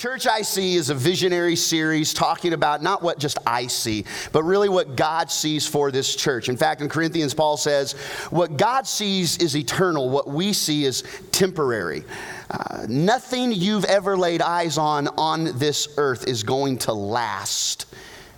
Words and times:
Church 0.00 0.28
I 0.28 0.42
See 0.42 0.76
is 0.76 0.90
a 0.90 0.94
visionary 0.94 1.56
series 1.56 2.14
talking 2.14 2.52
about 2.52 2.84
not 2.84 3.02
what 3.02 3.18
just 3.18 3.36
I 3.44 3.66
see, 3.66 4.04
but 4.30 4.44
really 4.44 4.68
what 4.68 4.94
God 4.94 5.28
sees 5.28 5.66
for 5.66 5.90
this 5.90 6.14
church. 6.14 6.48
In 6.48 6.56
fact, 6.56 6.80
in 6.80 6.88
Corinthians, 6.88 7.34
Paul 7.34 7.56
says, 7.56 7.94
What 8.30 8.56
God 8.56 8.86
sees 8.86 9.38
is 9.38 9.56
eternal, 9.56 10.08
what 10.08 10.28
we 10.28 10.52
see 10.52 10.84
is 10.84 11.02
temporary. 11.32 12.04
Uh, 12.48 12.86
nothing 12.88 13.50
you've 13.50 13.86
ever 13.86 14.16
laid 14.16 14.40
eyes 14.40 14.78
on 14.78 15.08
on 15.18 15.58
this 15.58 15.88
earth 15.96 16.28
is 16.28 16.44
going 16.44 16.78
to 16.78 16.92
last, 16.92 17.86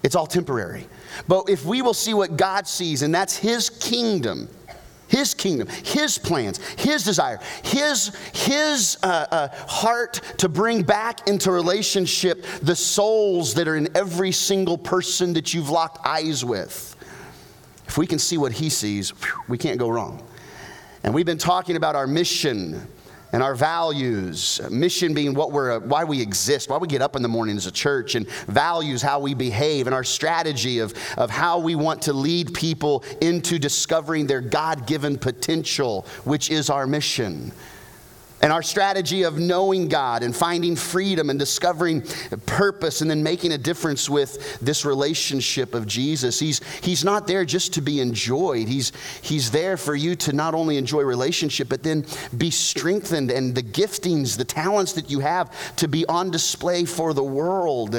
it's 0.02 0.14
all 0.14 0.26
temporary. 0.26 0.88
But 1.28 1.50
if 1.50 1.66
we 1.66 1.82
will 1.82 1.92
see 1.92 2.14
what 2.14 2.38
God 2.38 2.66
sees, 2.66 3.02
and 3.02 3.14
that's 3.14 3.36
His 3.36 3.68
kingdom, 3.68 4.48
his 5.10 5.34
kingdom, 5.34 5.66
His 5.66 6.18
plans, 6.18 6.58
His 6.78 7.02
desire, 7.02 7.40
His, 7.64 8.16
his 8.32 8.96
uh, 9.02 9.26
uh, 9.30 9.48
heart 9.66 10.20
to 10.38 10.48
bring 10.48 10.84
back 10.84 11.26
into 11.28 11.50
relationship 11.50 12.44
the 12.62 12.76
souls 12.76 13.54
that 13.54 13.66
are 13.66 13.76
in 13.76 13.88
every 13.96 14.30
single 14.30 14.78
person 14.78 15.32
that 15.32 15.52
you've 15.52 15.68
locked 15.68 15.98
eyes 16.06 16.44
with. 16.44 16.96
If 17.88 17.98
we 17.98 18.06
can 18.06 18.20
see 18.20 18.38
what 18.38 18.52
He 18.52 18.70
sees, 18.70 19.12
we 19.48 19.58
can't 19.58 19.78
go 19.78 19.88
wrong. 19.88 20.22
And 21.02 21.12
we've 21.12 21.26
been 21.26 21.38
talking 21.38 21.74
about 21.74 21.96
our 21.96 22.06
mission 22.06 22.86
and 23.32 23.42
our 23.42 23.54
values. 23.54 24.60
Mission 24.70 25.14
being 25.14 25.34
what 25.34 25.52
we're, 25.52 25.78
why 25.80 26.04
we 26.04 26.20
exist, 26.20 26.68
why 26.68 26.76
we 26.76 26.88
get 26.88 27.02
up 27.02 27.16
in 27.16 27.22
the 27.22 27.28
morning 27.28 27.56
as 27.56 27.66
a 27.66 27.72
church, 27.72 28.14
and 28.14 28.28
values, 28.46 29.02
how 29.02 29.20
we 29.20 29.34
behave, 29.34 29.86
and 29.86 29.94
our 29.94 30.04
strategy 30.04 30.78
of, 30.78 30.94
of 31.16 31.30
how 31.30 31.58
we 31.58 31.74
want 31.74 32.02
to 32.02 32.12
lead 32.12 32.52
people 32.54 33.04
into 33.20 33.58
discovering 33.58 34.26
their 34.26 34.40
God 34.40 34.86
given 34.86 35.18
potential, 35.18 36.06
which 36.24 36.50
is 36.50 36.70
our 36.70 36.86
mission 36.86 37.52
and 38.42 38.52
our 38.52 38.62
strategy 38.62 39.22
of 39.22 39.38
knowing 39.38 39.88
God 39.88 40.22
and 40.22 40.34
finding 40.34 40.74
freedom 40.74 41.28
and 41.28 41.38
discovering 41.38 42.02
purpose 42.46 43.02
and 43.02 43.10
then 43.10 43.22
making 43.22 43.52
a 43.52 43.58
difference 43.58 44.08
with 44.08 44.58
this 44.60 44.84
relationship 44.84 45.74
of 45.74 45.86
Jesus. 45.86 46.38
He's, 46.38 46.60
he's 46.82 47.04
not 47.04 47.26
there 47.26 47.44
just 47.44 47.74
to 47.74 47.82
be 47.82 48.00
enjoyed. 48.00 48.66
He's, 48.66 48.92
he's 49.20 49.50
there 49.50 49.76
for 49.76 49.94
you 49.94 50.16
to 50.16 50.32
not 50.32 50.54
only 50.54 50.78
enjoy 50.78 51.02
relationship, 51.02 51.68
but 51.68 51.82
then 51.82 52.06
be 52.36 52.50
strengthened 52.50 53.30
and 53.30 53.54
the 53.54 53.62
giftings, 53.62 54.38
the 54.38 54.44
talents 54.44 54.94
that 54.94 55.10
you 55.10 55.20
have 55.20 55.76
to 55.76 55.86
be 55.86 56.06
on 56.06 56.30
display 56.30 56.86
for 56.86 57.12
the 57.12 57.24
world. 57.24 57.94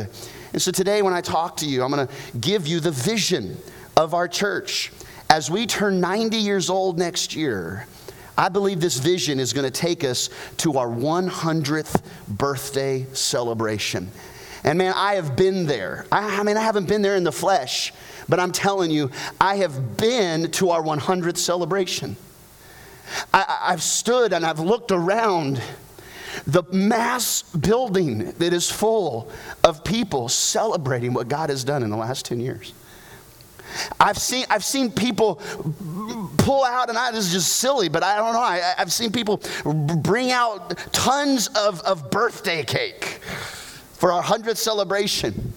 And 0.54 0.62
so 0.62 0.72
today, 0.72 1.02
when 1.02 1.14
I 1.14 1.22
talk 1.22 1.58
to 1.58 1.68
you, 1.68 1.84
I'm 1.84 1.92
going 1.92 2.08
to 2.08 2.38
give 2.40 2.68
you 2.68 2.80
the 2.80 2.92
vision 2.92 3.58
of 3.96 4.14
our 4.14 4.28
church. 4.28 4.92
As 5.30 5.50
we 5.50 5.66
turn 5.66 6.02
90 6.02 6.38
years 6.38 6.70
old 6.70 7.00
next 7.00 7.36
year, 7.36 7.86
I 8.38 8.50
believe 8.50 8.80
this 8.80 8.98
vision 8.98 9.40
is 9.40 9.54
going 9.54 9.70
to 9.70 9.72
take 9.72 10.04
us 10.04 10.30
to 10.58 10.78
our 10.78 10.88
100th 10.88 12.02
birthday 12.28 13.06
celebration. 13.14 14.10
And 14.64 14.78
man, 14.78 14.94
I 14.96 15.16
have 15.16 15.36
been 15.36 15.66
there. 15.66 16.06
I, 16.12 16.40
I, 16.40 16.44
mean, 16.44 16.58
I 16.58 16.62
haven't 16.62 16.88
been 16.88 17.02
there 17.02 17.16
in 17.16 17.24
the 17.24 17.32
flesh, 17.32 17.94
but 18.30 18.40
I'm 18.40 18.52
telling 18.52 18.92
you, 18.92 19.10
I 19.40 19.56
have 19.58 19.98
been 19.98 20.52
to 20.52 20.70
our 20.70 20.84
100th 20.84 21.38
celebration. 21.38 22.16
I, 23.34 23.60
I've 23.64 23.84
stood 23.84 24.34
and 24.34 24.46
I've 24.46 24.60
looked 24.60 24.92
around 24.92 25.62
the 26.48 26.64
mass 26.72 27.44
building 27.44 28.32
that 28.34 28.54
is 28.54 28.72
full 28.72 29.30
of 29.64 29.84
people 29.84 30.30
celebrating 30.30 31.14
what 31.14 31.28
God 31.28 31.50
has 31.50 31.64
done 31.64 31.84
in 31.84 31.90
the 31.90 31.98
last 31.98 32.26
10 32.26 32.40
years. 32.40 32.74
I've 34.00 34.18
seen, 34.18 34.46
I've 34.50 34.64
seen 34.64 34.92
people 34.92 35.42
pull 36.42 36.64
out, 36.64 36.90
and 36.90 36.98
I, 36.98 37.12
this 37.12 37.28
is 37.28 37.32
just 37.32 37.54
silly, 37.54 37.90
but 37.90 38.04
I 38.04 38.16
don't 38.16 38.34
know. 38.34 38.42
I, 38.42 38.74
have 38.78 38.92
seen 38.92 39.12
people 39.12 39.42
bring 39.98 40.32
out 40.32 40.78
tons 40.92 41.48
of, 41.50 41.82
of 41.82 42.10
birthday 42.12 42.64
cake 42.64 43.20
for 43.94 44.12
our 44.12 44.24
100th 44.24 44.58
celebration. 44.58 45.54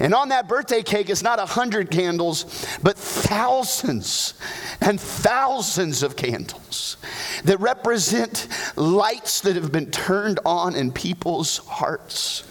And 0.00 0.12
on 0.12 0.28
that 0.30 0.48
birthday 0.48 0.82
cake 0.82 1.08
is 1.08 1.22
not 1.22 1.38
a 1.38 1.46
hundred 1.46 1.90
candles, 1.90 2.66
but 2.82 2.96
thousands 2.98 4.34
and 4.80 5.00
thousands 5.00 6.02
of 6.02 6.16
candles 6.16 6.96
that 7.44 7.58
represent 7.60 8.48
lights 8.76 9.40
that 9.42 9.56
have 9.56 9.72
been 9.72 9.90
turned 9.90 10.40
on 10.44 10.74
in 10.74 10.92
people's 10.92 11.58
hearts 11.58 12.44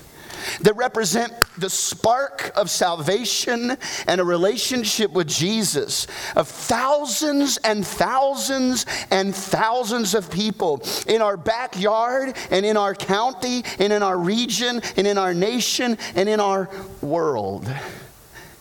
that 0.61 0.75
represent 0.75 1.33
the 1.57 1.69
spark 1.69 2.51
of 2.55 2.69
salvation 2.69 3.77
and 4.07 4.21
a 4.21 4.23
relationship 4.23 5.11
with 5.11 5.27
Jesus 5.27 6.07
of 6.35 6.47
thousands 6.47 7.57
and 7.57 7.85
thousands 7.85 8.85
and 9.11 9.35
thousands 9.35 10.13
of 10.13 10.29
people 10.29 10.81
in 11.07 11.21
our 11.21 11.37
backyard 11.37 12.35
and 12.51 12.65
in 12.65 12.77
our 12.77 12.95
county 12.95 13.63
and 13.79 13.91
in 13.91 14.03
our 14.03 14.17
region 14.17 14.81
and 14.97 15.07
in 15.07 15.17
our 15.17 15.33
nation 15.33 15.97
and 16.15 16.29
in 16.29 16.39
our 16.39 16.69
world. 17.01 17.67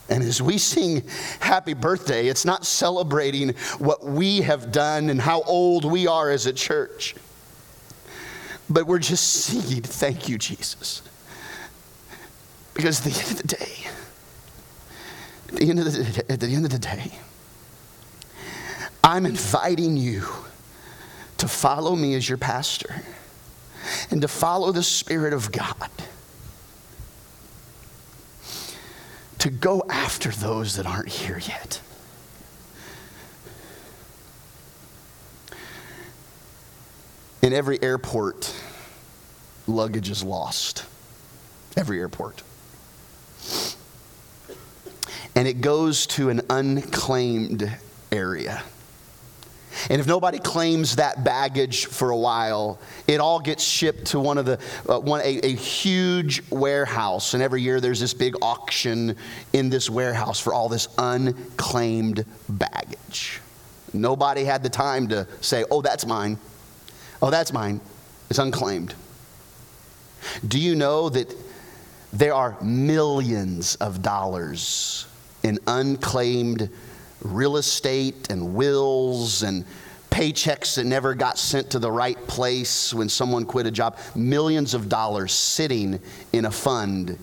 And 0.09 0.23
as 0.23 0.41
we 0.41 0.57
sing 0.57 1.03
happy 1.39 1.73
birthday, 1.73 2.27
it's 2.27 2.45
not 2.45 2.65
celebrating 2.65 3.49
what 3.79 4.03
we 4.03 4.41
have 4.41 4.71
done 4.71 5.09
and 5.09 5.19
how 5.19 5.41
old 5.43 5.83
we 5.83 6.05
are 6.05 6.29
as 6.29 6.45
a 6.45 6.53
church, 6.53 7.15
but 8.69 8.85
we're 8.85 8.99
just 8.99 9.25
singing, 9.25 9.81
Thank 9.81 10.29
you, 10.29 10.37
Jesus. 10.37 11.01
Because 12.75 12.99
at 12.99 13.11
the 13.11 13.19
end 13.19 13.31
of 13.31 13.37
the 13.37 13.47
day, 13.47 13.87
at 15.47 15.55
the 15.55 15.69
end 15.69 15.79
of 15.79 15.85
the, 15.85 16.25
at 16.31 16.39
the, 16.41 16.47
end 16.47 16.65
of 16.65 16.71
the 16.71 16.79
day, 16.79 17.11
I'm 19.03 19.25
inviting 19.25 19.95
you 19.95 20.23
to 21.37 21.47
follow 21.47 21.95
me 21.95 22.13
as 22.15 22.27
your 22.27 22.37
pastor 22.37 23.03
and 24.11 24.21
to 24.21 24.27
follow 24.27 24.73
the 24.73 24.83
Spirit 24.83 25.31
of 25.33 25.51
God. 25.53 25.89
To 29.39 29.49
go 29.49 29.83
after 29.89 30.29
those 30.29 30.75
that 30.75 30.85
aren't 30.85 31.09
here 31.09 31.39
yet. 31.39 31.79
In 37.41 37.53
every 37.53 37.81
airport, 37.81 38.53
luggage 39.65 40.09
is 40.09 40.23
lost. 40.23 40.83
Every 41.77 41.99
airport 41.99 42.41
and 45.35 45.47
it 45.47 45.61
goes 45.61 46.07
to 46.07 46.29
an 46.29 46.41
unclaimed 46.49 47.77
area. 48.11 48.63
And 49.89 49.99
if 49.99 50.07
nobody 50.07 50.39
claims 50.39 50.95
that 50.95 51.23
baggage 51.23 51.87
for 51.87 52.09
a 52.09 52.17
while, 52.17 52.79
it 53.07 53.19
all 53.19 53.39
gets 53.39 53.63
shipped 53.63 54.05
to 54.07 54.19
one 54.19 54.37
of 54.37 54.45
the 54.45 54.59
uh, 54.87 54.99
one 54.99 55.19
a, 55.21 55.39
a 55.45 55.53
huge 55.53 56.41
warehouse. 56.49 57.33
And 57.33 57.43
every 57.43 57.61
year 57.61 57.81
there's 57.81 57.99
this 57.99 58.13
big 58.13 58.35
auction 58.41 59.17
in 59.51 59.69
this 59.69 59.89
warehouse 59.89 60.39
for 60.39 60.53
all 60.53 60.69
this 60.69 60.87
unclaimed 60.97 62.25
baggage. 62.47 63.41
Nobody 63.93 64.45
had 64.45 64.63
the 64.63 64.69
time 64.69 65.09
to 65.09 65.27
say, 65.41 65.65
"Oh, 65.69 65.81
that's 65.81 66.05
mine. 66.05 66.37
Oh, 67.21 67.29
that's 67.29 67.51
mine." 67.51 67.81
It's 68.29 68.39
unclaimed. 68.39 68.95
Do 70.47 70.59
you 70.59 70.75
know 70.75 71.09
that 71.09 71.35
there 72.15 72.33
are 72.33 72.57
millions 72.61 73.75
of 73.75 74.01
dollars 74.01 75.05
in 75.43 75.59
unclaimed 75.67 76.69
real 77.21 77.57
estate 77.57 78.31
and 78.31 78.55
wills 78.55 79.43
and 79.43 79.65
paychecks 80.09 80.75
that 80.75 80.85
never 80.85 81.13
got 81.13 81.37
sent 81.37 81.69
to 81.71 81.77
the 81.77 81.91
right 81.91 82.17
place 82.25 82.93
when 82.93 83.09
someone 83.09 83.45
quit 83.45 83.67
a 83.67 83.71
job. 83.71 83.97
Millions 84.15 84.73
of 84.73 84.87
dollars 84.87 85.33
sitting 85.33 85.99
in 86.31 86.45
a 86.45 86.51
fund 86.51 87.17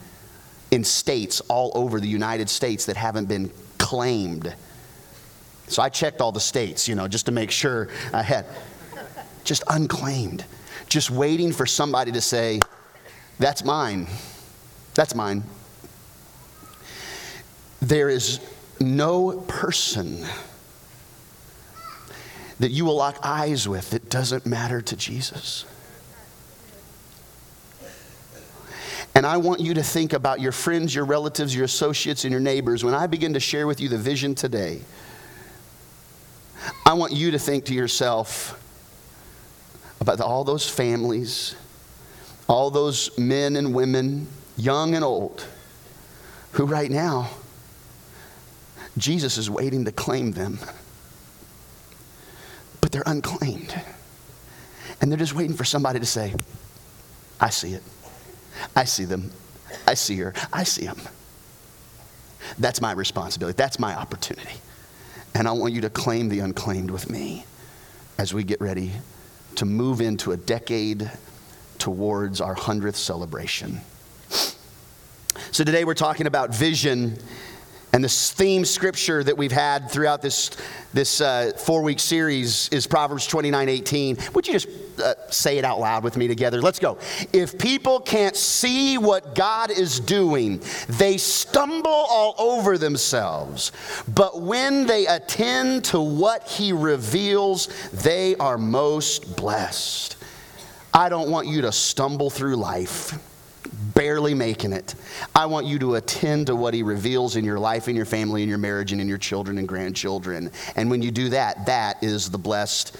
in 0.72 0.84
states 0.84 1.40
all 1.48 1.72
over 1.74 1.98
the 1.98 2.08
United 2.08 2.50
States 2.50 2.84
that 2.84 2.96
haven't 2.96 3.26
been 3.26 3.50
claimed. 3.78 4.54
So 5.68 5.80
I 5.80 5.88
checked 5.88 6.20
all 6.20 6.32
the 6.32 6.40
states, 6.40 6.86
you 6.86 6.94
know, 6.94 7.08
just 7.08 7.24
to 7.26 7.32
make 7.32 7.50
sure 7.50 7.88
I 8.12 8.22
had. 8.22 8.44
Just 9.44 9.64
unclaimed. 9.70 10.44
Just 10.88 11.10
waiting 11.10 11.50
for 11.50 11.64
somebody 11.64 12.12
to 12.12 12.20
say, 12.20 12.60
that's 13.38 13.64
mine. 13.64 14.06
That's 14.94 15.14
mine. 15.14 15.44
There 17.80 18.08
is 18.08 18.40
no 18.78 19.40
person 19.48 20.24
that 22.60 22.70
you 22.70 22.84
will 22.84 22.96
lock 22.96 23.18
eyes 23.22 23.68
with 23.68 23.90
that 23.90 24.08
doesn't 24.08 24.46
matter 24.46 24.80
to 24.80 24.96
Jesus. 24.96 25.64
And 29.14 29.26
I 29.26 29.36
want 29.36 29.60
you 29.60 29.74
to 29.74 29.82
think 29.82 30.12
about 30.12 30.40
your 30.40 30.52
friends, 30.52 30.94
your 30.94 31.04
relatives, 31.04 31.54
your 31.54 31.64
associates, 31.64 32.24
and 32.24 32.30
your 32.30 32.40
neighbors. 32.40 32.84
When 32.84 32.94
I 32.94 33.06
begin 33.06 33.34
to 33.34 33.40
share 33.40 33.66
with 33.66 33.80
you 33.80 33.88
the 33.88 33.98
vision 33.98 34.34
today, 34.34 34.80
I 36.86 36.94
want 36.94 37.12
you 37.12 37.30
to 37.32 37.38
think 37.38 37.64
to 37.66 37.74
yourself 37.74 38.58
about 40.00 40.20
all 40.20 40.44
those 40.44 40.68
families, 40.68 41.56
all 42.48 42.70
those 42.70 43.16
men 43.18 43.56
and 43.56 43.74
women, 43.74 44.26
young 44.56 44.94
and 44.94 45.04
old, 45.04 45.46
who 46.52 46.66
right 46.66 46.90
now 46.90 47.30
Jesus 48.98 49.38
is 49.38 49.48
waiting 49.48 49.84
to 49.84 49.92
claim 49.92 50.32
them. 50.32 50.58
But 52.80 52.92
they're 52.92 53.04
unclaimed. 53.06 53.74
And 55.00 55.10
they're 55.10 55.18
just 55.18 55.34
waiting 55.34 55.56
for 55.56 55.64
somebody 55.64 55.98
to 55.98 56.06
say, 56.06 56.34
I 57.40 57.50
see 57.50 57.74
it. 57.74 57.82
I 58.76 58.84
see 58.84 59.04
them. 59.04 59.32
I 59.86 59.94
see 59.94 60.16
her. 60.18 60.34
I 60.52 60.64
see 60.64 60.84
him. 60.84 60.98
That's 62.58 62.80
my 62.80 62.92
responsibility. 62.92 63.56
That's 63.56 63.78
my 63.78 63.94
opportunity. 63.94 64.60
And 65.34 65.48
I 65.48 65.52
want 65.52 65.72
you 65.72 65.80
to 65.82 65.90
claim 65.90 66.28
the 66.28 66.40
unclaimed 66.40 66.90
with 66.90 67.08
me 67.08 67.46
as 68.18 68.34
we 68.34 68.44
get 68.44 68.60
ready 68.60 68.92
to 69.56 69.64
move 69.64 70.00
into 70.00 70.32
a 70.32 70.36
decade 70.36 71.10
towards 71.78 72.40
our 72.40 72.54
100th 72.54 72.96
celebration. 72.96 73.80
So 75.52 75.64
today 75.64 75.84
we're 75.84 75.92
talking 75.92 76.26
about 76.26 76.54
vision 76.54 77.18
and 77.92 78.02
this 78.02 78.32
theme 78.32 78.64
scripture 78.64 79.22
that 79.22 79.36
we've 79.36 79.52
had 79.52 79.90
throughout 79.90 80.22
this, 80.22 80.50
this 80.94 81.20
uh, 81.20 81.52
four 81.58 81.82
week 81.82 82.00
series 82.00 82.70
is 82.70 82.86
Proverbs 82.86 83.26
29 83.26 83.68
18. 83.68 84.16
Would 84.32 84.46
you 84.46 84.54
just 84.54 84.68
uh, 84.98 85.12
say 85.30 85.58
it 85.58 85.64
out 85.66 85.78
loud 85.78 86.04
with 86.04 86.16
me 86.16 86.26
together? 86.26 86.62
Let's 86.62 86.78
go. 86.78 86.96
If 87.34 87.58
people 87.58 88.00
can't 88.00 88.34
see 88.34 88.96
what 88.96 89.34
God 89.34 89.70
is 89.70 90.00
doing, 90.00 90.62
they 90.88 91.18
stumble 91.18 91.90
all 91.90 92.34
over 92.38 92.78
themselves. 92.78 93.72
But 94.08 94.40
when 94.40 94.86
they 94.86 95.06
attend 95.06 95.84
to 95.84 96.00
what 96.00 96.48
He 96.48 96.72
reveals, 96.72 97.66
they 97.90 98.36
are 98.36 98.56
most 98.56 99.36
blessed. 99.36 100.16
I 100.94 101.10
don't 101.10 101.30
want 101.30 101.46
you 101.46 101.60
to 101.60 101.72
stumble 101.72 102.30
through 102.30 102.56
life 102.56 103.18
barely 103.94 104.34
making 104.34 104.72
it. 104.72 104.94
I 105.34 105.46
want 105.46 105.66
you 105.66 105.78
to 105.80 105.96
attend 105.96 106.46
to 106.48 106.56
what 106.56 106.74
He 106.74 106.82
reveals 106.82 107.36
in 107.36 107.44
your 107.44 107.58
life, 107.58 107.88
in 107.88 107.96
your 107.96 108.04
family, 108.04 108.42
in 108.42 108.48
your 108.48 108.58
marriage, 108.58 108.92
and 108.92 109.00
in 109.00 109.08
your 109.08 109.18
children 109.18 109.58
and 109.58 109.68
grandchildren. 109.68 110.50
And 110.76 110.90
when 110.90 111.02
you 111.02 111.10
do 111.10 111.28
that, 111.30 111.66
that 111.66 112.02
is 112.02 112.30
the 112.30 112.38
blessed 112.38 112.96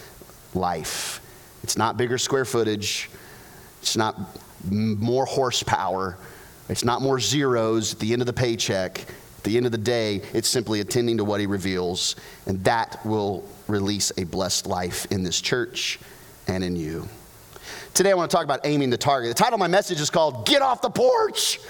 life. 0.55 1.21
It's 1.63 1.77
not 1.77 1.97
bigger 1.97 2.19
square 2.19 2.45
footage, 2.45 3.11
it's 3.81 3.97
not 3.97 4.17
more 4.71 5.25
horsepower, 5.25 6.19
it's 6.69 6.85
not 6.85 7.03
more 7.03 7.21
zeros 7.21 7.95
at 7.95 7.99
the 7.99 8.13
end 8.13 8.23
of 8.23 8.27
the 8.27 8.33
paycheck. 8.33 9.05
At 9.39 9.45
the 9.45 9.57
end 9.57 9.67
of 9.67 9.73
the 9.73 9.79
day, 9.79 10.23
it's 10.33 10.49
simply 10.49 10.79
attending 10.79 11.17
to 11.17 11.25
what 11.25 11.41
He 11.41 11.47
reveals, 11.47 12.15
and 12.47 12.63
that 12.63 13.05
will 13.05 13.45
release 13.67 14.13
a 14.17 14.23
blessed 14.23 14.69
life 14.69 15.07
in 15.11 15.25
this 15.25 15.41
church 15.41 15.99
and 16.47 16.63
in 16.63 16.77
you. 16.77 17.09
Today 17.95 18.11
I 18.11 18.15
want 18.15 18.31
to 18.31 18.35
talk 18.35 18.45
about 18.45 18.61
aiming 18.65 18.89
the 18.89 18.97
target. 18.97 19.29
The 19.29 19.35
title 19.35 19.55
of 19.55 19.61
my 19.61 19.69
message 19.69 20.01
is 20.01 20.09
called 20.09 20.47
Get 20.47 20.63
Off 20.63 20.81
the 20.81 20.89
Porch. 20.89 21.61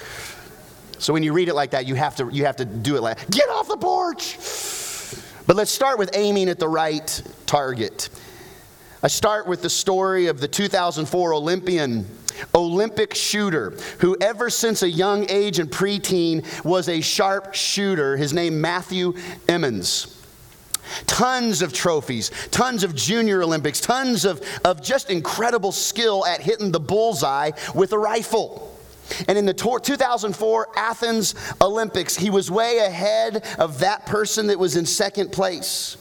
So 0.97 1.11
when 1.11 1.21
you 1.21 1.33
read 1.33 1.49
it 1.49 1.53
like 1.53 1.71
that, 1.71 1.85
you 1.85 1.95
have 1.95 2.15
to, 2.15 2.29
you 2.31 2.45
have 2.45 2.55
to 2.57 2.65
do 2.65 2.95
it 2.95 3.01
like, 3.01 3.29
Get 3.29 3.49
off 3.49 3.67
the 3.67 3.75
porch. 3.75 4.37
But 5.45 5.57
let's 5.57 5.71
start 5.71 5.99
with 5.99 6.11
aiming 6.13 6.47
at 6.47 6.59
the 6.59 6.67
right 6.69 7.21
target. 7.45 8.09
I 9.01 9.09
start 9.09 9.47
with 9.47 9.61
the 9.61 9.69
story 9.69 10.27
of 10.27 10.39
the 10.39 10.47
2004 10.47 11.33
Olympian, 11.33 12.07
Olympic 12.55 13.13
shooter, 13.15 13.71
who 13.99 14.15
ever 14.21 14.49
since 14.49 14.81
a 14.81 14.89
young 14.89 15.29
age 15.29 15.59
and 15.59 15.69
preteen 15.69 16.45
was 16.63 16.87
a 16.87 17.01
sharp 17.01 17.53
shooter. 17.53 18.15
His 18.15 18.31
name 18.31 18.61
Matthew 18.61 19.13
Emmons. 19.49 20.12
Tons 21.07 21.61
of 21.61 21.73
trophies, 21.73 22.31
tons 22.51 22.83
of 22.83 22.95
junior 22.95 23.43
Olympics, 23.43 23.79
tons 23.79 24.25
of, 24.25 24.41
of 24.63 24.81
just 24.81 25.09
incredible 25.09 25.71
skill 25.71 26.25
at 26.25 26.41
hitting 26.41 26.71
the 26.71 26.79
bullseye 26.79 27.51
with 27.73 27.93
a 27.93 27.97
rifle. 27.97 28.69
And 29.27 29.37
in 29.37 29.45
the 29.45 29.53
2004 29.53 30.67
Athens 30.75 31.35
Olympics, 31.61 32.15
he 32.15 32.29
was 32.29 32.49
way 32.49 32.79
ahead 32.79 33.45
of 33.59 33.79
that 33.79 34.05
person 34.05 34.47
that 34.47 34.57
was 34.57 34.75
in 34.75 34.85
second 34.85 35.31
place. 35.31 35.97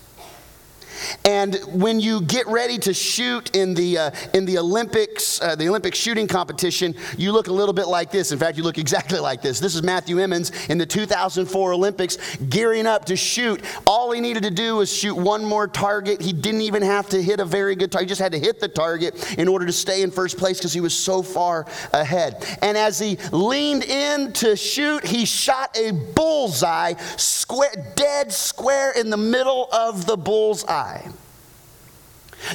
And 1.24 1.56
when 1.66 2.00
you 2.00 2.22
get 2.22 2.46
ready 2.46 2.78
to 2.78 2.94
shoot 2.94 3.54
in 3.54 3.74
the, 3.74 3.98
uh, 3.98 4.10
in 4.34 4.44
the 4.44 4.58
Olympics, 4.58 5.40
uh, 5.40 5.54
the 5.54 5.68
Olympic 5.68 5.94
shooting 5.94 6.26
competition, 6.26 6.94
you 7.16 7.32
look 7.32 7.46
a 7.46 7.52
little 7.52 7.72
bit 7.72 7.88
like 7.88 8.10
this. 8.10 8.32
In 8.32 8.38
fact, 8.38 8.56
you 8.56 8.64
look 8.64 8.78
exactly 8.78 9.18
like 9.18 9.42
this. 9.42 9.60
This 9.60 9.74
is 9.74 9.82
Matthew 9.82 10.18
Emmons 10.18 10.52
in 10.68 10.78
the 10.78 10.86
2004 10.86 11.72
Olympics 11.72 12.36
gearing 12.48 12.86
up 12.86 13.04
to 13.06 13.16
shoot. 13.16 13.62
All 13.86 14.12
he 14.12 14.20
needed 14.20 14.42
to 14.44 14.50
do 14.50 14.76
was 14.76 14.92
shoot 14.92 15.14
one 15.14 15.44
more 15.44 15.68
target. 15.68 16.20
He 16.20 16.32
didn't 16.32 16.62
even 16.62 16.82
have 16.82 17.08
to 17.10 17.22
hit 17.22 17.40
a 17.40 17.44
very 17.44 17.76
good 17.76 17.90
target. 17.90 18.08
He 18.08 18.08
just 18.08 18.20
had 18.20 18.32
to 18.32 18.38
hit 18.38 18.60
the 18.60 18.68
target 18.68 19.38
in 19.38 19.48
order 19.48 19.66
to 19.66 19.72
stay 19.72 20.02
in 20.02 20.10
first 20.10 20.38
place 20.38 20.58
because 20.58 20.72
he 20.72 20.80
was 20.80 20.94
so 20.94 21.22
far 21.22 21.66
ahead. 21.92 22.44
And 22.62 22.76
as 22.76 22.98
he 22.98 23.16
leaned 23.30 23.84
in 23.84 24.32
to 24.34 24.56
shoot, 24.56 25.04
he 25.04 25.24
shot 25.24 25.76
a 25.76 25.92
bullseye, 25.92 26.94
square, 27.16 27.92
dead 27.96 28.32
square 28.32 28.92
in 28.92 29.10
the 29.10 29.16
middle 29.16 29.68
of 29.72 30.06
the 30.06 30.16
bullseye. 30.16 30.91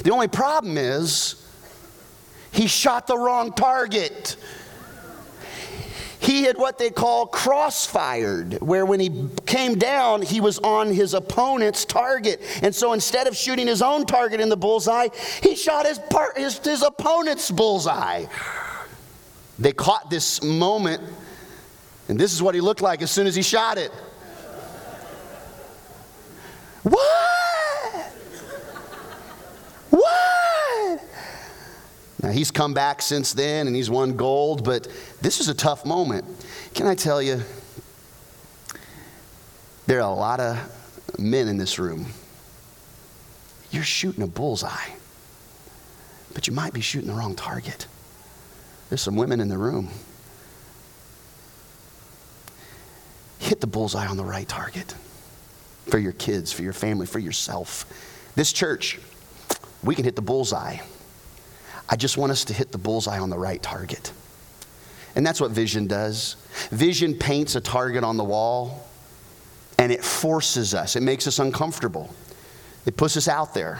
The 0.02 0.10
only 0.10 0.28
problem 0.28 0.76
is 0.78 1.44
he 2.50 2.66
shot 2.66 3.06
the 3.06 3.16
wrong 3.16 3.52
target. 3.52 4.36
He 6.20 6.42
had 6.42 6.58
what 6.58 6.78
they 6.78 6.90
call 6.90 7.26
crossfired, 7.28 8.60
where 8.60 8.84
when 8.84 9.00
he 9.00 9.28
came 9.46 9.76
down, 9.76 10.20
he 10.20 10.40
was 10.40 10.58
on 10.58 10.92
his 10.92 11.14
opponent's 11.14 11.84
target. 11.84 12.42
And 12.62 12.74
so 12.74 12.92
instead 12.92 13.26
of 13.26 13.36
shooting 13.36 13.66
his 13.66 13.82
own 13.82 14.04
target 14.04 14.40
in 14.40 14.48
the 14.48 14.56
bullseye, 14.56 15.08
he 15.42 15.54
shot 15.54 15.86
his, 15.86 15.98
part, 16.10 16.36
his, 16.36 16.58
his 16.58 16.82
opponent's 16.82 17.50
bullseye. 17.50 18.26
They 19.58 19.72
caught 19.72 20.10
this 20.10 20.42
moment, 20.42 21.02
and 22.08 22.18
this 22.18 22.32
is 22.32 22.42
what 22.42 22.54
he 22.54 22.60
looked 22.60 22.82
like 22.82 23.00
as 23.00 23.10
soon 23.10 23.26
as 23.26 23.34
he 23.34 23.42
shot 23.42 23.78
it. 23.78 23.92
What? 26.82 27.47
What? 29.98 31.00
Now, 32.22 32.30
he's 32.30 32.50
come 32.50 32.74
back 32.74 33.00
since 33.02 33.32
then 33.32 33.66
and 33.66 33.76
he's 33.76 33.90
won 33.90 34.16
gold, 34.16 34.64
but 34.64 34.88
this 35.20 35.40
is 35.40 35.48
a 35.48 35.54
tough 35.54 35.84
moment. 35.84 36.24
Can 36.74 36.86
I 36.86 36.94
tell 36.94 37.22
you? 37.22 37.40
There 39.86 39.98
are 39.98 40.10
a 40.10 40.14
lot 40.14 40.40
of 40.40 40.58
men 41.18 41.48
in 41.48 41.56
this 41.56 41.78
room. 41.78 42.06
You're 43.70 43.84
shooting 43.84 44.22
a 44.22 44.26
bullseye, 44.26 44.90
but 46.34 46.46
you 46.46 46.52
might 46.52 46.72
be 46.72 46.80
shooting 46.80 47.08
the 47.08 47.14
wrong 47.14 47.34
target. 47.34 47.86
There's 48.88 49.00
some 49.00 49.16
women 49.16 49.40
in 49.40 49.48
the 49.48 49.58
room. 49.58 49.88
Hit 53.38 53.60
the 53.60 53.66
bullseye 53.66 54.06
on 54.06 54.16
the 54.16 54.24
right 54.24 54.48
target 54.48 54.94
for 55.86 55.98
your 55.98 56.12
kids, 56.12 56.52
for 56.52 56.62
your 56.62 56.72
family, 56.72 57.06
for 57.06 57.18
yourself. 57.18 57.86
This 58.34 58.52
church, 58.52 58.98
we 59.82 59.94
can 59.94 60.04
hit 60.04 60.16
the 60.16 60.22
bullseye. 60.22 60.78
I 61.88 61.96
just 61.96 62.16
want 62.16 62.32
us 62.32 62.44
to 62.46 62.52
hit 62.52 62.72
the 62.72 62.78
bullseye 62.78 63.18
on 63.18 63.30
the 63.30 63.38
right 63.38 63.62
target. 63.62 64.12
And 65.16 65.26
that's 65.26 65.40
what 65.40 65.50
vision 65.50 65.86
does. 65.86 66.36
Vision 66.70 67.14
paints 67.14 67.56
a 67.56 67.60
target 67.60 68.04
on 68.04 68.16
the 68.16 68.24
wall 68.24 68.86
and 69.78 69.92
it 69.92 70.04
forces 70.04 70.74
us, 70.74 70.96
it 70.96 71.02
makes 71.02 71.26
us 71.26 71.38
uncomfortable. 71.38 72.14
It 72.84 72.96
puts 72.96 73.16
us 73.16 73.28
out 73.28 73.54
there, 73.54 73.78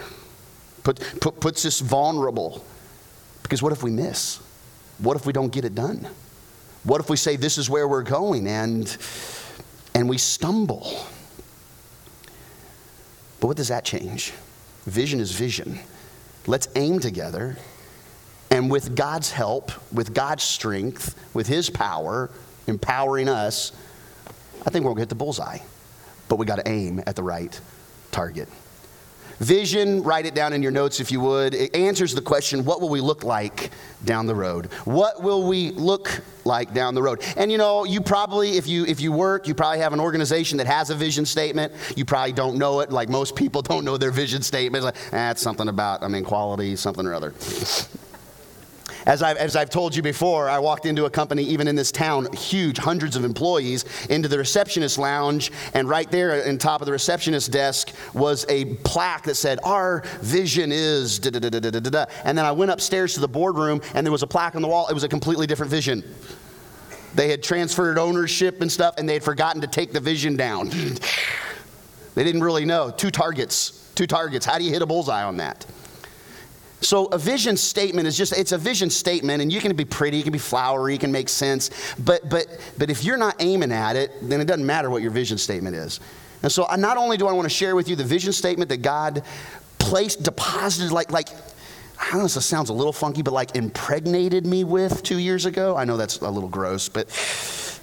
put, 0.84 1.00
put, 1.20 1.40
puts 1.40 1.64
us 1.64 1.80
vulnerable. 1.80 2.64
Because 3.42 3.62
what 3.62 3.72
if 3.72 3.82
we 3.82 3.90
miss? 3.90 4.40
What 4.98 5.16
if 5.16 5.26
we 5.26 5.32
don't 5.32 5.50
get 5.50 5.64
it 5.64 5.74
done? 5.74 6.06
What 6.84 7.00
if 7.00 7.08
we 7.08 7.16
say 7.16 7.36
this 7.36 7.58
is 7.58 7.70
where 7.70 7.88
we're 7.88 8.02
going 8.02 8.46
and, 8.46 8.96
and 9.94 10.08
we 10.08 10.18
stumble? 10.18 11.06
But 13.40 13.46
what 13.46 13.56
does 13.56 13.68
that 13.68 13.84
change? 13.84 14.32
Vision 14.88 15.20
is 15.20 15.32
vision. 15.32 15.78
Let's 16.46 16.66
aim 16.74 16.98
together. 16.98 17.58
And 18.50 18.70
with 18.70 18.96
God's 18.96 19.30
help, 19.30 19.70
with 19.92 20.14
God's 20.14 20.42
strength, 20.42 21.14
with 21.34 21.46
His 21.46 21.68
power, 21.68 22.30
empowering 22.66 23.28
us, 23.28 23.72
I 24.66 24.70
think 24.70 24.86
we'll 24.86 24.94
get 24.94 25.10
the 25.10 25.14
bullseye. 25.14 25.58
But 26.28 26.36
we 26.36 26.46
got 26.46 26.56
to 26.56 26.68
aim 26.68 27.02
at 27.06 27.16
the 27.16 27.22
right 27.22 27.58
target. 28.10 28.48
Vision, 29.40 30.02
write 30.02 30.26
it 30.26 30.34
down 30.34 30.52
in 30.52 30.62
your 30.62 30.72
notes 30.72 31.00
if 31.00 31.12
you 31.12 31.20
would. 31.20 31.54
It 31.54 31.74
answers 31.74 32.14
the 32.14 32.20
question 32.20 32.64
what 32.64 32.80
will 32.80 32.88
we 32.88 33.00
look 33.00 33.22
like 33.22 33.70
down 34.04 34.26
the 34.26 34.34
road? 34.34 34.66
What 34.84 35.22
will 35.22 35.46
we 35.46 35.70
look 35.70 36.22
like 36.44 36.74
down 36.74 36.94
the 36.94 37.02
road? 37.02 37.22
And 37.36 37.52
you 37.52 37.58
know, 37.58 37.84
you 37.84 38.00
probably, 38.00 38.56
if 38.56 38.66
you, 38.66 38.84
if 38.86 39.00
you 39.00 39.12
work, 39.12 39.46
you 39.46 39.54
probably 39.54 39.78
have 39.78 39.92
an 39.92 40.00
organization 40.00 40.58
that 40.58 40.66
has 40.66 40.90
a 40.90 40.94
vision 40.94 41.24
statement. 41.24 41.72
You 41.96 42.04
probably 42.04 42.32
don't 42.32 42.56
know 42.56 42.80
it, 42.80 42.90
like 42.90 43.08
most 43.08 43.36
people 43.36 43.62
don't 43.62 43.84
know 43.84 43.96
their 43.96 44.10
vision 44.10 44.42
statement. 44.42 44.84
Like, 44.84 44.96
eh, 45.12 45.34
something 45.34 45.68
about, 45.68 46.02
I 46.02 46.08
mean, 46.08 46.24
quality, 46.24 46.74
something 46.74 47.06
or 47.06 47.14
other. 47.14 47.32
As 49.06 49.22
I've, 49.22 49.36
as 49.36 49.56
I've 49.56 49.70
told 49.70 49.94
you 49.94 50.02
before, 50.02 50.48
I 50.48 50.58
walked 50.58 50.86
into 50.86 51.04
a 51.04 51.10
company, 51.10 51.42
even 51.44 51.68
in 51.68 51.76
this 51.76 51.92
town, 51.92 52.32
huge, 52.32 52.78
hundreds 52.78 53.16
of 53.16 53.24
employees, 53.24 53.84
into 54.08 54.28
the 54.28 54.38
receptionist 54.38 54.98
lounge, 54.98 55.50
and 55.74 55.88
right 55.88 56.10
there 56.10 56.46
on 56.48 56.58
top 56.58 56.80
of 56.80 56.86
the 56.86 56.92
receptionist 56.92 57.50
desk 57.50 57.94
was 58.14 58.44
a 58.48 58.64
plaque 58.76 59.24
that 59.24 59.36
said, 59.36 59.58
Our 59.64 60.02
vision 60.20 60.70
is 60.72 61.18
da 61.18 61.30
da 61.30 61.38
da 61.38 61.60
da 61.60 61.70
da 61.70 61.80
da. 61.80 62.06
And 62.24 62.36
then 62.36 62.44
I 62.44 62.52
went 62.52 62.70
upstairs 62.70 63.14
to 63.14 63.20
the 63.20 63.28
boardroom, 63.28 63.80
and 63.94 64.06
there 64.06 64.12
was 64.12 64.22
a 64.22 64.26
plaque 64.26 64.56
on 64.56 64.62
the 64.62 64.68
wall. 64.68 64.88
It 64.88 64.94
was 64.94 65.04
a 65.04 65.08
completely 65.08 65.46
different 65.46 65.70
vision. 65.70 66.02
They 67.14 67.28
had 67.28 67.42
transferred 67.42 67.98
ownership 67.98 68.60
and 68.60 68.70
stuff, 68.70 68.94
and 68.98 69.08
they 69.08 69.14
had 69.14 69.24
forgotten 69.24 69.60
to 69.62 69.66
take 69.66 69.92
the 69.92 70.00
vision 70.00 70.36
down. 70.36 70.68
they 72.14 72.24
didn't 72.24 72.42
really 72.42 72.64
know. 72.64 72.90
Two 72.90 73.10
targets. 73.10 73.90
Two 73.94 74.06
targets. 74.06 74.44
How 74.46 74.58
do 74.58 74.64
you 74.64 74.72
hit 74.72 74.82
a 74.82 74.86
bullseye 74.86 75.24
on 75.24 75.38
that? 75.38 75.66
So 76.80 77.06
a 77.06 77.18
vision 77.18 77.56
statement 77.56 78.06
is 78.06 78.16
just 78.16 78.32
it's 78.32 78.52
a 78.52 78.58
vision 78.58 78.88
statement 78.90 79.42
and 79.42 79.52
you 79.52 79.60
can 79.60 79.74
be 79.74 79.84
pretty, 79.84 80.16
you 80.16 80.22
can 80.22 80.32
be 80.32 80.38
flowery, 80.38 80.92
you 80.92 80.98
can 80.98 81.10
make 81.10 81.28
sense, 81.28 81.70
but 81.98 82.28
but 82.28 82.46
but 82.78 82.90
if 82.90 83.04
you're 83.04 83.16
not 83.16 83.36
aiming 83.40 83.72
at 83.72 83.96
it, 83.96 84.12
then 84.22 84.40
it 84.40 84.44
doesn't 84.44 84.66
matter 84.66 84.88
what 84.88 85.02
your 85.02 85.10
vision 85.10 85.38
statement 85.38 85.74
is. 85.74 86.00
And 86.42 86.52
so 86.52 86.66
not 86.76 86.96
only 86.96 87.16
do 87.16 87.26
I 87.26 87.32
want 87.32 87.46
to 87.46 87.54
share 87.54 87.74
with 87.74 87.88
you 87.88 87.96
the 87.96 88.04
vision 88.04 88.32
statement 88.32 88.68
that 88.68 88.82
God 88.82 89.22
placed 89.78 90.22
deposited 90.22 90.92
like 90.92 91.10
like 91.10 91.28
I 92.00 92.10
don't 92.12 92.20
know, 92.20 92.26
if 92.26 92.34
this 92.34 92.46
sounds 92.46 92.68
a 92.70 92.72
little 92.72 92.92
funky, 92.92 93.22
but 93.22 93.34
like 93.34 93.56
impregnated 93.56 94.46
me 94.46 94.62
with 94.62 95.02
two 95.02 95.18
years 95.18 95.46
ago. 95.46 95.76
I 95.76 95.84
know 95.84 95.96
that's 95.96 96.18
a 96.20 96.30
little 96.30 96.48
gross, 96.48 96.88
but 96.88 97.08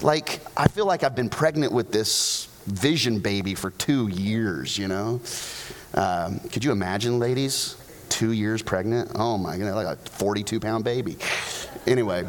like 0.01 0.39
I 0.55 0.67
feel 0.67 0.85
like 0.85 1.03
I've 1.03 1.15
been 1.15 1.29
pregnant 1.29 1.73
with 1.73 1.91
this 1.91 2.47
vision 2.65 3.19
baby 3.19 3.55
for 3.55 3.71
two 3.71 4.07
years, 4.07 4.77
you 4.77 4.87
know? 4.87 5.21
Um, 5.93 6.39
could 6.39 6.63
you 6.63 6.71
imagine, 6.71 7.19
ladies? 7.19 7.75
Two 8.15 8.31
years 8.31 8.61
pregnant? 8.61 9.11
Oh 9.15 9.37
my 9.37 9.57
goodness, 9.57 9.75
like 9.75 9.87
a 9.87 10.09
42 10.11 10.61
pound 10.61 10.85
baby. 10.85 11.17
Anyway, 11.85 12.25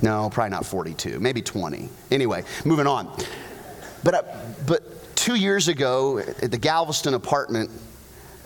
no, 0.00 0.30
probably 0.32 0.48
not 0.48 0.64
42, 0.64 1.20
maybe 1.20 1.42
20. 1.42 1.90
Anyway, 2.10 2.44
moving 2.64 2.86
on. 2.86 3.14
But, 4.02 4.14
uh, 4.14 4.22
but 4.66 5.14
two 5.14 5.34
years 5.34 5.68
ago 5.68 6.20
at 6.20 6.50
the 6.50 6.56
Galveston 6.56 7.12
apartment, 7.12 7.70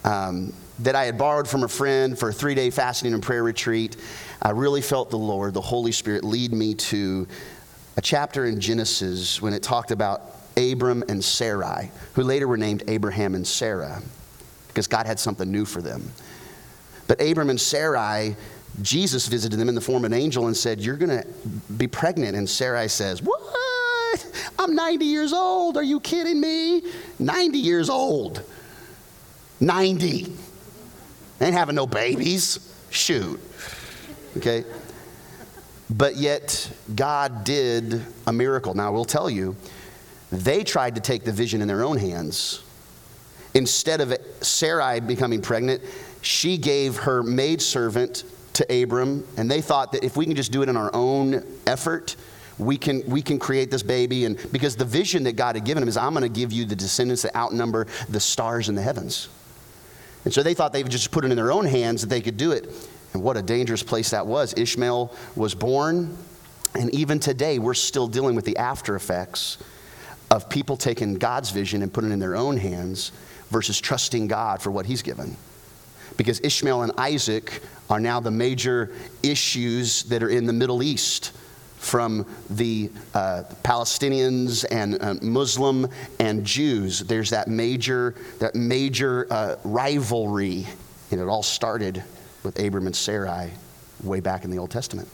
um, 0.02 0.52
that 0.80 0.96
I 0.96 1.04
had 1.04 1.16
borrowed 1.16 1.46
from 1.46 1.62
a 1.62 1.68
friend 1.68 2.18
for 2.18 2.30
a 2.30 2.32
three 2.32 2.56
day 2.56 2.70
fasting 2.70 3.14
and 3.14 3.22
prayer 3.22 3.44
retreat, 3.44 3.96
I 4.42 4.50
really 4.50 4.82
felt 4.82 5.10
the 5.10 5.16
Lord, 5.16 5.54
the 5.54 5.60
Holy 5.60 5.92
Spirit, 5.92 6.24
lead 6.24 6.52
me 6.52 6.74
to 6.74 7.28
a 7.96 8.00
chapter 8.00 8.46
in 8.46 8.58
Genesis 8.58 9.40
when 9.40 9.52
it 9.54 9.62
talked 9.62 9.92
about 9.92 10.22
Abram 10.56 11.04
and 11.08 11.22
Sarai, 11.22 11.92
who 12.14 12.24
later 12.24 12.48
were 12.48 12.56
named 12.56 12.82
Abraham 12.88 13.36
and 13.36 13.46
Sarah, 13.46 14.02
because 14.74 14.88
God 14.88 15.06
had 15.06 15.20
something 15.20 15.50
new 15.50 15.64
for 15.64 15.80
them. 15.80 16.10
But 17.06 17.20
Abram 17.20 17.48
and 17.48 17.60
Sarai, 17.60 18.34
Jesus 18.82 19.28
visited 19.28 19.56
them 19.56 19.68
in 19.68 19.76
the 19.76 19.80
form 19.80 20.04
of 20.04 20.12
an 20.12 20.18
angel 20.18 20.48
and 20.48 20.56
said, 20.56 20.80
You're 20.80 20.96
going 20.96 21.22
to 21.22 21.26
be 21.76 21.86
pregnant. 21.86 22.36
And 22.36 22.48
Sarai 22.48 22.88
says, 22.88 23.22
What? 23.22 23.40
I'm 24.58 24.74
90 24.74 25.04
years 25.04 25.32
old. 25.32 25.76
Are 25.76 25.82
you 25.84 26.00
kidding 26.00 26.40
me? 26.40 26.82
90 27.20 27.58
years 27.58 27.88
old. 27.88 28.42
90. 29.60 30.32
Ain't 31.40 31.54
having 31.54 31.76
no 31.76 31.86
babies. 31.86 32.74
Shoot. 32.90 33.40
Okay? 34.36 34.64
But 35.88 36.16
yet, 36.16 36.70
God 36.94 37.44
did 37.44 38.02
a 38.26 38.32
miracle. 38.32 38.74
Now, 38.74 38.88
I 38.88 38.90
will 38.90 39.04
tell 39.04 39.30
you, 39.30 39.54
they 40.32 40.64
tried 40.64 40.96
to 40.96 41.00
take 41.00 41.24
the 41.24 41.32
vision 41.32 41.60
in 41.60 41.68
their 41.68 41.84
own 41.84 41.98
hands. 41.98 42.63
Instead 43.54 44.00
of 44.00 44.16
Sarai 44.40 45.00
becoming 45.00 45.40
pregnant, 45.40 45.82
she 46.22 46.58
gave 46.58 46.96
her 46.96 47.22
maidservant 47.22 48.24
to 48.54 48.82
Abram, 48.82 49.26
and 49.36 49.50
they 49.50 49.60
thought 49.60 49.92
that 49.92 50.04
if 50.04 50.16
we 50.16 50.26
can 50.26 50.34
just 50.34 50.52
do 50.52 50.62
it 50.62 50.68
in 50.68 50.76
our 50.76 50.90
own 50.94 51.44
effort, 51.66 52.16
we 52.58 52.76
can, 52.76 53.02
we 53.08 53.20
can 53.20 53.38
create 53.38 53.70
this 53.70 53.82
baby. 53.82 54.24
And 54.24 54.38
because 54.52 54.76
the 54.76 54.84
vision 54.84 55.24
that 55.24 55.32
God 55.36 55.56
had 55.56 55.64
given 55.64 55.82
him 55.82 55.88
is, 55.88 55.96
I'm 55.96 56.12
going 56.12 56.22
to 56.22 56.28
give 56.28 56.52
you 56.52 56.64
the 56.64 56.76
descendants 56.76 57.22
that 57.22 57.36
outnumber 57.36 57.86
the 58.08 58.20
stars 58.20 58.68
in 58.68 58.74
the 58.74 58.82
heavens. 58.82 59.28
And 60.24 60.32
so 60.32 60.42
they 60.42 60.54
thought 60.54 60.72
they 60.72 60.82
would 60.82 60.92
just 60.92 61.10
put 61.10 61.24
it 61.24 61.30
in 61.30 61.36
their 61.36 61.52
own 61.52 61.66
hands 61.66 62.00
that 62.00 62.08
they 62.08 62.20
could 62.20 62.36
do 62.36 62.52
it. 62.52 62.68
And 63.12 63.22
what 63.22 63.36
a 63.36 63.42
dangerous 63.42 63.82
place 63.82 64.10
that 64.10 64.26
was. 64.26 64.54
Ishmael 64.56 65.14
was 65.36 65.54
born, 65.54 66.16
and 66.74 66.92
even 66.94 67.20
today 67.20 67.58
we're 67.58 67.74
still 67.74 68.08
dealing 68.08 68.34
with 68.34 68.44
the 68.44 68.56
after 68.56 68.96
effects 68.96 69.58
of 70.30 70.48
people 70.48 70.76
taking 70.76 71.14
God's 71.14 71.50
vision 71.50 71.82
and 71.82 71.92
putting 71.92 72.10
it 72.10 72.14
in 72.14 72.18
their 72.18 72.34
own 72.34 72.56
hands 72.56 73.12
versus 73.54 73.80
trusting 73.80 74.26
God 74.26 74.60
for 74.60 74.72
what 74.72 74.84
He's 74.84 75.00
given. 75.00 75.36
Because 76.16 76.40
Ishmael 76.40 76.82
and 76.82 76.92
Isaac 76.98 77.62
are 77.88 78.00
now 78.00 78.18
the 78.18 78.32
major 78.32 78.90
issues 79.22 80.02
that 80.04 80.24
are 80.24 80.28
in 80.28 80.44
the 80.44 80.52
Middle 80.52 80.82
East 80.82 81.30
from 81.76 82.26
the 82.50 82.90
uh, 83.14 83.44
Palestinians 83.62 84.64
and 84.72 85.00
uh, 85.00 85.14
Muslim 85.22 85.86
and 86.18 86.44
Jews. 86.44 86.98
There's 86.98 87.30
that 87.30 87.46
major, 87.46 88.16
that 88.40 88.56
major 88.56 89.28
uh, 89.30 89.54
rivalry, 89.62 90.66
and 91.12 91.20
it 91.20 91.28
all 91.28 91.44
started 91.44 92.02
with 92.42 92.58
Abram 92.58 92.86
and 92.86 92.96
Sarai 92.96 93.52
way 94.02 94.18
back 94.18 94.44
in 94.44 94.50
the 94.50 94.58
Old 94.58 94.72
Testament. 94.72 95.08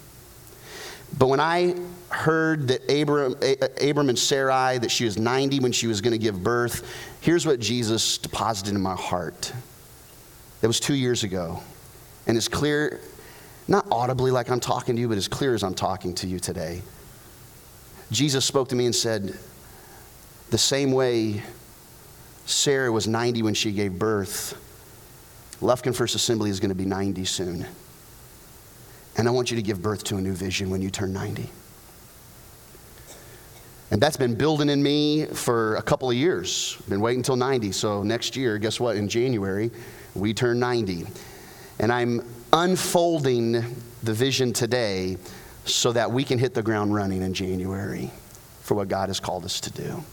But 1.18 1.26
when 1.26 1.40
I 1.40 1.74
heard 2.08 2.68
that 2.68 2.90
Abram, 2.90 3.34
Abram 3.80 4.08
and 4.08 4.18
Sarai, 4.18 4.78
that 4.78 4.90
she 4.90 5.04
was 5.04 5.18
90 5.18 5.60
when 5.60 5.72
she 5.72 5.86
was 5.86 6.00
going 6.00 6.12
to 6.12 6.18
give 6.18 6.42
birth, 6.42 7.09
here's 7.20 7.46
what 7.46 7.60
Jesus 7.60 8.18
deposited 8.18 8.74
in 8.74 8.80
my 8.80 8.96
heart. 8.96 9.52
That 10.60 10.66
was 10.66 10.80
two 10.80 10.94
years 10.94 11.22
ago. 11.24 11.62
And 12.26 12.36
it's 12.36 12.48
clear 12.48 13.00
not 13.68 13.86
audibly 13.90 14.30
like 14.30 14.50
I'm 14.50 14.60
talking 14.60 14.96
to 14.96 15.00
you, 15.00 15.08
but 15.08 15.16
as 15.16 15.28
clear 15.28 15.54
as 15.54 15.62
I'm 15.62 15.74
talking 15.74 16.14
to 16.16 16.26
you 16.26 16.38
today. 16.40 16.82
Jesus 18.10 18.44
spoke 18.44 18.68
to 18.70 18.74
me 18.74 18.86
and 18.86 18.94
said, 18.94 19.38
The 20.50 20.58
same 20.58 20.92
way 20.92 21.42
Sarah 22.46 22.90
was 22.90 23.06
90 23.06 23.42
when 23.42 23.54
she 23.54 23.70
gave 23.72 23.98
birth, 23.98 24.56
Lufkin 25.60 25.94
First 25.94 26.16
Assembly 26.16 26.50
is 26.50 26.58
going 26.58 26.70
to 26.70 26.74
be 26.74 26.84
90 26.84 27.24
soon. 27.24 27.66
And 29.16 29.28
I 29.28 29.30
want 29.30 29.50
you 29.50 29.56
to 29.56 29.62
give 29.62 29.80
birth 29.80 30.02
to 30.04 30.16
a 30.16 30.20
new 30.20 30.32
vision 30.32 30.70
when 30.70 30.82
you 30.82 30.90
turn 30.90 31.12
90. 31.12 31.48
And 33.90 34.00
that's 34.00 34.16
been 34.16 34.34
building 34.34 34.68
in 34.68 34.82
me 34.82 35.26
for 35.26 35.76
a 35.76 35.82
couple 35.82 36.08
of 36.08 36.16
years. 36.16 36.80
Been 36.88 37.00
waiting 37.00 37.20
until 37.20 37.36
90. 37.36 37.72
So 37.72 38.02
next 38.02 38.36
year, 38.36 38.56
guess 38.58 38.78
what? 38.78 38.96
In 38.96 39.08
January, 39.08 39.70
we 40.14 40.32
turn 40.32 40.60
90. 40.60 41.06
And 41.80 41.92
I'm 41.92 42.20
unfolding 42.52 43.52
the 44.02 44.14
vision 44.14 44.52
today 44.52 45.16
so 45.64 45.92
that 45.92 46.10
we 46.10 46.24
can 46.24 46.38
hit 46.38 46.54
the 46.54 46.62
ground 46.62 46.94
running 46.94 47.22
in 47.22 47.34
January 47.34 48.10
for 48.62 48.74
what 48.74 48.88
God 48.88 49.08
has 49.08 49.18
called 49.18 49.44
us 49.44 49.60
to 49.60 49.70
do. 49.72 50.04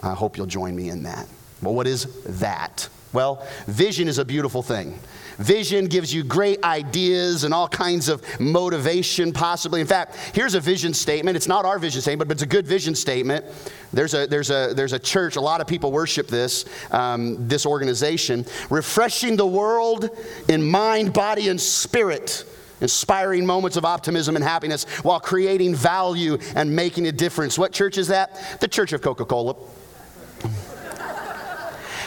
I 0.00 0.14
hope 0.14 0.36
you'll 0.36 0.46
join 0.46 0.74
me 0.74 0.88
in 0.88 1.02
that. 1.02 1.28
Well, 1.62 1.74
what 1.74 1.86
is 1.86 2.06
that? 2.40 2.88
Well, 3.12 3.46
vision 3.66 4.08
is 4.08 4.18
a 4.18 4.24
beautiful 4.24 4.62
thing. 4.62 4.98
Vision 5.38 5.86
gives 5.86 6.12
you 6.12 6.24
great 6.24 6.62
ideas 6.64 7.44
and 7.44 7.52
all 7.52 7.68
kinds 7.68 8.08
of 8.08 8.22
motivation, 8.40 9.32
possibly. 9.32 9.80
In 9.80 9.86
fact, 9.86 10.16
here's 10.34 10.54
a 10.54 10.60
vision 10.60 10.94
statement. 10.94 11.36
It's 11.36 11.48
not 11.48 11.64
our 11.64 11.78
vision 11.78 12.00
statement, 12.00 12.28
but 12.28 12.36
it's 12.36 12.42
a 12.42 12.46
good 12.46 12.66
vision 12.66 12.94
statement. 12.94 13.44
There's 13.92 14.14
a, 14.14 14.26
there's 14.26 14.50
a, 14.50 14.72
there's 14.74 14.92
a 14.92 14.98
church, 14.98 15.36
a 15.36 15.40
lot 15.40 15.60
of 15.60 15.66
people 15.66 15.92
worship 15.92 16.28
this, 16.28 16.64
um, 16.90 17.48
this 17.48 17.66
organization, 17.66 18.44
refreshing 18.70 19.36
the 19.36 19.46
world 19.46 20.10
in 20.48 20.62
mind, 20.62 21.12
body, 21.12 21.48
and 21.48 21.60
spirit 21.60 22.44
inspiring 22.80 23.46
moments 23.46 23.76
of 23.76 23.84
optimism 23.84 24.36
and 24.36 24.44
happiness 24.44 24.84
while 25.02 25.20
creating 25.20 25.74
value 25.74 26.36
and 26.54 26.74
making 26.74 27.06
a 27.06 27.12
difference. 27.12 27.58
What 27.58 27.72
church 27.72 27.96
is 27.96 28.08
that? 28.08 28.58
The 28.60 28.68
Church 28.68 28.92
of 28.92 29.00
Coca 29.00 29.24
Cola. 29.24 29.54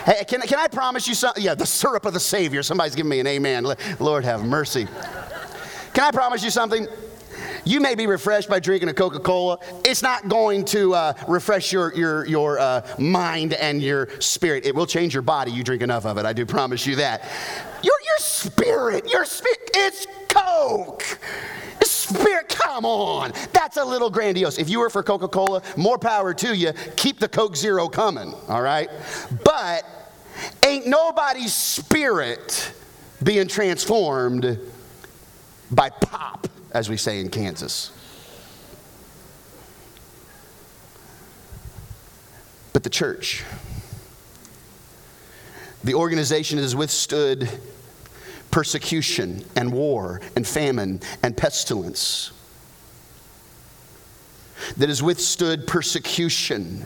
Hey, 0.08 0.24
can, 0.24 0.40
can 0.40 0.58
I 0.58 0.68
promise 0.68 1.06
you 1.06 1.14
something? 1.14 1.44
Yeah, 1.44 1.54
the 1.54 1.66
syrup 1.66 2.06
of 2.06 2.14
the 2.14 2.20
Savior. 2.22 2.64
Somebody's 2.64 2.96
giving 2.96 3.10
me 3.10 3.20
an 3.20 3.28
amen. 3.28 3.68
Lord 4.00 4.24
have 4.24 4.46
mercy. 4.46 4.88
Can 5.94 6.06
I 6.06 6.12
promise 6.12 6.46
you 6.46 6.50
something? 6.50 6.88
You 7.66 7.82
may 7.82 7.94
be 7.94 8.08
refreshed 8.08 8.48
by 8.48 8.62
drinking 8.62 8.88
a 8.88 8.94
Coca 8.94 9.20
Cola. 9.20 9.60
It's 9.84 10.02
not 10.02 10.30
going 10.30 10.64
to 10.66 10.94
uh, 10.94 11.14
refresh 11.28 11.74
your, 11.74 11.94
your, 11.94 12.26
your 12.26 12.58
uh, 12.58 12.88
mind 12.98 13.52
and 13.56 13.84
your 13.84 14.08
spirit. 14.22 14.66
It 14.66 14.74
will 14.74 14.86
change 14.86 15.14
your 15.14 15.24
body. 15.24 15.52
You 15.52 15.62
drink 15.62 15.82
enough 15.82 16.06
of 16.06 16.18
it. 16.18 16.26
I 16.26 16.32
do 16.32 16.46
promise 16.46 16.88
you 16.88 16.96
that. 16.96 17.24
Your, 17.84 18.00
your 18.06 18.18
spirit, 18.20 19.12
your 19.12 19.26
spirit, 19.26 19.72
it's 19.76 20.08
Coke. 20.30 21.04
Spirit, 21.84 22.48
come 22.48 22.86
on. 22.86 23.34
That's 23.52 23.76
a 23.76 23.84
little 23.84 24.10
grandiose. 24.10 24.58
If 24.58 24.70
you 24.70 24.80
were 24.80 24.90
for 24.90 25.04
Coca 25.04 25.28
Cola, 25.28 25.62
more 25.76 25.98
power 25.98 26.34
to 26.36 26.56
you. 26.56 26.72
Keep 26.96 27.20
the 27.20 27.28
Coke 27.28 27.58
Zero 27.58 27.90
coming, 27.90 28.34
all 28.48 28.62
right? 28.62 28.90
But 29.44 29.84
ain't 30.63 30.88
nobody's 30.88 31.53
spirit 31.53 32.74
being 33.24 33.48
transformed 33.48 34.60
by 35.72 35.89
pop, 35.89 36.48
as 36.72 36.89
we 36.89 36.98
say 36.98 37.20
in 37.20 37.29
Kansas. 37.29 37.91
But 42.74 42.84
the 42.84 42.89
church, 42.89 43.44
the 45.84 45.96
organization 45.96 46.60
has 46.60 46.75
withstood 46.75 47.50
persecution 48.51 49.44
and 49.56 49.74
war 49.74 50.22
and 50.36 50.46
famine 50.46 51.01
and 51.24 51.36
pestilence, 51.36 52.32
that 54.77 54.89
has 54.89 55.01
withstood 55.01 55.65
persecution. 55.67 56.86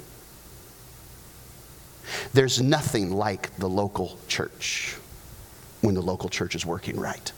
There's 2.34 2.62
nothing 2.62 3.12
like 3.12 3.56
the 3.58 3.68
local 3.68 4.18
church 4.28 4.96
when 5.82 5.96
the 5.96 6.02
local 6.02 6.30
church 6.30 6.56
is 6.56 6.66
working 6.66 7.00
right. 7.00 7.32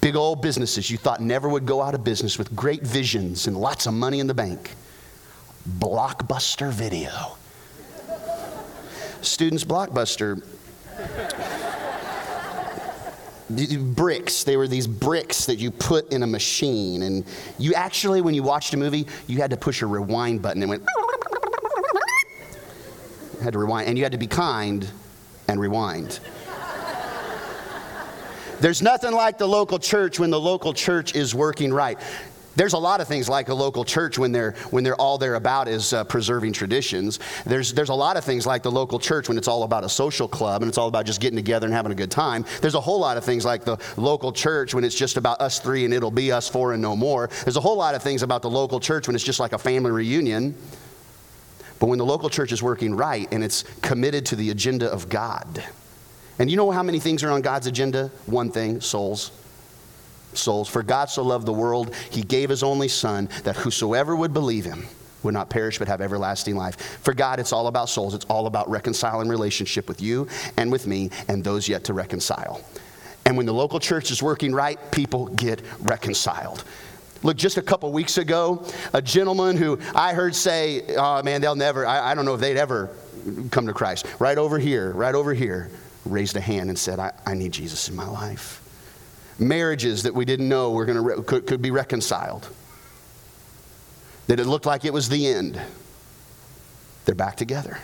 Big 0.00 0.16
old 0.16 0.42
businesses 0.42 0.90
you 0.90 0.98
thought 0.98 1.22
never 1.22 1.48
would 1.48 1.64
go 1.64 1.80
out 1.80 1.94
of 1.94 2.04
business 2.04 2.36
with 2.36 2.54
great 2.54 2.82
visions 2.82 3.46
and 3.46 3.56
lots 3.56 3.86
of 3.86 3.94
money 3.94 4.20
in 4.20 4.26
the 4.26 4.34
bank. 4.34 4.74
Blockbuster 5.78 6.70
video. 6.70 7.36
Students, 9.22 9.64
Blockbuster 9.64 10.42
bricks. 13.94 14.44
They 14.44 14.56
were 14.56 14.68
these 14.68 14.86
bricks 14.86 15.46
that 15.46 15.56
you 15.56 15.70
put 15.70 16.12
in 16.12 16.22
a 16.22 16.26
machine. 16.26 17.02
And 17.02 17.24
you 17.58 17.74
actually, 17.74 18.20
when 18.20 18.34
you 18.34 18.42
watched 18.42 18.74
a 18.74 18.76
movie, 18.76 19.06
you 19.26 19.38
had 19.38 19.50
to 19.50 19.56
push 19.56 19.82
a 19.82 19.86
rewind 19.86 20.42
button 20.42 20.62
and 20.62 20.68
went, 20.68 20.82
had 23.40 23.52
to 23.52 23.58
rewind. 23.58 23.88
And 23.88 23.98
you 23.98 24.04
had 24.04 24.12
to 24.12 24.18
be 24.18 24.26
kind 24.26 24.88
and 25.48 25.60
rewind. 25.60 26.20
There's 28.60 28.82
nothing 28.82 29.12
like 29.12 29.38
the 29.38 29.46
local 29.46 29.78
church 29.78 30.18
when 30.18 30.30
the 30.30 30.40
local 30.40 30.72
church 30.72 31.14
is 31.14 31.34
working 31.34 31.72
right. 31.72 31.98
There's 32.56 32.72
a 32.72 32.78
lot 32.78 33.00
of 33.00 33.06
things 33.06 33.28
like 33.28 33.50
a 33.50 33.54
local 33.54 33.84
church 33.84 34.18
when 34.18 34.32
they're 34.32 34.56
when 34.70 34.82
they're 34.82 34.96
all 34.96 35.16
they're 35.16 35.36
about 35.36 35.68
is 35.68 35.92
uh, 35.92 36.02
preserving 36.02 36.54
traditions. 36.54 37.20
There's 37.46 37.72
there's 37.72 37.88
a 37.88 37.94
lot 37.94 38.16
of 38.16 38.24
things 38.24 38.48
like 38.48 38.64
the 38.64 38.70
local 38.72 38.98
church 38.98 39.28
when 39.28 39.38
it's 39.38 39.46
all 39.46 39.62
about 39.62 39.84
a 39.84 39.88
social 39.88 40.26
club 40.26 40.62
and 40.62 40.68
it's 40.68 40.76
all 40.76 40.88
about 40.88 41.06
just 41.06 41.20
getting 41.20 41.36
together 41.36 41.68
and 41.68 41.74
having 41.74 41.92
a 41.92 41.94
good 41.94 42.10
time. 42.10 42.44
There's 42.60 42.74
a 42.74 42.80
whole 42.80 42.98
lot 42.98 43.16
of 43.16 43.22
things 43.22 43.44
like 43.44 43.62
the 43.62 43.78
local 43.96 44.32
church 44.32 44.74
when 44.74 44.82
it's 44.82 44.96
just 44.96 45.16
about 45.16 45.40
us 45.40 45.60
three 45.60 45.84
and 45.84 45.94
it'll 45.94 46.10
be 46.10 46.32
us 46.32 46.48
four 46.48 46.72
and 46.72 46.82
no 46.82 46.96
more. 46.96 47.28
There's 47.44 47.56
a 47.56 47.60
whole 47.60 47.76
lot 47.76 47.94
of 47.94 48.02
things 48.02 48.24
about 48.24 48.42
the 48.42 48.50
local 48.50 48.80
church 48.80 49.06
when 49.06 49.14
it's 49.14 49.24
just 49.24 49.38
like 49.38 49.52
a 49.52 49.58
family 49.58 49.92
reunion. 49.92 50.56
But 51.78 51.86
when 51.86 51.98
the 51.98 52.06
local 52.06 52.28
church 52.28 52.52
is 52.52 52.62
working 52.62 52.94
right 52.94 53.28
and 53.32 53.44
it's 53.44 53.62
committed 53.82 54.26
to 54.26 54.36
the 54.36 54.50
agenda 54.50 54.90
of 54.90 55.08
God. 55.08 55.62
And 56.38 56.50
you 56.50 56.56
know 56.56 56.70
how 56.70 56.82
many 56.82 56.98
things 57.00 57.22
are 57.24 57.30
on 57.30 57.40
God's 57.40 57.66
agenda? 57.66 58.10
One 58.26 58.50
thing 58.50 58.80
souls. 58.80 59.30
Souls. 60.34 60.68
For 60.68 60.82
God 60.82 61.10
so 61.10 61.22
loved 61.22 61.46
the 61.46 61.52
world, 61.52 61.94
he 62.10 62.22
gave 62.22 62.48
his 62.50 62.62
only 62.62 62.88
Son, 62.88 63.28
that 63.44 63.56
whosoever 63.56 64.14
would 64.14 64.32
believe 64.32 64.64
him 64.64 64.86
would 65.22 65.34
not 65.34 65.50
perish 65.50 65.78
but 65.78 65.88
have 65.88 66.00
everlasting 66.00 66.56
life. 66.56 66.76
For 67.02 67.12
God, 67.12 67.40
it's 67.40 67.52
all 67.52 67.66
about 67.66 67.88
souls. 67.88 68.14
It's 68.14 68.24
all 68.26 68.46
about 68.46 68.68
reconciling 68.70 69.28
relationship 69.28 69.88
with 69.88 70.00
you 70.00 70.28
and 70.56 70.70
with 70.70 70.86
me 70.86 71.10
and 71.28 71.42
those 71.42 71.68
yet 71.68 71.84
to 71.84 71.92
reconcile. 71.92 72.60
And 73.26 73.36
when 73.36 73.46
the 73.46 73.52
local 73.52 73.80
church 73.80 74.10
is 74.10 74.22
working 74.22 74.54
right, 74.54 74.78
people 74.90 75.26
get 75.26 75.60
reconciled. 75.80 76.64
Look, 77.22 77.36
just 77.36 77.56
a 77.56 77.62
couple 77.62 77.90
weeks 77.92 78.18
ago, 78.18 78.64
a 78.92 79.02
gentleman 79.02 79.56
who 79.56 79.78
I 79.94 80.14
heard 80.14 80.34
say, 80.36 80.94
oh 80.96 81.22
man, 81.22 81.40
they'll 81.40 81.56
never, 81.56 81.84
I, 81.84 82.12
I 82.12 82.14
don't 82.14 82.24
know 82.24 82.34
if 82.34 82.40
they'd 82.40 82.56
ever 82.56 82.90
come 83.50 83.66
to 83.66 83.72
Christ. 83.72 84.06
Right 84.20 84.38
over 84.38 84.58
here, 84.58 84.92
right 84.92 85.14
over 85.14 85.34
here 85.34 85.70
raised 86.04 86.36
a 86.36 86.40
hand 86.40 86.68
and 86.70 86.78
said, 86.78 87.00
I, 87.00 87.12
I 87.26 87.34
need 87.34 87.52
Jesus 87.52 87.88
in 87.88 87.96
my 87.96 88.08
life. 88.08 88.62
Marriages 89.38 90.04
that 90.04 90.14
we 90.14 90.24
didn't 90.24 90.48
know 90.48 90.70
were 90.70 90.84
gonna 90.84 91.02
re- 91.02 91.22
could, 91.24 91.46
could 91.46 91.60
be 91.60 91.70
reconciled. 91.70 92.48
That 94.28 94.38
it 94.38 94.46
looked 94.46 94.66
like 94.66 94.84
it 94.84 94.92
was 94.92 95.08
the 95.08 95.26
end. 95.26 95.60
They're 97.04 97.14
back 97.14 97.36
together. 97.36 97.78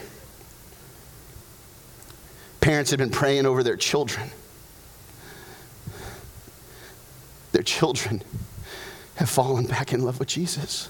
Parents 2.61 2.91
had 2.91 2.99
been 2.99 3.11
praying 3.11 3.47
over 3.47 3.63
their 3.63 3.77
children. 3.77 4.31
Their 7.53 7.63
children 7.63 8.23
have 9.17 9.31
fallen 9.31 9.67
back 9.67 9.93
in 9.93 10.05
love 10.05 10.19
with 10.19 10.29
Jesus. 10.29 10.89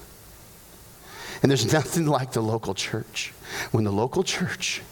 And 1.43 1.51
there's 1.51 1.73
nothing 1.73 2.07
like 2.07 2.33
the 2.33 2.41
local 2.41 2.75
church. 2.75 3.33
When 3.71 3.85
the 3.85 3.93
local 3.93 4.23
church 4.23 4.83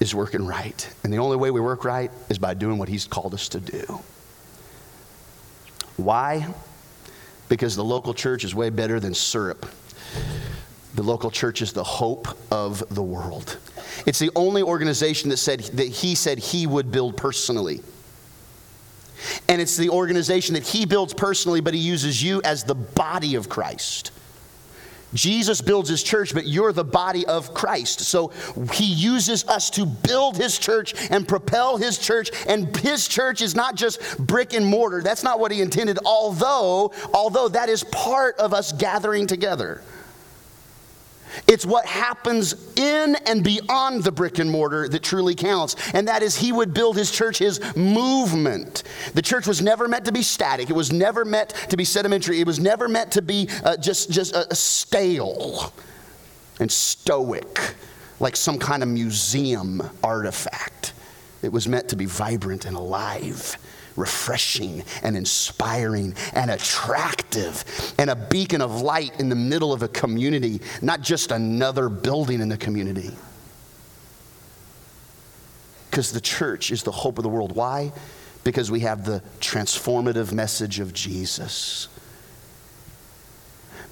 is 0.00 0.14
working 0.14 0.46
right. 0.46 0.92
And 1.04 1.12
the 1.12 1.18
only 1.18 1.36
way 1.36 1.50
we 1.50 1.60
work 1.60 1.84
right 1.84 2.10
is 2.28 2.38
by 2.38 2.54
doing 2.54 2.78
what 2.78 2.88
He's 2.88 3.06
called 3.06 3.34
us 3.34 3.48
to 3.50 3.60
do. 3.60 4.00
Why? 5.96 6.46
Because 7.48 7.76
the 7.76 7.84
local 7.84 8.14
church 8.14 8.44
is 8.44 8.54
way 8.54 8.70
better 8.70 8.98
than 8.98 9.12
syrup. 9.12 9.66
The 10.94 11.02
local 11.02 11.30
church 11.30 11.62
is 11.62 11.72
the 11.72 11.84
hope 11.84 12.28
of 12.50 12.82
the 12.94 13.02
world. 13.02 13.58
It's 14.06 14.18
the 14.18 14.30
only 14.34 14.62
organization 14.62 15.28
that 15.30 15.36
said 15.36 15.60
that 15.60 15.86
he 15.86 16.14
said 16.14 16.38
he 16.38 16.66
would 16.66 16.90
build 16.90 17.16
personally. 17.16 17.80
And 19.48 19.60
it's 19.60 19.76
the 19.76 19.90
organization 19.90 20.54
that 20.54 20.66
he 20.66 20.86
builds 20.86 21.14
personally, 21.14 21.60
but 21.60 21.74
he 21.74 21.80
uses 21.80 22.22
you 22.22 22.40
as 22.44 22.64
the 22.64 22.74
body 22.74 23.34
of 23.34 23.48
Christ. 23.48 24.12
Jesus 25.12 25.60
builds 25.60 25.88
his 25.88 26.02
church, 26.02 26.34
but 26.34 26.46
you're 26.46 26.72
the 26.72 26.84
body 26.84 27.26
of 27.26 27.52
Christ. 27.52 28.00
So 28.00 28.28
he 28.72 28.84
uses 28.84 29.44
us 29.48 29.70
to 29.70 29.84
build 29.84 30.36
his 30.36 30.58
church 30.58 30.94
and 31.10 31.26
propel 31.26 31.76
his 31.76 31.98
church. 31.98 32.30
And 32.46 32.76
his 32.76 33.08
church 33.08 33.42
is 33.42 33.54
not 33.54 33.74
just 33.74 34.18
brick 34.18 34.54
and 34.54 34.64
mortar. 34.64 35.02
That's 35.02 35.24
not 35.24 35.40
what 35.40 35.50
he 35.50 35.60
intended, 35.60 35.98
although, 36.04 36.92
although 37.12 37.48
that 37.48 37.68
is 37.68 37.82
part 37.84 38.36
of 38.36 38.54
us 38.54 38.72
gathering 38.72 39.26
together. 39.26 39.82
It's 41.50 41.66
what 41.66 41.84
happens 41.84 42.54
in 42.78 43.16
and 43.26 43.42
beyond 43.42 44.04
the 44.04 44.12
brick 44.12 44.38
and 44.38 44.48
mortar 44.48 44.88
that 44.88 45.02
truly 45.02 45.34
counts. 45.34 45.74
And 45.92 46.06
that 46.06 46.22
is, 46.22 46.36
he 46.36 46.52
would 46.52 46.72
build 46.72 46.96
his 46.96 47.10
church, 47.10 47.38
his 47.38 47.60
movement. 47.74 48.84
The 49.14 49.22
church 49.22 49.48
was 49.48 49.60
never 49.60 49.88
meant 49.88 50.04
to 50.04 50.12
be 50.12 50.22
static, 50.22 50.70
it 50.70 50.76
was 50.76 50.92
never 50.92 51.24
meant 51.24 51.50
to 51.70 51.76
be 51.76 51.84
sedimentary, 51.84 52.40
it 52.40 52.46
was 52.46 52.60
never 52.60 52.88
meant 52.88 53.10
to 53.12 53.22
be 53.22 53.48
uh, 53.64 53.76
just, 53.78 54.12
just 54.12 54.32
uh, 54.32 54.44
stale 54.54 55.72
and 56.60 56.70
stoic, 56.70 57.74
like 58.20 58.36
some 58.36 58.56
kind 58.56 58.84
of 58.84 58.88
museum 58.88 59.82
artifact. 60.04 60.92
It 61.42 61.50
was 61.50 61.66
meant 61.66 61.88
to 61.88 61.96
be 61.96 62.04
vibrant 62.06 62.64
and 62.64 62.76
alive 62.76 63.58
refreshing 63.96 64.84
and 65.02 65.16
inspiring 65.16 66.14
and 66.32 66.50
attractive 66.50 67.64
and 67.98 68.10
a 68.10 68.16
beacon 68.16 68.60
of 68.60 68.80
light 68.80 69.18
in 69.20 69.28
the 69.28 69.36
middle 69.36 69.72
of 69.72 69.82
a 69.82 69.88
community, 69.88 70.60
not 70.82 71.00
just 71.00 71.30
another 71.30 71.88
building 71.88 72.40
in 72.40 72.48
the 72.48 72.56
community. 72.56 73.10
Because 75.90 76.12
the 76.12 76.20
church 76.20 76.70
is 76.70 76.82
the 76.82 76.92
hope 76.92 77.18
of 77.18 77.24
the 77.24 77.28
world. 77.28 77.56
Why? 77.56 77.92
Because 78.44 78.70
we 78.70 78.80
have 78.80 79.04
the 79.04 79.22
transformative 79.40 80.32
message 80.32 80.78
of 80.78 80.92
Jesus. 80.92 81.88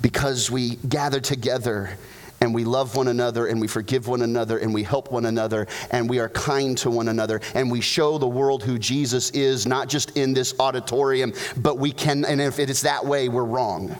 Because 0.01 0.49
we 0.49 0.77
gather 0.77 1.19
together 1.19 1.99
and 2.41 2.55
we 2.55 2.65
love 2.65 2.97
one 2.97 3.09
another 3.09 3.47
and 3.47 3.61
we 3.61 3.67
forgive 3.67 4.09
one 4.09 4.23
another 4.23 4.59
and 4.59 4.73
we 4.73 4.83
help 4.83 5.11
one 5.11 5.27
another 5.27 5.67
and 5.91 6.09
we 6.09 6.19
are 6.19 6.29
kind 6.29 6.77
to 6.79 6.91
one 6.91 7.09
another 7.09 7.41
and 7.55 7.71
we 7.71 7.81
show 7.81 8.19
the 8.19 8.29
world 8.29 8.63
who 8.63 8.79
Jesus 8.79 9.31
is, 9.31 9.67
not 9.67 9.89
just 9.89 10.17
in 10.17 10.35
this 10.35 10.55
auditorium, 10.61 11.33
but 11.57 11.79
we 11.79 11.91
can, 11.93 12.25
and 12.25 12.41
if 12.41 12.59
it 12.59 12.71
is 12.71 12.83
that 12.83 13.05
way, 13.05 13.29
we're 13.29 13.45
wrong. 13.45 13.97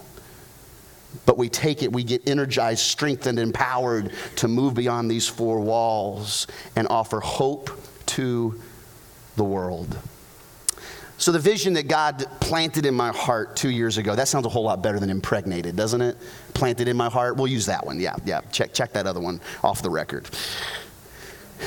But 1.25 1.39
we 1.39 1.49
take 1.49 1.83
it, 1.83 1.93
we 1.93 2.05
get 2.05 2.29
energized, 2.29 2.81
strengthened, 2.81 3.39
empowered 3.39 4.13
to 4.37 4.49
move 4.49 4.75
beyond 4.75 5.11
these 5.11 5.27
four 5.27 5.61
walls 5.61 6.47
and 6.77 6.87
offer 6.89 7.21
hope 7.21 7.71
to 8.07 8.61
the 9.37 9.45
world. 9.45 9.97
So, 11.19 11.33
the 11.33 11.41
vision 11.41 11.73
that 11.73 11.89
God 11.89 12.25
planted 12.39 12.87
in 12.87 12.95
my 12.95 13.11
heart 13.11 13.57
two 13.57 13.71
years 13.71 13.99
ago, 13.99 14.15
that 14.15 14.29
sounds 14.29 14.47
a 14.47 14.49
whole 14.49 14.63
lot 14.63 14.83
better 14.83 15.01
than 15.01 15.11
impregnated, 15.11 15.75
doesn't 15.75 16.01
it? 16.01 16.17
Planted 16.55 16.87
in 16.87 16.97
my 16.97 17.11
heart. 17.11 17.37
We'll 17.37 17.49
use 17.49 17.67
that 17.67 17.85
one. 17.85 17.99
Yeah, 17.99 18.15
yeah. 18.25 18.41
Check, 18.53 18.73
check 18.73 18.93
that 18.93 19.09
other 19.09 19.19
one 19.19 19.41
off 19.65 19.83
the 19.83 19.91
record. 19.91 20.31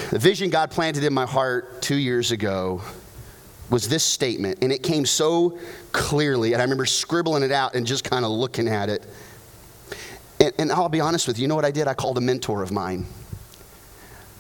The 0.10 0.20
vision 0.20 0.50
God 0.50 0.72
planted 0.72 1.04
in 1.04 1.14
my 1.14 1.26
heart 1.26 1.82
two 1.82 1.98
years 1.98 2.32
ago 2.32 2.82
was 3.70 3.90
this 3.90 4.06
statement, 4.06 4.60
and 4.62 4.72
it 4.72 4.84
came 4.84 5.06
so 5.06 5.58
clearly, 5.92 6.54
and 6.54 6.62
I 6.62 6.64
remember 6.64 6.86
scribbling 6.86 7.44
it 7.44 7.52
out 7.52 7.76
and 7.76 7.86
just 7.86 8.06
kind 8.06 8.24
of 8.24 8.32
looking 8.32 8.70
at 8.70 8.88
it. 8.88 9.06
And, 10.40 10.54
and 10.60 10.72
I'll 10.72 10.88
be 10.88 11.02
honest 11.02 11.28
with 11.28 11.38
you, 11.38 11.42
you 11.42 11.48
know 11.50 11.56
what 11.56 11.66
I 11.66 11.72
did? 11.72 11.90
I 11.90 11.94
called 11.94 12.18
a 12.18 12.22
mentor 12.22 12.64
of 12.64 12.72
mine. 12.72 13.06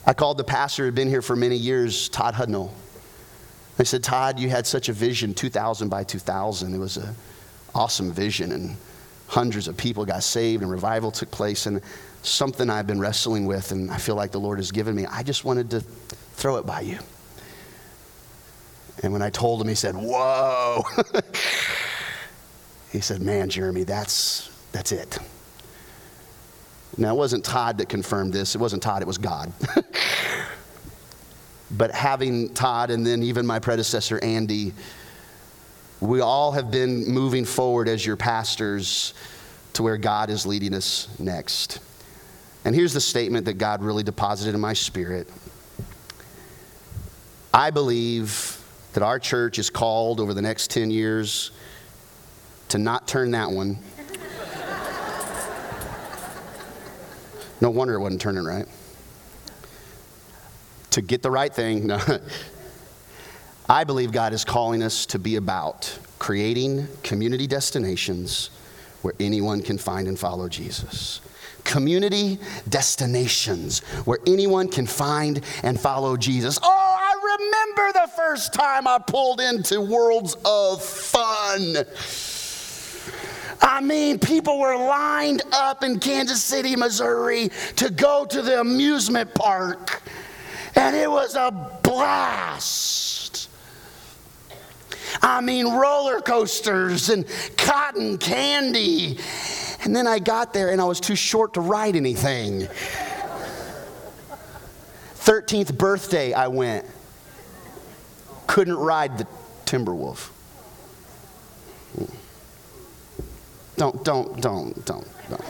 I 0.05 0.13
called 0.13 0.37
the 0.37 0.45
pastor 0.45 0.83
who 0.83 0.85
had 0.85 0.95
been 0.95 1.09
here 1.09 1.21
for 1.21 1.35
many 1.35 1.57
years, 1.57 2.07
Todd 2.07 2.33
Hudnall. 2.33 2.71
I 3.81 3.83
said, 3.83 4.03
Todd, 4.03 4.39
you 4.39 4.47
had 4.47 4.67
such 4.67 4.89
a 4.89 4.93
vision, 4.93 5.33
2,000 5.33 5.89
by 5.89 6.03
2,000. 6.03 6.71
It 6.71 6.77
was 6.77 6.97
an 6.97 7.15
awesome 7.73 8.11
vision, 8.11 8.51
and 8.51 8.75
hundreds 9.25 9.67
of 9.67 9.75
people 9.75 10.05
got 10.05 10.21
saved, 10.21 10.61
and 10.61 10.69
revival 10.69 11.09
took 11.09 11.31
place. 11.31 11.65
And 11.65 11.81
something 12.21 12.69
I've 12.69 12.85
been 12.85 12.99
wrestling 12.99 13.47
with, 13.47 13.71
and 13.71 13.89
I 13.89 13.97
feel 13.97 14.13
like 14.13 14.29
the 14.29 14.39
Lord 14.39 14.59
has 14.59 14.71
given 14.71 14.95
me, 14.95 15.07
I 15.07 15.23
just 15.23 15.45
wanted 15.45 15.71
to 15.71 15.79
throw 15.79 16.57
it 16.57 16.65
by 16.67 16.81
you. 16.81 16.99
And 19.01 19.13
when 19.13 19.23
I 19.23 19.31
told 19.31 19.59
him, 19.59 19.67
he 19.67 19.73
said, 19.73 19.95
Whoa. 19.95 20.83
he 22.91 22.99
said, 22.99 23.19
Man, 23.23 23.49
Jeremy, 23.49 23.83
that's, 23.83 24.51
that's 24.73 24.91
it. 24.91 25.17
Now, 26.97 27.15
it 27.15 27.17
wasn't 27.17 27.43
Todd 27.43 27.79
that 27.79 27.89
confirmed 27.89 28.31
this. 28.31 28.53
It 28.53 28.59
wasn't 28.59 28.83
Todd, 28.83 29.01
it 29.01 29.07
was 29.07 29.17
God. 29.17 29.51
But 31.77 31.91
having 31.91 32.53
Todd 32.53 32.91
and 32.91 33.05
then 33.05 33.23
even 33.23 33.45
my 33.45 33.59
predecessor, 33.59 34.21
Andy, 34.23 34.73
we 36.01 36.19
all 36.19 36.51
have 36.51 36.71
been 36.71 37.07
moving 37.07 37.45
forward 37.45 37.87
as 37.87 38.05
your 38.05 38.17
pastors 38.17 39.13
to 39.73 39.83
where 39.83 39.97
God 39.97 40.29
is 40.29 40.45
leading 40.45 40.73
us 40.73 41.07
next. 41.19 41.79
And 42.65 42.75
here's 42.75 42.93
the 42.93 43.01
statement 43.01 43.45
that 43.45 43.53
God 43.53 43.81
really 43.81 44.03
deposited 44.03 44.53
in 44.53 44.61
my 44.61 44.73
spirit 44.73 45.29
I 47.53 47.69
believe 47.69 48.57
that 48.93 49.03
our 49.03 49.19
church 49.19 49.59
is 49.59 49.69
called 49.69 50.21
over 50.21 50.33
the 50.33 50.41
next 50.41 50.71
10 50.71 50.89
years 50.89 51.51
to 52.69 52.77
not 52.77 53.05
turn 53.07 53.31
that 53.31 53.51
one. 53.51 53.77
no 57.61 57.69
wonder 57.69 57.93
it 57.93 57.99
wasn't 57.99 58.21
turning 58.21 58.45
right 58.45 58.65
to 60.91 61.01
get 61.01 61.21
the 61.21 61.31
right 61.31 61.53
thing. 61.53 61.87
No. 61.91 61.99
I 63.69 63.85
believe 63.85 64.11
God 64.11 64.33
is 64.33 64.43
calling 64.43 64.83
us 64.83 65.05
to 65.07 65.19
be 65.19 65.37
about 65.37 65.97
creating 66.19 66.87
community 67.03 67.47
destinations 67.47 68.49
where 69.01 69.13
anyone 69.19 69.61
can 69.61 69.77
find 69.77 70.07
and 70.07 70.19
follow 70.19 70.49
Jesus. 70.49 71.21
Community 71.63 72.37
destinations 72.67 73.79
where 74.05 74.19
anyone 74.27 74.67
can 74.67 74.85
find 74.85 75.41
and 75.63 75.79
follow 75.79 76.17
Jesus. 76.17 76.59
Oh, 76.61 76.67
I 76.67 77.13
remember 77.37 77.93
the 77.93 78.11
first 78.15 78.53
time 78.53 78.87
I 78.87 78.99
pulled 78.99 79.39
into 79.39 79.79
Worlds 79.79 80.35
of 80.43 80.83
Fun. 80.83 81.77
I 83.61 83.79
mean, 83.79 84.17
people 84.17 84.59
were 84.59 84.75
lined 84.75 85.43
up 85.51 85.83
in 85.83 85.99
Kansas 85.99 86.43
City, 86.43 86.75
Missouri 86.75 87.51
to 87.75 87.89
go 87.89 88.25
to 88.25 88.41
the 88.41 88.59
amusement 88.59 89.33
park, 89.35 90.01
and 90.75 90.95
it 90.95 91.09
was 91.09 91.35
a 91.35 91.51
blast. 91.83 93.49
I 95.21 95.41
mean, 95.41 95.67
roller 95.67 96.21
coasters 96.21 97.09
and 97.09 97.25
cotton 97.57 98.17
candy. 98.17 99.19
And 99.83 99.95
then 99.95 100.07
I 100.07 100.19
got 100.19 100.53
there 100.53 100.71
and 100.71 100.79
I 100.79 100.85
was 100.85 100.99
too 100.99 101.15
short 101.15 101.53
to 101.55 101.61
ride 101.61 101.95
anything. 101.95 102.67
13th 105.15 105.77
birthday, 105.77 106.33
I 106.33 106.47
went. 106.47 106.85
Couldn't 108.47 108.77
ride 108.77 109.17
the 109.17 109.27
Timberwolf. 109.65 110.29
Don't, 113.77 114.03
don't, 114.03 114.41
don't, 114.41 114.85
don't, 114.85 115.07
don't. 115.29 115.43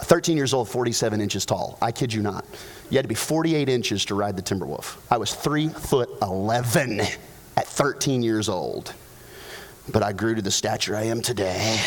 13 0.00 0.36
years 0.36 0.52
old, 0.52 0.68
47 0.68 1.20
inches 1.20 1.46
tall. 1.46 1.78
I 1.80 1.92
kid 1.92 2.12
you 2.12 2.22
not. 2.22 2.44
You 2.92 2.98
had 2.98 3.04
to 3.04 3.08
be 3.08 3.14
48 3.14 3.70
inches 3.70 4.04
to 4.04 4.14
ride 4.14 4.36
the 4.36 4.42
Timberwolf. 4.42 4.98
I 5.10 5.16
was 5.16 5.34
3 5.34 5.70
foot 5.70 6.10
11 6.20 7.00
at 7.00 7.66
13 7.66 8.22
years 8.22 8.50
old. 8.50 8.92
But 9.90 10.02
I 10.02 10.12
grew 10.12 10.34
to 10.34 10.42
the 10.42 10.50
stature 10.50 10.94
I 10.94 11.04
am 11.04 11.22
today. 11.22 11.80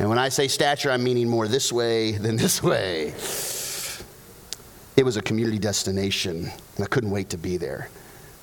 and 0.00 0.08
when 0.08 0.18
I 0.18 0.30
say 0.30 0.48
stature, 0.48 0.90
I'm 0.90 1.04
meaning 1.04 1.28
more 1.28 1.46
this 1.46 1.72
way 1.72 2.10
than 2.10 2.34
this 2.34 2.60
way. 2.60 3.14
It 4.96 5.04
was 5.04 5.16
a 5.16 5.22
community 5.22 5.60
destination, 5.60 6.50
and 6.74 6.84
I 6.84 6.88
couldn't 6.88 7.12
wait 7.12 7.30
to 7.30 7.38
be 7.38 7.56
there. 7.56 7.88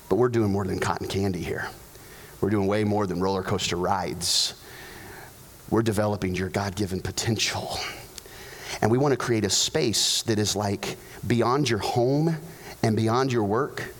But 0.08 0.16
we're 0.16 0.30
doing 0.30 0.50
more 0.50 0.64
than 0.64 0.78
cotton 0.78 1.06
candy 1.06 1.42
here. 1.42 1.68
We're 2.40 2.48
doing 2.48 2.66
way 2.66 2.84
more 2.84 3.06
than 3.06 3.20
roller 3.20 3.42
coaster 3.42 3.76
rides. 3.76 4.54
We're 5.68 5.82
developing 5.82 6.34
your 6.34 6.48
God 6.48 6.76
given 6.76 7.02
potential. 7.02 7.78
And 8.82 8.90
we 8.90 8.98
want 8.98 9.12
to 9.12 9.16
create 9.16 9.44
a 9.44 9.50
space 9.50 10.22
that 10.22 10.38
is 10.38 10.54
like 10.54 10.96
beyond 11.26 11.68
your 11.68 11.78
home 11.78 12.36
and 12.82 12.96
beyond 12.96 13.32
your 13.32 13.44
work. 13.44 13.94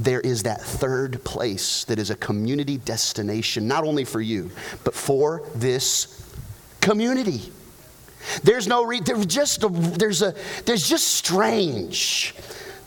There 0.00 0.20
is 0.20 0.44
that 0.44 0.60
third 0.60 1.22
place 1.24 1.84
that 1.84 1.98
is 1.98 2.10
a 2.10 2.16
community 2.16 2.78
destination, 2.78 3.68
not 3.68 3.84
only 3.84 4.04
for 4.04 4.20
you, 4.20 4.50
but 4.84 4.94
for 4.94 5.42
this 5.54 6.34
community. 6.80 7.52
There's 8.42 8.66
no 8.66 8.84
re- 8.84 9.00
there's 9.00 9.26
just 9.26 9.64
a, 9.64 9.68
there's 9.68 10.22
a 10.22 10.34
there's 10.64 10.88
just 10.88 11.08
strange 11.08 12.34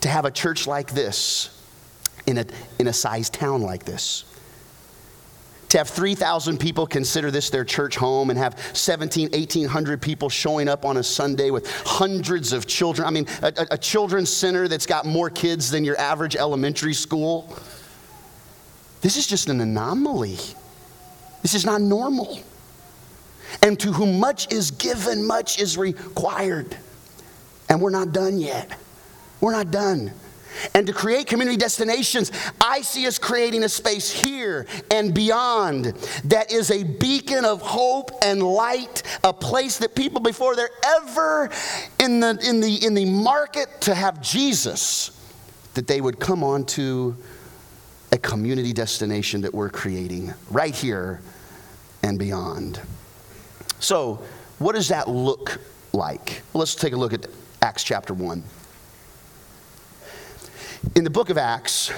to 0.01 0.09
have 0.09 0.25
a 0.25 0.31
church 0.31 0.67
like 0.67 0.91
this 0.91 1.49
in 2.25 2.37
a 2.37 2.45
in 2.79 2.87
a 2.87 2.93
sized 2.93 3.33
town 3.33 3.61
like 3.61 3.85
this 3.85 4.23
to 5.69 5.77
have 5.77 5.89
3,000 5.89 6.59
people 6.59 6.85
consider 6.85 7.31
this 7.31 7.49
their 7.49 7.65
church 7.65 7.95
home 7.95 8.29
and 8.29 8.37
have 8.37 8.59
17, 8.73 9.31
1,800 9.31 10.01
people 10.01 10.29
showing 10.29 10.67
up 10.67 10.85
on 10.85 10.97
a 10.97 11.03
Sunday 11.03 11.49
with 11.49 11.69
hundreds 11.85 12.53
of 12.53 12.67
children. 12.67 13.07
I 13.07 13.11
mean, 13.11 13.27
a, 13.41 13.67
a, 13.71 13.77
children's 13.77 14.29
center 14.29 14.67
that's 14.67 14.85
got 14.85 15.05
more 15.05 15.29
kids 15.29 15.69
than 15.71 15.83
your 15.83 15.97
average 15.97 16.35
elementary 16.35 16.93
school. 16.93 17.55
This 19.01 19.17
is 19.17 19.27
just 19.27 19.49
an 19.49 19.61
anomaly. 19.61 20.37
This 21.41 21.53
is 21.53 21.65
not 21.65 21.81
normal. 21.81 22.39
And 23.61 23.79
to 23.79 23.91
whom 23.91 24.19
much 24.19 24.51
is 24.51 24.71
given, 24.71 25.25
much 25.25 25.59
is 25.59 25.77
required. 25.77 26.77
And 27.69 27.81
we're 27.81 27.89
not 27.89 28.11
done 28.11 28.39
yet. 28.39 28.77
We're 29.41 29.51
not 29.51 29.71
done 29.71 30.11
and 30.73 30.87
to 30.87 30.93
create 30.93 31.27
community 31.27 31.57
destinations, 31.57 32.31
I 32.61 32.81
see 32.81 33.07
us 33.07 33.17
creating 33.17 33.63
a 33.63 33.69
space 33.69 34.11
here 34.11 34.67
and 34.91 35.13
beyond 35.13 35.85
that 36.25 36.51
is 36.51 36.71
a 36.71 36.83
beacon 36.83 37.45
of 37.45 37.61
hope 37.61 38.11
and 38.21 38.41
light, 38.41 39.03
a 39.23 39.33
place 39.33 39.77
that 39.79 39.95
people 39.95 40.21
before 40.21 40.55
they're 40.55 40.69
ever 40.83 41.49
in 41.99 42.19
the, 42.19 42.39
in 42.47 42.59
the, 42.59 42.85
in 42.85 42.93
the 42.93 43.05
market 43.05 43.81
to 43.81 43.95
have 43.95 44.21
Jesus, 44.21 45.11
that 45.73 45.87
they 45.87 46.01
would 46.01 46.19
come 46.19 46.43
on 46.43 46.65
to 46.65 47.15
a 48.11 48.17
community 48.17 48.71
destination 48.71 49.41
that 49.41 49.53
we're 49.53 49.69
creating 49.69 50.33
right 50.49 50.73
here 50.73 51.21
and 52.03 52.17
beyond. 52.17 52.79
So, 53.79 54.21
what 54.59 54.73
does 54.73 54.87
that 54.87 55.09
look 55.09 55.59
like? 55.91 56.41
Well, 56.53 56.59
let's 56.59 56.75
take 56.75 56.93
a 56.93 56.95
look 56.95 57.13
at 57.13 57.25
Acts 57.61 57.83
chapter 57.83 58.13
1. 58.13 58.41
In 60.95 61.03
the 61.03 61.09
book 61.09 61.29
of 61.29 61.37
Acts, 61.37 61.91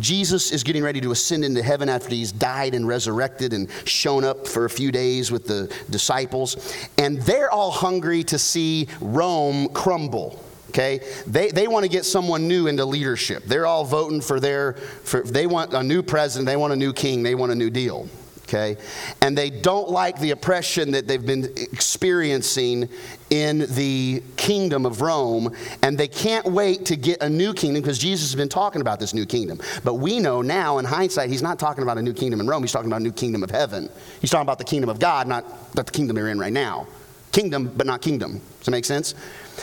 Jesus 0.00 0.50
is 0.50 0.62
getting 0.62 0.82
ready 0.82 1.00
to 1.00 1.12
ascend 1.12 1.44
into 1.44 1.62
heaven 1.62 1.88
after 1.88 2.10
he's 2.10 2.32
died 2.32 2.74
and 2.74 2.86
resurrected 2.86 3.52
and 3.52 3.68
shown 3.84 4.24
up 4.24 4.46
for 4.46 4.64
a 4.64 4.70
few 4.70 4.90
days 4.90 5.30
with 5.30 5.46
the 5.46 5.72
disciples. 5.90 6.74
And 6.98 7.20
they're 7.22 7.50
all 7.50 7.70
hungry 7.70 8.24
to 8.24 8.38
see 8.38 8.88
Rome 9.00 9.68
crumble. 9.68 10.42
Okay? 10.70 11.00
They, 11.26 11.50
they 11.50 11.68
want 11.68 11.84
to 11.84 11.88
get 11.88 12.04
someone 12.04 12.48
new 12.48 12.66
into 12.66 12.84
leadership. 12.84 13.44
They're 13.44 13.66
all 13.66 13.84
voting 13.84 14.20
for 14.20 14.40
their, 14.40 14.72
for, 14.72 15.22
they 15.22 15.46
want 15.46 15.72
a 15.72 15.82
new 15.82 16.02
president, 16.02 16.46
they 16.46 16.56
want 16.56 16.72
a 16.72 16.76
new 16.76 16.92
king, 16.92 17.22
they 17.22 17.34
want 17.34 17.52
a 17.52 17.54
new 17.54 17.70
deal 17.70 18.08
okay? 18.44 18.76
And 19.20 19.36
they 19.36 19.50
don't 19.50 19.90
like 19.90 20.18
the 20.20 20.30
oppression 20.30 20.92
that 20.92 21.06
they've 21.06 21.24
been 21.24 21.44
experiencing 21.56 22.88
in 23.30 23.66
the 23.74 24.22
kingdom 24.36 24.86
of 24.86 25.00
Rome, 25.00 25.54
and 25.82 25.98
they 25.98 26.08
can't 26.08 26.46
wait 26.46 26.86
to 26.86 26.96
get 26.96 27.22
a 27.22 27.28
new 27.28 27.52
kingdom 27.52 27.82
because 27.82 27.98
Jesus 27.98 28.30
has 28.30 28.36
been 28.36 28.48
talking 28.48 28.80
about 28.80 29.00
this 29.00 29.14
new 29.14 29.26
kingdom. 29.26 29.60
But 29.82 29.94
we 29.94 30.20
know 30.20 30.42
now, 30.42 30.78
in 30.78 30.84
hindsight, 30.84 31.30
he's 31.30 31.42
not 31.42 31.58
talking 31.58 31.82
about 31.82 31.98
a 31.98 32.02
new 32.02 32.12
kingdom 32.12 32.40
in 32.40 32.46
Rome, 32.46 32.62
he's 32.62 32.72
talking 32.72 32.88
about 32.88 33.00
a 33.00 33.04
new 33.04 33.12
kingdom 33.12 33.42
of 33.42 33.50
heaven. 33.50 33.88
He's 34.20 34.30
talking 34.30 34.46
about 34.46 34.58
the 34.58 34.64
kingdom 34.64 34.90
of 34.90 34.98
God, 34.98 35.26
not 35.26 35.72
the 35.72 35.84
kingdom 35.84 36.16
they're 36.16 36.28
in 36.28 36.38
right 36.38 36.52
now. 36.52 36.86
Kingdom, 37.32 37.72
but 37.76 37.86
not 37.86 38.00
kingdom. 38.00 38.40
Does 38.58 38.66
that 38.66 38.70
make 38.70 38.84
sense? 38.84 39.14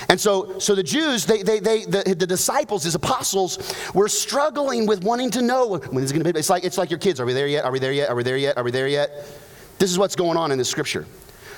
And 0.10 0.20
so, 0.20 0.60
so 0.60 0.76
the 0.76 0.84
Jews, 0.84 1.26
they, 1.26 1.44
they, 1.44 1.60
they, 1.60 1.86
the, 1.86 2.16
the 2.18 2.28
disciples, 2.28 2.84
his 2.84 2.96
apostles, 2.96 3.76
were 3.94 4.10
struggling 4.10 4.86
with 4.86 5.04
wanting 5.04 5.32
to 5.32 5.42
know 5.42 5.78
when 5.78 6.04
is 6.04 6.12
it 6.12 6.14
going 6.14 6.24
to 6.24 6.34
be. 6.34 6.40
It's 6.40 6.50
like, 6.50 6.64
it's 6.64 6.78
like 6.78 6.90
your 6.90 7.00
kids. 7.00 7.20
Are 7.20 7.26
we 7.26 7.34
there 7.34 7.48
yet? 7.48 7.66
Are 7.66 7.72
we 7.72 7.80
there 7.80 7.92
yet? 7.92 8.10
Are 8.10 8.16
we 8.16 8.24
there 8.24 8.38
yet? 8.38 8.58
Are 8.58 8.64
we 8.64 8.72
there 8.72 8.88
yet? 8.88 9.12
This 9.80 9.92
is 9.92 9.98
what's 9.98 10.16
going 10.16 10.38
on 10.38 10.52
in 10.52 10.58
the 10.58 10.66
scripture. 10.66 11.06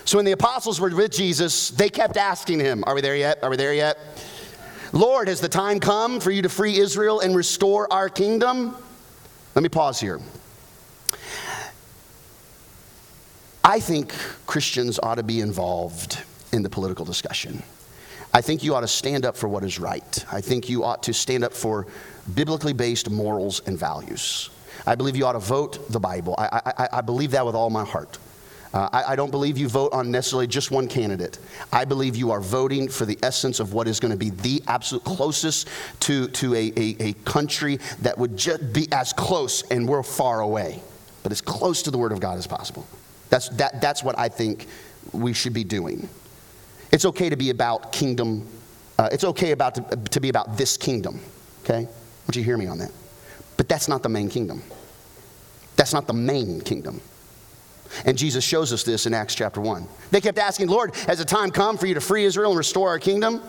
So 0.06 0.18
when 0.18 0.26
the 0.26 0.32
apostles 0.32 0.80
were 0.80 0.90
with 0.90 1.12
Jesus, 1.12 1.70
they 1.70 1.90
kept 1.90 2.18
asking 2.18 2.60
him, 2.60 2.84
Are 2.86 2.96
we 2.96 3.02
there 3.02 3.16
yet? 3.16 3.44
Are 3.44 3.50
we 3.50 3.58
there 3.58 3.74
yet? 3.74 3.98
Lord, 4.92 5.28
has 5.28 5.42
the 5.42 5.50
time 5.50 5.80
come 5.80 6.20
for 6.20 6.30
you 6.30 6.42
to 6.44 6.50
free 6.50 6.78
Israel 6.78 7.20
and 7.20 7.36
restore 7.36 7.92
our 7.92 8.10
kingdom? 8.10 8.76
Let 9.56 9.64
me 9.64 9.70
pause 9.70 10.00
here. 10.00 10.20
I 13.64 13.80
think 13.80 14.14
Christians 14.46 15.00
ought 15.02 15.16
to 15.16 15.24
be 15.24 15.40
involved 15.40 16.22
in 16.52 16.64
the 16.64 16.70
political 16.70 17.06
discussion. 17.06 17.64
I 18.34 18.42
think 18.42 18.64
you 18.64 18.74
ought 18.74 18.82
to 18.82 18.88
stand 18.88 19.26
up 19.26 19.38
for 19.38 19.48
what 19.48 19.64
is 19.64 19.80
right. 19.80 20.26
I 20.32 20.42
think 20.42 20.68
you 20.68 20.84
ought 20.84 21.04
to 21.04 21.14
stand 21.14 21.44
up 21.44 21.54
for 21.54 21.86
biblically 22.34 22.74
based 22.74 23.10
morals 23.10 23.62
and 23.68 23.78
values. 23.78 24.50
I 24.88 24.96
believe 24.96 25.16
you 25.16 25.26
ought 25.26 25.34
to 25.34 25.40
vote 25.40 25.92
the 25.92 26.00
Bible. 26.00 26.36
I, 26.38 26.74
I, 26.78 26.88
I 26.94 27.02
believe 27.02 27.32
that 27.32 27.46
with 27.46 27.56
all 27.56 27.70
my 27.70 27.86
heart. 27.86 28.18
Uh, 28.74 28.90
I, 28.92 29.04
I, 29.14 29.16
don't 29.16 29.30
believe 29.30 29.60
you 29.60 29.68
vote 29.68 29.94
on 29.94 30.10
necessarily 30.10 30.48
just 30.48 30.72
one 30.72 30.88
candidate. 30.88 31.38
I 31.72 31.86
believe 31.86 32.16
you 32.16 32.32
are 32.32 32.42
voting 32.42 32.90
for 32.90 33.06
the 33.06 33.20
essence 33.22 33.60
of 33.60 33.74
what 33.74 33.88
is 33.88 34.00
going 34.00 34.12
to 34.12 34.18
be 34.18 34.32
the 34.32 34.64
absolute 34.68 35.04
closest 35.04 35.68
to, 36.02 36.28
to 36.30 36.56
a, 36.56 36.74
a, 36.76 36.96
a 37.00 37.14
country 37.24 37.78
that 38.02 38.18
would 38.18 38.36
just 38.36 38.74
be 38.74 38.88
as 38.92 39.14
close, 39.14 39.62
and 39.70 39.88
we're 39.88 40.02
far 40.02 40.42
away, 40.42 40.82
but 41.22 41.32
as 41.32 41.40
close 41.40 41.84
to 41.84 41.92
the 41.92 42.00
Word 42.00 42.12
of 42.12 42.20
God 42.20 42.40
as 42.40 42.48
possible. 42.48 42.88
That's, 43.30 43.50
that, 43.50 43.80
that's 43.80 44.04
what 44.04 44.18
I 44.18 44.28
think 44.28 44.66
we 45.12 45.34
should 45.34 45.54
be 45.54 45.64
doing. 45.64 46.10
It's 46.94 47.06
okay 47.06 47.28
to 47.28 47.36
be 47.36 47.50
about 47.50 47.92
kingdom. 47.92 48.48
Uh, 49.00 49.10
it's 49.12 49.24
okay 49.24 49.52
about 49.52 49.74
to, 49.76 49.98
to 50.12 50.20
be 50.20 50.30
about 50.30 50.58
this 50.58 50.78
kingdom. 50.78 51.20
Okay? 51.64 51.86
Want 51.86 52.36
you 52.36 52.44
hear 52.44 52.56
me 52.56 52.68
on 52.68 52.78
that. 52.78 52.92
But 53.58 53.68
that's 53.68 53.88
not 53.88 54.04
the 54.04 54.10
main 54.10 54.30
kingdom. 54.30 54.62
That's 55.76 55.92
not 55.92 56.06
the 56.06 56.14
main 56.14 56.62
kingdom. 56.62 57.02
And 58.06 58.16
Jesus 58.16 58.44
shows 58.44 58.72
us 58.72 58.84
this 58.84 59.08
in 59.08 59.14
Acts 59.14 59.34
chapter 59.34 59.60
1. 59.60 59.88
They 60.12 60.22
kept 60.22 60.38
asking, 60.38 60.68
Lord, 60.68 60.96
has 61.08 61.18
the 61.18 61.26
time 61.26 61.50
come 61.50 61.78
for 61.78 61.88
you 61.88 61.96
to 61.96 62.02
free 62.02 62.26
Israel 62.26 62.52
and 62.52 62.58
restore 62.60 62.90
our 62.90 63.00
kingdom? 63.00 63.42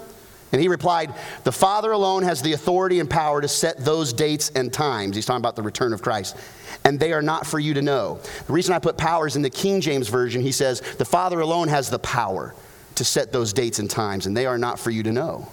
And 0.52 0.60
he 0.60 0.68
replied, 0.68 1.12
The 1.44 1.52
Father 1.52 1.92
alone 1.92 2.22
has 2.22 2.40
the 2.40 2.54
authority 2.54 2.98
and 2.98 3.10
power 3.10 3.42
to 3.42 3.48
set 3.48 3.84
those 3.84 4.14
dates 4.14 4.52
and 4.54 4.72
times. 4.72 5.16
He's 5.16 5.26
talking 5.26 5.40
about 5.40 5.56
the 5.56 5.62
return 5.62 5.92
of 5.92 6.00
Christ. 6.00 6.36
And 6.84 6.98
they 6.98 7.12
are 7.12 7.22
not 7.22 7.46
for 7.46 7.58
you 7.58 7.74
to 7.74 7.82
know. 7.82 8.20
The 8.46 8.52
reason 8.54 8.74
I 8.74 8.78
put 8.78 8.96
powers 8.96 9.36
in 9.36 9.42
the 9.42 9.50
King 9.50 9.82
James 9.82 10.08
Version, 10.08 10.40
he 10.40 10.52
says, 10.52 10.80
The 10.80 11.04
Father 11.04 11.40
alone 11.40 11.68
has 11.68 11.90
the 11.90 11.98
power 11.98 12.54
to 12.96 13.04
set 13.04 13.32
those 13.32 13.52
dates 13.52 13.78
and 13.78 13.90
times, 13.90 14.26
and 14.26 14.36
they 14.36 14.46
are 14.46 14.58
not 14.58 14.78
for 14.78 14.90
you 14.90 15.02
to 15.02 15.12
know. 15.12 15.48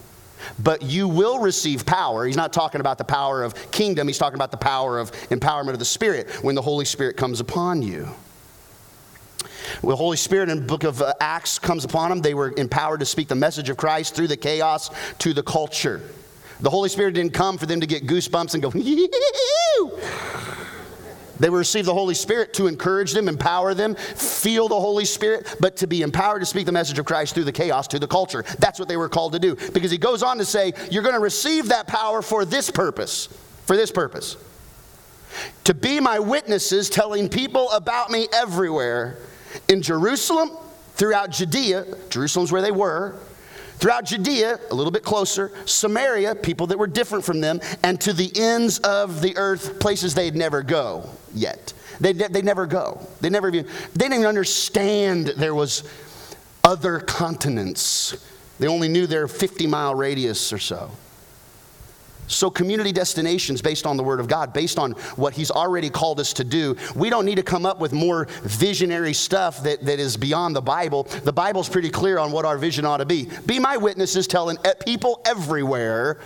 But 0.60 0.82
you 0.82 1.08
will 1.08 1.40
receive 1.40 1.86
power. 1.86 2.26
He's 2.26 2.36
not 2.36 2.52
talking 2.52 2.82
about 2.82 2.98
the 2.98 3.04
power 3.04 3.44
of 3.44 3.72
kingdom, 3.72 4.08
he's 4.08 4.18
talking 4.18 4.36
about 4.36 4.52
the 4.52 4.58
power 4.58 5.00
of 5.00 5.12
empowerment 5.30 5.74
of 5.74 5.80
the 5.80 5.86
Spirit 5.86 6.30
when 6.44 6.56
the 6.56 6.62
Holy 6.62 6.86
Spirit 6.86 7.18
comes 7.18 7.40
upon 7.40 7.82
you. 7.82 8.08
The 9.82 9.96
Holy 9.96 10.18
Spirit 10.18 10.50
in 10.50 10.60
the 10.60 10.66
book 10.66 10.84
of 10.84 11.02
uh, 11.02 11.14
Acts 11.20 11.60
comes 11.60 11.86
upon 11.86 12.10
them, 12.10 12.22
they 12.22 12.34
were 12.34 12.54
empowered 12.58 13.00
to 13.00 13.06
speak 13.06 13.28
the 13.28 13.36
message 13.36 13.70
of 13.70 13.78
Christ 13.78 14.16
through 14.16 14.28
the 14.28 14.38
chaos 14.38 14.90
to 15.20 15.34
the 15.34 15.44
culture. 15.44 16.02
The 16.60 16.70
Holy 16.70 16.90
Spirit 16.90 17.14
didn't 17.16 17.34
come 17.34 17.58
for 17.58 17.66
them 17.66 17.80
to 17.80 17.88
get 17.88 18.06
goosebumps 18.06 18.54
and 18.54 18.62
go, 18.62 18.72
They 21.42 21.50
will 21.50 21.58
receive 21.58 21.86
the 21.86 21.94
Holy 21.94 22.14
Spirit 22.14 22.54
to 22.54 22.68
encourage 22.68 23.14
them, 23.14 23.28
empower 23.28 23.74
them, 23.74 23.96
feel 23.96 24.68
the 24.68 24.80
Holy 24.80 25.06
Spirit, 25.06 25.56
but 25.60 25.76
to 25.78 25.88
be 25.88 26.04
empowered 26.04 26.42
to 26.42 26.46
speak 26.46 26.68
the 26.68 26.72
message 26.72 27.00
of 27.00 27.06
Christ 27.06 27.34
through 27.34 27.46
the 27.46 27.52
chaos 27.52 27.88
to 27.88 28.00
the 28.00 28.08
culture. 28.08 28.44
That's 28.60 28.78
what 28.78 28.88
they 28.88 28.96
were 28.96 29.10
called 29.10 29.34
to 29.34 29.40
do. 29.40 29.56
Because 29.74 29.90
he 29.90 29.98
goes 29.98 30.22
on 30.22 30.38
to 30.38 30.46
say, 30.46 30.72
You're 30.92 31.02
going 31.02 31.16
to 31.16 31.20
receive 31.20 31.70
that 31.70 31.88
power 31.88 32.22
for 32.22 32.46
this 32.46 32.70
purpose. 32.70 33.26
For 33.66 33.76
this 33.76 33.92
purpose. 33.92 34.38
To 35.64 35.74
be 35.74 36.00
my 36.00 36.20
witnesses, 36.20 36.92
telling 36.92 37.28
people 37.28 37.72
about 37.72 38.12
me 38.12 38.28
everywhere 38.32 39.18
in 39.68 39.82
Jerusalem, 39.82 40.52
throughout 40.94 41.32
Judea, 41.32 41.86
Jerusalem's 42.12 42.52
where 42.52 42.62
they 42.62 42.72
were, 42.72 43.16
throughout 43.82 44.06
Judea, 44.06 44.60
a 44.70 44.76
little 44.76 44.92
bit 44.92 45.04
closer, 45.04 45.52
Samaria, 45.66 46.36
people 46.36 46.68
that 46.68 46.78
were 46.78 46.88
different 46.88 47.26
from 47.26 47.42
them, 47.42 47.60
and 47.84 48.00
to 48.02 48.14
the 48.14 48.32
ends 48.36 48.80
of 48.80 49.22
the 49.22 49.36
earth, 49.36 49.80
places 49.80 50.14
they'd 50.14 50.36
never 50.36 50.62
go 50.62 51.10
yet. 51.34 51.74
They 52.00 52.14
they 52.14 52.42
never 52.42 52.66
go. 52.66 53.06
They 53.20 53.30
never 53.30 53.50
even, 53.50 53.66
they 53.66 53.98
didn't 54.06 54.14
even 54.14 54.26
understand 54.28 55.28
there 55.28 55.56
was 55.56 55.84
other 56.64 57.00
continents. 57.00 58.26
They 58.60 58.68
only 58.68 58.88
knew 58.88 59.08
their 59.08 59.28
50 59.28 59.68
mile 59.68 59.96
radius 59.96 60.54
or 60.54 60.60
so. 60.60 60.92
So, 62.34 62.50
community 62.50 62.92
destinations 62.92 63.62
based 63.62 63.86
on 63.86 63.98
the 63.98 64.04
Word 64.04 64.20
of 64.20 64.28
God, 64.28 64.54
based 64.54 64.80
on 64.80 64.92
what 65.16 65.34
He's 65.34 65.52
already 65.52 65.90
called 65.90 66.20
us 66.20 66.34
to 66.34 66.44
do. 66.44 66.76
We 66.96 67.10
don't 67.10 67.26
need 67.26 67.36
to 67.36 67.44
come 67.44 67.66
up 67.66 67.80
with 67.80 67.94
more 67.94 68.28
visionary 68.44 69.14
stuff 69.14 69.64
that, 69.64 69.84
that 69.86 70.00
is 70.00 70.18
beyond 70.18 70.56
the 70.56 70.62
Bible. 70.62 71.04
The 71.04 71.34
Bible's 71.34 71.70
pretty 71.70 71.90
clear 71.90 72.18
on 72.18 72.32
what 72.32 72.46
our 72.46 72.58
vision 72.58 72.86
ought 72.86 72.98
to 72.98 73.06
be. 73.06 73.30
Be 73.46 73.60
my 73.60 73.78
witnesses, 73.78 74.28
telling 74.28 74.58
people 74.86 75.22
everywhere 75.26 76.20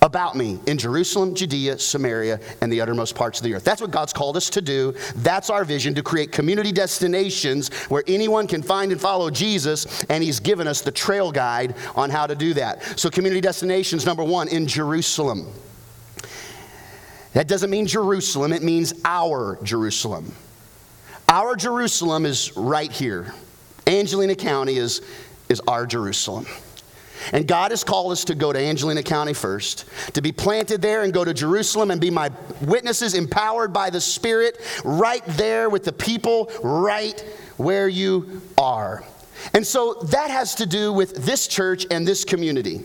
about 0.00 0.36
me 0.36 0.60
in 0.66 0.78
Jerusalem, 0.78 1.34
Judea, 1.34 1.78
Samaria, 1.78 2.40
and 2.60 2.72
the 2.72 2.80
uttermost 2.80 3.14
parts 3.14 3.40
of 3.40 3.44
the 3.44 3.54
earth. 3.54 3.64
That's 3.64 3.80
what 3.80 3.90
God's 3.90 4.12
called 4.12 4.36
us 4.36 4.48
to 4.50 4.60
do. 4.60 4.94
That's 5.16 5.50
our 5.50 5.64
vision 5.64 5.94
to 5.96 6.02
create 6.02 6.30
community 6.30 6.72
destinations 6.72 7.72
where 7.88 8.04
anyone 8.06 8.46
can 8.46 8.62
find 8.62 8.92
and 8.92 9.00
follow 9.00 9.30
Jesus, 9.30 10.04
and 10.04 10.22
He's 10.22 10.40
given 10.40 10.68
us 10.68 10.82
the 10.82 10.92
trail 10.92 11.32
guide 11.32 11.74
on 11.96 12.10
how 12.10 12.26
to 12.26 12.34
do 12.34 12.54
that. 12.54 12.98
So, 12.98 13.10
community 13.10 13.40
destinations, 13.40 14.06
number 14.06 14.24
one, 14.24 14.48
in 14.48 14.66
Jerusalem. 14.66 15.52
That 17.32 17.48
doesn't 17.48 17.70
mean 17.70 17.86
Jerusalem, 17.86 18.52
it 18.52 18.62
means 18.62 18.94
our 19.04 19.58
Jerusalem. 19.62 20.32
Our 21.28 21.56
Jerusalem 21.56 22.24
is 22.24 22.56
right 22.56 22.90
here. 22.90 23.34
Angelina 23.86 24.34
County 24.34 24.76
is, 24.76 25.02
is 25.48 25.60
our 25.68 25.86
Jerusalem. 25.86 26.46
And 27.32 27.46
God 27.46 27.70
has 27.70 27.84
called 27.84 28.12
us 28.12 28.24
to 28.24 28.34
go 28.34 28.52
to 28.52 28.58
Angelina 28.58 29.02
County 29.02 29.32
first, 29.32 29.84
to 30.14 30.22
be 30.22 30.32
planted 30.32 30.80
there 30.82 31.02
and 31.02 31.12
go 31.12 31.24
to 31.24 31.34
Jerusalem 31.34 31.90
and 31.90 32.00
be 32.00 32.10
my 32.10 32.30
witnesses, 32.62 33.14
empowered 33.14 33.72
by 33.72 33.90
the 33.90 34.00
Spirit, 34.00 34.58
right 34.84 35.24
there 35.26 35.68
with 35.68 35.84
the 35.84 35.92
people, 35.92 36.50
right 36.62 37.20
where 37.56 37.88
you 37.88 38.40
are. 38.56 39.04
And 39.54 39.66
so 39.66 39.94
that 40.04 40.30
has 40.30 40.56
to 40.56 40.66
do 40.66 40.92
with 40.92 41.24
this 41.24 41.46
church 41.46 41.86
and 41.90 42.06
this 42.06 42.24
community. 42.24 42.82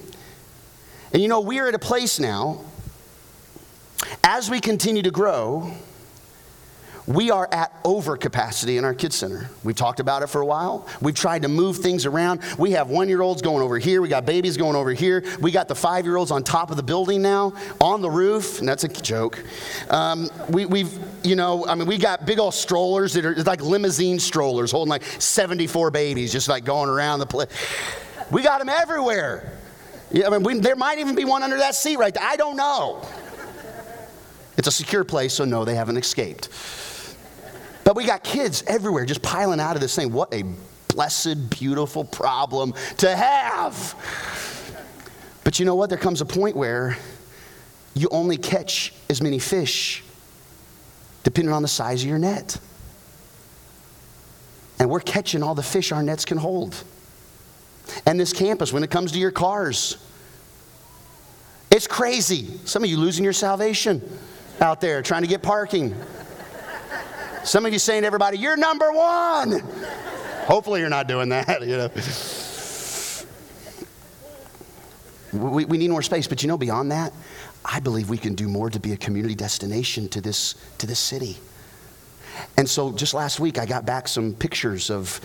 And 1.11 1.21
you 1.21 1.27
know, 1.27 1.41
we're 1.41 1.67
at 1.67 1.75
a 1.75 1.79
place 1.79 2.19
now, 2.19 2.61
as 4.23 4.49
we 4.49 4.59
continue 4.59 5.03
to 5.03 5.11
grow, 5.11 5.71
we 7.05 7.31
are 7.31 7.49
at 7.51 7.83
overcapacity 7.83 8.77
in 8.77 8.85
our 8.85 8.93
kids 8.93 9.15
center. 9.15 9.49
We've 9.63 9.75
talked 9.75 9.99
about 9.99 10.23
it 10.23 10.27
for 10.27 10.41
a 10.41 10.45
while. 10.45 10.87
We've 11.01 11.15
tried 11.15 11.41
to 11.41 11.49
move 11.49 11.77
things 11.77 12.05
around. 12.05 12.41
We 12.57 12.71
have 12.71 12.89
one 12.89 13.09
year 13.09 13.21
olds 13.21 13.41
going 13.41 13.61
over 13.61 13.77
here. 13.77 14.01
We 14.01 14.07
got 14.07 14.25
babies 14.25 14.55
going 14.55 14.75
over 14.75 14.91
here. 14.91 15.23
We 15.41 15.51
got 15.51 15.67
the 15.67 15.75
five 15.75 16.05
year 16.05 16.15
olds 16.15 16.31
on 16.31 16.43
top 16.43 16.71
of 16.71 16.77
the 16.77 16.83
building 16.83 17.21
now, 17.21 17.53
on 17.81 18.01
the 18.01 18.09
roof, 18.09 18.59
and 18.59 18.67
that's 18.67 18.85
a 18.85 18.87
joke. 18.87 19.43
Um, 19.89 20.29
we, 20.49 20.79
have 20.79 20.99
you 21.23 21.35
know, 21.35 21.65
I 21.67 21.75
mean, 21.75 21.87
we 21.87 21.97
got 21.97 22.25
big 22.25 22.39
old 22.39 22.53
strollers 22.53 23.13
that 23.13 23.25
are 23.25 23.35
like 23.43 23.61
limousine 23.61 24.19
strollers 24.19 24.71
holding 24.71 24.89
like 24.89 25.03
74 25.03 25.91
babies 25.91 26.31
just 26.31 26.47
like 26.47 26.63
going 26.63 26.89
around 26.89 27.19
the 27.19 27.25
place. 27.25 27.49
We 28.31 28.43
got 28.43 28.59
them 28.59 28.69
everywhere. 28.69 29.57
Yeah, 30.11 30.27
I 30.27 30.29
mean, 30.29 30.43
we, 30.43 30.59
there 30.59 30.75
might 30.75 30.99
even 30.99 31.15
be 31.15 31.25
one 31.25 31.43
under 31.43 31.57
that 31.57 31.75
seat 31.75 31.97
right 31.97 32.13
there. 32.13 32.23
I 32.23 32.35
don't 32.35 32.55
know. 32.55 33.05
It's 34.55 34.67
a 34.67 34.71
secure 34.71 35.03
place, 35.03 35.33
so 35.33 35.45
no, 35.45 35.65
they 35.65 35.75
haven't 35.75 35.97
escaped. 35.97 36.49
But 37.83 37.95
we 37.95 38.05
got 38.05 38.23
kids 38.23 38.63
everywhere 38.67 39.05
just 39.05 39.21
piling 39.21 39.59
out 39.59 39.75
of 39.75 39.81
this 39.81 39.95
thing. 39.95 40.11
What 40.13 40.33
a 40.33 40.43
blessed, 40.87 41.49
beautiful 41.49 42.03
problem 42.03 42.73
to 42.97 43.15
have. 43.15 43.95
But 45.43 45.59
you 45.59 45.65
know 45.65 45.75
what? 45.75 45.89
There 45.89 45.97
comes 45.97 46.21
a 46.21 46.25
point 46.25 46.55
where 46.55 46.97
you 47.93 48.07
only 48.11 48.37
catch 48.37 48.93
as 49.09 49.21
many 49.21 49.39
fish 49.39 50.03
depending 51.23 51.53
on 51.53 51.61
the 51.61 51.67
size 51.67 52.03
of 52.03 52.09
your 52.09 52.19
net. 52.19 52.57
And 54.79 54.89
we're 54.89 54.99
catching 54.99 55.41
all 55.41 55.55
the 55.55 55.63
fish 55.63 55.91
our 55.91 56.03
nets 56.03 56.25
can 56.25 56.37
hold. 56.37 56.75
And 58.05 58.19
this 58.19 58.33
campus, 58.33 58.73
when 58.73 58.83
it 58.83 58.91
comes 58.91 59.11
to 59.13 59.19
your 59.19 59.31
cars, 59.31 59.97
it's 61.71 61.87
crazy. 61.87 62.59
Some 62.65 62.83
of 62.83 62.89
you 62.89 62.97
losing 62.97 63.23
your 63.23 63.33
salvation 63.33 64.01
out 64.59 64.81
there 64.81 65.01
trying 65.01 65.21
to 65.21 65.27
get 65.27 65.41
parking. 65.41 65.95
Some 67.43 67.65
of 67.65 67.73
you 67.73 67.79
saying 67.79 68.03
to 68.03 68.07
everybody, 68.07 68.37
You're 68.37 68.57
number 68.57 68.91
one. 68.91 69.59
Hopefully, 70.45 70.79
you're 70.79 70.89
not 70.89 71.07
doing 71.07 71.29
that, 71.29 71.61
you 71.61 71.77
know. 71.77 71.89
We, 75.33 75.65
we 75.65 75.77
need 75.77 75.89
more 75.89 76.01
space, 76.01 76.27
but 76.27 76.43
you 76.43 76.47
know, 76.47 76.57
beyond 76.57 76.91
that, 76.91 77.11
I 77.65 77.79
believe 77.79 78.09
we 78.09 78.17
can 78.17 78.35
do 78.35 78.47
more 78.47 78.69
to 78.69 78.79
be 78.79 78.93
a 78.93 78.97
community 78.97 79.35
destination 79.35 80.07
to 80.09 80.21
this, 80.21 80.55
to 80.77 80.85
this 80.85 80.99
city. 80.99 81.37
And 82.57 82.69
so, 82.69 82.91
just 82.91 83.13
last 83.13 83.39
week, 83.39 83.57
I 83.57 83.65
got 83.65 83.85
back 83.85 84.07
some 84.07 84.33
pictures 84.33 84.89
of 84.89 85.19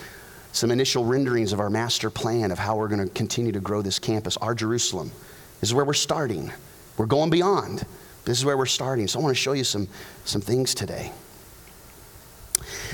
some 0.51 0.71
initial 0.71 1.05
renderings 1.05 1.53
of 1.53 1.59
our 1.59 1.69
master 1.69 2.09
plan 2.09 2.51
of 2.51 2.57
how 2.57 2.75
we're 2.75 2.87
going 2.87 3.07
to 3.07 3.13
continue 3.13 3.51
to 3.51 3.59
grow 3.59 3.81
this 3.81 3.99
campus. 3.99 4.35
Our 4.37 4.55
Jerusalem 4.55 5.11
this 5.59 5.69
is 5.69 5.73
where 5.73 5.85
we're 5.85 5.93
starting. 5.93 6.51
We're 6.97 7.05
going 7.05 7.29
beyond. 7.29 7.85
This 8.25 8.37
is 8.37 8.45
where 8.45 8.57
we're 8.57 8.65
starting. 8.65 9.07
So, 9.07 9.19
I 9.19 9.23
want 9.23 9.35
to 9.35 9.41
show 9.41 9.53
you 9.53 9.63
some, 9.63 9.87
some 10.25 10.41
things 10.41 10.73
today. 10.73 11.11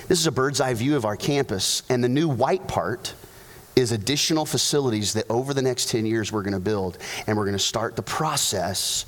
This 0.07 0.19
is 0.19 0.27
a 0.27 0.31
bird's 0.31 0.61
eye 0.61 0.73
view 0.73 0.95
of 0.95 1.05
our 1.05 1.15
campus, 1.15 1.83
and 1.89 2.03
the 2.03 2.09
new 2.09 2.27
white 2.27 2.67
part 2.67 3.13
is 3.75 3.91
additional 3.91 4.45
facilities 4.45 5.13
that 5.13 5.25
over 5.29 5.53
the 5.53 5.61
next 5.61 5.89
10 5.89 6.05
years 6.05 6.31
we're 6.31 6.43
going 6.43 6.53
to 6.53 6.59
build, 6.59 6.97
and 7.27 7.37
we're 7.37 7.45
going 7.45 7.57
to 7.57 7.59
start 7.59 7.95
the 7.95 8.01
process 8.01 9.05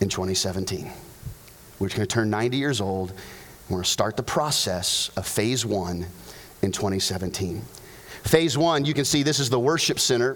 in 0.00 0.08
2017. 0.08 0.90
We're 1.78 1.88
going 1.88 2.00
to 2.00 2.06
turn 2.06 2.30
90 2.30 2.56
years 2.56 2.80
old, 2.80 3.10
and 3.10 3.18
we're 3.68 3.76
going 3.76 3.84
to 3.84 3.90
start 3.90 4.16
the 4.16 4.22
process 4.22 5.10
of 5.16 5.26
phase 5.26 5.64
one 5.64 6.06
in 6.62 6.72
2017. 6.72 7.62
Phase 8.24 8.58
one, 8.58 8.84
you 8.84 8.94
can 8.94 9.04
see 9.04 9.22
this 9.22 9.38
is 9.38 9.50
the 9.50 9.60
worship 9.60 10.00
center. 10.00 10.34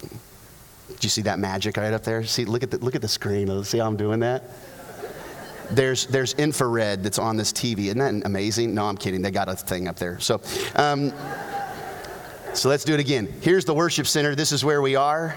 Do 0.00 0.96
you 1.00 1.08
see 1.08 1.22
that 1.22 1.38
magic 1.38 1.76
right 1.76 1.92
up 1.92 2.02
there? 2.02 2.24
See, 2.24 2.44
look 2.44 2.62
at 2.62 2.70
the, 2.70 2.78
look 2.78 2.94
at 2.94 3.02
the 3.02 3.08
screen. 3.08 3.62
See 3.64 3.78
how 3.78 3.86
I'm 3.86 3.96
doing 3.96 4.20
that? 4.20 4.44
There's, 5.70 6.06
there's 6.06 6.34
infrared 6.34 7.02
that's 7.02 7.18
on 7.18 7.36
this 7.36 7.52
TV. 7.52 7.86
Isn't 7.86 7.98
that 7.98 8.26
amazing? 8.26 8.74
No, 8.74 8.86
I'm 8.86 8.96
kidding. 8.96 9.22
They 9.22 9.30
got 9.30 9.48
a 9.48 9.56
thing 9.56 9.88
up 9.88 9.96
there. 9.96 10.18
So, 10.20 10.40
um, 10.74 11.12
so 12.54 12.68
let's 12.68 12.84
do 12.84 12.94
it 12.94 13.00
again. 13.00 13.32
Here's 13.40 13.64
the 13.64 13.74
worship 13.74 14.06
center. 14.06 14.34
This 14.34 14.52
is 14.52 14.64
where 14.64 14.80
we 14.80 14.96
are. 14.96 15.34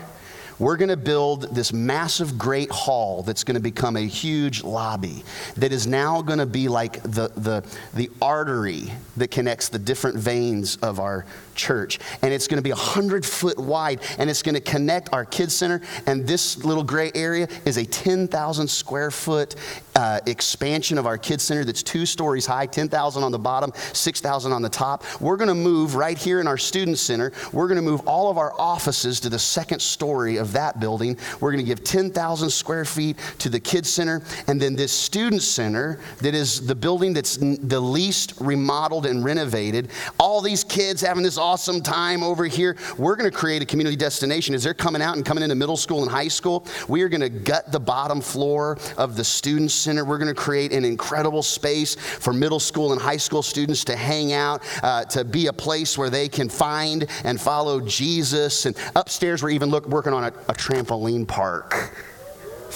We're 0.59 0.77
going 0.77 0.89
to 0.89 0.97
build 0.97 1.53
this 1.53 1.71
massive, 1.71 2.37
great 2.37 2.71
hall 2.71 3.21
that's 3.21 3.43
going 3.43 3.55
to 3.55 3.61
become 3.61 3.95
a 3.95 4.01
huge 4.01 4.63
lobby 4.63 5.23
that 5.55 5.71
is 5.71 5.85
now 5.85 6.23
going 6.23 6.39
to 6.39 6.47
be 6.47 6.67
like 6.67 7.01
the, 7.03 7.31
the, 7.35 7.63
the 7.93 8.09
artery 8.21 8.91
that 9.17 9.29
connects 9.29 9.69
the 9.69 9.77
different 9.77 10.17
veins 10.17 10.77
of 10.77 10.99
our 10.99 11.25
church. 11.57 11.99
And 12.21 12.33
it's 12.33 12.47
going 12.47 12.57
to 12.57 12.63
be 12.63 12.71
100 12.71 13.25
foot 13.25 13.57
wide, 13.57 14.01
and 14.17 14.29
it's 14.29 14.41
going 14.41 14.55
to 14.55 14.61
connect 14.61 15.09
our 15.11 15.25
kids 15.25 15.55
center. 15.55 15.81
And 16.05 16.25
this 16.25 16.63
little 16.63 16.83
gray 16.83 17.11
area 17.13 17.47
is 17.65 17.77
a 17.77 17.85
10,000 17.85 18.67
square 18.69 19.11
foot 19.11 19.55
uh, 19.95 20.19
expansion 20.27 20.97
of 20.97 21.07
our 21.07 21.17
kids 21.17 21.43
center 21.43 21.65
that's 21.65 21.81
two 21.81 22.05
stories 22.05 22.45
high, 22.45 22.67
10,000 22.67 23.23
on 23.23 23.31
the 23.31 23.39
bottom, 23.39 23.71
6,000 23.93 24.51
on 24.51 24.61
the 24.61 24.69
top. 24.69 25.03
We're 25.19 25.37
going 25.37 25.47
to 25.47 25.55
move 25.55 25.95
right 25.95 26.17
here 26.17 26.39
in 26.39 26.47
our 26.47 26.57
student 26.57 26.99
center. 26.99 27.31
We're 27.51 27.67
going 27.67 27.77
to 27.77 27.81
move 27.81 28.01
all 28.07 28.29
of 28.29 28.37
our 28.37 28.53
offices 28.59 29.19
to 29.21 29.29
the 29.29 29.39
second 29.39 29.81
story 29.81 30.37
of 30.37 30.53
that 30.53 30.79
building. 30.79 31.17
We're 31.39 31.51
going 31.51 31.63
to 31.63 31.67
give 31.67 31.83
10,000 31.83 32.49
square 32.49 32.85
feet 32.85 33.17
to 33.39 33.49
the 33.49 33.59
Kids 33.59 33.89
Center. 33.89 34.21
And 34.47 34.61
then 34.61 34.75
this 34.75 34.91
Student 34.91 35.41
Center, 35.41 35.99
that 36.19 36.35
is 36.35 36.65
the 36.67 36.75
building 36.75 37.13
that's 37.13 37.37
the 37.37 37.79
least 37.79 38.33
remodeled 38.39 39.05
and 39.05 39.23
renovated. 39.25 39.89
All 40.19 40.41
these 40.41 40.63
kids 40.63 41.01
having 41.01 41.23
this 41.23 41.37
awesome 41.47 41.81
time 41.81 42.23
over 42.23 42.43
here. 42.43 42.75
We're 42.97 43.15
going 43.15 43.31
to 43.31 43.35
create 43.35 43.61
a 43.61 43.65
community 43.65 43.95
destination. 43.95 44.53
As 44.53 44.65
they're 44.65 44.73
coming 44.73 45.01
out 45.01 45.15
and 45.15 45.25
coming 45.25 45.43
into 45.43 45.55
middle 45.55 45.77
school 45.77 46.01
and 46.01 46.11
high 46.11 46.27
school, 46.27 46.67
we 46.89 47.01
are 47.03 47.07
going 47.07 47.21
to 47.21 47.29
gut 47.29 47.71
the 47.71 47.79
bottom 47.79 48.19
floor 48.19 48.77
of 48.97 49.15
the 49.15 49.23
Student 49.23 49.71
Center. 49.71 50.03
We're 50.03 50.17
going 50.17 50.27
to 50.27 50.39
create 50.39 50.73
an 50.73 50.83
incredible 50.83 51.41
space 51.41 51.95
for 51.95 52.33
middle 52.33 52.59
school 52.59 52.91
and 52.91 53.01
high 53.01 53.15
school 53.15 53.41
students 53.41 53.85
to 53.85 53.95
hang 53.95 54.33
out, 54.33 54.61
uh, 54.83 55.05
to 55.05 55.23
be 55.23 55.47
a 55.47 55.53
place 55.53 55.97
where 55.97 56.09
they 56.09 56.27
can 56.27 56.49
find 56.49 57.07
and 57.23 57.39
follow 57.39 57.79
Jesus. 57.79 58.65
And 58.65 58.75
upstairs, 58.97 59.41
we're 59.41 59.51
even 59.51 59.69
look, 59.69 59.87
working 59.87 60.11
on 60.11 60.25
a, 60.25 60.33
a 60.49 60.53
trampoline 60.53 61.25
park 61.25 61.95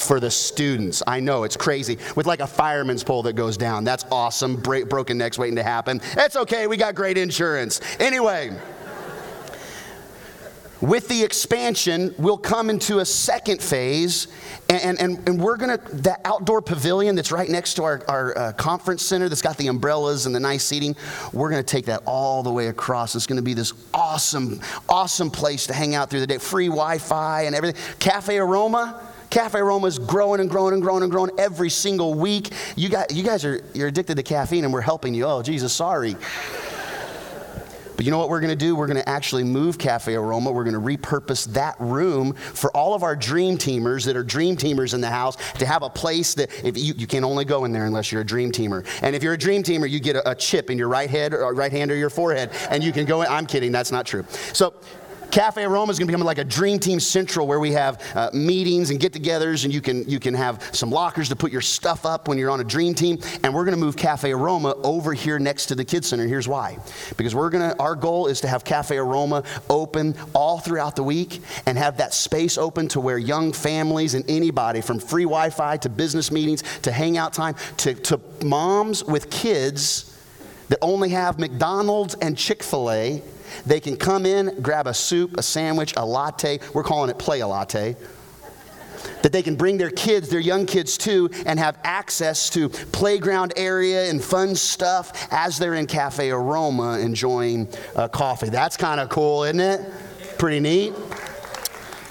for 0.02 0.20
the 0.20 0.32
students. 0.32 1.04
I 1.06 1.20
know 1.20 1.44
it's 1.44 1.58
crazy 1.58 1.98
with 2.16 2.26
like 2.26 2.40
a 2.40 2.48
fireman's 2.48 3.04
pole 3.04 3.24
that 3.24 3.34
goes 3.34 3.58
down. 3.58 3.84
That's 3.84 4.06
awesome. 4.12 4.56
Broken 4.58 5.18
necks 5.18 5.38
waiting 5.38 5.56
to 5.58 5.64
happen. 5.64 6.02
It's 6.18 6.36
okay. 6.36 6.68
We 6.68 6.78
got 6.78 6.96
great 6.96 7.18
insurance. 7.18 7.82
Anyway. 8.00 8.52
With 10.82 11.08
the 11.10 11.24
expansion, 11.24 12.16
we'll 12.18 12.40
come 12.40 12.72
into 12.72 13.00
a 13.00 13.06
second 13.06 13.62
phase, 13.62 14.28
and, 14.68 15.00
and, 15.00 15.30
and 15.30 15.40
we're 15.40 15.56
gonna, 15.56 15.78
that 15.94 16.22
outdoor 16.26 16.60
pavilion 16.60 17.16
that's 17.16 17.32
right 17.32 17.48
next 17.48 17.76
to 17.76 17.84
our, 17.84 18.02
our 18.08 18.36
uh, 18.36 18.52
conference 18.54 19.04
center 19.04 19.30
that's 19.30 19.44
got 19.44 19.58
the 19.58 19.68
umbrellas 19.68 20.26
and 20.26 20.34
the 20.34 20.40
nice 20.40 20.64
seating, 20.64 20.96
we're 21.34 21.52
gonna 21.52 21.62
take 21.62 21.86
that 21.86 22.02
all 22.08 22.42
the 22.42 22.52
way 22.52 22.66
across. 22.66 23.14
It's 23.14 23.28
gonna 23.28 23.44
be 23.44 23.54
this 23.54 23.74
awesome, 23.94 24.60
awesome 24.90 25.30
place 25.30 25.68
to 25.68 25.74
hang 25.74 25.94
out 25.94 26.10
through 26.10 26.22
the 26.22 26.28
day. 26.28 26.40
Free 26.40 26.68
Wi 26.68 26.98
Fi 26.98 27.44
and 27.44 27.56
everything. 27.56 27.80
Cafe 28.00 28.36
Aroma, 28.40 29.00
Cafe 29.32 29.58
Aroma 29.58 29.88
is 29.88 29.98
growing 29.98 30.42
and 30.42 30.50
growing 30.50 30.74
and 30.74 30.84
growing 30.84 31.04
and 31.04 31.12
growing 31.12 31.32
every 31.40 31.70
single 31.70 32.14
week. 32.14 32.52
You, 32.76 32.90
got, 32.90 33.14
you 33.14 33.24
guys 33.24 33.46
are 33.46 33.64
you're 33.74 33.88
addicted 33.88 34.16
to 34.16 34.24
caffeine 34.24 34.66
and 34.66 34.74
we're 34.74 34.82
helping 34.82 35.14
you. 35.14 35.26
Oh, 35.26 35.42
Jesus, 35.42 35.74
sorry. 35.74 36.18
But 37.96 38.06
you 38.06 38.12
know 38.12 38.18
what 38.18 38.30
we're 38.30 38.40
going 38.40 38.50
to 38.50 38.56
do? 38.56 38.76
We're 38.76 38.88
going 38.88 38.98
to 38.98 39.08
actually 39.08 39.44
move 39.44 39.78
Cafe 39.78 40.16
Aroma. 40.16 40.52
We're 40.52 40.64
going 40.64 40.74
to 40.74 40.80
repurpose 40.82 41.46
that 41.54 41.76
room 41.80 42.34
for 42.34 42.76
all 42.76 42.94
of 42.94 43.04
our 43.04 43.16
dream 43.16 43.58
teamers 43.58 44.06
that 44.06 44.18
are 44.18 44.24
dream 44.24 44.58
teamers 44.58 44.96
in 44.96 45.02
the 45.02 45.10
house 45.10 45.36
to 45.54 45.68
have 45.68 45.84
a 45.84 45.90
place 45.90 46.34
that 46.34 46.50
if 46.66 46.78
you, 46.78 46.96
you 46.98 47.06
can 47.06 47.24
only 47.24 47.46
go 47.46 47.64
in 47.64 47.72
there 47.72 47.86
unless 47.86 48.12
you're 48.12 48.22
a 48.22 48.26
dream 48.26 48.52
teamer. 48.52 48.86
And 49.04 49.16
if 49.16 49.22
you're 49.22 49.34
a 49.34 49.38
dream 49.38 49.62
teamer, 49.62 49.88
you 49.88 50.00
get 50.00 50.16
a, 50.16 50.32
a 50.32 50.36
chip 50.36 50.72
in 50.72 50.78
your 50.80 50.88
right 50.88 51.10
head 51.10 51.34
or 51.34 51.54
right 51.54 51.72
hand 51.72 51.92
or 51.92 51.96
your 51.96 52.10
forehead, 52.10 52.50
and 52.72 52.84
you 52.84 52.92
can 52.92 53.06
go 53.06 53.22
in. 53.22 53.28
I'm 53.28 53.46
kidding, 53.46 53.72
that's 53.72 53.92
not 53.92 54.08
true. 54.08 54.26
So 54.52 54.74
Cafe 55.32 55.64
Aroma 55.64 55.92
is 55.92 55.98
going 55.98 56.08
to 56.08 56.12
become 56.12 56.26
like 56.26 56.40
a 56.40 56.44
dream 56.44 56.78
team 56.78 57.00
central 57.00 57.48
where 57.48 57.60
we 57.60 57.72
have 57.72 58.02
uh, 58.16 58.30
meetings 58.34 58.90
and 58.90 59.00
get-togethers, 59.00 59.64
and 59.64 59.74
you 59.74 59.80
can 59.80 60.08
you 60.08 60.20
can 60.20 60.34
have 60.34 60.62
some 60.74 60.92
lockers 60.92 61.30
to 61.30 61.38
put 61.38 61.54
your 61.54 61.62
stuff 61.62 62.06
up 62.06 62.28
when 62.28 62.38
you're 62.38 62.50
on 62.50 62.60
a 62.60 62.66
dream 62.66 62.94
team. 62.94 63.18
And 63.44 63.54
we're 63.54 63.64
going 63.64 63.78
to 63.78 63.80
move 63.80 63.96
Cafe 63.96 64.30
Aroma 64.30 64.76
over 64.84 65.14
here 65.14 65.40
next 65.40 65.68
to 65.68 65.76
the 65.76 65.86
Kids 65.86 66.08
Center. 66.08 66.28
Here's 66.28 66.50
why: 66.50 66.78
because 67.16 67.34
we're 67.34 67.50
going 67.50 67.70
to 67.70 67.80
our 67.80 67.96
goal 67.96 68.28
is 68.28 68.42
to 68.42 68.50
have 68.50 68.66
Cafe 68.66 68.98
Aroma 68.98 69.44
open 69.70 70.16
all 70.34 70.60
throughout 70.60 70.98
the 70.98 71.04
week 71.04 71.40
and 71.66 71.78
have 71.78 71.98
that 71.98 72.14
space 72.14 72.58
open 72.58 72.90
to 72.90 73.00
where 73.00 73.18
young 73.18 73.54
families 73.54 74.16
and 74.16 74.30
anybody 74.30 74.82
from 74.82 75.00
free 75.00 75.24
Wi-Fi 75.24 75.78
to 75.78 75.90
business 75.90 76.30
meetings 76.30 76.62
to 76.82 76.92
hangout 76.92 77.32
time 77.32 77.56
to, 77.78 77.94
to 77.94 78.20
moms 78.44 79.04
with 79.06 79.30
kids 79.30 80.08
that 80.68 80.80
only 80.82 81.10
have 81.10 81.40
McDonald's 81.40 82.16
and 82.16 82.38
Chick-fil-A 82.38 83.22
they 83.66 83.80
can 83.80 83.96
come 83.98 84.26
in, 84.26 84.62
grab 84.62 84.88
a 84.88 84.94
soup, 84.94 85.38
a 85.38 85.44
sandwich, 85.44 85.94
a 85.98 86.06
latte. 86.06 86.60
We're 86.74 86.84
calling 86.84 87.10
it 87.10 87.18
play 87.18 87.42
a 87.42 87.48
latte. 87.48 87.96
That 89.24 89.32
they 89.32 89.42
can 89.42 89.56
bring 89.56 89.78
their 89.78 89.90
kids, 89.90 90.30
their 90.30 90.40
young 90.40 90.66
kids 90.66 90.98
too, 90.98 91.30
and 91.46 91.58
have 91.58 91.78
access 91.84 92.50
to 92.52 92.70
playground 92.70 93.54
area 93.56 94.10
and 94.10 94.24
fun 94.24 94.56
stuff 94.56 95.28
as 95.32 95.58
they're 95.58 95.74
in 95.74 95.88
Cafe 95.88 96.30
Aroma 96.30 97.00
enjoying 97.00 97.68
coffee. 98.12 98.50
That's 98.50 98.78
kind 98.78 99.00
of 99.00 99.10
cool, 99.10 99.44
isn't 99.44 99.60
it? 99.60 99.82
Pretty 100.38 100.60
neat. 100.60 100.94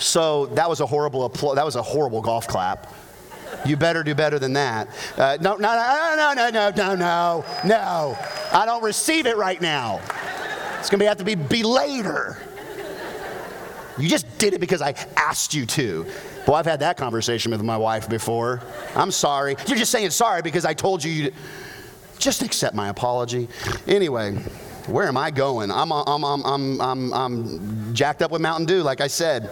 So 0.00 0.46
that 0.46 0.68
was 0.68 0.80
a 0.80 0.86
horrible 0.86 1.24
applause. 1.26 1.56
That 1.56 1.64
was 1.64 1.76
a 1.76 1.82
horrible 1.82 2.22
golf 2.22 2.48
clap. 2.48 2.92
You 3.66 3.76
better 3.76 4.02
do 4.02 4.14
better 4.14 4.38
than 4.38 4.54
that. 4.54 4.88
Uh, 5.16 5.36
no, 5.40 5.56
no, 5.56 5.74
no, 5.74 6.14
no, 6.16 6.32
no, 6.34 6.50
no, 6.50 6.70
no, 6.70 6.94
no, 6.94 7.44
no. 7.64 8.18
I 8.52 8.64
don't 8.64 8.82
receive 8.82 9.26
it 9.26 9.36
right 9.36 9.60
now. 9.60 10.00
It's 10.80 10.90
going 10.90 10.98
to 11.00 11.06
have 11.06 11.18
to 11.18 11.24
be, 11.24 11.34
be 11.36 11.62
later. 11.62 12.38
You 13.98 14.08
just 14.08 14.38
did 14.38 14.54
it 14.54 14.60
because 14.60 14.80
I 14.80 14.94
asked 15.16 15.52
you 15.52 15.66
to. 15.66 16.06
Well, 16.46 16.56
I've 16.56 16.66
had 16.66 16.80
that 16.80 16.96
conversation 16.96 17.52
with 17.52 17.62
my 17.62 17.76
wife 17.76 18.08
before. 18.08 18.62
I'm 18.96 19.10
sorry. 19.10 19.56
You're 19.66 19.76
just 19.76 19.92
saying 19.92 20.10
sorry 20.10 20.40
because 20.42 20.64
I 20.64 20.72
told 20.72 21.04
you 21.04 21.12
you 21.12 21.32
just 22.18 22.42
accept 22.42 22.74
my 22.74 22.88
apology. 22.88 23.48
Anyway, 23.86 24.34
where 24.86 25.06
am 25.06 25.18
I 25.18 25.30
going? 25.30 25.70
I'm, 25.70 25.92
I'm, 25.92 26.24
I'm, 26.24 26.44
I'm, 26.46 26.80
I'm, 26.80 27.12
I'm 27.12 27.94
jacked 27.94 28.22
up 28.22 28.30
with 28.30 28.40
Mountain 28.40 28.66
Dew, 28.66 28.82
like 28.82 29.02
I 29.02 29.06
said. 29.06 29.50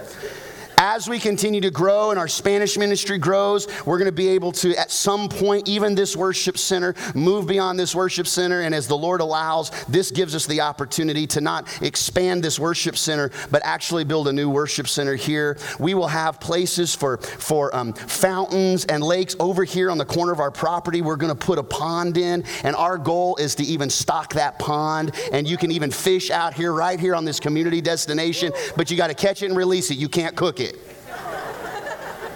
As 0.81 1.09
we 1.09 1.19
continue 1.19 1.59
to 1.59 1.71
grow 1.71 2.11
and 2.11 2.17
our 2.17 2.29
Spanish 2.29 2.77
ministry 2.77 3.17
grows, 3.17 3.67
we're 3.85 3.97
going 3.97 4.05
to 4.05 4.13
be 4.13 4.29
able 4.29 4.53
to, 4.53 4.73
at 4.77 4.91
some 4.91 5.27
point, 5.27 5.67
even 5.67 5.93
this 5.93 6.15
worship 6.15 6.57
center, 6.57 6.95
move 7.13 7.47
beyond 7.47 7.77
this 7.77 7.93
worship 7.93 8.25
center. 8.25 8.61
And 8.61 8.73
as 8.73 8.87
the 8.87 8.95
Lord 8.95 9.19
allows, 9.19 9.71
this 9.89 10.09
gives 10.09 10.35
us 10.35 10.45
the 10.45 10.61
opportunity 10.61 11.27
to 11.27 11.41
not 11.41 11.67
expand 11.81 12.41
this 12.41 12.57
worship 12.57 12.95
center, 12.95 13.29
but 13.51 13.61
actually 13.65 14.05
build 14.05 14.29
a 14.29 14.31
new 14.31 14.49
worship 14.49 14.87
center 14.87 15.15
here. 15.15 15.57
We 15.79 15.95
will 15.95 16.07
have 16.07 16.39
places 16.39 16.95
for, 16.95 17.17
for 17.17 17.75
um, 17.75 17.91
fountains 17.91 18.85
and 18.85 19.03
lakes 19.03 19.35
over 19.37 19.65
here 19.65 19.91
on 19.91 19.97
the 19.97 20.05
corner 20.05 20.31
of 20.31 20.39
our 20.39 20.49
property. 20.49 21.01
We're 21.01 21.17
going 21.17 21.37
to 21.37 21.45
put 21.45 21.59
a 21.59 21.63
pond 21.63 22.17
in, 22.17 22.45
and 22.63 22.73
our 22.77 22.97
goal 22.97 23.35
is 23.35 23.53
to 23.55 23.65
even 23.65 23.89
stock 23.89 24.31
that 24.35 24.59
pond. 24.59 25.11
And 25.33 25.45
you 25.45 25.57
can 25.57 25.71
even 25.71 25.91
fish 25.91 26.31
out 26.31 26.53
here, 26.53 26.71
right 26.71 26.97
here 26.97 27.15
on 27.15 27.25
this 27.25 27.41
community 27.41 27.81
destination, 27.81 28.53
but 28.77 28.89
you 28.89 28.95
got 28.95 29.07
to 29.07 29.13
catch 29.13 29.43
it 29.43 29.47
and 29.47 29.57
release 29.57 29.91
it. 29.91 29.97
You 29.97 30.07
can't 30.07 30.37
cook 30.37 30.61
it. 30.61 30.68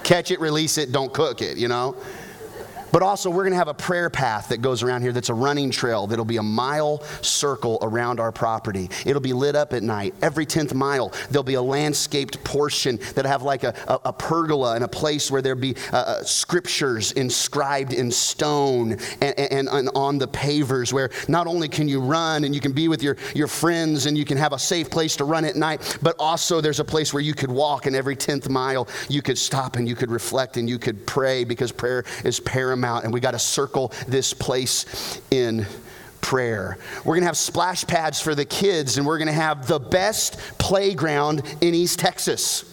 Catch 0.03 0.31
it, 0.31 0.39
release 0.39 0.77
it, 0.77 0.91
don't 0.91 1.13
cook 1.13 1.41
it, 1.41 1.57
you 1.57 1.67
know? 1.67 1.95
But 2.93 3.01
also, 3.01 3.31
we're 3.31 3.41
going 3.41 3.53
to 3.53 3.57
have 3.57 3.69
a 3.69 3.73
prayer 3.73 4.11
path 4.11 4.49
that 4.49 4.61
goes 4.61 4.83
around 4.83 5.01
here 5.01 5.11
that's 5.11 5.29
a 5.29 5.33
running 5.33 5.71
trail 5.71 6.05
that'll 6.05 6.25
be 6.25 6.37
a 6.37 6.43
mile 6.43 7.01
circle 7.23 7.79
around 7.81 8.19
our 8.19 8.31
property. 8.31 8.87
It'll 9.03 9.19
be 9.19 9.33
lit 9.33 9.55
up 9.55 9.73
at 9.73 9.81
night. 9.81 10.13
Every 10.21 10.45
10th 10.45 10.75
mile, 10.75 11.11
there'll 11.31 11.41
be 11.41 11.55
a 11.55 11.61
landscaped 11.61 12.43
portion 12.43 12.99
that'll 13.15 13.31
have 13.31 13.41
like 13.41 13.63
a, 13.63 13.73
a, 13.87 14.09
a 14.09 14.13
pergola 14.13 14.75
and 14.75 14.83
a 14.83 14.87
place 14.87 15.31
where 15.31 15.41
there'll 15.41 15.59
be 15.59 15.75
uh, 15.91 15.97
uh, 15.97 16.23
scriptures 16.23 17.13
inscribed 17.13 17.93
in 17.93 18.11
stone 18.11 18.91
and, 19.21 19.39
and, 19.39 19.69
and 19.69 19.89
on 19.95 20.19
the 20.19 20.27
pavers 20.27 20.93
where 20.93 21.09
not 21.27 21.47
only 21.47 21.67
can 21.67 21.87
you 21.87 21.99
run 21.99 22.43
and 22.43 22.53
you 22.53 22.61
can 22.61 22.73
be 22.73 22.89
with 22.89 23.01
your, 23.01 23.17
your 23.33 23.47
friends 23.47 24.05
and 24.05 24.15
you 24.15 24.23
can 24.23 24.37
have 24.37 24.53
a 24.53 24.59
safe 24.59 24.91
place 24.91 25.15
to 25.15 25.23
run 25.23 25.45
at 25.45 25.55
night, 25.55 25.97
but 26.03 26.15
also 26.19 26.61
there's 26.61 26.79
a 26.79 26.85
place 26.85 27.11
where 27.11 27.23
you 27.23 27.33
could 27.33 27.49
walk 27.49 27.87
and 27.87 27.95
every 27.95 28.15
10th 28.15 28.49
mile 28.49 28.87
you 29.09 29.23
could 29.23 29.39
stop 29.39 29.77
and 29.77 29.89
you 29.89 29.95
could 29.95 30.11
reflect 30.11 30.57
and 30.57 30.69
you 30.69 30.77
could 30.77 31.07
pray 31.07 31.43
because 31.43 31.71
prayer 31.71 32.03
is 32.23 32.39
paramount 32.39 32.82
out, 32.85 33.03
and 33.03 33.13
we 33.13 33.19
got 33.19 33.31
to 33.31 33.39
circle 33.39 33.91
this 34.07 34.33
place 34.33 35.21
in 35.31 35.65
prayer. 36.23 36.77
We're 37.05 37.15
going 37.15 37.21
to 37.21 37.27
have 37.27 37.37
splash 37.37 37.85
pads 37.85 38.19
for 38.19 38.33
the 38.33 38.45
kids, 38.45 38.97
and 38.97 39.05
we're 39.05 39.19
going 39.19 39.27
to 39.27 39.33
have 39.33 39.67
the 39.67 39.79
best 39.79 40.37
playground 40.57 41.43
in 41.61 41.75
East 41.75 41.99
Texas. 41.99 42.69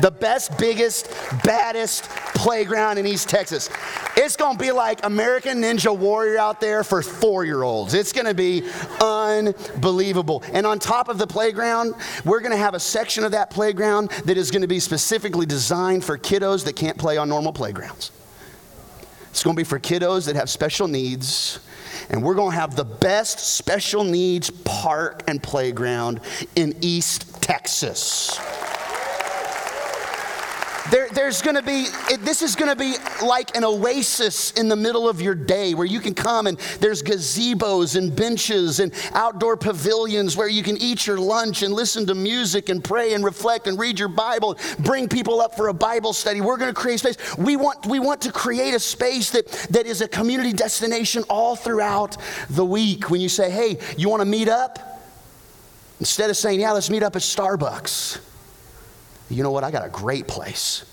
The 0.00 0.10
best, 0.10 0.58
biggest, 0.58 1.10
baddest 1.44 2.04
playground 2.34 2.98
in 2.98 3.06
East 3.06 3.28
Texas. 3.28 3.68
It's 4.16 4.36
going 4.36 4.56
to 4.56 4.62
be 4.62 4.72
like 4.72 5.04
American 5.04 5.60
Ninja 5.60 5.96
Warrior 5.96 6.38
out 6.38 6.60
there 6.60 6.82
for 6.82 7.02
four 7.02 7.44
year 7.44 7.62
olds. 7.62 7.92
It's 7.92 8.12
going 8.12 8.26
to 8.26 8.34
be 8.34 8.62
unbelievable. 9.00 10.42
And 10.52 10.66
on 10.66 10.78
top 10.78 11.08
of 11.08 11.18
the 11.18 11.26
playground, 11.26 11.94
we're 12.24 12.40
going 12.40 12.52
to 12.52 12.58
have 12.58 12.74
a 12.74 12.80
section 12.80 13.22
of 13.22 13.32
that 13.32 13.50
playground 13.50 14.10
that 14.24 14.38
is 14.38 14.50
going 14.50 14.62
to 14.62 14.68
be 14.68 14.80
specifically 14.80 15.44
designed 15.44 16.04
for 16.04 16.16
kiddos 16.16 16.64
that 16.64 16.74
can't 16.74 16.96
play 16.96 17.18
on 17.18 17.28
normal 17.28 17.52
playgrounds. 17.52 18.12
It's 19.32 19.42
going 19.42 19.56
to 19.56 19.60
be 19.60 19.64
for 19.64 19.80
kiddos 19.80 20.26
that 20.26 20.36
have 20.36 20.50
special 20.50 20.86
needs. 20.86 21.58
And 22.10 22.22
we're 22.22 22.34
going 22.34 22.50
to 22.50 22.56
have 22.56 22.76
the 22.76 22.84
best 22.84 23.38
special 23.38 24.04
needs 24.04 24.50
park 24.50 25.22
and 25.26 25.42
playground 25.42 26.20
in 26.54 26.76
East 26.82 27.40
Texas. 27.40 28.38
There, 30.90 31.08
there's 31.10 31.42
going 31.42 31.54
to 31.54 31.62
be, 31.62 31.86
it, 32.10 32.24
this 32.24 32.42
is 32.42 32.56
going 32.56 32.70
to 32.70 32.76
be 32.76 32.96
like 33.24 33.56
an 33.56 33.64
oasis 33.64 34.50
in 34.52 34.68
the 34.68 34.76
middle 34.76 35.08
of 35.08 35.20
your 35.20 35.34
day 35.34 35.74
where 35.74 35.86
you 35.86 36.00
can 36.00 36.12
come 36.12 36.46
and 36.46 36.58
there's 36.80 37.02
gazebos 37.02 37.96
and 37.96 38.14
benches 38.14 38.80
and 38.80 38.92
outdoor 39.12 39.56
pavilions 39.56 40.36
where 40.36 40.48
you 40.48 40.62
can 40.62 40.76
eat 40.78 41.06
your 41.06 41.18
lunch 41.18 41.62
and 41.62 41.72
listen 41.72 42.06
to 42.06 42.14
music 42.14 42.68
and 42.68 42.82
pray 42.82 43.14
and 43.14 43.24
reflect 43.24 43.68
and 43.68 43.78
read 43.78 43.98
your 43.98 44.08
Bible, 44.08 44.58
bring 44.80 45.08
people 45.08 45.40
up 45.40 45.54
for 45.56 45.68
a 45.68 45.74
Bible 45.74 46.12
study. 46.12 46.40
We're 46.40 46.56
going 46.56 46.74
to 46.74 46.80
create 46.80 46.98
space. 46.98 47.16
We 47.38 47.56
want, 47.56 47.86
we 47.86 48.00
want 48.00 48.20
to 48.22 48.32
create 48.32 48.74
a 48.74 48.80
space 48.80 49.30
that, 49.30 49.46
that 49.70 49.86
is 49.86 50.00
a 50.00 50.08
community 50.08 50.52
destination 50.52 51.22
all 51.30 51.54
throughout 51.54 52.16
the 52.50 52.64
week. 52.64 53.08
When 53.08 53.20
you 53.20 53.28
say, 53.28 53.50
hey, 53.50 53.78
you 53.96 54.08
want 54.08 54.20
to 54.20 54.26
meet 54.26 54.48
up? 54.48 54.78
Instead 56.00 56.28
of 56.28 56.36
saying, 56.36 56.60
yeah, 56.60 56.72
let's 56.72 56.90
meet 56.90 57.04
up 57.04 57.14
at 57.14 57.22
Starbucks 57.22 58.31
you 59.34 59.42
know 59.42 59.50
what? 59.50 59.64
I 59.64 59.70
got 59.70 59.84
a 59.84 59.88
great 59.88 60.26
place. 60.26 60.84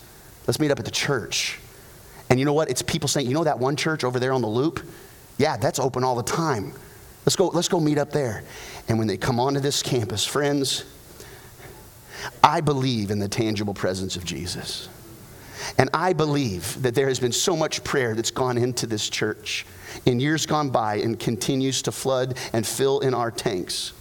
Let's 0.47 0.59
meet 0.59 0.71
up 0.71 0.79
at 0.79 0.85
the 0.85 0.91
church. 0.91 1.59
And 2.29 2.39
you 2.39 2.45
know 2.45 2.53
what? 2.53 2.69
It's 2.69 2.81
people 2.81 3.07
saying, 3.07 3.27
you 3.27 3.33
know 3.33 3.43
that 3.43 3.59
one 3.59 3.75
church 3.75 4.03
over 4.03 4.19
there 4.19 4.33
on 4.33 4.41
the 4.41 4.47
loop? 4.47 4.85
Yeah, 5.37 5.57
that's 5.57 5.79
open 5.79 6.03
all 6.03 6.15
the 6.15 6.23
time. 6.23 6.73
Let's 7.25 7.35
go, 7.35 7.47
let's 7.47 7.67
go 7.67 7.79
meet 7.79 7.97
up 7.97 8.11
there. 8.11 8.43
And 8.87 8.97
when 8.97 9.07
they 9.07 9.17
come 9.17 9.39
onto 9.39 9.59
this 9.59 9.83
campus, 9.83 10.25
friends, 10.25 10.85
I 12.43 12.61
believe 12.61 13.11
in 13.11 13.19
the 13.19 13.27
tangible 13.27 13.73
presence 13.73 14.15
of 14.15 14.25
Jesus. 14.25 14.89
And 15.77 15.89
I 15.93 16.13
believe 16.13 16.81
that 16.81 16.95
there 16.95 17.07
has 17.07 17.19
been 17.19 17.31
so 17.31 17.55
much 17.55 17.83
prayer 17.83 18.15
that's 18.15 18.31
gone 18.31 18.57
into 18.57 18.87
this 18.87 19.09
church 19.09 19.65
in 20.05 20.19
years 20.19 20.45
gone 20.45 20.69
by 20.69 20.95
and 20.95 21.19
continues 21.19 21.81
to 21.83 21.91
flood 21.91 22.37
and 22.53 22.65
fill 22.65 22.99
in 23.01 23.13
our 23.13 23.31
tanks. 23.31 23.93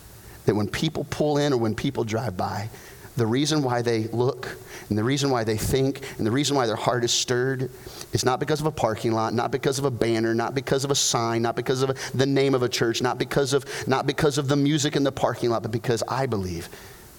That 0.47 0.55
when 0.55 0.69
people 0.69 1.05
pull 1.11 1.39
in 1.39 1.53
or 1.53 1.59
when 1.59 1.75
people 1.75 2.05
drive 2.05 2.37
by, 2.37 2.71
the 3.19 3.27
reason 3.27 3.63
why 3.63 3.83
they 3.83 4.05
look 4.09 4.57
and 4.89 4.97
the 4.97 5.05
reason 5.05 5.31
why 5.31 5.45
they 5.45 5.57
think 5.57 6.03
and 6.19 6.27
the 6.27 6.31
reason 6.31 6.57
why 6.57 6.67
their 6.67 6.77
heart 6.77 7.05
is 7.05 7.13
stirred 7.13 7.71
is 8.13 8.25
not 8.25 8.41
because 8.41 8.61
of 8.61 8.67
a 8.67 8.71
parking 8.71 9.13
lot, 9.13 9.35
not 9.35 9.51
because 9.51 9.79
of 9.79 9.85
a 9.85 9.91
banner, 9.91 10.35
not 10.35 10.55
because 10.55 10.85
of 10.85 10.91
a 10.91 10.95
sign, 10.95 11.43
not 11.43 11.57
because 11.57 11.83
of 11.83 11.99
the 12.15 12.27
name 12.27 12.55
of 12.55 12.63
a 12.63 12.69
church, 12.69 13.03
not 13.03 13.19
because 13.19 13.53
of 13.53 13.67
not 13.87 14.07
because 14.07 14.39
of 14.39 14.49
the 14.49 14.57
music 14.57 14.97
in 14.97 15.03
the 15.03 15.13
parking 15.13 15.51
lot, 15.51 15.63
but 15.63 15.73
because 15.73 16.03
I 16.09 16.27
believe 16.27 16.69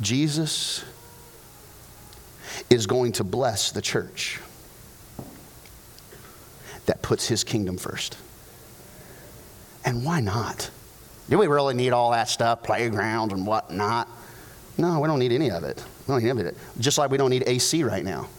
Jesus 0.02 0.84
is 2.70 2.88
going 2.88 3.12
to 3.14 3.24
bless 3.24 3.72
the 3.72 3.82
church 3.82 4.40
that 6.86 7.02
puts 7.02 7.28
his 7.28 7.44
kingdom 7.44 7.78
first. 7.78 8.18
And 9.86 10.04
why 10.04 10.22
not? 10.22 10.72
Do 11.30 11.38
we 11.38 11.48
really 11.48 11.76
need 11.76 11.92
all 11.92 12.12
that 12.12 12.30
stuff, 12.30 12.64
playgrounds 12.64 13.34
and 13.34 13.46
whatnot? 13.46 14.08
No, 14.80 15.02
we 15.02 15.08
don't 15.08 15.20
need 15.20 15.34
any 15.34 15.52
of 15.52 15.66
it. 15.66 15.84
We 16.08 16.14
don't 16.14 16.24
need 16.24 16.30
any 16.30 16.40
of 16.40 16.48
it. 16.48 16.58
Just 16.80 16.98
like 16.98 17.12
we 17.12 17.18
don't 17.18 17.30
need 17.30 17.44
AC 17.46 17.84
right 17.84 18.04
now. 18.04 18.30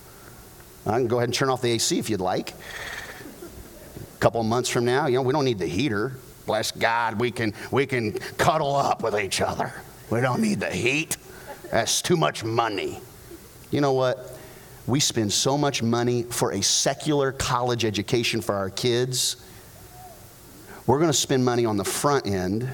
I 0.87 0.93
can 0.93 1.07
go 1.07 1.19
ahead 1.19 1.29
and 1.29 1.35
turn 1.35 1.51
off 1.51 1.61
the 1.61 1.71
AC 1.71 1.99
if 1.99 2.09
you'd 2.09 2.23
like. 2.23 2.53
A 2.53 4.19
couple 4.21 4.41
of 4.41 4.47
months 4.47 4.71
from 4.71 4.87
now, 4.87 5.07
you 5.07 5.17
know, 5.17 5.23
we 5.23 5.35
don't 5.35 5.45
need 5.45 5.59
the 5.59 5.67
heater. 5.67 6.13
Bless 6.47 6.73
God, 6.73 7.21
we 7.21 7.31
can, 7.31 7.53
we 7.71 7.85
can 7.85 8.13
cuddle 8.39 8.75
up 8.75 9.03
with 9.03 9.21
each 9.21 9.43
other. 9.43 9.75
We 10.09 10.23
don't 10.23 10.41
need 10.41 10.61
the 10.61 10.71
heat. 10.71 11.19
That's 11.71 12.01
too 12.01 12.17
much 12.17 12.43
money. 12.43 13.01
You 13.71 13.83
know 13.83 13.93
what? 13.93 14.39
We 14.87 14.99
spend 14.99 15.35
so 15.35 15.59
much 15.59 15.83
money 15.83 16.23
for 16.23 16.53
a 16.53 16.63
secular 16.63 17.33
college 17.33 17.85
education 17.85 18.41
for 18.41 18.55
our 18.55 18.71
kids. 18.71 19.37
We're 20.87 20.99
going 20.99 21.11
to 21.11 21.17
spend 21.17 21.45
money 21.45 21.67
on 21.67 21.77
the 21.77 21.85
front 21.85 22.27
end 22.27 22.67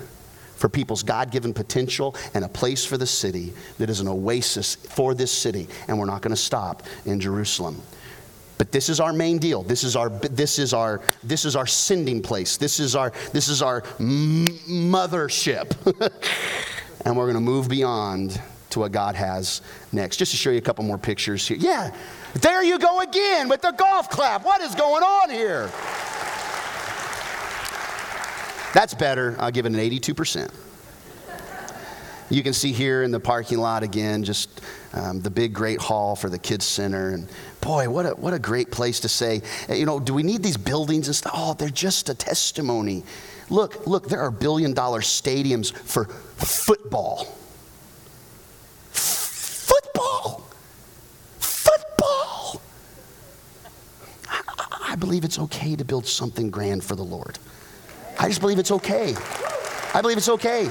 for 0.57 0.69
people's 0.69 1.03
God 1.03 1.31
given 1.31 1.55
potential 1.55 2.17
and 2.35 2.45
a 2.45 2.49
place 2.49 2.85
for 2.85 2.97
the 2.97 3.07
city 3.07 3.53
that 3.79 3.89
is 3.89 4.01
an 4.01 4.09
oasis 4.09 4.75
for 4.75 5.15
this 5.15 5.31
city. 5.31 5.69
And 5.87 5.99
we're 5.99 6.07
not 6.07 6.23
going 6.23 6.35
to 6.35 6.41
stop 6.41 6.83
in 7.05 7.21
Jerusalem. 7.21 7.81
But 8.59 8.73
this 8.73 8.89
is 8.89 9.01
our 9.01 9.13
main 9.13 9.39
deal. 9.39 9.63
This 9.63 9.85
is 9.85 9.97
our 9.97 10.09
this 10.09 10.59
is 10.59 10.73
our 10.73 11.03
this 11.23 11.45
is 11.45 11.57
our 11.57 11.67
sending 11.67 12.23
place. 12.23 12.57
This 12.57 12.81
is 12.81 12.97
our 12.97 13.13
this 13.33 13.49
is 13.49 13.61
our 13.61 13.83
m- 14.01 14.47
mothership. 14.67 15.77
and 17.05 17.17
we're 17.17 17.25
going 17.25 17.35
to 17.35 17.41
move 17.41 17.69
beyond 17.69 18.41
to 18.71 18.81
what 18.81 18.93
God 18.93 19.15
has 19.15 19.61
next. 19.93 20.17
Just 20.17 20.33
to 20.33 20.39
show 20.39 20.51
you 20.51 20.59
a 20.59 20.63
couple 20.63 20.85
more 20.85 20.99
pictures 20.99 21.47
here. 21.47 21.59
Yeah, 21.59 21.95
there 22.35 22.63
you 22.63 22.79
go 22.79 23.01
again 23.01 23.49
with 23.49 23.61
the 23.61 23.73
golf 23.73 24.09
clap. 24.09 24.45
What 24.45 24.63
is 24.63 24.75
going 24.75 25.03
on 25.03 25.31
here? 25.31 25.71
That's 28.75 28.95
better. 28.95 29.37
I'll 29.39 29.51
give 29.51 29.67
it 29.67 29.73
an 29.73 29.79
82%. 29.79 30.51
You 32.29 32.43
can 32.43 32.53
see 32.53 32.73
here 32.73 33.05
in 33.05 33.13
the 33.13 33.21
parking 33.21 33.59
lot 33.59 33.85
again, 33.85 34.25
just 34.25 34.61
um, 34.93 35.21
the 35.21 35.31
big, 35.31 35.53
great 35.53 35.81
hall 35.81 36.17
for 36.17 36.29
the 36.29 36.39
kids' 36.39 36.65
center. 36.65 37.11
And 37.11 37.29
boy, 37.61 37.89
what 37.89 38.07
a, 38.07 38.11
what 38.11 38.35
a 38.35 38.39
great 38.39 38.73
place 38.73 39.01
to 39.01 39.09
say, 39.09 39.43
you 39.69 39.87
know, 39.87 40.01
do 40.01 40.13
we 40.13 40.25
need 40.25 40.43
these 40.43 40.57
buildings 40.57 41.07
and 41.07 41.15
stuff? 41.15 41.33
Oh, 41.37 41.55
they're 41.55 41.69
just 41.69 42.09
a 42.09 42.15
testimony. 42.15 43.05
Look, 43.49 43.87
look, 43.87 44.09
there 44.09 44.21
are 44.21 44.33
billion 44.33 44.75
dollar 44.75 45.03
stadiums 45.03 45.73
for 45.73 46.07
football. 46.07 47.27
Football! 48.91 50.49
Football! 51.39 52.61
I, 54.29 54.93
I 54.93 54.97
believe 54.97 55.25
it's 55.25 55.39
okay 55.39 55.77
to 55.77 55.85
build 55.85 56.07
something 56.07 56.51
grand 56.51 56.83
for 56.83 56.97
the 56.97 57.05
Lord. 57.05 57.39
I 58.19 58.29
just 58.29 58.41
believe 58.41 58.59
it's 58.59 58.71
okay. 58.71 59.15
I 59.95 60.01
believe 60.01 60.17
it's 60.17 60.29
okay. 60.29 60.71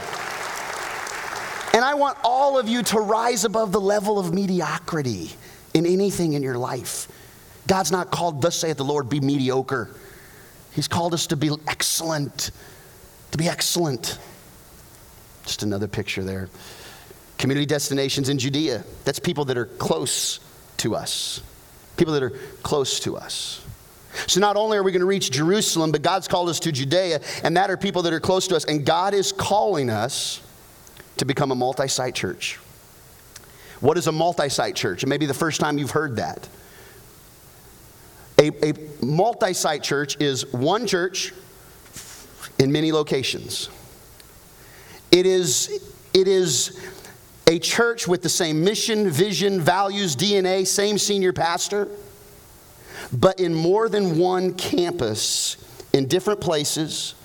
And 1.73 1.83
I 1.83 1.93
want 1.95 2.17
all 2.23 2.57
of 2.57 2.69
you 2.69 2.83
to 2.83 2.99
rise 2.99 3.43
above 3.43 3.71
the 3.71 3.81
level 3.81 4.17
of 4.17 4.33
mediocrity 4.33 5.31
in 5.73 5.85
anything 5.85 6.33
in 6.33 6.41
your 6.41 6.57
life. 6.57 7.07
God's 7.67 7.91
not 7.91 8.11
called, 8.11 8.41
thus 8.41 8.55
saith 8.55 8.77
the 8.77 8.85
Lord, 8.85 9.09
be 9.09 9.19
mediocre. 9.19 9.89
He's 10.71 10.87
called 10.87 11.13
us 11.13 11.27
to 11.27 11.35
be 11.35 11.51
excellent, 11.67 12.51
to 13.31 13.37
be 13.37 13.49
excellent. 13.49 14.19
Just 15.45 15.63
another 15.63 15.87
picture 15.87 16.23
there. 16.23 16.49
Community 17.37 17.65
destinations 17.65 18.29
in 18.29 18.37
Judea. 18.39 18.83
That's 19.03 19.19
people 19.19 19.45
that 19.45 19.57
are 19.57 19.65
close 19.65 20.39
to 20.77 20.95
us, 20.95 21.41
people 21.97 22.13
that 22.13 22.23
are 22.23 22.37
close 22.61 22.99
to 23.01 23.17
us. 23.17 23.64
So 24.27 24.39
not 24.39 24.55
only 24.55 24.77
are 24.77 24.83
we 24.83 24.91
going 24.91 25.01
to 25.01 25.05
reach 25.05 25.31
Jerusalem, 25.31 25.91
but 25.91 26.01
God's 26.01 26.27
called 26.27 26.49
us 26.49 26.59
to 26.61 26.71
Judea, 26.71 27.21
and 27.43 27.55
that 27.57 27.69
are 27.69 27.77
people 27.77 28.01
that 28.03 28.13
are 28.13 28.19
close 28.19 28.47
to 28.47 28.55
us. 28.55 28.65
And 28.65 28.85
God 28.85 29.13
is 29.13 29.31
calling 29.31 29.89
us 29.89 30.41
to 31.17 31.25
become 31.25 31.51
a 31.51 31.55
multi 31.55 31.87
site 31.87 32.15
church. 32.15 32.59
What 33.79 33.97
is 33.97 34.07
a 34.07 34.11
multi 34.11 34.49
site 34.49 34.75
church? 34.75 35.03
It 35.03 35.07
may 35.07 35.17
be 35.17 35.25
the 35.25 35.33
first 35.33 35.59
time 35.59 35.77
you've 35.77 35.91
heard 35.91 36.15
that. 36.17 36.47
A, 38.39 38.69
a 38.69 38.73
multi 39.03 39.53
site 39.53 39.83
church 39.83 40.19
is 40.19 40.51
one 40.53 40.87
church 40.87 41.33
in 42.59 42.71
many 42.71 42.91
locations. 42.91 43.69
It 45.11 45.25
is, 45.25 45.93
it 46.13 46.27
is 46.27 46.79
a 47.47 47.59
church 47.59 48.07
with 48.07 48.21
the 48.21 48.29
same 48.29 48.63
mission, 48.63 49.09
vision, 49.09 49.61
values, 49.61 50.15
DNA, 50.15 50.65
same 50.65 50.97
senior 50.97 51.31
pastor 51.31 51.89
but 53.11 53.39
in 53.39 53.53
more 53.53 53.89
than 53.89 54.17
one 54.17 54.53
campus 54.53 55.57
in 55.93 56.07
different 56.07 56.41
places. 56.41 57.15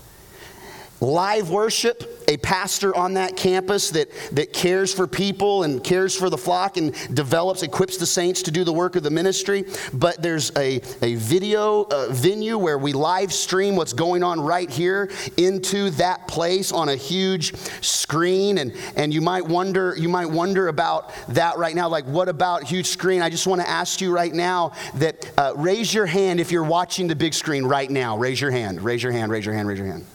Live 1.01 1.51
worship, 1.51 2.20
a 2.31 2.37
pastor 2.37 2.97
on 2.97 3.15
that 3.15 3.37
campus 3.37 3.91
that, 3.91 4.09
that 4.31 4.53
cares 4.53 4.95
for 4.95 5.09
people 5.09 5.65
and 5.65 5.83
cares 5.83 6.17
for 6.17 6.31
the 6.31 6.39
flock 6.39 6.77
and 6.77 6.95
develops, 7.13 7.65
equips 7.65 7.97
the 7.97 8.07
saints 8.07 8.41
to 8.43 8.53
do 8.53 8.63
the 8.63 8.73
work 8.73 8.95
of 8.95 9.03
the 9.03 9.11
ministry. 9.11 9.65
But 9.93 10.23
there's 10.23 10.57
a, 10.57 10.77
a 11.03 11.17
video 11.17 11.83
uh, 11.91 12.07
venue 12.11 12.57
where 12.57 12.79
we 12.79 12.93
live 12.93 13.33
stream 13.33 13.75
what's 13.75 13.93
going 13.93 14.23
on 14.23 14.41
right 14.41 14.71
here 14.71 15.11
into 15.37 15.91
that 15.91 16.29
place 16.29 16.71
on 16.71 16.89
a 16.89 16.97
huge 16.97 17.57
screen. 17.83 18.59
And, 18.59 18.77
and 18.95 19.13
you 19.13 19.21
might 19.21 19.45
wonder, 19.45 19.97
you 19.99 20.09
might 20.09 20.27
wonder 20.27 20.69
about 20.69 21.13
that 21.31 21.59
right 21.59 21.75
now. 21.75 21.89
Like, 21.89 22.05
what 22.07 22.29
about 22.29 22.63
huge 22.63 22.87
screen? 22.87 23.23
I 23.23 23.29
just 23.29 23.49
want 23.49 23.61
to 23.61 23.69
ask 23.69 24.01
you 24.01 24.13
right 24.13 24.33
now 24.33 24.73
that 24.95 25.29
uh, 25.37 25.53
raise 25.57 25.93
your 25.93 26.07
hand 26.07 26.39
if 26.39 26.53
you're 26.53 26.63
watching 26.63 27.09
the 27.09 27.17
big 27.17 27.35
screen 27.35 27.65
right 27.65 27.91
now. 27.91 28.17
Raise 28.17 28.41
your 28.41 28.53
hand, 28.53 28.83
raise 28.83 29.03
your 29.03 29.11
hand, 29.11 29.33
raise 29.33 29.45
your 29.45 29.55
hand, 29.57 29.67
raise 29.67 29.79
your 29.79 29.89
hand. 29.89 30.07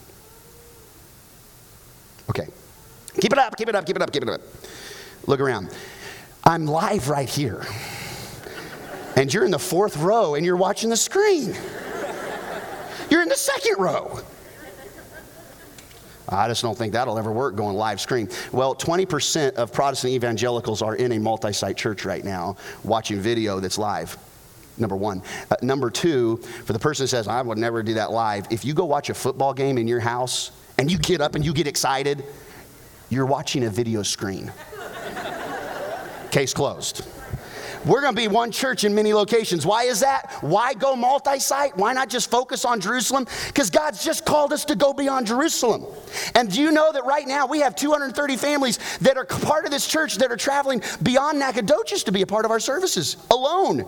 Okay. 2.30 2.48
Keep 3.20 3.32
it 3.32 3.40
up, 3.40 3.56
keep 3.58 3.70
it 3.70 3.76
up, 3.76 3.86
keep 3.86 3.96
it 3.96 4.02
up, 4.02 4.12
keep 4.12 4.24
it 4.24 4.30
up. 4.30 4.42
Look 5.26 5.40
around. 5.40 5.70
I'm 6.44 6.66
live 6.66 7.10
right 7.10 7.30
here. 7.30 7.66
And 9.16 9.34
you're 9.34 9.46
in 9.46 9.52
the 9.52 9.60
fourth 9.60 9.98
row 9.98 10.36
and 10.36 10.46
you're 10.46 10.58
watching 10.58 10.90
the 10.90 10.98
screen. 10.98 11.56
You're 13.10 13.22
in 13.22 13.30
the 13.30 13.36
second 13.36 13.76
row. 13.80 14.20
I 16.28 16.48
just 16.48 16.62
don't 16.62 16.78
think 16.78 16.94
that'll 16.94 17.18
ever 17.18 17.32
work 17.32 17.56
going 17.56 17.78
live 17.78 18.02
stream. 18.02 18.28
Well, 18.52 18.76
20% 18.76 19.54
of 19.54 19.72
Protestant 19.72 20.14
evangelicals 20.14 20.82
are 20.82 20.96
in 20.96 21.12
a 21.14 21.20
multi 21.20 21.54
site 21.54 21.78
church 21.78 22.04
right 22.04 22.24
now 22.24 22.58
watching 22.84 23.20
video 23.20 23.60
that's 23.60 23.78
live. 23.78 24.18
Number 24.78 24.96
one. 24.96 25.22
Uh, 25.50 25.56
number 25.62 25.90
two, 25.90 26.38
for 26.66 26.74
the 26.74 26.80
person 26.80 27.06
that 27.06 27.10
says, 27.10 27.28
I 27.28 27.42
would 27.42 27.58
never 27.58 27.82
do 27.84 27.94
that 27.94 28.12
live, 28.12 28.48
if 28.52 28.66
you 28.66 28.74
go 28.74 28.86
watch 28.86 29.10
a 29.10 29.14
football 29.14 29.54
game 29.54 29.78
in 29.78 29.88
your 29.88 30.02
house, 30.02 30.52
and 30.78 30.92
you 30.92 30.98
get 30.98 31.22
up 31.22 31.36
and 31.36 31.46
you 31.46 31.54
get 31.54 31.68
excited, 31.68 32.26
you're 33.16 33.26
watching 33.26 33.64
a 33.64 33.70
video 33.70 34.04
screen. 34.04 34.52
Case 36.32 36.54
closed. 36.54 37.08
We're 37.86 38.02
going 38.02 38.16
to 38.16 38.22
be 38.22 38.28
one 38.28 38.52
church 38.52 38.84
in 38.84 38.96
many 38.96 39.14
locations. 39.14 39.64
Why 39.64 39.84
is 39.84 40.00
that? 40.00 40.32
Why 40.42 40.74
go 40.74 40.96
multi 40.96 41.40
site? 41.40 41.78
Why 41.78 41.94
not 41.94 42.10
just 42.10 42.32
focus 42.32 42.66
on 42.66 42.82
Jerusalem? 42.82 43.28
Because 43.48 43.70
God's 43.70 44.04
just 44.04 44.26
called 44.26 44.52
us 44.52 44.66
to 44.66 44.76
go 44.76 44.92
beyond 44.92 45.28
Jerusalem. 45.28 45.86
And 46.34 46.52
do 46.52 46.62
you 46.62 46.72
know 46.72 46.92
that 46.92 47.06
right 47.06 47.28
now 47.28 47.46
we 47.46 47.60
have 47.60 47.76
230 47.76 48.38
families 48.38 48.80
that 49.00 49.18
are 49.18 49.26
part 49.26 49.66
of 49.66 49.72
this 49.72 49.88
church 49.88 50.16
that 50.16 50.32
are 50.32 50.38
traveling 50.38 50.82
beyond 51.04 51.38
Nacogdoches 51.38 52.04
to 52.06 52.12
be 52.12 52.24
a 52.24 52.28
part 52.28 52.44
of 52.44 52.52
our 52.52 52.60
services 52.60 53.18
alone? 53.30 53.86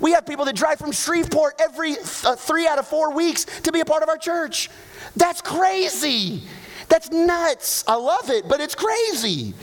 We 0.00 0.12
have 0.12 0.24
people 0.24 0.44
that 0.44 0.54
drive 0.54 0.78
from 0.78 0.92
Shreveport 0.92 1.60
every 1.60 1.96
uh, 2.24 2.36
three 2.36 2.68
out 2.68 2.78
of 2.78 2.86
four 2.86 3.12
weeks 3.12 3.46
to 3.62 3.72
be 3.72 3.80
a 3.80 3.84
part 3.84 4.04
of 4.04 4.08
our 4.08 4.18
church. 4.18 4.70
That's 5.16 5.42
crazy. 5.42 6.44
That's 6.90 7.10
nuts. 7.10 7.84
I 7.88 7.94
love 7.94 8.28
it, 8.28 8.46
but 8.48 8.60
it's 8.60 8.74
crazy. 8.74 9.54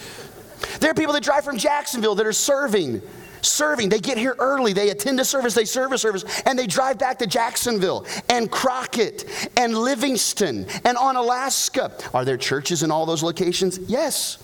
There 0.80 0.89
are 0.89 0.95
people 0.95 1.13
that 1.13 1.23
drive 1.23 1.43
from 1.43 1.57
Jacksonville 1.57 2.15
that 2.15 2.25
are 2.25 2.34
serving. 2.34 3.01
serving. 3.41 3.89
They 3.89 3.99
get 3.99 4.17
here 4.17 4.36
early, 4.39 4.73
they 4.73 4.89
attend 4.89 5.19
a 5.19 5.25
service, 5.25 5.53
they 5.53 5.65
serve 5.65 5.91
a 5.91 5.97
service, 5.97 6.23
and 6.45 6.57
they 6.57 6.65
drive 6.65 6.97
back 6.97 7.19
to 7.19 7.28
Jacksonville 7.28 8.05
and 8.30 8.49
Crockett 8.49 9.25
and 9.55 9.78
Livingston 9.78 10.65
and 10.84 10.97
Onalaska. 10.97 12.13
Are 12.15 12.25
there 12.25 12.38
churches 12.38 12.82
in 12.82 12.89
all 12.89 13.05
those 13.05 13.21
locations? 13.21 13.78
Yes. 13.80 14.39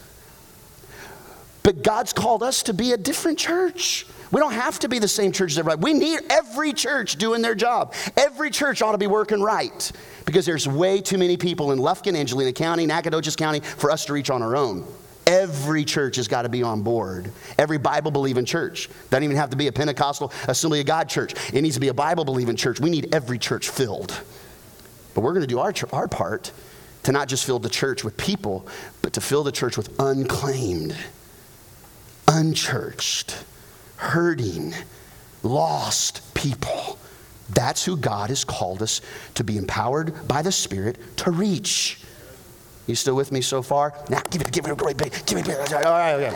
But 1.63 1.81
God's 1.81 2.13
called 2.13 2.43
us 2.43 2.63
to 2.63 2.73
be 2.73 2.91
a 2.91 2.97
different 2.97 3.39
church. 3.39 4.05
We 4.31 4.39
don't 4.39 4.53
have 4.53 4.79
to 4.79 4.89
be 4.89 4.99
the 4.99 5.07
same 5.07 5.31
church 5.31 5.51
as 5.51 5.59
everybody. 5.59 5.81
We 5.81 5.97
need 5.97 6.19
every 6.29 6.73
church 6.73 7.17
doing 7.17 7.41
their 7.41 7.55
job. 7.55 7.93
Every 8.17 8.49
church 8.49 8.81
ought 8.81 8.93
to 8.93 8.97
be 8.97 9.07
working 9.07 9.41
right 9.41 9.91
because 10.25 10.45
there's 10.45 10.67
way 10.67 11.01
too 11.01 11.17
many 11.17 11.37
people 11.37 11.71
in 11.71 11.79
Lufkin, 11.79 12.15
Angelina 12.15 12.51
County, 12.51 12.85
Nacogdoches 12.85 13.35
County 13.35 13.59
for 13.59 13.91
us 13.91 14.05
to 14.05 14.13
reach 14.13 14.29
on 14.29 14.41
our 14.41 14.55
own. 14.55 14.85
Every 15.25 15.85
church 15.85 16.17
has 16.17 16.27
got 16.27 16.41
to 16.41 16.49
be 16.49 16.63
on 16.63 16.81
board. 16.81 17.31
Every 17.57 17.77
Bible 17.77 18.11
believing 18.11 18.43
church. 18.43 18.89
Doesn't 19.09 19.23
even 19.23 19.37
have 19.37 19.51
to 19.51 19.55
be 19.55 19.67
a 19.67 19.71
Pentecostal 19.71 20.33
Assembly 20.47 20.81
of 20.81 20.85
God 20.85 21.07
church. 21.07 21.33
It 21.53 21.61
needs 21.61 21.75
to 21.75 21.81
be 21.81 21.87
a 21.87 21.93
Bible 21.93 22.25
believing 22.25 22.55
church. 22.55 22.79
We 22.79 22.89
need 22.89 23.13
every 23.15 23.39
church 23.39 23.69
filled. 23.69 24.19
But 25.13 25.21
we're 25.21 25.33
going 25.33 25.41
to 25.41 25.47
do 25.47 25.59
our, 25.59 25.73
our 25.93 26.07
part 26.07 26.51
to 27.03 27.11
not 27.11 27.27
just 27.27 27.45
fill 27.45 27.59
the 27.59 27.69
church 27.69 28.03
with 28.03 28.17
people, 28.17 28.67
but 29.01 29.13
to 29.13 29.21
fill 29.21 29.43
the 29.43 29.51
church 29.51 29.77
with 29.77 29.97
unclaimed, 29.99 30.95
unchurched, 32.27 33.43
hurting, 33.97 34.73
lost 35.43 36.33
people. 36.33 36.97
That's 37.49 37.85
who 37.85 37.97
God 37.97 38.29
has 38.29 38.43
called 38.43 38.81
us 38.81 39.01
to 39.35 39.43
be 39.43 39.57
empowered 39.57 40.27
by 40.27 40.41
the 40.41 40.51
Spirit 40.51 40.97
to 41.17 41.31
reach. 41.31 41.99
You 42.87 42.95
still 42.95 43.15
with 43.15 43.31
me 43.31 43.41
so 43.41 43.61
far? 43.61 43.93
Now, 44.09 44.21
give 44.29 44.41
it, 44.41 44.51
give 44.51 44.65
it 44.65 44.71
a 44.71 44.75
great 44.75 44.97
big, 44.97 45.13
give 45.25 45.37
it, 45.39 45.73
all 45.73 45.81
right, 45.81 46.13
okay. 46.13 46.35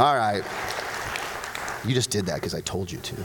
All 0.00 0.16
right. 0.16 0.42
You 1.86 1.94
just 1.94 2.10
did 2.10 2.26
that 2.26 2.34
because 2.34 2.54
I 2.54 2.60
told 2.60 2.90
you 2.90 2.98
to. 2.98 3.16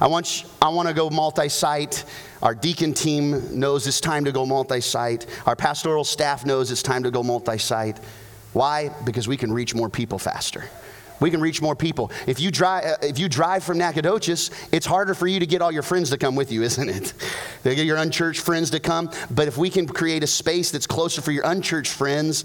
I 0.00 0.06
want, 0.06 0.42
you, 0.42 0.48
I 0.62 0.68
want 0.68 0.88
to 0.88 0.94
go 0.94 1.10
multi 1.10 1.48
site. 1.48 2.04
Our 2.42 2.54
deacon 2.54 2.94
team 2.94 3.58
knows 3.58 3.86
it's 3.86 4.00
time 4.00 4.24
to 4.24 4.32
go 4.32 4.46
multi 4.46 4.80
site. 4.80 5.26
Our 5.46 5.56
pastoral 5.56 6.04
staff 6.04 6.46
knows 6.46 6.70
it's 6.70 6.82
time 6.82 7.02
to 7.02 7.10
go 7.10 7.22
multi 7.22 7.58
site. 7.58 8.00
Why? 8.52 8.90
Because 9.04 9.28
we 9.28 9.36
can 9.36 9.52
reach 9.52 9.74
more 9.74 9.88
people 9.88 10.18
faster. 10.18 10.64
We 11.20 11.30
can 11.30 11.40
reach 11.40 11.60
more 11.60 11.74
people. 11.74 12.12
If 12.26 12.40
you 12.40 12.50
drive, 12.50 12.84
uh, 12.84 12.96
if 13.02 13.18
you 13.18 13.28
drive 13.28 13.64
from 13.64 13.78
Nacogdoches, 13.78 14.50
it's 14.70 14.86
harder 14.86 15.14
for 15.14 15.26
you 15.26 15.40
to 15.40 15.46
get 15.46 15.62
all 15.62 15.72
your 15.72 15.82
friends 15.82 16.10
to 16.10 16.18
come 16.18 16.36
with 16.36 16.52
you, 16.52 16.62
isn't 16.68 16.88
it? 16.88 17.12
They 17.62 17.74
get 17.74 17.86
your 17.86 17.96
unchurched 17.96 18.40
friends 18.40 18.70
to 18.70 18.80
come. 18.80 19.10
But 19.30 19.48
if 19.48 19.56
we 19.56 19.70
can 19.70 19.86
create 19.86 20.22
a 20.22 20.28
space 20.28 20.70
that's 20.70 20.86
closer 20.86 21.20
for 21.20 21.32
your 21.32 21.44
unchurched 21.44 21.92
friends, 21.92 22.44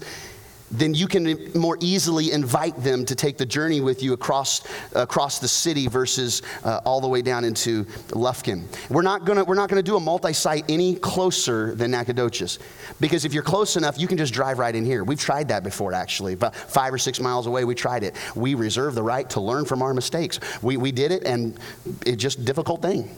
then 0.70 0.94
you 0.94 1.06
can 1.06 1.50
more 1.58 1.76
easily 1.80 2.32
invite 2.32 2.76
them 2.82 3.04
to 3.04 3.14
take 3.14 3.38
the 3.38 3.46
journey 3.46 3.80
with 3.80 4.02
you 4.02 4.12
across, 4.12 4.62
across 4.94 5.38
the 5.38 5.48
city 5.48 5.86
versus 5.86 6.42
uh, 6.64 6.80
all 6.84 7.00
the 7.00 7.08
way 7.08 7.22
down 7.22 7.44
into 7.44 7.84
Lufkin. 8.10 8.64
We're 8.90 9.02
not 9.02 9.24
gonna, 9.24 9.44
we're 9.44 9.54
not 9.54 9.68
gonna 9.68 9.82
do 9.82 9.96
a 9.96 10.00
multi 10.00 10.32
site 10.32 10.64
any 10.68 10.96
closer 10.96 11.74
than 11.74 11.90
Nacogdoches 11.90 12.58
because 13.00 13.24
if 13.24 13.32
you're 13.32 13.42
close 13.42 13.76
enough, 13.76 13.98
you 13.98 14.06
can 14.06 14.18
just 14.18 14.32
drive 14.34 14.58
right 14.58 14.74
in 14.74 14.84
here. 14.84 15.04
We've 15.04 15.20
tried 15.20 15.48
that 15.48 15.62
before, 15.62 15.92
actually. 15.92 16.32
About 16.32 16.56
five 16.56 16.92
or 16.92 16.98
six 16.98 17.20
miles 17.20 17.46
away, 17.46 17.64
we 17.64 17.74
tried 17.74 18.02
it. 18.02 18.16
We 18.34 18.54
reserve 18.54 18.94
the 18.94 19.02
right 19.02 19.28
to 19.30 19.40
learn 19.40 19.64
from 19.64 19.82
our 19.82 19.94
mistakes. 19.94 20.40
We, 20.62 20.76
we 20.76 20.92
did 20.92 21.12
it, 21.12 21.24
and 21.24 21.58
it's 22.04 22.22
just 22.22 22.38
a 22.38 22.42
difficult 22.42 22.82
thing. 22.82 23.14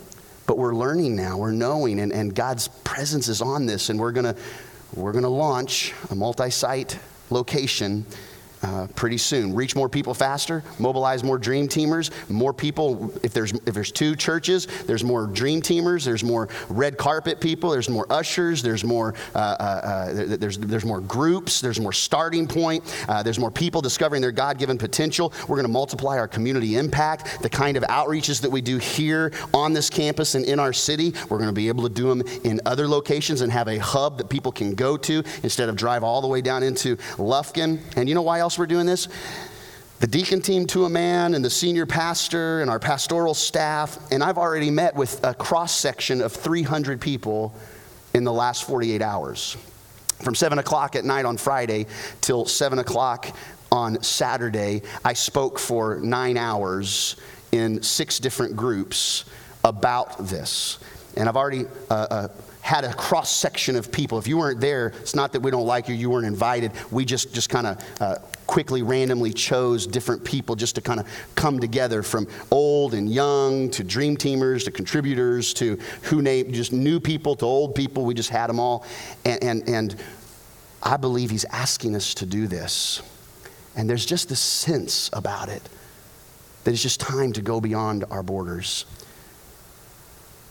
But 0.46 0.58
we're 0.58 0.74
learning 0.74 1.16
now, 1.16 1.38
we're 1.38 1.50
knowing, 1.50 2.00
and, 2.00 2.12
and 2.12 2.34
God's 2.34 2.68
presence 2.68 3.28
is 3.28 3.42
on 3.42 3.66
this, 3.66 3.88
and 3.90 3.98
we're 3.98 4.12
gonna, 4.12 4.36
we're 4.94 5.12
gonna 5.12 5.28
launch 5.28 5.92
a 6.10 6.14
multi 6.14 6.50
site 6.50 6.98
location 7.30 8.04
uh, 8.62 8.86
pretty 8.94 9.18
soon. 9.18 9.54
Reach 9.54 9.76
more 9.76 9.88
people 9.88 10.14
faster, 10.14 10.62
mobilize 10.78 11.22
more 11.22 11.38
dream 11.38 11.68
teamers, 11.68 12.10
more 12.30 12.52
people. 12.52 13.12
If 13.22 13.32
there's, 13.32 13.52
if 13.52 13.74
there's 13.74 13.92
two 13.92 14.16
churches, 14.16 14.66
there's 14.86 15.04
more 15.04 15.26
dream 15.26 15.60
teamers, 15.60 16.04
there's 16.04 16.24
more 16.24 16.48
red 16.68 16.96
carpet 16.98 17.40
people, 17.40 17.70
there's 17.70 17.88
more 17.88 18.06
ushers, 18.10 18.62
there's 18.62 18.84
more, 18.84 19.14
uh, 19.34 19.38
uh, 19.38 19.62
uh 19.62 20.36
there's, 20.36 20.58
there's 20.58 20.84
more 20.84 21.00
groups, 21.00 21.60
there's 21.60 21.80
more 21.80 21.92
starting 21.92 22.46
point, 22.46 22.82
uh, 23.08 23.22
there's 23.22 23.38
more 23.38 23.50
people 23.50 23.80
discovering 23.80 24.22
their 24.22 24.32
God 24.32 24.58
given 24.58 24.78
potential. 24.78 25.32
We're 25.48 25.56
going 25.56 25.66
to 25.66 25.72
multiply 25.72 26.18
our 26.18 26.28
community 26.28 26.76
impact, 26.76 27.42
the 27.42 27.50
kind 27.50 27.76
of 27.76 27.82
outreaches 27.84 28.40
that 28.40 28.50
we 28.50 28.60
do 28.60 28.78
here 28.78 29.32
on 29.52 29.72
this 29.72 29.90
campus 29.90 30.34
and 30.34 30.44
in 30.44 30.58
our 30.58 30.72
city. 30.72 31.12
We're 31.28 31.38
going 31.38 31.48
to 31.48 31.52
be 31.52 31.68
able 31.68 31.82
to 31.84 31.94
do 31.94 32.08
them 32.08 32.22
in 32.44 32.60
other 32.66 32.88
locations 32.88 33.40
and 33.40 33.52
have 33.52 33.68
a 33.68 33.78
hub 33.78 34.18
that 34.18 34.28
people 34.28 34.52
can 34.52 34.74
go 34.74 34.96
to 34.96 35.22
instead 35.42 35.68
of 35.68 35.76
drive 35.76 36.02
all 36.02 36.20
the 36.20 36.28
way 36.28 36.40
down 36.40 36.62
into 36.62 36.96
Lufkin. 37.16 37.80
And 37.96 38.08
you 38.08 38.14
know 38.14 38.22
why 38.22 38.40
else? 38.46 38.58
we're 38.60 38.66
doing 38.66 38.86
this? 38.86 39.08
The 39.98 40.06
deacon 40.06 40.40
team 40.40 40.68
to 40.68 40.84
a 40.84 40.88
man, 40.88 41.34
and 41.34 41.44
the 41.44 41.50
senior 41.50 41.84
pastor, 41.84 42.60
and 42.60 42.70
our 42.70 42.78
pastoral 42.78 43.34
staff. 43.34 43.98
And 44.12 44.22
I've 44.22 44.38
already 44.38 44.70
met 44.70 44.94
with 44.94 45.24
a 45.24 45.34
cross 45.34 45.74
section 45.74 46.20
of 46.20 46.32
300 46.32 47.00
people 47.00 47.52
in 48.14 48.22
the 48.22 48.32
last 48.32 48.62
48 48.64 49.02
hours. 49.02 49.56
From 50.22 50.36
7 50.36 50.60
o'clock 50.60 50.94
at 50.94 51.04
night 51.04 51.24
on 51.24 51.36
Friday 51.36 51.86
till 52.20 52.46
7 52.46 52.78
o'clock 52.78 53.36
on 53.72 54.00
Saturday, 54.00 54.82
I 55.04 55.14
spoke 55.14 55.58
for 55.58 55.96
nine 55.96 56.36
hours 56.36 57.16
in 57.50 57.82
six 57.82 58.20
different 58.20 58.54
groups 58.54 59.24
about 59.64 60.18
this. 60.28 60.78
And 61.16 61.28
I've 61.28 61.36
already 61.36 61.64
uh, 61.90 61.94
uh, 61.94 62.28
had 62.60 62.82
a 62.82 62.92
cross 62.92 63.30
section 63.30 63.76
of 63.76 63.92
people. 63.92 64.18
If 64.18 64.26
you 64.26 64.38
weren't 64.38 64.60
there, 64.60 64.88
it's 65.00 65.14
not 65.14 65.32
that 65.34 65.40
we 65.40 65.52
don't 65.52 65.66
like 65.66 65.88
you, 65.88 65.94
you 65.94 66.10
weren't 66.10 66.26
invited. 66.26 66.72
We 66.90 67.04
just, 67.04 67.32
just 67.32 67.48
kind 67.48 67.68
of 67.68 68.00
uh, 68.00 68.16
quickly, 68.46 68.82
randomly 68.82 69.32
chose 69.32 69.86
different 69.86 70.24
people 70.24 70.54
just 70.54 70.74
to 70.76 70.80
kind 70.80 71.00
of 71.00 71.06
come 71.34 71.58
together 71.58 72.02
from 72.02 72.26
old 72.50 72.94
and 72.94 73.10
young 73.10 73.70
to 73.70 73.84
dream 73.84 74.16
teamers 74.16 74.64
to 74.64 74.70
contributors 74.70 75.52
to 75.54 75.78
who 76.02 76.22
name, 76.22 76.52
just 76.52 76.72
new 76.72 77.00
people 77.00 77.36
to 77.36 77.44
old 77.44 77.74
people. 77.74 78.04
We 78.04 78.14
just 78.14 78.30
had 78.30 78.48
them 78.48 78.60
all. 78.60 78.84
And, 79.24 79.42
and, 79.42 79.68
and 79.68 79.96
I 80.82 80.96
believe 80.96 81.30
he's 81.30 81.44
asking 81.46 81.96
us 81.96 82.14
to 82.14 82.26
do 82.26 82.46
this. 82.46 83.02
And 83.76 83.90
there's 83.90 84.06
just 84.06 84.28
this 84.28 84.40
sense 84.40 85.10
about 85.12 85.48
it 85.48 85.62
that 86.64 86.72
it's 86.72 86.82
just 86.82 86.98
time 86.98 87.32
to 87.32 87.42
go 87.42 87.60
beyond 87.60 88.04
our 88.10 88.22
borders. 88.22 88.86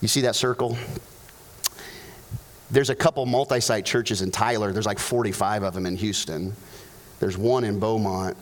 You 0.01 0.07
see 0.07 0.21
that 0.21 0.35
circle? 0.35 0.77
There's 2.71 2.89
a 2.89 2.95
couple 2.95 3.25
multi 3.25 3.59
site 3.59 3.85
churches 3.85 4.21
in 4.21 4.31
Tyler. 4.31 4.71
There's 4.71 4.85
like 4.85 4.99
45 4.99 5.63
of 5.63 5.73
them 5.73 5.85
in 5.85 5.95
Houston. 5.97 6.55
There's 7.19 7.37
one 7.37 7.63
in 7.63 7.79
Beaumont. 7.79 8.37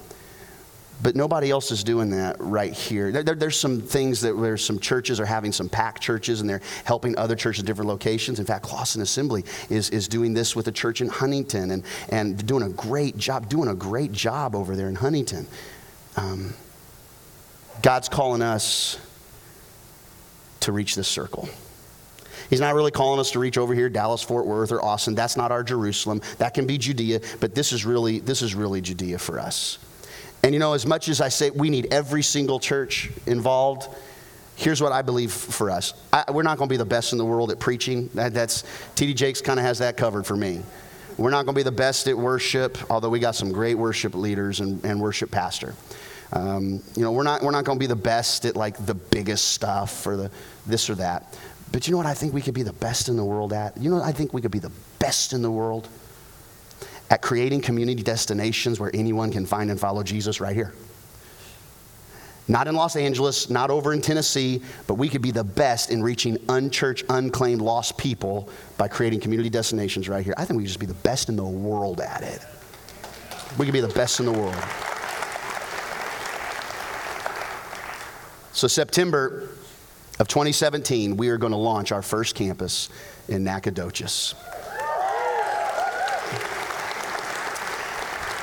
But 1.02 1.16
nobody 1.16 1.52
else 1.52 1.72
is 1.72 1.84
doing 1.84 2.12
that 2.12 2.38
right 2.40 2.72
here. 2.72 3.12
There, 3.12 3.24
there, 3.24 3.36
there's 3.36 3.60
some 3.60 3.82
things 3.82 4.22
that 4.22 4.38
where 4.38 4.56
some 4.56 4.80
churches 4.80 5.20
are 5.20 5.26
having 5.26 5.52
some 5.52 5.68
packed 5.68 6.02
churches 6.02 6.40
and 6.40 6.50
they're 6.50 6.62
helping 6.86 7.18
other 7.18 7.36
churches 7.36 7.62
in 7.62 7.66
different 7.66 7.90
locations. 7.90 8.40
In 8.40 8.46
fact, 8.46 8.64
Clawson 8.64 9.02
Assembly 9.02 9.44
is, 9.70 9.90
is 9.90 10.08
doing 10.08 10.34
this 10.34 10.56
with 10.56 10.68
a 10.68 10.72
church 10.72 11.02
in 11.02 11.10
Huntington 11.10 11.72
and, 11.72 11.84
and 12.10 12.46
doing 12.46 12.64
a 12.64 12.70
great 12.70 13.18
job, 13.18 13.50
doing 13.50 13.68
a 13.68 13.76
great 13.76 14.14
job 14.14 14.56
over 14.56 14.76
there 14.78 14.88
in 14.88 14.96
Huntington. 14.96 15.48
Um, 16.16 16.54
God's 17.82 18.08
calling 18.08 18.42
us 18.42 18.98
to 20.62 20.72
reach 20.72 20.96
this 20.96 21.08
circle. 21.08 21.50
He's 22.50 22.60
not 22.60 22.76
really 22.76 22.92
calling 22.92 23.20
us 23.20 23.32
to 23.32 23.40
reach 23.40 23.58
over 23.58 23.74
here, 23.74 23.90
Dallas, 23.90 24.22
Fort 24.22 24.46
Worth, 24.46 24.72
or 24.72 24.84
Austin. 24.84 25.16
That's 25.16 25.38
not 25.38 25.52
our 25.52 25.64
Jerusalem. 25.64 26.22
That 26.38 26.54
can 26.54 26.66
be 26.66 26.78
Judea, 26.78 27.22
but 27.40 27.56
this 27.56 27.72
is 27.72 27.86
really, 27.86 28.20
this 28.20 28.42
is 28.42 28.56
really 28.56 28.82
Judea 28.82 29.20
for 29.20 29.40
us. 29.40 29.80
And 30.44 30.54
you 30.54 30.60
know, 30.60 30.74
as 30.74 30.86
much 30.86 31.08
as 31.08 31.22
I 31.22 31.30
say 31.30 31.50
we 31.52 31.70
need 31.70 31.94
every 31.94 32.22
single 32.22 32.60
church 32.60 33.10
involved, 33.26 33.88
here's 34.56 34.82
what 34.82 34.92
I 34.92 35.02
believe 35.02 35.32
for 35.32 35.72
us. 35.72 35.94
I, 36.12 36.26
we're 36.32 36.44
not 36.44 36.58
going 36.58 36.68
to 36.68 36.74
be 36.74 36.78
the 36.78 36.86
best 36.86 37.14
in 37.14 37.18
the 37.18 37.26
world 37.26 37.50
at 37.52 37.60
preaching. 37.60 38.10
That, 38.14 38.34
that's 38.34 38.64
TD 38.96 39.16
Jakes 39.16 39.42
kind 39.42 39.60
of 39.60 39.66
has 39.66 39.80
that 39.80 39.96
covered 39.96 40.26
for 40.26 40.36
me. 40.36 40.62
We're 41.18 41.30
not 41.30 41.46
going 41.46 41.56
to 41.56 41.60
be 41.60 41.64
the 41.64 41.72
best 41.72 42.08
at 42.08 42.18
worship, 42.18 42.78
although 42.90 43.10
we 43.10 43.20
got 43.20 43.36
some 43.36 43.52
great 43.52 43.76
worship 43.76 44.16
leaders 44.16 44.60
and, 44.60 44.84
and 44.84 45.00
worship 45.00 45.32
pastor. 45.32 45.76
Um, 46.34 46.82
you 46.96 47.04
know, 47.04 47.12
we're 47.12 47.24
not, 47.24 47.44
we're 47.44 47.52
not 47.52 47.64
going 47.64 47.78
to 47.78 47.80
be 47.80 47.88
the 47.88 47.96
best 47.96 48.46
at 48.46 48.56
like 48.56 48.84
the 48.86 48.96
biggest 48.96 49.50
stuff 49.50 50.08
or 50.08 50.18
the 50.18 50.32
this 50.66 50.90
or 50.90 50.96
that. 50.96 51.38
But 51.74 51.88
you 51.88 51.92
know 51.92 51.98
what 51.98 52.06
I 52.06 52.14
think 52.14 52.34
we 52.34 52.42
could 52.42 52.54
be 52.54 52.62
the 52.62 52.72
best 52.72 53.10
in 53.10 53.18
the 53.18 53.26
world 53.26 53.52
at? 53.52 53.76
You 53.78 53.90
know 53.90 53.98
what 53.98 54.06
I 54.06 54.12
think 54.12 54.32
we 54.32 54.42
could 54.42 54.52
be 54.52 54.60
the 54.60 54.72
best 55.00 55.34
in 55.34 55.42
the 55.42 55.52
world? 55.52 55.90
At 57.10 57.22
creating 57.22 57.62
community 57.62 58.04
destinations 58.04 58.80
where 58.80 58.92
anyone 58.94 59.32
can 59.32 59.46
find 59.46 59.72
and 59.72 59.80
follow 59.80 60.04
Jesus 60.04 60.40
right 60.40 60.56
here. 60.56 60.74
Not 62.48 62.68
in 62.68 62.76
Los 62.76 62.96
Angeles, 62.96 63.50
not 63.50 63.72
over 63.72 63.92
in 63.92 64.02
Tennessee, 64.02 64.62
but 64.86 64.96
we 64.96 65.10
could 65.10 65.22
be 65.24 65.32
the 65.32 65.44
best 65.44 65.90
in 65.90 66.04
reaching 66.04 66.38
unchurched, 66.48 67.06
unclaimed, 67.10 67.62
lost 67.62 67.98
people 67.98 68.50
by 68.78 68.88
creating 68.88 69.22
community 69.22 69.50
destinations 69.50 70.08
right 70.08 70.24
here. 70.24 70.36
I 70.38 70.46
think 70.46 70.58
we 70.58 70.64
could 70.64 70.68
just 70.70 70.80
be 70.80 70.86
the 70.86 70.94
best 70.94 71.28
in 71.28 71.36
the 71.36 71.44
world 71.44 72.02
at 72.02 72.22
it. 72.22 72.46
We 73.58 73.66
could 73.66 73.74
be 73.74 73.82
the 73.82 73.88
best 73.88 74.20
in 74.20 74.28
the 74.28 74.32
world. 74.32 74.54
So, 78.52 78.68
September 78.68 79.50
of 80.20 80.28
2017, 80.28 81.18
we 81.18 81.30
are 81.30 81.38
going 81.38 81.52
to 81.52 81.58
launch 81.58 81.92
our 81.92 82.02
first 82.02 82.36
campus 82.36 82.90
in 83.28 83.44
Nacogdoches. 83.44 84.36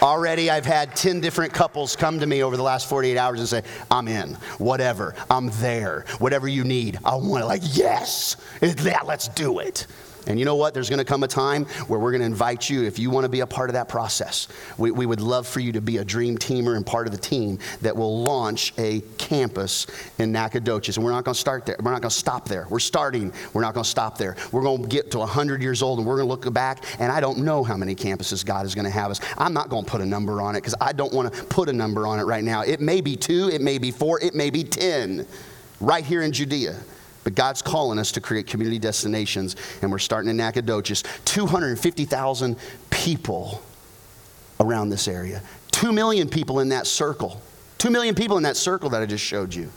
Already, 0.02 0.48
I've 0.48 0.64
had 0.64 0.96
10 0.96 1.20
different 1.20 1.52
couples 1.52 1.94
come 1.94 2.20
to 2.20 2.26
me 2.26 2.42
over 2.42 2.56
the 2.56 2.62
last 2.62 2.88
48 2.88 3.18
hours 3.18 3.38
and 3.38 3.48
say, 3.48 3.62
I'm 3.90 4.08
in, 4.08 4.34
whatever, 4.56 5.14
I'm 5.28 5.50
there, 5.60 6.06
whatever 6.18 6.48
you 6.48 6.64
need. 6.64 6.98
I 7.04 7.16
want 7.16 7.44
it, 7.44 7.46
like, 7.46 7.60
yes, 7.64 8.36
yeah, 8.62 9.00
let's 9.04 9.28
do 9.28 9.58
it. 9.58 9.86
And 10.26 10.38
you 10.38 10.44
know 10.44 10.56
what? 10.56 10.74
There's 10.74 10.88
going 10.88 10.98
to 10.98 11.04
come 11.04 11.22
a 11.22 11.28
time 11.28 11.64
where 11.86 11.98
we're 11.98 12.12
going 12.12 12.20
to 12.20 12.26
invite 12.26 12.68
you, 12.68 12.84
if 12.84 12.98
you 12.98 13.10
want 13.10 13.24
to 13.24 13.28
be 13.28 13.40
a 13.40 13.46
part 13.46 13.70
of 13.70 13.74
that 13.74 13.88
process, 13.88 14.48
we, 14.78 14.90
we 14.90 15.06
would 15.06 15.20
love 15.20 15.46
for 15.46 15.60
you 15.60 15.72
to 15.72 15.80
be 15.80 15.98
a 15.98 16.04
dream 16.04 16.36
teamer 16.36 16.76
and 16.76 16.84
part 16.84 17.06
of 17.06 17.12
the 17.12 17.18
team 17.18 17.58
that 17.80 17.96
will 17.96 18.22
launch 18.22 18.72
a 18.78 19.00
campus 19.18 19.86
in 20.18 20.32
Nacogdoches. 20.32 20.96
And 20.96 21.04
we're 21.04 21.12
not 21.12 21.24
going 21.24 21.34
to 21.34 21.40
start 21.40 21.66
there. 21.66 21.76
We're 21.80 21.92
not 21.92 22.02
going 22.02 22.10
to 22.10 22.16
stop 22.16 22.48
there. 22.48 22.66
We're 22.68 22.80
starting. 22.80 23.32
We're 23.52 23.62
not 23.62 23.74
going 23.74 23.84
to 23.84 23.90
stop 23.90 24.18
there. 24.18 24.36
We're 24.52 24.62
going 24.62 24.82
to 24.82 24.88
get 24.88 25.10
to 25.12 25.18
100 25.18 25.62
years 25.62 25.82
old 25.82 25.98
and 25.98 26.06
we're 26.06 26.16
going 26.16 26.28
to 26.28 26.30
look 26.30 26.50
back, 26.52 26.84
and 26.98 27.12
I 27.12 27.20
don't 27.20 27.38
know 27.38 27.62
how 27.62 27.76
many 27.76 27.94
campuses 27.94 28.44
God 28.44 28.66
is 28.66 28.74
going 28.74 28.84
to 28.84 28.90
have 28.90 29.10
us. 29.10 29.20
I'm 29.38 29.52
not 29.52 29.68
going 29.68 29.84
to 29.84 29.90
put 29.90 30.00
a 30.00 30.06
number 30.06 30.40
on 30.40 30.56
it 30.56 30.60
because 30.60 30.74
I 30.80 30.92
don't 30.92 31.12
want 31.12 31.32
to 31.32 31.44
put 31.44 31.68
a 31.68 31.72
number 31.72 32.06
on 32.06 32.18
it 32.18 32.24
right 32.24 32.42
now. 32.42 32.62
It 32.62 32.80
may 32.80 33.00
be 33.00 33.16
two, 33.16 33.48
it 33.52 33.60
may 33.60 33.78
be 33.78 33.90
four, 33.90 34.20
it 34.20 34.34
may 34.34 34.50
be 34.50 34.64
10 34.64 35.26
right 35.80 36.04
here 36.04 36.22
in 36.22 36.32
Judea. 36.32 36.76
But 37.22 37.34
God's 37.34 37.62
calling 37.62 37.98
us 37.98 38.12
to 38.12 38.20
create 38.20 38.46
community 38.46 38.78
destinations, 38.78 39.56
and 39.82 39.90
we're 39.90 39.98
starting 39.98 40.30
in 40.30 40.36
Nacogdoches. 40.36 41.04
250,000 41.26 42.56
people 42.90 43.62
around 44.58 44.90
this 44.90 45.08
area. 45.08 45.42
Two 45.70 45.92
million 45.92 46.28
people 46.28 46.60
in 46.60 46.70
that 46.70 46.86
circle. 46.86 47.40
Two 47.78 47.90
million 47.90 48.14
people 48.14 48.36
in 48.36 48.42
that 48.44 48.56
circle 48.56 48.90
that 48.90 49.02
I 49.02 49.06
just 49.06 49.24
showed 49.24 49.54
you. 49.54 49.70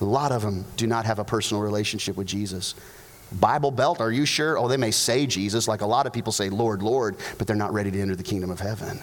A 0.00 0.04
lot 0.04 0.32
of 0.32 0.42
them 0.42 0.64
do 0.76 0.86
not 0.86 1.04
have 1.04 1.18
a 1.18 1.24
personal 1.24 1.62
relationship 1.62 2.16
with 2.16 2.26
Jesus. 2.26 2.74
Bible 3.32 3.70
Belt, 3.70 4.00
are 4.00 4.10
you 4.10 4.24
sure? 4.24 4.56
Oh, 4.56 4.68
they 4.68 4.76
may 4.76 4.90
say 4.90 5.26
Jesus, 5.26 5.68
like 5.68 5.80
a 5.80 5.86
lot 5.86 6.06
of 6.06 6.12
people 6.12 6.32
say, 6.32 6.48
Lord, 6.48 6.82
Lord, 6.82 7.16
but 7.36 7.46
they're 7.46 7.56
not 7.56 7.72
ready 7.72 7.90
to 7.90 8.00
enter 8.00 8.16
the 8.16 8.22
kingdom 8.22 8.50
of 8.50 8.60
heaven. 8.60 9.00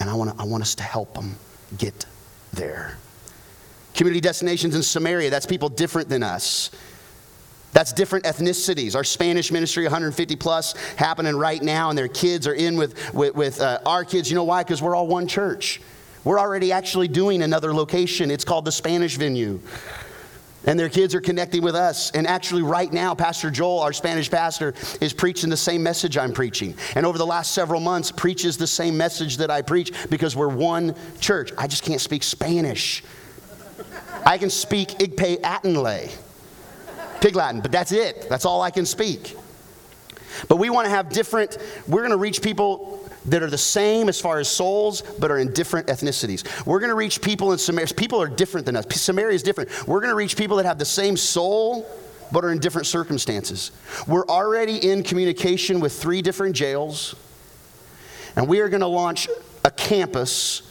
And 0.00 0.10
I 0.10 0.14
want, 0.14 0.38
I 0.38 0.44
want 0.44 0.62
us 0.62 0.74
to 0.76 0.82
help 0.82 1.14
them 1.14 1.36
get 1.78 2.06
there. 2.52 2.98
Community 3.96 4.20
destinations 4.20 4.76
in 4.76 4.82
Samaria, 4.82 5.30
that's 5.30 5.46
people 5.46 5.70
different 5.70 6.10
than 6.10 6.22
us. 6.22 6.70
That's 7.72 7.94
different 7.94 8.26
ethnicities. 8.26 8.94
Our 8.94 9.04
Spanish 9.04 9.50
ministry, 9.50 9.84
150 9.84 10.36
plus, 10.36 10.74
happening 10.96 11.34
right 11.34 11.62
now, 11.62 11.88
and 11.88 11.98
their 11.98 12.08
kids 12.08 12.46
are 12.46 12.54
in 12.54 12.76
with, 12.76 13.14
with, 13.14 13.34
with 13.34 13.60
uh, 13.60 13.80
our 13.86 14.04
kids. 14.04 14.30
You 14.30 14.34
know 14.34 14.44
why? 14.44 14.62
Because 14.62 14.82
we're 14.82 14.94
all 14.94 15.06
one 15.06 15.26
church. 15.26 15.80
We're 16.24 16.38
already 16.38 16.72
actually 16.72 17.08
doing 17.08 17.42
another 17.42 17.72
location. 17.72 18.30
It's 18.30 18.44
called 18.44 18.66
the 18.66 18.72
Spanish 18.72 19.16
venue. 19.16 19.60
And 20.66 20.78
their 20.78 20.88
kids 20.90 21.14
are 21.14 21.20
connecting 21.20 21.62
with 21.62 21.74
us. 21.74 22.10
And 22.10 22.26
actually, 22.26 22.62
right 22.62 22.92
now, 22.92 23.14
Pastor 23.14 23.50
Joel, 23.50 23.80
our 23.80 23.92
Spanish 23.94 24.30
pastor, 24.30 24.74
is 25.00 25.14
preaching 25.14 25.48
the 25.48 25.56
same 25.56 25.82
message 25.82 26.18
I'm 26.18 26.32
preaching. 26.32 26.74
And 26.96 27.06
over 27.06 27.16
the 27.16 27.26
last 27.26 27.52
several 27.52 27.80
months, 27.80 28.12
preaches 28.12 28.58
the 28.58 28.66
same 28.66 28.96
message 28.96 29.38
that 29.38 29.50
I 29.50 29.62
preach 29.62 29.92
because 30.10 30.36
we're 30.36 30.48
one 30.48 30.94
church. 31.20 31.52
I 31.56 31.66
just 31.66 31.82
can't 31.82 32.00
speak 32.00 32.22
Spanish. 32.22 33.02
I 34.26 34.38
can 34.38 34.50
speak 34.50 34.88
Igpay 34.88 35.40
Atinlay, 35.42 36.10
Pig 37.20 37.36
Latin, 37.36 37.60
but 37.60 37.70
that's 37.70 37.92
it. 37.92 38.28
That's 38.28 38.44
all 38.44 38.60
I 38.60 38.72
can 38.72 38.84
speak. 38.84 39.36
But 40.48 40.56
we 40.56 40.68
want 40.68 40.86
to 40.86 40.90
have 40.90 41.10
different, 41.10 41.58
we're 41.86 42.00
going 42.00 42.10
to 42.10 42.16
reach 42.16 42.42
people 42.42 43.08
that 43.26 43.40
are 43.40 43.48
the 43.48 43.56
same 43.56 44.08
as 44.08 44.20
far 44.20 44.40
as 44.40 44.48
souls, 44.48 45.02
but 45.20 45.30
are 45.30 45.38
in 45.38 45.52
different 45.52 45.86
ethnicities. 45.86 46.66
We're 46.66 46.80
going 46.80 46.90
to 46.90 46.96
reach 46.96 47.22
people 47.22 47.52
in 47.52 47.58
Samaria. 47.58 47.86
People 47.94 48.20
are 48.20 48.26
different 48.26 48.66
than 48.66 48.74
us. 48.74 48.84
Samaria 49.00 49.34
is 49.36 49.44
different. 49.44 49.86
We're 49.86 50.00
going 50.00 50.10
to 50.10 50.16
reach 50.16 50.36
people 50.36 50.56
that 50.56 50.66
have 50.66 50.78
the 50.78 50.84
same 50.84 51.16
soul, 51.16 51.88
but 52.32 52.44
are 52.44 52.50
in 52.50 52.58
different 52.58 52.88
circumstances. 52.88 53.70
We're 54.08 54.26
already 54.26 54.90
in 54.90 55.04
communication 55.04 55.78
with 55.78 55.92
three 55.92 56.20
different 56.20 56.56
jails, 56.56 57.14
and 58.34 58.48
we 58.48 58.58
are 58.58 58.68
going 58.68 58.80
to 58.80 58.88
launch 58.88 59.28
a 59.64 59.70
campus 59.70 60.62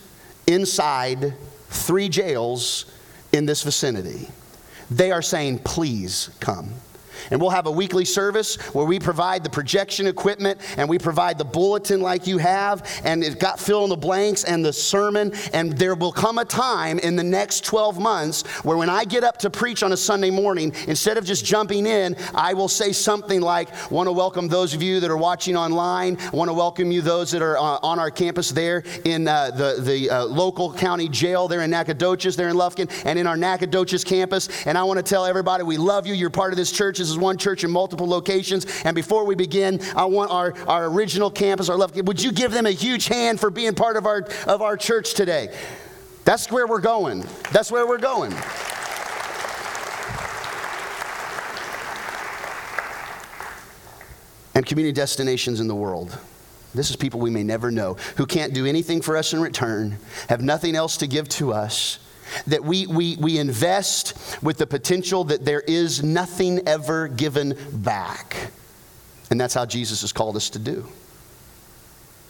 inside 0.45 1.33
three 1.69 2.09
jails 2.09 2.85
in 3.35 3.45
this 3.45 3.63
vicinity. 3.63 4.27
They 4.89 5.11
are 5.11 5.21
saying, 5.21 5.59
please 5.59 6.29
come. 6.39 6.73
And 7.31 7.39
we'll 7.39 7.49
have 7.49 7.67
a 7.67 7.71
weekly 7.71 8.05
service 8.05 8.55
where 8.73 8.85
we 8.85 8.99
provide 8.99 9.43
the 9.43 9.49
projection 9.49 10.07
equipment 10.07 10.59
and 10.77 10.87
we 10.87 10.99
provide 10.99 11.37
the 11.37 11.45
bulletin 11.45 12.01
like 12.01 12.27
you 12.27 12.37
have, 12.37 13.01
and 13.03 13.23
it's 13.23 13.35
got 13.35 13.59
fill 13.59 13.83
in 13.83 13.89
the 13.89 13.95
blanks 13.95 14.43
and 14.43 14.63
the 14.63 14.73
sermon. 14.73 15.33
And 15.53 15.77
there 15.77 15.95
will 15.95 16.11
come 16.11 16.37
a 16.37 16.45
time 16.45 16.99
in 16.99 17.15
the 17.15 17.23
next 17.23 17.63
12 17.65 17.99
months 17.99 18.43
where 18.63 18.77
when 18.77 18.89
I 18.89 19.05
get 19.05 19.23
up 19.23 19.37
to 19.39 19.49
preach 19.49 19.83
on 19.83 19.91
a 19.91 19.97
Sunday 19.97 20.31
morning, 20.31 20.73
instead 20.87 21.17
of 21.17 21.25
just 21.25 21.45
jumping 21.45 21.85
in, 21.85 22.15
I 22.33 22.53
will 22.53 22.69
say 22.69 22.91
something 22.91 23.41
like, 23.41 23.69
Want 23.91 24.07
to 24.07 24.11
welcome 24.11 24.47
those 24.47 24.73
of 24.73 24.81
you 24.81 24.99
that 24.99 25.09
are 25.09 25.17
watching 25.17 25.55
online, 25.55 26.17
want 26.33 26.49
to 26.49 26.53
welcome 26.53 26.91
you, 26.91 27.01
those 27.01 27.31
that 27.31 27.41
are 27.41 27.57
uh, 27.57 27.79
on 27.81 27.99
our 27.99 28.11
campus 28.11 28.49
there 28.49 28.83
in 29.03 29.27
uh, 29.27 29.51
the, 29.51 29.81
the 29.81 30.09
uh, 30.09 30.25
local 30.25 30.73
county 30.73 31.07
jail 31.07 31.47
there 31.47 31.61
in 31.61 31.69
Nacogdoches, 31.69 32.35
there 32.35 32.49
in 32.49 32.55
Lufkin, 32.55 32.89
and 33.05 33.17
in 33.17 33.27
our 33.27 33.37
Nacogdoches 33.37 34.03
campus. 34.03 34.65
And 34.65 34.77
I 34.77 34.83
want 34.83 34.97
to 34.97 35.03
tell 35.03 35.25
everybody, 35.25 35.63
we 35.63 35.77
love 35.77 36.07
you. 36.07 36.13
You're 36.13 36.29
part 36.29 36.51
of 36.51 36.57
this 36.57 36.71
church. 36.71 36.97
This 36.97 37.14
is 37.15 37.19
one 37.19 37.37
church 37.37 37.63
in 37.63 37.71
multiple 37.71 38.07
locations. 38.07 38.65
And 38.83 38.95
before 38.95 39.25
we 39.25 39.35
begin, 39.35 39.81
I 39.95 40.05
want 40.05 40.31
our, 40.31 40.53
our 40.67 40.85
original 40.85 41.31
campus, 41.31 41.69
our 41.69 41.77
love, 41.77 41.95
would 41.95 42.21
you 42.21 42.31
give 42.31 42.51
them 42.51 42.65
a 42.65 42.71
huge 42.71 43.07
hand 43.07 43.39
for 43.39 43.49
being 43.49 43.73
part 43.73 43.97
of 43.97 44.05
our, 44.05 44.27
of 44.45 44.61
our 44.61 44.77
church 44.77 45.13
today? 45.13 45.55
That's 46.25 46.51
where 46.51 46.67
we're 46.67 46.81
going. 46.81 47.25
That's 47.51 47.71
where 47.71 47.87
we're 47.87 47.97
going. 47.97 48.33
And 54.53 54.65
community 54.65 54.93
destinations 54.93 55.59
in 55.59 55.67
the 55.67 55.75
world. 55.75 56.17
This 56.73 56.89
is 56.89 56.95
people 56.95 57.19
we 57.19 57.29
may 57.29 57.43
never 57.43 57.71
know 57.71 57.95
who 58.17 58.25
can't 58.25 58.53
do 58.53 58.65
anything 58.65 59.01
for 59.01 59.15
us 59.15 59.33
in 59.33 59.39
return, 59.39 59.97
have 60.27 60.41
nothing 60.41 60.75
else 60.75 60.97
to 60.97 61.07
give 61.07 61.29
to 61.29 61.53
us 61.53 61.99
that 62.47 62.63
we, 62.63 62.87
we, 62.87 63.15
we 63.17 63.37
invest 63.37 64.37
with 64.41 64.57
the 64.57 64.67
potential 64.67 65.23
that 65.25 65.45
there 65.45 65.61
is 65.61 66.03
nothing 66.03 66.67
ever 66.67 67.07
given 67.07 67.57
back. 67.71 68.51
And 69.29 69.39
that's 69.39 69.53
how 69.53 69.65
Jesus 69.65 70.01
has 70.01 70.13
called 70.13 70.35
us 70.35 70.49
to 70.51 70.59
do. 70.59 70.87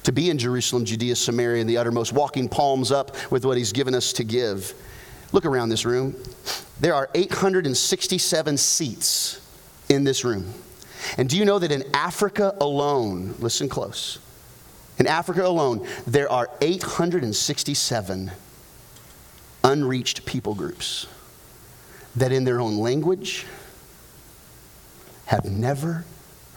To 0.04 0.12
be 0.12 0.30
in 0.30 0.38
Jerusalem, 0.38 0.86
Judea, 0.86 1.16
Samaria, 1.16 1.62
and 1.62 1.70
the 1.70 1.78
uttermost, 1.78 2.14
walking 2.14 2.48
palms 2.48 2.92
up 2.92 3.16
with 3.32 3.46
what 3.46 3.58
he's 3.58 3.72
given 3.72 3.96
us 3.96 4.14
to 4.14 4.24
give. 4.24 4.74
Look 5.32 5.46
around 5.46 5.70
this 5.70 5.86
room. 5.86 6.16
There 6.80 6.94
are 6.94 7.10
867 7.16 8.58
seats 8.58 9.42
in 9.90 10.04
this 10.04 10.24
room. 10.24 10.54
And 11.18 11.30
do 11.30 11.38
you 11.38 11.46
know 11.46 11.60
that 11.60 11.72
in 11.72 11.84
Africa 11.94 12.56
alone, 12.62 13.36
listen 13.40 13.68
close, 13.68 14.20
in 14.98 15.08
Africa 15.08 15.46
alone, 15.46 15.88
there 16.08 16.32
are 16.32 16.50
867 16.62 18.32
unreached 19.66 20.26
people 20.26 20.54
groups 20.54 21.08
that, 22.16 22.32
in 22.32 22.44
their 22.46 22.62
own 22.62 22.78
language, 22.78 23.46
have 25.26 25.44
never 25.44 26.06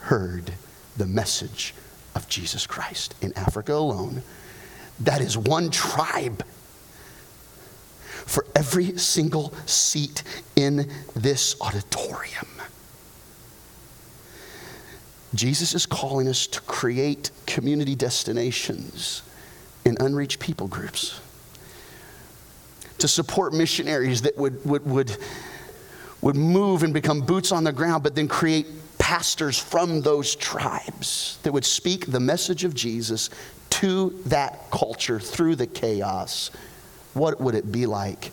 heard 0.01 0.53
the 0.95 1.07
message 1.07 1.73
of 2.15 2.29
Jesus 2.29 2.67
Christ. 2.67 3.15
In 3.21 3.33
Africa 3.33 3.73
alone, 3.73 4.21
that 4.99 5.21
is 5.21 5.37
one 5.37 5.69
tribe 5.71 6.45
for 8.25 8.45
every 8.55 8.97
single 8.97 9.53
seat 9.65 10.23
in 10.55 10.89
this 11.15 11.59
auditorium. 11.61 12.47
Jesus 15.33 15.73
is 15.73 15.85
calling 15.85 16.27
us 16.27 16.45
to 16.47 16.61
create 16.61 17.31
community 17.47 17.95
destinations 17.95 19.23
in 19.83 19.97
unreached 19.99 20.39
people 20.39 20.67
groups 20.67 21.19
to 22.99 23.07
support 23.07 23.53
missionaries 23.53 24.21
that 24.23 24.37
would, 24.37 24.63
would, 24.65 24.85
would, 24.85 25.17
would 26.21 26.35
move 26.35 26.83
and 26.83 26.93
become 26.93 27.21
boots 27.21 27.51
on 27.51 27.63
the 27.63 27.71
ground, 27.71 28.03
but 28.03 28.15
then 28.15 28.27
create 28.27 28.67
pastors 28.97 29.57
from 29.57 30.01
those 30.01 30.35
tribes 30.35 31.39
that 31.43 31.51
would 31.51 31.65
speak 31.65 32.05
the 32.07 32.19
message 32.19 32.63
of 32.63 32.73
Jesus 32.75 33.29
to 33.69 34.09
that 34.25 34.69
culture 34.71 35.19
through 35.19 35.55
the 35.55 35.67
chaos. 35.67 36.51
What 37.13 37.39
would 37.41 37.55
it 37.55 37.71
be 37.71 37.85
like 37.85 38.31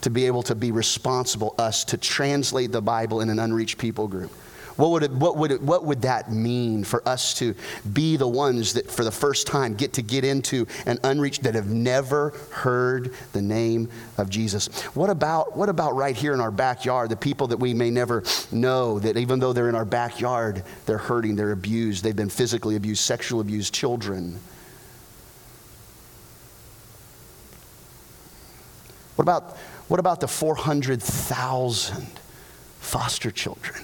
to 0.00 0.10
be 0.10 0.26
able 0.26 0.42
to 0.44 0.54
be 0.54 0.72
responsible, 0.72 1.54
us, 1.58 1.84
to 1.84 1.96
translate 1.96 2.72
the 2.72 2.82
Bible 2.82 3.20
in 3.20 3.28
an 3.28 3.38
unreached 3.38 3.78
people 3.78 4.08
group? 4.08 4.32
What 4.76 4.90
would, 4.90 5.02
it, 5.04 5.10
what, 5.12 5.36
would 5.38 5.52
it, 5.52 5.62
what 5.62 5.84
would 5.84 6.02
that 6.02 6.30
mean 6.30 6.84
for 6.84 7.06
us 7.08 7.32
to 7.34 7.54
be 7.92 8.16
the 8.16 8.28
ones 8.28 8.74
that 8.74 8.90
for 8.90 9.04
the 9.04 9.10
first 9.10 9.46
time 9.46 9.74
get 9.74 9.94
to 9.94 10.02
get 10.02 10.22
into 10.22 10.66
an 10.84 10.98
unreached, 11.02 11.44
that 11.44 11.54
have 11.54 11.70
never 11.70 12.30
heard 12.50 13.14
the 13.32 13.40
name 13.40 13.88
of 14.18 14.28
Jesus? 14.28 14.82
What 14.94 15.08
about, 15.08 15.56
what 15.56 15.70
about 15.70 15.96
right 15.96 16.14
here 16.14 16.34
in 16.34 16.40
our 16.40 16.50
backyard, 16.50 17.08
the 17.08 17.16
people 17.16 17.46
that 17.48 17.56
we 17.56 17.72
may 17.72 17.90
never 17.90 18.22
know, 18.52 18.98
that 18.98 19.16
even 19.16 19.40
though 19.40 19.54
they're 19.54 19.70
in 19.70 19.74
our 19.74 19.86
backyard, 19.86 20.62
they're 20.84 20.98
hurting, 20.98 21.36
they're 21.36 21.52
abused, 21.52 22.04
they've 22.04 22.14
been 22.14 22.28
physically 22.28 22.76
abused, 22.76 23.02
sexual 23.02 23.40
abused, 23.40 23.72
children? 23.72 24.38
What 29.14 29.22
about, 29.22 29.56
what 29.88 30.00
about 30.00 30.20
the 30.20 30.28
400,000 30.28 32.06
foster 32.80 33.30
children? 33.30 33.82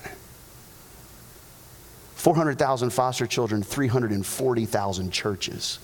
400,000 2.23 2.91
foster 2.91 3.27
children, 3.27 3.65
340,000 3.65 5.11
churches. 5.11 5.81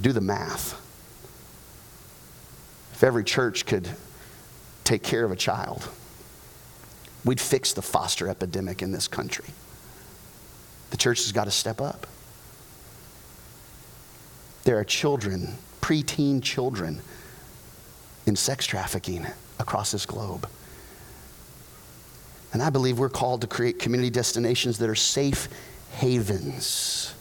Do 0.00 0.12
the 0.12 0.22
math. 0.22 0.72
If 2.94 3.04
every 3.04 3.22
church 3.22 3.66
could 3.66 3.86
take 4.84 5.02
care 5.02 5.26
of 5.26 5.32
a 5.32 5.36
child, 5.36 5.90
we'd 7.22 7.38
fix 7.38 7.74
the 7.74 7.82
foster 7.82 8.30
epidemic 8.30 8.80
in 8.80 8.92
this 8.92 9.06
country. 9.08 9.50
The 10.88 10.96
church 10.96 11.18
has 11.18 11.32
got 11.32 11.44
to 11.44 11.50
step 11.50 11.82
up. 11.82 12.06
There 14.64 14.78
are 14.78 14.84
children, 14.84 15.58
preteen 15.82 16.42
children, 16.42 17.02
in 18.24 18.36
sex 18.36 18.64
trafficking 18.64 19.26
across 19.58 19.92
this 19.92 20.06
globe. 20.06 20.48
And 22.56 22.62
I 22.62 22.70
believe 22.70 22.98
we're 22.98 23.10
called 23.10 23.42
to 23.42 23.46
create 23.46 23.78
community 23.78 24.08
destinations 24.08 24.78
that 24.78 24.88
are 24.88 24.94
safe 24.94 25.50
havens, 25.92 27.14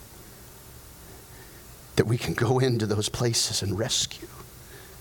that 1.97 2.05
we 2.05 2.17
can 2.17 2.33
go 2.33 2.59
into 2.59 2.85
those 2.85 3.09
places 3.09 3.61
and 3.61 3.77
rescue 3.77 4.29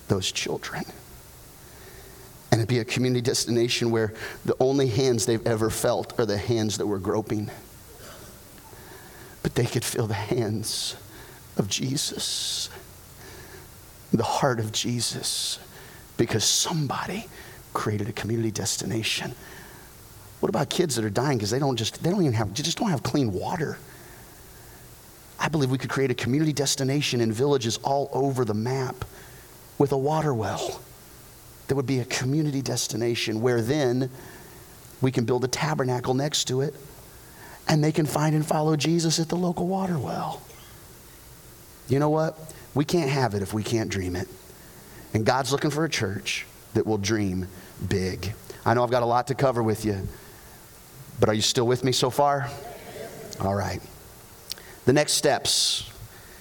those 0.08 0.32
children. 0.32 0.82
And 2.50 2.60
it'd 2.60 2.68
be 2.68 2.80
a 2.80 2.84
community 2.84 3.20
destination 3.20 3.92
where 3.92 4.12
the 4.44 4.56
only 4.58 4.88
hands 4.88 5.24
they've 5.24 5.46
ever 5.46 5.70
felt 5.70 6.18
are 6.18 6.26
the 6.26 6.36
hands 6.36 6.78
that 6.78 6.86
were 6.88 6.98
groping. 6.98 7.48
But 9.44 9.54
they 9.54 9.66
could 9.66 9.84
feel 9.84 10.08
the 10.08 10.14
hands 10.14 10.96
of 11.56 11.68
Jesus, 11.68 12.70
the 14.12 14.24
heart 14.24 14.58
of 14.58 14.72
Jesus, 14.72 15.60
because 16.16 16.42
somebody 16.42 17.28
created 17.72 18.08
a 18.08 18.12
community 18.12 18.50
destination. 18.50 19.36
What 20.44 20.50
about 20.50 20.68
kids 20.68 20.96
that 20.96 21.06
are 21.06 21.10
dying 21.10 21.38
because 21.38 21.50
they 21.50 21.58
don't 21.58 21.74
just 21.74 22.02
they 22.02 22.10
don't 22.10 22.20
even 22.20 22.34
have 22.34 22.52
just 22.52 22.76
don't 22.76 22.90
have 22.90 23.02
clean 23.02 23.32
water? 23.32 23.78
I 25.40 25.48
believe 25.48 25.70
we 25.70 25.78
could 25.78 25.88
create 25.88 26.10
a 26.10 26.14
community 26.14 26.52
destination 26.52 27.22
in 27.22 27.32
villages 27.32 27.78
all 27.78 28.10
over 28.12 28.44
the 28.44 28.52
map 28.52 29.06
with 29.78 29.92
a 29.92 29.96
water 29.96 30.34
well. 30.34 30.82
There 31.66 31.76
would 31.76 31.86
be 31.86 32.00
a 32.00 32.04
community 32.04 32.60
destination 32.60 33.40
where 33.40 33.62
then 33.62 34.10
we 35.00 35.10
can 35.10 35.24
build 35.24 35.44
a 35.44 35.48
tabernacle 35.48 36.12
next 36.12 36.44
to 36.48 36.60
it 36.60 36.74
and 37.66 37.82
they 37.82 37.90
can 37.90 38.04
find 38.04 38.34
and 38.34 38.44
follow 38.44 38.76
Jesus 38.76 39.18
at 39.18 39.30
the 39.30 39.36
local 39.36 39.66
water 39.66 39.98
well. 39.98 40.42
You 41.88 42.00
know 42.00 42.10
what? 42.10 42.38
We 42.74 42.84
can't 42.84 43.08
have 43.08 43.32
it 43.32 43.40
if 43.40 43.54
we 43.54 43.62
can't 43.62 43.88
dream 43.88 44.14
it. 44.14 44.28
And 45.14 45.24
God's 45.24 45.52
looking 45.52 45.70
for 45.70 45.86
a 45.86 45.88
church 45.88 46.44
that 46.74 46.86
will 46.86 46.98
dream 46.98 47.48
big. 47.88 48.34
I 48.66 48.74
know 48.74 48.84
I've 48.84 48.90
got 48.90 49.02
a 49.02 49.06
lot 49.06 49.28
to 49.28 49.34
cover 49.34 49.62
with 49.62 49.86
you, 49.86 50.06
but 51.20 51.28
are 51.28 51.34
you 51.34 51.42
still 51.42 51.66
with 51.66 51.84
me 51.84 51.92
so 51.92 52.10
far? 52.10 52.48
All 53.40 53.54
right. 53.54 53.80
The 54.84 54.92
next 54.92 55.12
steps. 55.12 55.90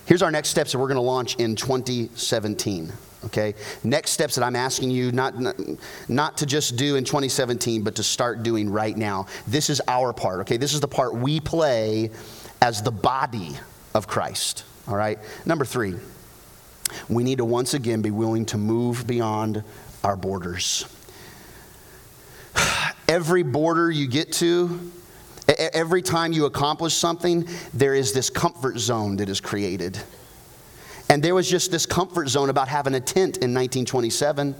Here's 0.05 0.21
our 0.21 0.32
next 0.32 0.49
steps 0.49 0.71
that 0.71 0.80
we're 0.80 0.88
going 0.88 0.95
to 0.95 1.01
launch 1.01 1.36
in 1.36 1.55
2017 1.55 2.91
okay 3.26 3.53
next 3.84 4.11
steps 4.11 4.36
that 4.36 4.43
i'm 4.43 4.55
asking 4.55 4.91
you 4.91 5.11
not, 5.11 5.34
not, 6.09 6.38
to 6.38 6.45
just 6.45 6.76
do 6.76 6.95
in 6.95 7.03
2017 7.03 7.82
but 7.82 7.95
to 7.95 8.03
start 8.03 8.43
doing 8.43 8.69
right 8.69 8.97
now 8.97 9.26
this 9.47 9.69
is 9.69 9.82
our 9.88 10.11
part 10.11 10.41
okay 10.41 10.57
this 10.57 10.74
is 10.74 10.82
the 10.82 10.88
part 10.88 11.13
we 11.13 11.39
play 11.39 12.11
as 12.61 12.82
the 12.82 12.91
body 12.91 13.51
of 13.93 14.07
christ 14.07 14.65
all 14.88 14.95
right 14.95 15.19
number 15.45 15.63
three 15.63 15.95
we 17.07 17.24
need 17.24 17.38
to 17.38 17.45
once 17.45 17.74
again 17.74 18.01
be 18.01 18.11
willing 18.11 18.45
to 18.45 18.57
move 18.57 19.07
beyond 19.07 19.63
our 20.03 20.17
borders 20.17 20.86
every 23.07 23.43
border 23.43 23.91
you 23.91 24.07
get 24.07 24.31
to 24.31 24.91
every 25.73 26.01
time 26.01 26.31
you 26.31 26.45
accomplish 26.45 26.93
something 26.93 27.47
there 27.73 27.93
is 27.93 28.13
this 28.13 28.29
comfort 28.29 28.79
zone 28.79 29.17
that 29.17 29.27
is 29.29 29.41
created 29.41 29.99
and 31.13 31.21
there 31.21 31.35
was 31.35 31.47
just 31.47 31.69
this 31.69 31.85
comfort 31.85 32.27
zone 32.27 32.49
about 32.49 32.67
having 32.67 32.95
a 32.95 32.99
tent 32.99 33.37
in 33.37 33.53
1927. 33.53 34.55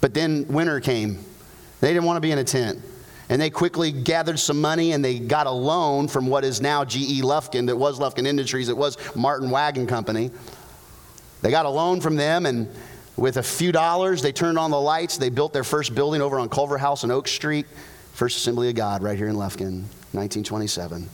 But 0.00 0.14
then 0.14 0.46
winter 0.48 0.80
came. 0.80 1.18
They 1.82 1.88
didn't 1.88 2.04
want 2.04 2.16
to 2.16 2.22
be 2.22 2.30
in 2.30 2.38
a 2.38 2.44
tent. 2.44 2.80
And 3.28 3.38
they 3.40 3.50
quickly 3.50 3.92
gathered 3.92 4.38
some 4.38 4.60
money 4.60 4.92
and 4.92 5.04
they 5.04 5.18
got 5.18 5.46
a 5.46 5.50
loan 5.50 6.08
from 6.08 6.26
what 6.26 6.42
is 6.42 6.62
now 6.62 6.86
GE 6.86 7.20
Lufkin, 7.22 7.66
that 7.66 7.76
was 7.76 8.00
Lufkin 8.00 8.26
Industries, 8.26 8.70
it 8.70 8.76
was 8.76 8.96
Martin 9.14 9.50
Wagon 9.50 9.86
Company. 9.86 10.30
They 11.42 11.50
got 11.50 11.66
a 11.66 11.70
loan 11.70 12.00
from 12.00 12.16
them, 12.16 12.46
and 12.46 12.66
with 13.20 13.36
a 13.36 13.42
few 13.42 13.70
dollars, 13.70 14.22
they 14.22 14.32
turned 14.32 14.58
on 14.58 14.70
the 14.70 14.80
lights. 14.80 15.18
They 15.18 15.28
built 15.28 15.52
their 15.52 15.62
first 15.62 15.94
building 15.94 16.22
over 16.22 16.40
on 16.40 16.48
Culver 16.48 16.78
House 16.78 17.02
and 17.02 17.12
Oak 17.12 17.28
Street, 17.28 17.66
First 18.14 18.38
Assembly 18.38 18.70
of 18.70 18.74
God, 18.74 19.02
right 19.02 19.16
here 19.16 19.28
in 19.28 19.36
Lufkin, 19.36 19.84
1927. 20.12 21.06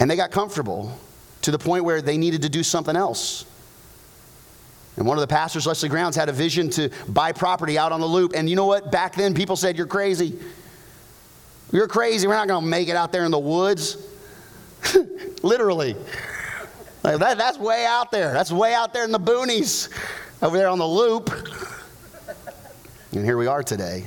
And 0.00 0.10
they 0.10 0.16
got 0.16 0.32
comfortable 0.32 0.98
to 1.42 1.52
the 1.52 1.58
point 1.58 1.84
where 1.84 2.02
they 2.02 2.18
needed 2.18 2.42
to 2.42 2.48
do 2.48 2.64
something 2.64 2.96
else. 2.96 3.46
And 4.96 5.06
one 5.06 5.16
of 5.16 5.20
the 5.20 5.32
pastors, 5.32 5.68
Leslie 5.68 5.88
Grounds, 5.88 6.16
had 6.16 6.28
a 6.28 6.32
vision 6.32 6.68
to 6.70 6.90
buy 7.06 7.30
property 7.30 7.78
out 7.78 7.92
on 7.92 8.00
the 8.00 8.06
loop. 8.06 8.32
And 8.34 8.50
you 8.50 8.56
know 8.56 8.66
what? 8.66 8.90
Back 8.90 9.14
then, 9.14 9.34
people 9.34 9.54
said, 9.54 9.76
You're 9.76 9.86
crazy. 9.86 10.36
You're 11.70 11.86
crazy. 11.86 12.26
We're 12.26 12.34
not 12.34 12.48
going 12.48 12.64
to 12.64 12.68
make 12.68 12.88
it 12.88 12.96
out 12.96 13.12
there 13.12 13.24
in 13.24 13.30
the 13.30 13.38
woods. 13.38 13.98
Literally. 15.44 15.94
Like 17.04 17.18
that, 17.18 17.38
that's 17.38 17.56
way 17.56 17.86
out 17.86 18.10
there. 18.10 18.32
That's 18.32 18.50
way 18.50 18.74
out 18.74 18.92
there 18.92 19.04
in 19.04 19.12
the 19.12 19.20
boonies, 19.20 19.90
over 20.42 20.56
there 20.56 20.68
on 20.68 20.78
the 20.78 20.86
loop. 20.86 21.30
And 23.12 23.24
here 23.24 23.38
we 23.38 23.46
are 23.46 23.62
today. 23.62 24.04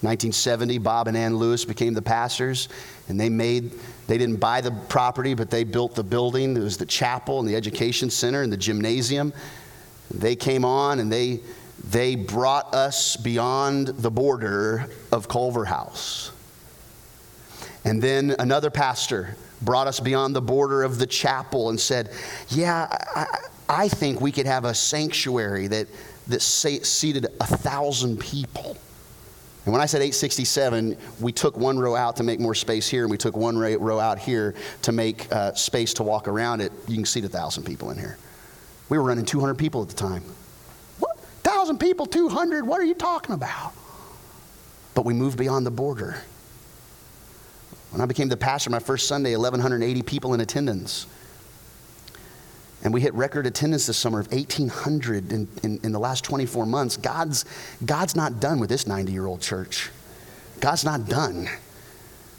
1970, 0.00 0.78
Bob 0.78 1.06
and 1.06 1.16
Ann 1.16 1.36
Lewis 1.36 1.64
became 1.64 1.94
the 1.94 2.02
pastors, 2.02 2.68
and 3.08 3.20
they 3.20 3.28
made, 3.28 3.72
they 4.08 4.18
didn't 4.18 4.40
buy 4.40 4.60
the 4.60 4.72
property, 4.88 5.34
but 5.34 5.48
they 5.48 5.62
built 5.62 5.94
the 5.94 6.02
building. 6.02 6.56
It 6.56 6.60
was 6.60 6.76
the 6.76 6.86
chapel 6.86 7.38
and 7.38 7.48
the 7.48 7.54
education 7.54 8.10
center 8.10 8.42
and 8.42 8.52
the 8.52 8.56
gymnasium. 8.56 9.32
They 10.10 10.34
came 10.34 10.64
on 10.64 10.98
and 10.98 11.10
they, 11.10 11.40
they 11.88 12.16
brought 12.16 12.74
us 12.74 13.16
beyond 13.16 13.88
the 13.88 14.10
border 14.10 14.88
of 15.12 15.28
Culver 15.28 15.64
House. 15.64 16.32
And 17.84 18.02
then 18.02 18.34
another 18.40 18.70
pastor 18.70 19.36
brought 19.60 19.86
us 19.86 20.00
beyond 20.00 20.34
the 20.34 20.42
border 20.42 20.82
of 20.82 20.98
the 20.98 21.06
chapel 21.06 21.70
and 21.70 21.78
said, 21.78 22.10
Yeah, 22.48 22.88
I, 23.14 23.26
I 23.68 23.88
think 23.88 24.20
we 24.20 24.32
could 24.32 24.46
have 24.46 24.64
a 24.64 24.74
sanctuary 24.74 25.66
that, 25.68 25.88
that 26.28 26.42
seated 26.42 27.26
a 27.40 27.46
thousand 27.46 28.20
people. 28.20 28.76
And 29.64 29.72
when 29.72 29.80
I 29.80 29.86
said 29.86 29.98
867, 29.98 30.96
we 31.20 31.30
took 31.30 31.56
one 31.56 31.78
row 31.78 31.94
out 31.94 32.16
to 32.16 32.24
make 32.24 32.40
more 32.40 32.54
space 32.54 32.88
here, 32.88 33.02
and 33.02 33.10
we 33.10 33.16
took 33.16 33.36
one 33.36 33.56
row 33.56 34.00
out 34.00 34.18
here 34.18 34.54
to 34.82 34.92
make 34.92 35.30
uh, 35.32 35.54
space 35.54 35.94
to 35.94 36.02
walk 36.02 36.26
around 36.26 36.60
it. 36.60 36.72
You 36.88 36.96
can 36.96 37.04
seat 37.04 37.24
a 37.24 37.28
1,000 37.28 37.62
people 37.62 37.90
in 37.90 37.98
here. 37.98 38.18
We 38.88 38.98
were 38.98 39.04
running 39.04 39.24
200 39.24 39.54
people 39.54 39.80
at 39.80 39.88
the 39.88 39.94
time. 39.94 40.22
What? 40.98 41.16
1,000 41.44 41.78
people, 41.78 42.06
200? 42.06 42.66
What 42.66 42.80
are 42.80 42.84
you 42.84 42.94
talking 42.94 43.34
about? 43.34 43.72
But 44.94 45.04
we 45.04 45.14
moved 45.14 45.38
beyond 45.38 45.64
the 45.64 45.70
border. 45.70 46.16
When 47.92 48.00
I 48.00 48.06
became 48.06 48.28
the 48.28 48.36
pastor 48.36 48.70
my 48.70 48.80
first 48.80 49.06
Sunday, 49.06 49.36
1,180 49.36 50.02
people 50.02 50.34
in 50.34 50.40
attendance. 50.40 51.06
And 52.84 52.92
we 52.92 53.00
hit 53.00 53.14
record 53.14 53.46
attendance 53.46 53.86
this 53.86 53.96
summer 53.96 54.20
of 54.20 54.30
1,800 54.32 55.32
in, 55.32 55.48
in, 55.62 55.80
in, 55.84 55.92
the 55.92 56.00
last 56.00 56.24
24 56.24 56.66
months. 56.66 56.96
God's, 56.96 57.44
God's 57.84 58.16
not 58.16 58.40
done 58.40 58.58
with 58.58 58.68
this 58.68 58.86
90 58.86 59.12
year 59.12 59.26
old 59.26 59.40
church. 59.40 59.90
God's 60.60 60.84
not 60.84 61.08
done. 61.08 61.48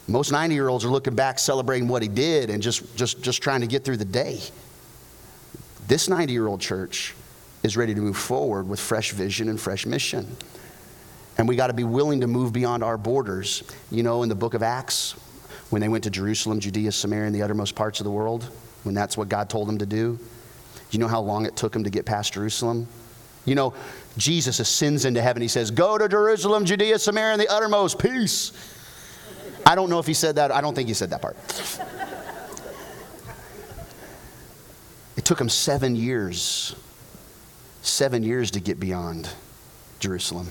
Most 0.06 0.32
90 0.32 0.54
year 0.54 0.68
olds 0.68 0.84
are 0.84 0.90
looking 0.90 1.14
back, 1.14 1.38
celebrating 1.38 1.88
what 1.88 2.02
he 2.02 2.08
did, 2.08 2.50
and 2.50 2.62
just, 2.62 2.94
just, 2.96 3.22
just 3.22 3.42
trying 3.42 3.62
to 3.62 3.66
get 3.66 3.84
through 3.84 3.96
the 3.96 4.04
day. 4.04 4.40
This 5.88 6.08
90 6.08 6.32
year 6.32 6.46
old 6.46 6.60
church 6.60 7.14
is 7.62 7.76
ready 7.76 7.94
to 7.94 8.00
move 8.00 8.16
forward 8.16 8.68
with 8.68 8.80
fresh 8.80 9.12
vision 9.12 9.48
and 9.48 9.58
fresh 9.58 9.86
mission. 9.86 10.36
And 11.38 11.48
we 11.48 11.56
got 11.56 11.68
to 11.68 11.72
be 11.72 11.84
willing 11.84 12.20
to 12.20 12.26
move 12.26 12.52
beyond 12.52 12.84
our 12.84 12.98
borders. 12.98 13.64
You 13.90 14.02
know, 14.02 14.22
in 14.22 14.28
the 14.28 14.34
book 14.34 14.52
of 14.52 14.62
Acts, 14.62 15.12
when 15.70 15.80
they 15.80 15.88
went 15.88 16.04
to 16.04 16.10
Jerusalem, 16.10 16.60
Judea, 16.60 16.92
Samaria, 16.92 17.26
and 17.26 17.34
the 17.34 17.42
uttermost 17.42 17.74
parts 17.74 17.98
of 17.98 18.04
the 18.04 18.10
world, 18.10 18.44
when 18.84 18.94
that's 18.94 19.16
what 19.16 19.30
God 19.30 19.48
told 19.48 19.66
them 19.66 19.78
to 19.78 19.86
do, 19.86 20.18
you 20.94 21.00
know 21.00 21.08
how 21.08 21.20
long 21.20 21.44
it 21.44 21.56
took 21.56 21.74
him 21.74 21.84
to 21.84 21.90
get 21.90 22.06
past 22.06 22.34
Jerusalem? 22.34 22.86
You 23.44 23.54
know, 23.54 23.74
Jesus 24.16 24.60
ascends 24.60 25.04
into 25.04 25.20
heaven. 25.20 25.42
He 25.42 25.48
says, 25.48 25.70
Go 25.70 25.98
to 25.98 26.08
Jerusalem, 26.08 26.64
Judea, 26.64 26.98
Samaria, 26.98 27.32
and 27.32 27.40
the 27.40 27.48
uttermost. 27.48 27.98
Peace. 27.98 28.52
I 29.66 29.74
don't 29.74 29.90
know 29.90 29.98
if 29.98 30.06
he 30.06 30.14
said 30.14 30.36
that. 30.36 30.52
I 30.52 30.60
don't 30.60 30.74
think 30.74 30.88
he 30.88 30.94
said 30.94 31.10
that 31.10 31.20
part. 31.22 31.36
it 35.16 35.24
took 35.24 35.40
him 35.40 35.48
seven 35.48 35.96
years, 35.96 36.74
seven 37.82 38.22
years 38.22 38.50
to 38.52 38.60
get 38.60 38.78
beyond 38.78 39.28
Jerusalem. 40.00 40.48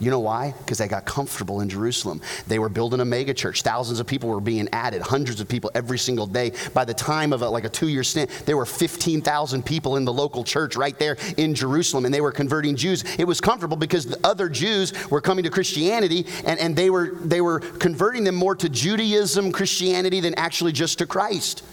You 0.00 0.12
know 0.12 0.20
why? 0.20 0.54
Because 0.58 0.78
they 0.78 0.86
got 0.86 1.04
comfortable 1.04 1.60
in 1.60 1.68
Jerusalem. 1.68 2.20
They 2.46 2.60
were 2.60 2.68
building 2.68 3.00
a 3.00 3.04
mega 3.04 3.34
church. 3.34 3.62
Thousands 3.62 3.98
of 3.98 4.06
people 4.06 4.28
were 4.28 4.40
being 4.40 4.68
added, 4.72 5.02
hundreds 5.02 5.40
of 5.40 5.48
people 5.48 5.72
every 5.74 5.98
single 5.98 6.26
day. 6.26 6.52
By 6.72 6.84
the 6.84 6.94
time 6.94 7.32
of 7.32 7.42
a, 7.42 7.48
like 7.48 7.64
a 7.64 7.68
two 7.68 7.88
year 7.88 8.04
stint, 8.04 8.30
there 8.46 8.56
were 8.56 8.66
15,000 8.66 9.64
people 9.64 9.96
in 9.96 10.04
the 10.04 10.12
local 10.12 10.44
church 10.44 10.76
right 10.76 10.96
there 10.98 11.16
in 11.36 11.54
Jerusalem, 11.54 12.04
and 12.04 12.14
they 12.14 12.20
were 12.20 12.30
converting 12.30 12.76
Jews. 12.76 13.04
It 13.18 13.24
was 13.24 13.40
comfortable 13.40 13.76
because 13.76 14.06
the 14.06 14.18
other 14.24 14.48
Jews 14.48 14.92
were 15.10 15.20
coming 15.20 15.42
to 15.44 15.50
Christianity, 15.50 16.26
and, 16.44 16.60
and 16.60 16.76
they, 16.76 16.90
were, 16.90 17.16
they 17.16 17.40
were 17.40 17.58
converting 17.58 18.22
them 18.22 18.36
more 18.36 18.54
to 18.54 18.68
Judaism, 18.68 19.50
Christianity, 19.50 20.20
than 20.20 20.34
actually 20.34 20.72
just 20.72 20.98
to 20.98 21.06
Christ. 21.06 21.64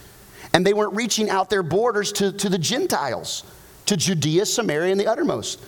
And 0.53 0.65
they 0.65 0.73
weren't 0.73 0.95
reaching 0.95 1.29
out 1.29 1.51
their 1.51 1.63
borders 1.63 2.11
to, 2.13 2.31
to 2.31 2.49
the 2.49 2.57
Gentiles, 2.57 3.43
to 3.85 3.95
Judea, 3.95 4.47
Samaria, 4.47 4.91
and 4.91 4.99
the 4.99 5.07
uttermost. 5.07 5.59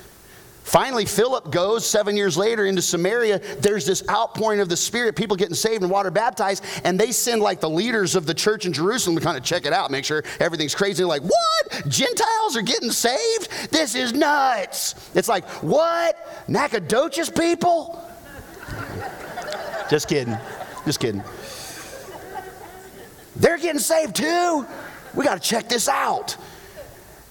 Finally, 0.68 1.06
Philip 1.06 1.50
goes 1.50 1.90
seven 1.90 2.18
years 2.18 2.36
later 2.36 2.66
into 2.66 2.82
Samaria. 2.82 3.40
There's 3.62 3.86
this 3.86 4.04
outpouring 4.10 4.60
of 4.60 4.68
the 4.68 4.76
Spirit, 4.76 5.16
people 5.16 5.38
getting 5.38 5.56
saved 5.56 5.82
and 5.82 5.90
water 5.90 6.12
baptized, 6.12 6.62
and 6.84 7.00
they 7.00 7.14
send 7.14 7.42
like 7.42 7.62
the 7.62 7.70
leaders 7.70 8.16
of 8.18 8.26
the 8.26 8.34
church 8.34 8.66
in 8.66 8.74
Jerusalem 8.74 9.16
to 9.16 9.22
kind 9.22 9.38
of 9.38 9.46
check 9.46 9.66
it 9.66 9.72
out, 9.72 9.92
make 9.92 10.04
sure 10.04 10.26
everything's 10.42 10.76
crazy. 10.76 10.98
They're 10.98 11.08
like, 11.08 11.22
what? 11.22 11.88
Gentiles 11.88 12.58
are 12.58 12.62
getting 12.62 12.92
saved? 12.92 13.72
This 13.72 13.96
is 13.96 14.12
nuts. 14.12 15.10
It's 15.16 15.30
like, 15.30 15.48
what? 15.64 16.44
Nacogdoches 16.50 17.30
people? 17.30 18.06
Just 19.90 20.10
kidding. 20.10 20.38
Just 20.84 21.00
kidding. 21.00 21.24
They're 23.38 23.58
getting 23.58 23.80
saved 23.80 24.18
too. 24.18 24.66
We 25.14 25.24
got 25.24 25.42
to 25.42 25.50
check 25.50 25.70
this 25.70 25.88
out. 25.88 26.36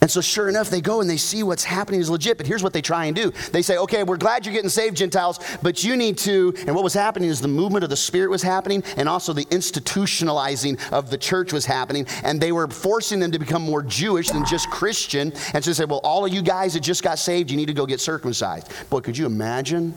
And 0.06 0.10
so, 0.12 0.20
sure 0.20 0.48
enough, 0.48 0.70
they 0.70 0.80
go 0.80 1.00
and 1.00 1.10
they 1.10 1.16
see 1.16 1.42
what's 1.42 1.64
happening 1.64 1.98
is 1.98 2.08
legit. 2.08 2.36
But 2.36 2.46
here's 2.46 2.62
what 2.62 2.72
they 2.72 2.80
try 2.80 3.06
and 3.06 3.16
do 3.16 3.32
they 3.50 3.60
say, 3.60 3.76
okay, 3.78 4.04
we're 4.04 4.16
glad 4.16 4.46
you're 4.46 4.52
getting 4.52 4.70
saved, 4.70 4.96
Gentiles, 4.96 5.40
but 5.62 5.82
you 5.82 5.96
need 5.96 6.16
to. 6.18 6.54
And 6.64 6.76
what 6.76 6.84
was 6.84 6.94
happening 6.94 7.28
is 7.28 7.40
the 7.40 7.48
movement 7.48 7.82
of 7.82 7.90
the 7.90 7.96
Spirit 7.96 8.30
was 8.30 8.40
happening, 8.40 8.84
and 8.96 9.08
also 9.08 9.32
the 9.32 9.46
institutionalizing 9.46 10.80
of 10.92 11.10
the 11.10 11.18
church 11.18 11.52
was 11.52 11.66
happening. 11.66 12.06
And 12.22 12.40
they 12.40 12.52
were 12.52 12.68
forcing 12.68 13.18
them 13.18 13.32
to 13.32 13.40
become 13.40 13.62
more 13.62 13.82
Jewish 13.82 14.28
than 14.28 14.46
just 14.46 14.70
Christian. 14.70 15.32
And 15.54 15.64
so 15.64 15.70
they 15.70 15.74
said, 15.74 15.90
well, 15.90 16.00
all 16.04 16.24
of 16.24 16.32
you 16.32 16.40
guys 16.40 16.74
that 16.74 16.84
just 16.84 17.02
got 17.02 17.18
saved, 17.18 17.50
you 17.50 17.56
need 17.56 17.66
to 17.66 17.74
go 17.74 17.84
get 17.84 17.98
circumcised. 17.98 18.72
Boy, 18.88 19.00
could 19.00 19.18
you 19.18 19.26
imagine? 19.26 19.92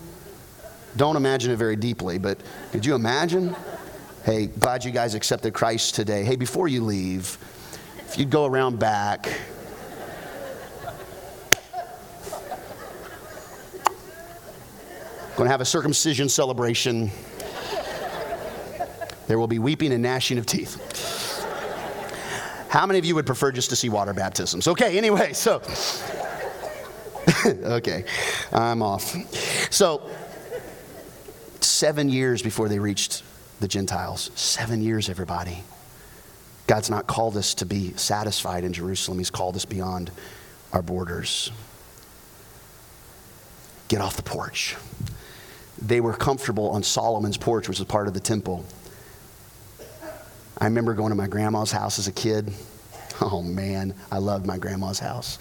Don't 0.97 1.17
imagine 1.17 1.51
it 1.51 1.57
very 1.57 1.75
deeply, 1.75 2.17
but 2.17 2.39
could 2.71 2.83
you 2.83 2.95
imagine? 2.95 3.55
Hey, 4.25 4.47
glad 4.47 4.83
you 4.83 4.89
guys 4.89 5.13
accepted 5.13 5.53
Christ 5.53 5.93
today. 5.93 6.23
Hey, 6.23 6.35
before 6.35 6.67
you 6.67 6.83
leave, 6.83 7.37
if 8.07 8.17
you'd 8.17 8.31
go 8.31 8.47
around 8.47 8.79
back, 8.79 9.29
Going 15.39 15.47
to 15.47 15.51
have 15.51 15.61
a 15.61 15.65
circumcision 15.65 16.27
celebration. 16.27 17.09
There 19.27 19.39
will 19.39 19.47
be 19.47 19.57
weeping 19.57 19.93
and 19.93 20.03
gnashing 20.03 20.37
of 20.37 20.45
teeth. 20.45 20.75
How 22.67 22.85
many 22.85 22.99
of 22.99 23.05
you 23.05 23.15
would 23.15 23.25
prefer 23.25 23.53
just 23.53 23.69
to 23.69 23.77
see 23.77 23.87
water 23.87 24.13
baptisms? 24.13 24.67
Okay, 24.67 24.97
anyway, 24.97 25.31
so. 25.31 25.61
okay, 27.45 28.03
I'm 28.51 28.81
off. 28.81 29.15
So, 29.71 30.09
seven 31.61 32.09
years 32.09 32.41
before 32.41 32.67
they 32.67 32.79
reached 32.79 33.23
the 33.61 33.67
Gentiles, 33.69 34.31
seven 34.35 34.81
years, 34.81 35.07
everybody. 35.07 35.63
God's 36.67 36.89
not 36.89 37.07
called 37.07 37.37
us 37.37 37.53
to 37.53 37.65
be 37.65 37.93
satisfied 37.93 38.65
in 38.65 38.73
Jerusalem, 38.73 39.19
He's 39.19 39.31
called 39.31 39.55
us 39.55 39.63
beyond 39.63 40.11
our 40.73 40.81
borders. 40.81 41.49
Get 43.87 44.01
off 44.01 44.17
the 44.17 44.23
porch 44.23 44.75
they 45.81 46.01
were 46.01 46.13
comfortable 46.13 46.69
on 46.69 46.83
Solomon's 46.83 47.37
porch, 47.37 47.67
which 47.67 47.79
was 47.79 47.87
part 47.87 48.07
of 48.07 48.13
the 48.13 48.19
temple. 48.19 48.65
I 50.57 50.65
remember 50.65 50.93
going 50.93 51.09
to 51.09 51.15
my 51.15 51.27
grandma's 51.27 51.71
house 51.71 51.99
as 51.99 52.07
a 52.07 52.11
kid. 52.11 52.51
Oh 53.21 53.41
man, 53.41 53.93
I 54.11 54.17
loved 54.17 54.45
my 54.45 54.57
grandma's 54.57 54.99
house. 54.99 55.39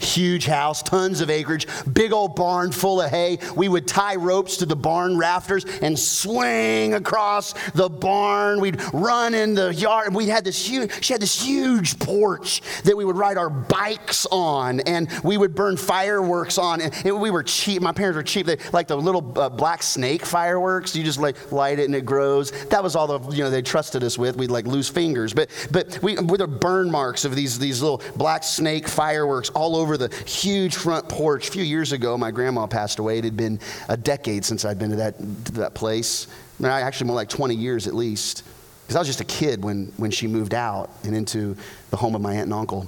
Huge 0.00 0.46
house, 0.46 0.82
tons 0.82 1.20
of 1.20 1.30
acreage, 1.30 1.66
big 1.92 2.12
old 2.12 2.34
barn 2.34 2.72
full 2.72 3.00
of 3.00 3.10
hay. 3.10 3.38
We 3.54 3.68
would 3.68 3.86
tie 3.86 4.16
ropes 4.16 4.56
to 4.58 4.66
the 4.66 4.76
barn 4.76 5.16
rafters 5.16 5.64
and 5.82 5.98
swing 5.98 6.94
across 6.94 7.52
the 7.72 7.88
barn. 7.88 8.60
We'd 8.60 8.80
run 8.92 9.34
in 9.34 9.54
the 9.54 9.74
yard. 9.74 10.08
and 10.08 10.16
We 10.16 10.26
had 10.26 10.44
this 10.44 10.68
huge, 10.68 11.04
she 11.04 11.12
had 11.12 11.20
this 11.20 11.42
huge 11.42 11.98
porch 11.98 12.62
that 12.84 12.96
we 12.96 13.04
would 13.04 13.16
ride 13.16 13.36
our 13.36 13.50
bikes 13.50 14.26
on 14.30 14.80
and 14.80 15.08
we 15.22 15.36
would 15.36 15.54
burn 15.54 15.76
fireworks 15.76 16.58
on. 16.58 16.80
And 16.80 17.20
we 17.20 17.30
were 17.30 17.42
cheap. 17.42 17.82
My 17.82 17.92
parents 17.92 18.16
were 18.16 18.22
cheap. 18.22 18.46
They 18.46 18.58
like 18.72 18.88
the 18.88 18.96
little 18.96 19.38
uh, 19.38 19.48
black 19.48 19.82
snake 19.82 20.24
fireworks. 20.24 20.96
You 20.96 21.04
just 21.04 21.20
like 21.20 21.52
light 21.52 21.78
it 21.78 21.84
and 21.84 21.94
it 21.94 22.06
grows. 22.06 22.50
That 22.68 22.82
was 22.82 22.96
all 22.96 23.06
the, 23.06 23.36
you 23.36 23.44
know, 23.44 23.50
they 23.50 23.62
trusted 23.62 24.02
us 24.02 24.18
with. 24.18 24.36
We'd 24.36 24.50
like 24.50 24.66
lose 24.66 24.88
fingers. 24.88 25.34
But, 25.34 25.50
but 25.70 25.98
we, 26.02 26.16
with 26.16 26.38
the 26.38 26.48
burn 26.48 26.90
marks 26.90 27.24
of 27.24 27.34
these, 27.34 27.58
these 27.58 27.82
little 27.82 28.02
black 28.16 28.44
snake 28.44 28.88
fireworks 28.88 29.50
all 29.50 29.76
over 29.76 29.89
over 29.90 30.08
the 30.08 30.14
huge 30.24 30.76
front 30.76 31.08
porch. 31.08 31.48
A 31.48 31.52
few 31.52 31.64
years 31.64 31.90
ago, 31.92 32.16
my 32.16 32.30
grandma 32.30 32.66
passed 32.66 33.00
away. 33.00 33.18
It 33.18 33.24
had 33.24 33.36
been 33.36 33.58
a 33.88 33.96
decade 33.96 34.44
since 34.44 34.64
I'd 34.64 34.78
been 34.78 34.90
to 34.90 34.96
that, 34.96 35.18
to 35.18 35.52
that 35.52 35.74
place. 35.74 36.28
I 36.58 36.62
mean, 36.62 36.70
actually, 36.72 37.08
more 37.08 37.16
like 37.16 37.28
20 37.28 37.56
years 37.56 37.86
at 37.88 37.94
least. 37.94 38.44
Because 38.82 38.96
I 38.96 38.98
was 39.00 39.08
just 39.08 39.20
a 39.20 39.24
kid 39.24 39.64
when, 39.64 39.92
when 39.96 40.10
she 40.10 40.26
moved 40.26 40.54
out 40.54 40.90
and 41.04 41.14
into 41.14 41.56
the 41.90 41.96
home 41.96 42.14
of 42.14 42.20
my 42.20 42.34
aunt 42.34 42.44
and 42.44 42.52
uncle. 42.52 42.86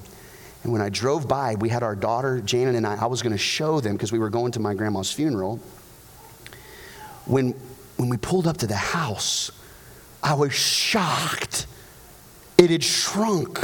And 0.63 0.73
when 0.73 0.81
I 0.81 0.91
drove 0.91 1.27
by, 1.27 1.57
we 1.57 1.69
had 1.69 1.83
our 1.83 1.97
daughter, 1.97 2.41
Janet, 2.41 2.77
and 2.77 2.87
I. 2.87 2.95
I 2.95 3.07
was 3.07 3.21
going 3.21 3.33
to 3.33 3.39
show 3.39 3.81
them 3.81 3.95
because 3.95 4.13
we 4.13 4.21
were 4.21 4.31
going 4.31 4.53
to 4.53 4.61
my 4.61 4.75
grandma's 4.75 5.11
funeral. 5.11 5.57
When, 7.27 7.51
when 7.97 8.11
we 8.11 8.17
pulled 8.17 8.47
up 8.47 8.59
to 8.59 8.67
the 8.69 8.77
house, 8.77 9.51
I 10.23 10.35
was 10.35 10.53
shocked. 10.53 11.67
It 12.59 12.71
had 12.71 12.85
shrunk. 12.85 13.59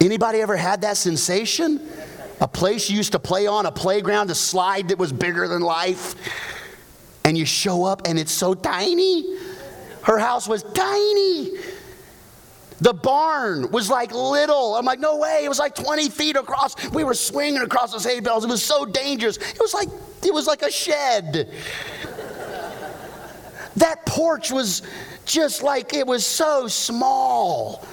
Anybody 0.00 0.40
ever 0.40 0.56
had 0.56 0.82
that 0.82 0.96
sensation? 0.96 1.88
A 2.40 2.46
place 2.46 2.88
you 2.88 2.96
used 2.96 3.12
to 3.12 3.18
play 3.18 3.46
on, 3.46 3.66
a 3.66 3.72
playground, 3.72 4.30
a 4.30 4.34
slide 4.34 4.88
that 4.88 4.98
was 4.98 5.12
bigger 5.12 5.48
than 5.48 5.60
life, 5.60 6.14
and 7.24 7.36
you 7.36 7.44
show 7.44 7.84
up 7.84 8.02
and 8.06 8.18
it's 8.18 8.32
so 8.32 8.54
tiny. 8.54 9.36
Her 10.02 10.18
house 10.18 10.46
was 10.46 10.62
tiny. 10.62 11.50
The 12.80 12.94
barn 12.94 13.72
was 13.72 13.90
like 13.90 14.12
little. 14.12 14.76
I'm 14.76 14.84
like, 14.84 15.00
no 15.00 15.16
way. 15.16 15.40
It 15.44 15.48
was 15.48 15.58
like 15.58 15.74
20 15.74 16.10
feet 16.10 16.36
across. 16.36 16.76
We 16.90 17.02
were 17.02 17.14
swinging 17.14 17.60
across 17.60 17.92
those 17.92 18.04
hay 18.04 18.20
bales. 18.20 18.44
It 18.44 18.48
was 18.48 18.62
so 18.62 18.86
dangerous. 18.86 19.36
It 19.36 19.58
was 19.58 19.74
like 19.74 19.88
it 20.24 20.32
was 20.32 20.46
like 20.46 20.62
a 20.62 20.70
shed. 20.70 21.52
that 23.76 24.06
porch 24.06 24.52
was 24.52 24.82
just 25.24 25.62
like 25.62 25.92
it 25.92 26.06
was 26.06 26.24
so 26.24 26.68
small. 26.68 27.84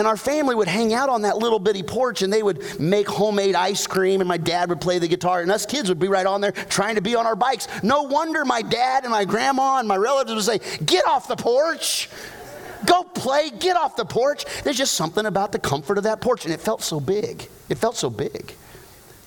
And 0.00 0.06
our 0.06 0.16
family 0.16 0.54
would 0.54 0.66
hang 0.66 0.94
out 0.94 1.10
on 1.10 1.20
that 1.22 1.36
little 1.36 1.58
bitty 1.58 1.82
porch 1.82 2.22
and 2.22 2.32
they 2.32 2.42
would 2.42 2.80
make 2.80 3.06
homemade 3.06 3.54
ice 3.54 3.86
cream 3.86 4.22
and 4.22 4.28
my 4.28 4.38
dad 4.38 4.70
would 4.70 4.80
play 4.80 4.98
the 4.98 5.06
guitar 5.06 5.42
and 5.42 5.50
us 5.50 5.66
kids 5.66 5.90
would 5.90 5.98
be 5.98 6.08
right 6.08 6.24
on 6.24 6.40
there 6.40 6.52
trying 6.52 6.94
to 6.94 7.02
be 7.02 7.14
on 7.16 7.26
our 7.26 7.36
bikes. 7.36 7.68
No 7.82 8.04
wonder 8.04 8.46
my 8.46 8.62
dad 8.62 9.04
and 9.04 9.12
my 9.12 9.26
grandma 9.26 9.76
and 9.76 9.86
my 9.86 9.98
relatives 9.98 10.48
would 10.48 10.60
say, 10.60 10.78
Get 10.86 11.06
off 11.06 11.28
the 11.28 11.36
porch. 11.36 12.08
Go 12.86 13.02
play, 13.02 13.50
get 13.50 13.76
off 13.76 13.94
the 13.94 14.06
porch. 14.06 14.46
There's 14.64 14.78
just 14.78 14.94
something 14.94 15.26
about 15.26 15.52
the 15.52 15.58
comfort 15.58 15.98
of 15.98 16.04
that 16.04 16.22
porch. 16.22 16.46
And 16.46 16.54
it 16.54 16.60
felt 16.60 16.80
so 16.80 16.98
big. 16.98 17.46
It 17.68 17.76
felt 17.76 17.94
so 17.94 18.08
big. 18.08 18.54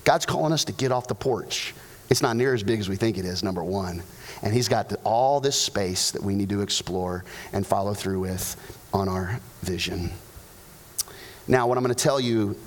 God's 0.06 0.26
calling 0.26 0.54
us 0.54 0.66
to 0.66 0.74
get 0.74 0.92
off 0.92 1.06
the 1.06 1.14
porch. 1.14 1.76
It's 2.10 2.24
not 2.24 2.36
near 2.36 2.56
as 2.56 2.64
big 2.64 2.80
as 2.80 2.90
we 2.90 2.96
think 2.96 3.20
it 3.20 3.26
is, 3.26 3.44
number 3.44 3.64
one. 3.64 4.02
And 4.42 4.52
He's 4.52 4.70
got 4.70 4.92
all 5.04 5.40
this 5.40 5.56
space 5.56 6.10
that 6.10 6.24
we 6.24 6.34
need 6.34 6.50
to 6.50 6.62
explore 6.62 7.26
and 7.52 7.64
follow 7.64 7.94
through 7.94 8.22
with 8.22 8.88
on 8.92 9.08
our 9.08 9.40
vision. 9.62 10.12
Now, 11.48 11.68
what 11.68 11.78
I'm 11.78 11.84
going 11.84 11.96
to 11.96 12.04
tell 12.04 12.20
you, 12.20 12.58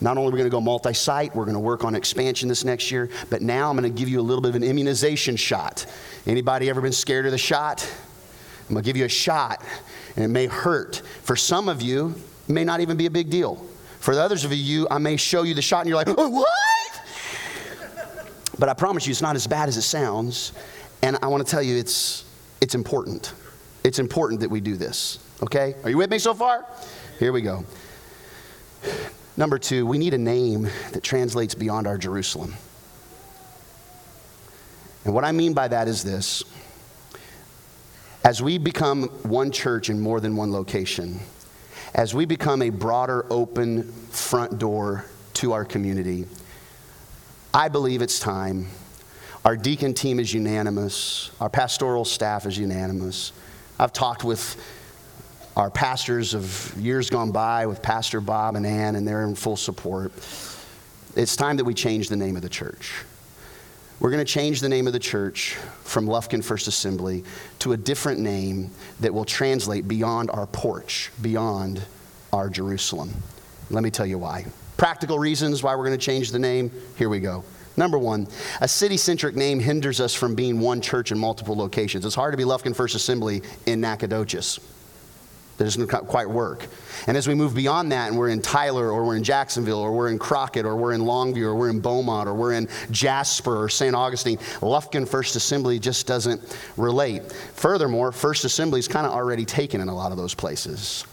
not 0.00 0.16
only 0.16 0.28
are 0.28 0.32
we 0.32 0.38
going 0.38 0.50
to 0.50 0.54
go 0.54 0.60
multi 0.60 0.92
site, 0.92 1.34
we're 1.34 1.44
going 1.44 1.54
to 1.54 1.60
work 1.60 1.84
on 1.84 1.94
expansion 1.94 2.48
this 2.48 2.64
next 2.64 2.90
year, 2.90 3.08
but 3.30 3.42
now 3.42 3.70
I'm 3.70 3.76
going 3.76 3.90
to 3.90 3.98
give 3.98 4.08
you 4.08 4.20
a 4.20 4.22
little 4.22 4.42
bit 4.42 4.50
of 4.50 4.56
an 4.56 4.64
immunization 4.64 5.36
shot. 5.36 5.86
Anybody 6.26 6.68
ever 6.68 6.80
been 6.80 6.92
scared 6.92 7.26
of 7.26 7.32
the 7.32 7.38
shot? 7.38 7.88
I'm 8.68 8.74
going 8.74 8.82
to 8.82 8.86
give 8.86 8.96
you 8.96 9.04
a 9.04 9.08
shot, 9.08 9.62
and 10.16 10.24
it 10.24 10.28
may 10.28 10.46
hurt. 10.46 11.02
For 11.22 11.36
some 11.36 11.68
of 11.68 11.82
you, 11.82 12.14
it 12.48 12.52
may 12.52 12.64
not 12.64 12.80
even 12.80 12.96
be 12.96 13.06
a 13.06 13.10
big 13.10 13.30
deal. 13.30 13.56
For 14.00 14.14
the 14.14 14.22
others 14.22 14.44
of 14.44 14.52
you, 14.52 14.86
I 14.90 14.98
may 14.98 15.16
show 15.16 15.42
you 15.42 15.54
the 15.54 15.62
shot, 15.62 15.80
and 15.80 15.88
you're 15.88 15.96
like, 15.96 16.08
oh, 16.08 16.28
what? 16.28 16.48
But 18.58 18.68
I 18.68 18.74
promise 18.74 19.06
you, 19.06 19.10
it's 19.10 19.22
not 19.22 19.36
as 19.36 19.46
bad 19.46 19.68
as 19.68 19.76
it 19.76 19.82
sounds. 19.82 20.52
And 21.02 21.18
I 21.22 21.26
want 21.26 21.46
to 21.46 21.50
tell 21.50 21.62
you, 21.62 21.76
it's, 21.76 22.24
it's 22.60 22.74
important. 22.74 23.32
It's 23.82 23.98
important 23.98 24.40
that 24.40 24.50
we 24.50 24.60
do 24.60 24.76
this. 24.76 25.18
Okay? 25.42 25.74
Are 25.84 25.90
you 25.90 25.98
with 25.98 26.10
me 26.10 26.18
so 26.18 26.34
far? 26.34 26.66
Here 27.18 27.32
we 27.32 27.42
go. 27.42 27.64
Number 29.36 29.58
two, 29.58 29.86
we 29.86 29.98
need 29.98 30.14
a 30.14 30.18
name 30.18 30.68
that 30.92 31.02
translates 31.02 31.54
beyond 31.54 31.86
our 31.86 31.98
Jerusalem. 31.98 32.54
And 35.04 35.12
what 35.12 35.24
I 35.24 35.32
mean 35.32 35.52
by 35.52 35.68
that 35.68 35.88
is 35.88 36.02
this 36.02 36.44
as 38.24 38.40
we 38.42 38.56
become 38.56 39.04
one 39.22 39.50
church 39.50 39.90
in 39.90 40.00
more 40.00 40.18
than 40.18 40.34
one 40.34 40.50
location, 40.50 41.20
as 41.94 42.14
we 42.14 42.24
become 42.24 42.62
a 42.62 42.70
broader, 42.70 43.26
open 43.28 43.92
front 44.10 44.58
door 44.58 45.04
to 45.34 45.52
our 45.52 45.64
community, 45.64 46.26
I 47.52 47.68
believe 47.68 48.00
it's 48.00 48.18
time. 48.18 48.68
Our 49.44 49.56
deacon 49.56 49.92
team 49.92 50.18
is 50.18 50.32
unanimous, 50.32 51.30
our 51.38 51.50
pastoral 51.50 52.06
staff 52.06 52.46
is 52.46 52.56
unanimous. 52.56 53.32
I've 53.78 53.92
talked 53.92 54.24
with 54.24 54.56
our 55.56 55.70
pastors 55.70 56.34
of 56.34 56.74
years 56.76 57.10
gone 57.10 57.30
by 57.30 57.66
with 57.66 57.80
Pastor 57.80 58.20
Bob 58.20 58.56
and 58.56 58.66
Ann, 58.66 58.96
and 58.96 59.06
they're 59.06 59.22
in 59.22 59.34
full 59.34 59.56
support. 59.56 60.12
It's 61.16 61.36
time 61.36 61.56
that 61.58 61.64
we 61.64 61.74
change 61.74 62.08
the 62.08 62.16
name 62.16 62.36
of 62.36 62.42
the 62.42 62.48
church. 62.48 63.04
we're 64.00 64.10
going 64.10 64.24
to 64.24 64.30
change 64.30 64.60
the 64.60 64.68
name 64.68 64.86
of 64.86 64.92
the 64.92 64.98
church 64.98 65.54
from 65.84 66.06
Lufkin 66.06 66.42
First 66.42 66.66
Assembly 66.66 67.24
to 67.60 67.72
a 67.72 67.76
different 67.76 68.20
name 68.20 68.70
that 69.00 69.14
will 69.14 69.24
translate 69.24 69.86
beyond 69.86 70.30
our 70.30 70.46
porch, 70.46 71.12
beyond 71.22 71.82
our 72.32 72.50
Jerusalem. 72.50 73.14
Let 73.70 73.84
me 73.84 73.90
tell 73.90 74.06
you 74.06 74.18
why. 74.18 74.46
Practical 74.76 75.20
reasons 75.20 75.62
why 75.62 75.76
we're 75.76 75.86
going 75.86 75.98
to 75.98 76.04
change 76.04 76.32
the 76.32 76.38
name. 76.38 76.72
Here 76.98 77.08
we 77.08 77.20
go. 77.20 77.44
Number 77.76 77.96
one, 77.96 78.26
a 78.60 78.68
city 78.68 78.96
centric 78.96 79.36
name 79.36 79.60
hinders 79.60 80.00
us 80.00 80.14
from 80.14 80.34
being 80.34 80.60
one 80.60 80.80
church 80.80 81.12
in 81.12 81.18
multiple 81.18 81.56
locations. 81.56 82.04
It's 82.04 82.14
hard 82.14 82.32
to 82.32 82.36
be 82.36 82.44
Lufkin 82.44 82.74
First 82.74 82.94
Assembly 82.96 83.42
in 83.66 83.80
Nacogdoches. 83.80 84.58
That 85.56 85.64
doesn't 85.64 85.86
quite 85.86 86.28
work. 86.28 86.66
And 87.06 87.16
as 87.16 87.28
we 87.28 87.34
move 87.34 87.54
beyond 87.54 87.92
that 87.92 88.08
and 88.08 88.18
we're 88.18 88.30
in 88.30 88.42
Tyler 88.42 88.90
or 88.90 89.04
we're 89.04 89.16
in 89.16 89.22
Jacksonville 89.22 89.78
or 89.78 89.92
we're 89.92 90.08
in 90.08 90.18
Crockett 90.18 90.66
or 90.66 90.76
we're 90.76 90.92
in 90.92 91.02
Longview 91.02 91.42
or 91.42 91.54
we're 91.54 91.70
in 91.70 91.80
Beaumont 91.80 92.28
or 92.28 92.34
we're 92.34 92.54
in 92.54 92.68
Jasper 92.90 93.62
or 93.62 93.68
St. 93.68 93.94
Augustine, 93.94 94.38
Lufkin 94.60 95.06
First 95.06 95.36
Assembly 95.36 95.78
just 95.78 96.06
doesn't 96.08 96.58
relate. 96.76 97.30
Furthermore, 97.54 98.10
First 98.10 98.44
Assembly 98.44 98.80
is 98.80 98.88
kind 98.88 99.06
of 99.06 99.12
already 99.12 99.44
taken 99.44 99.80
in 99.80 99.88
a 99.88 99.94
lot 99.94 100.10
of 100.10 100.18
those 100.18 100.34
places. 100.34 101.04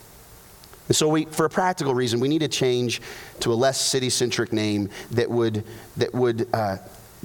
And 0.87 0.95
so, 0.95 1.07
we, 1.07 1.25
for 1.25 1.45
a 1.45 1.49
practical 1.49 1.93
reason, 1.93 2.19
we 2.19 2.27
need 2.27 2.39
to 2.39 2.47
change 2.47 3.01
to 3.41 3.53
a 3.53 3.55
less 3.55 3.79
city 3.79 4.09
centric 4.09 4.51
name 4.51 4.89
that 5.11 5.29
would, 5.29 5.63
that 5.97 6.13
would 6.13 6.49
uh, 6.53 6.77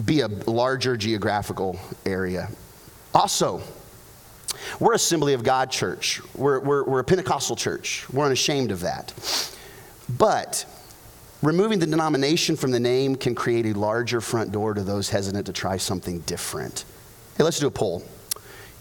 be 0.04 0.20
a 0.20 0.28
larger 0.28 0.96
geographical 0.96 1.78
area. 2.04 2.48
Also, 3.14 3.62
we're 4.80 4.94
Assembly 4.94 5.32
of 5.34 5.42
God 5.42 5.70
church. 5.70 6.20
We're, 6.34 6.60
we're, 6.60 6.84
we're 6.84 7.00
a 7.00 7.04
Pentecostal 7.04 7.56
church. 7.56 8.08
We're 8.12 8.26
unashamed 8.26 8.70
of 8.70 8.80
that. 8.80 9.12
But 10.18 10.64
removing 11.42 11.78
the 11.78 11.86
denomination 11.86 12.56
from 12.56 12.70
the 12.70 12.80
name 12.80 13.16
can 13.16 13.34
create 13.34 13.66
a 13.66 13.78
larger 13.78 14.20
front 14.20 14.52
door 14.52 14.74
to 14.74 14.82
those 14.82 15.10
hesitant 15.10 15.46
to 15.46 15.52
try 15.52 15.76
something 15.76 16.20
different. 16.20 16.84
Hey, 17.36 17.44
let's 17.44 17.58
do 17.58 17.66
a 17.66 17.70
poll. 17.70 18.04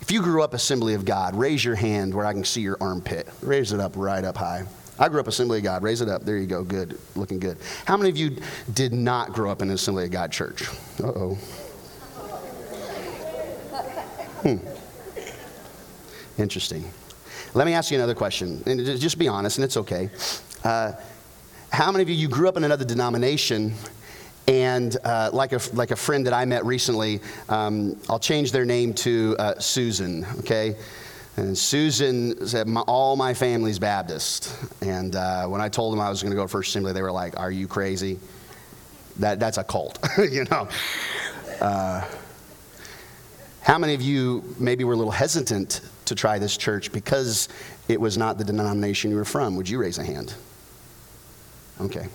If 0.02 0.12
you 0.12 0.22
grew 0.22 0.44
up 0.44 0.54
Assembly 0.54 0.94
of 0.94 1.04
God, 1.04 1.36
raise 1.36 1.66
your 1.66 1.76
hand 1.76 2.14
where 2.14 2.26
I 2.26 2.34
can 2.34 2.44
see 2.44 2.62
your 2.62 2.78
armpit. 2.80 3.28
Raise 3.42 3.72
it 3.72 3.80
up 3.80 3.94
right 3.96 4.24
up 4.24 4.38
high. 4.38 4.66
I 4.98 5.10
grew 5.10 5.20
up 5.20 5.28
Assembly 5.28 5.58
of 5.58 5.64
God. 5.64 5.84
Raise 5.84 6.02
it 6.02 6.08
up. 6.08 6.24
There 6.24 6.38
you 6.38 6.48
go. 6.48 6.64
Good. 6.64 7.00
Looking 7.16 7.40
good. 7.40 7.58
How 7.86 7.98
many 7.98 8.10
of 8.10 8.18
you 8.18 8.38
did 8.74 8.94
not 8.94 9.34
grow 9.34 9.52
up 9.52 9.62
in 9.62 9.70
Assembly 9.72 10.06
of 10.06 10.12
God 10.12 10.32
church? 10.32 10.70
Uh 11.04 11.08
oh. 11.08 11.38
Hmm. 14.44 14.58
Interesting. 16.38 16.84
Let 17.54 17.66
me 17.66 17.74
ask 17.74 17.92
you 17.92 17.98
another 17.98 18.16
question, 18.16 18.62
and 18.66 18.86
just 19.00 19.18
be 19.18 19.28
honest, 19.28 19.58
and 19.58 19.64
it's 19.64 19.78
okay. 19.78 20.10
Uh, 20.64 20.92
how 21.72 21.92
many 21.92 22.02
of 22.02 22.10
you, 22.10 22.16
you 22.16 22.28
grew 22.28 22.50
up 22.50 22.58
in 22.58 22.64
another 22.64 22.84
denomination, 22.84 23.74
and 24.48 24.98
uh, 25.04 25.30
like, 25.32 25.54
a, 25.54 25.60
like 25.74 25.92
a 25.92 25.96
friend 25.96 26.26
that 26.26 26.34
I 26.34 26.46
met 26.46 26.66
recently, 26.66 27.22
um, 27.48 27.98
I'll 28.10 28.20
change 28.20 28.52
their 28.52 28.66
name 28.66 28.94
to 28.96 29.36
uh, 29.40 29.60
Susan, 29.60 30.26
okay? 30.40 30.76
And 31.38 31.58
Susan 31.58 32.46
said, 32.48 32.68
my, 32.68 32.82
all 32.82 33.16
my 33.16 33.34
family's 33.34 33.80
Baptist. 33.80 34.54
And 34.82 35.16
uh, 35.16 35.48
when 35.48 35.62
I 35.62 35.70
told 35.70 35.94
them 35.94 36.00
I 36.00 36.10
was 36.10 36.22
going 36.22 36.32
to 36.32 36.36
go 36.36 36.44
to 36.44 36.48
First 36.48 36.70
Assembly, 36.70 36.94
they 36.94 37.02
were 37.02 37.12
like, 37.12 37.40
are 37.40 37.52
you 37.52 37.68
crazy? 37.68 38.20
That, 39.20 39.40
that's 39.40 39.58
a 39.58 39.64
cult, 39.64 39.98
you 40.18 40.46
know? 40.46 40.68
Uh, 41.60 42.06
how 43.62 43.78
many 43.78 43.94
of 43.96 44.02
you 44.02 44.44
maybe 44.60 44.84
were 44.84 44.94
a 44.94 44.98
little 44.98 45.12
hesitant 45.12 45.82
to 46.06 46.16
try 46.16 46.40
this 46.40 46.58
church 46.58 46.92
because 46.92 47.50
it 47.88 48.00
was 48.00 48.18
not 48.18 48.38
the 48.38 48.44
denomination 48.44 49.12
you 49.12 49.18
were 49.18 49.26
from? 49.26 49.56
Would 49.56 49.70
you 49.70 49.80
raise 49.80 49.98
a 49.98 50.04
hand? 50.04 50.34
Okay. 51.82 52.08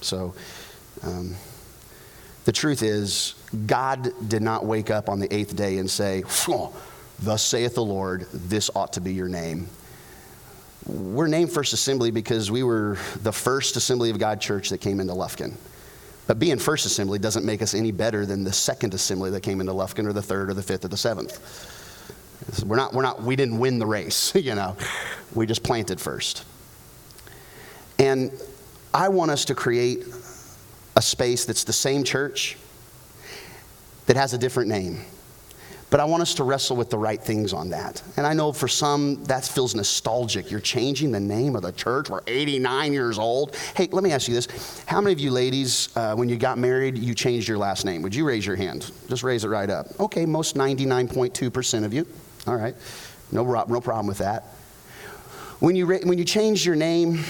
So, 0.00 0.34
um, 1.02 1.34
the 2.44 2.52
truth 2.52 2.82
is, 2.82 3.34
God 3.66 4.12
did 4.28 4.42
not 4.42 4.64
wake 4.64 4.90
up 4.90 5.08
on 5.08 5.18
the 5.18 5.32
eighth 5.34 5.56
day 5.56 5.78
and 5.78 5.90
say, 5.90 6.22
Thus 7.18 7.42
saith 7.42 7.74
the 7.74 7.84
Lord, 7.84 8.26
this 8.32 8.70
ought 8.74 8.92
to 8.94 9.00
be 9.00 9.12
your 9.12 9.28
name. 9.28 9.68
We're 10.86 11.26
named 11.26 11.50
First 11.50 11.72
Assembly 11.72 12.12
because 12.12 12.50
we 12.50 12.62
were 12.62 12.98
the 13.22 13.32
first 13.32 13.74
Assembly 13.76 14.10
of 14.10 14.18
God 14.18 14.40
church 14.40 14.68
that 14.70 14.78
came 14.78 15.00
into 15.00 15.14
Lufkin. 15.14 15.56
But 16.26 16.38
being 16.38 16.58
first 16.58 16.86
assembly 16.86 17.18
doesn't 17.18 17.44
make 17.44 17.62
us 17.62 17.74
any 17.74 17.92
better 17.92 18.26
than 18.26 18.42
the 18.42 18.52
second 18.52 18.94
assembly 18.94 19.30
that 19.30 19.42
came 19.42 19.60
into 19.60 19.72
Lufkin 19.72 20.06
or 20.06 20.12
the 20.12 20.22
third 20.22 20.50
or 20.50 20.54
the 20.54 20.62
fifth 20.62 20.84
or 20.84 20.88
the 20.88 20.96
seventh. 20.96 21.40
We're 22.64 22.76
not, 22.76 22.92
we're 22.92 23.02
not, 23.02 23.22
we 23.22 23.36
didn't 23.36 23.58
win 23.58 23.78
the 23.78 23.86
race, 23.86 24.34
you 24.34 24.54
know. 24.54 24.76
We 25.34 25.46
just 25.46 25.62
planted 25.62 26.00
first. 26.00 26.44
And 27.98 28.30
I 28.92 29.08
want 29.08 29.30
us 29.30 29.44
to 29.46 29.54
create 29.54 30.04
a 30.96 31.02
space 31.02 31.44
that's 31.44 31.64
the 31.64 31.72
same 31.72 32.04
church 32.04 32.56
that 34.06 34.16
has 34.16 34.32
a 34.32 34.38
different 34.38 34.68
name. 34.68 35.00
But 35.88 36.00
I 36.00 36.04
want 36.04 36.20
us 36.20 36.34
to 36.34 36.44
wrestle 36.44 36.76
with 36.76 36.90
the 36.90 36.98
right 36.98 37.20
things 37.20 37.52
on 37.52 37.70
that. 37.70 38.02
And 38.16 38.26
I 38.26 38.32
know 38.32 38.52
for 38.52 38.66
some 38.66 39.22
that 39.24 39.44
feels 39.44 39.74
nostalgic. 39.74 40.50
You're 40.50 40.60
changing 40.60 41.12
the 41.12 41.20
name 41.20 41.54
of 41.54 41.62
the 41.62 41.72
church. 41.72 42.10
We're 42.10 42.22
89 42.26 42.92
years 42.92 43.18
old. 43.18 43.54
Hey, 43.76 43.88
let 43.92 44.02
me 44.02 44.10
ask 44.10 44.26
you 44.26 44.34
this. 44.34 44.82
How 44.86 45.00
many 45.00 45.12
of 45.12 45.20
you 45.20 45.30
ladies, 45.30 45.88
uh, 45.96 46.14
when 46.16 46.28
you 46.28 46.36
got 46.36 46.58
married, 46.58 46.98
you 46.98 47.14
changed 47.14 47.46
your 47.46 47.58
last 47.58 47.84
name? 47.84 48.02
Would 48.02 48.14
you 48.14 48.26
raise 48.26 48.44
your 48.44 48.56
hand? 48.56 48.90
Just 49.08 49.22
raise 49.22 49.44
it 49.44 49.48
right 49.48 49.70
up. 49.70 49.88
Okay, 50.00 50.26
most 50.26 50.56
99.2% 50.56 51.84
of 51.84 51.94
you. 51.94 52.04
All 52.46 52.56
right. 52.56 52.74
No, 53.32 53.44
no 53.44 53.80
problem 53.80 54.06
with 54.06 54.18
that. 54.18 54.44
When 55.58 55.74
you, 55.74 55.86
when 55.86 56.18
you 56.18 56.24
changed 56.24 56.64
your 56.64 56.76
name, 56.76 57.24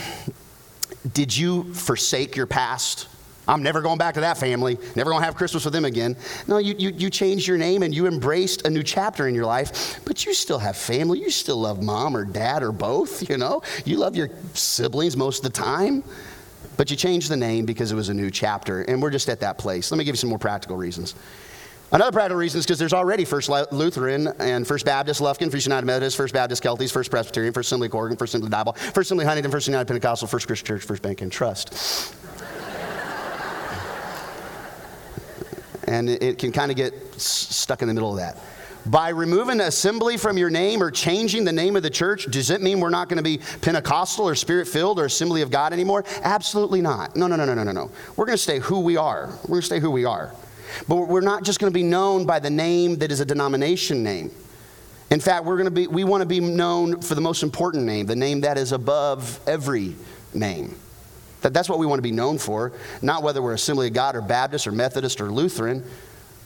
did 1.12 1.36
you 1.36 1.72
forsake 1.74 2.36
your 2.36 2.46
past? 2.46 3.08
I'm 3.48 3.62
never 3.62 3.80
going 3.80 3.98
back 3.98 4.14
to 4.14 4.20
that 4.20 4.38
family, 4.38 4.76
never 4.96 5.10
going 5.10 5.20
to 5.20 5.24
have 5.24 5.36
Christmas 5.36 5.64
with 5.64 5.72
them 5.72 5.84
again. 5.84 6.16
No, 6.48 6.58
you, 6.58 6.74
you, 6.76 6.90
you 6.90 7.10
changed 7.10 7.46
your 7.46 7.56
name 7.56 7.84
and 7.84 7.94
you 7.94 8.08
embraced 8.08 8.66
a 8.66 8.70
new 8.70 8.82
chapter 8.82 9.28
in 9.28 9.34
your 9.36 9.46
life, 9.46 10.00
but 10.04 10.26
you 10.26 10.34
still 10.34 10.58
have 10.58 10.76
family. 10.76 11.20
You 11.20 11.30
still 11.30 11.58
love 11.58 11.80
mom 11.80 12.16
or 12.16 12.24
dad 12.24 12.64
or 12.64 12.72
both, 12.72 13.28
you 13.30 13.38
know? 13.38 13.62
You 13.84 13.98
love 13.98 14.16
your 14.16 14.30
siblings 14.54 15.16
most 15.16 15.44
of 15.44 15.52
the 15.52 15.56
time, 15.56 16.02
but 16.76 16.90
you 16.90 16.96
changed 16.96 17.30
the 17.30 17.36
name 17.36 17.66
because 17.66 17.92
it 17.92 17.94
was 17.94 18.08
a 18.08 18.14
new 18.14 18.30
chapter, 18.30 18.82
and 18.82 19.00
we're 19.00 19.10
just 19.10 19.28
at 19.28 19.40
that 19.40 19.58
place. 19.58 19.92
Let 19.92 19.98
me 19.98 20.04
give 20.04 20.14
you 20.14 20.18
some 20.18 20.30
more 20.30 20.40
practical 20.40 20.76
reasons. 20.76 21.14
Another 21.92 22.10
practical 22.10 22.36
reason 22.36 22.58
is 22.58 22.66
because 22.66 22.80
there's 22.80 22.92
already 22.92 23.24
First 23.24 23.48
Lutheran 23.48 24.28
and 24.40 24.66
First 24.66 24.84
Baptist 24.84 25.20
Lufkin, 25.20 25.52
First 25.52 25.66
United 25.66 25.86
Methodist, 25.86 26.16
First 26.16 26.34
Baptist 26.34 26.62
Keltys, 26.62 26.92
First 26.92 27.12
Presbyterian, 27.12 27.52
First 27.52 27.68
Assembly 27.68 27.88
Corrigan, 27.88 28.16
First 28.16 28.34
Assembly 28.34 28.50
Diboll, 28.50 28.76
First 28.76 29.06
Assembly 29.06 29.24
Huntington, 29.24 29.52
First 29.52 29.68
United 29.68 29.86
Pentecostal, 29.86 30.26
First 30.26 30.48
Christian 30.48 30.66
Church, 30.66 30.82
First 30.82 31.02
Bank 31.02 31.20
and 31.20 31.30
Trust. 31.30 32.14
and 35.86 36.10
it 36.10 36.38
can 36.38 36.50
kind 36.50 36.72
of 36.72 36.76
get 36.76 36.92
stuck 37.20 37.82
in 37.82 37.88
the 37.88 37.94
middle 37.94 38.10
of 38.10 38.16
that. 38.16 38.36
By 38.86 39.08
removing 39.08 39.60
assembly 39.60 40.16
from 40.16 40.38
your 40.38 40.50
name 40.50 40.82
or 40.82 40.90
changing 40.90 41.44
the 41.44 41.52
name 41.52 41.76
of 41.76 41.82
the 41.82 41.90
church, 41.90 42.30
does 42.30 42.50
it 42.50 42.62
mean 42.62 42.80
we're 42.80 42.90
not 42.90 43.08
going 43.08 43.16
to 43.16 43.22
be 43.22 43.38
Pentecostal 43.60 44.28
or 44.28 44.34
Spirit 44.34 44.68
filled 44.68 44.98
or 44.98 45.04
Assembly 45.04 45.42
of 45.42 45.50
God 45.50 45.72
anymore? 45.72 46.04
Absolutely 46.22 46.80
not. 46.80 47.16
No, 47.16 47.26
no, 47.26 47.36
no, 47.36 47.44
no, 47.44 47.54
no, 47.54 47.64
no, 47.64 47.72
no. 47.72 47.90
We're 48.16 48.26
going 48.26 48.36
to 48.36 48.42
stay 48.42 48.58
who 48.58 48.80
we 48.80 48.96
are. 48.96 49.26
We're 49.42 49.48
going 49.48 49.60
to 49.60 49.66
stay 49.66 49.80
who 49.80 49.90
we 49.90 50.04
are. 50.04 50.32
But 50.88 50.96
we're 50.96 51.20
not 51.20 51.44
just 51.44 51.58
going 51.60 51.72
to 51.72 51.74
be 51.74 51.82
known 51.82 52.26
by 52.26 52.38
the 52.38 52.50
name 52.50 52.96
that 52.96 53.10
is 53.10 53.20
a 53.20 53.24
denomination 53.24 54.02
name. 54.02 54.30
In 55.10 55.20
fact, 55.20 55.44
we're 55.44 55.56
going 55.56 55.66
to 55.66 55.70
be, 55.70 55.86
we 55.86 56.04
want 56.04 56.22
to 56.22 56.26
be 56.26 56.40
known 56.40 57.00
for 57.00 57.14
the 57.14 57.20
most 57.20 57.42
important 57.42 57.84
name, 57.84 58.06
the 58.06 58.16
name 58.16 58.40
that 58.40 58.58
is 58.58 58.72
above 58.72 59.40
every 59.46 59.94
name. 60.34 60.74
That, 61.42 61.54
that's 61.54 61.68
what 61.68 61.78
we 61.78 61.86
want 61.86 61.98
to 61.98 62.02
be 62.02 62.12
known 62.12 62.38
for, 62.38 62.72
not 63.02 63.22
whether 63.22 63.40
we're 63.40 63.54
Assembly 63.54 63.86
of 63.86 63.92
God 63.92 64.16
or 64.16 64.22
Baptist 64.22 64.66
or 64.66 64.72
Methodist 64.72 65.20
or 65.20 65.30
Lutheran, 65.30 65.84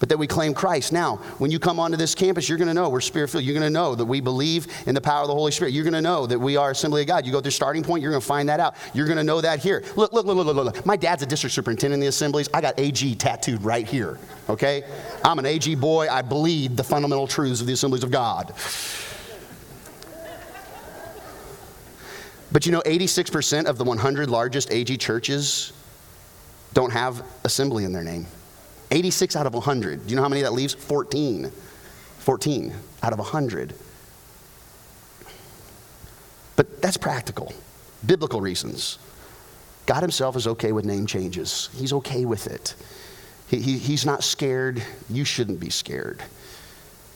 but 0.00 0.08
that 0.08 0.18
we 0.18 0.26
claim 0.26 0.52
Christ. 0.54 0.92
Now, 0.92 1.16
when 1.38 1.50
you 1.50 1.60
come 1.60 1.78
onto 1.78 1.96
this 1.96 2.14
campus, 2.14 2.48
you're 2.48 2.58
going 2.58 2.68
to 2.68 2.74
know 2.74 2.88
we're 2.88 3.00
spirit 3.00 3.28
filled. 3.28 3.44
You're 3.44 3.54
going 3.54 3.66
to 3.66 3.70
know 3.70 3.94
that 3.94 4.04
we 4.04 4.20
believe 4.20 4.66
in 4.86 4.94
the 4.94 5.00
power 5.00 5.20
of 5.20 5.28
the 5.28 5.34
Holy 5.34 5.52
Spirit. 5.52 5.72
You're 5.72 5.84
going 5.84 5.94
to 5.94 6.00
know 6.00 6.26
that 6.26 6.38
we 6.38 6.56
are 6.56 6.70
Assembly 6.70 7.02
of 7.02 7.06
God. 7.06 7.26
You 7.26 7.32
go 7.32 7.40
through 7.40 7.52
starting 7.52 7.84
point, 7.84 8.02
you're 8.02 8.10
going 8.10 8.22
to 8.22 8.26
find 8.26 8.48
that 8.48 8.58
out. 8.58 8.74
You're 8.94 9.06
going 9.06 9.18
to 9.18 9.24
know 9.24 9.40
that 9.42 9.60
here. 9.60 9.84
Look, 9.96 10.12
look, 10.12 10.24
look, 10.26 10.36
look, 10.36 10.46
look, 10.46 10.56
look. 10.56 10.86
My 10.86 10.96
dad's 10.96 11.22
a 11.22 11.26
district 11.26 11.54
superintendent 11.54 11.94
in 11.94 12.00
the 12.00 12.06
assemblies. 12.06 12.48
I 12.52 12.62
got 12.62 12.80
AG 12.80 13.14
tattooed 13.16 13.62
right 13.62 13.86
here, 13.86 14.18
okay? 14.48 14.84
I'm 15.22 15.38
an 15.38 15.46
AG 15.46 15.74
boy. 15.76 16.08
I 16.08 16.22
bleed 16.22 16.76
the 16.76 16.84
fundamental 16.84 17.26
truths 17.26 17.60
of 17.60 17.66
the 17.66 17.74
assemblies 17.74 18.02
of 18.02 18.10
God. 18.10 18.54
But 22.52 22.66
you 22.66 22.72
know, 22.72 22.80
86% 22.80 23.66
of 23.66 23.78
the 23.78 23.84
100 23.84 24.30
largest 24.30 24.72
AG 24.72 24.96
churches 24.96 25.72
don't 26.72 26.90
have 26.90 27.24
assembly 27.44 27.84
in 27.84 27.92
their 27.92 28.02
name. 28.02 28.26
86 28.90 29.36
out 29.36 29.46
of 29.46 29.54
100. 29.54 30.06
Do 30.06 30.10
you 30.10 30.16
know 30.16 30.22
how 30.22 30.28
many 30.28 30.42
that 30.42 30.52
leaves? 30.52 30.74
14. 30.74 31.50
14 32.18 32.74
out 33.02 33.12
of 33.12 33.18
100. 33.18 33.74
But 36.56 36.82
that's 36.82 36.96
practical, 36.96 37.54
biblical 38.04 38.40
reasons. 38.40 38.98
God 39.86 40.02
Himself 40.02 40.36
is 40.36 40.46
okay 40.46 40.72
with 40.72 40.84
name 40.84 41.06
changes, 41.06 41.70
He's 41.74 41.92
okay 41.92 42.24
with 42.24 42.46
it. 42.46 42.74
He, 43.48 43.60
he, 43.60 43.78
he's 43.78 44.06
not 44.06 44.22
scared. 44.22 44.82
You 45.08 45.24
shouldn't 45.24 45.58
be 45.58 45.70
scared. 45.70 46.22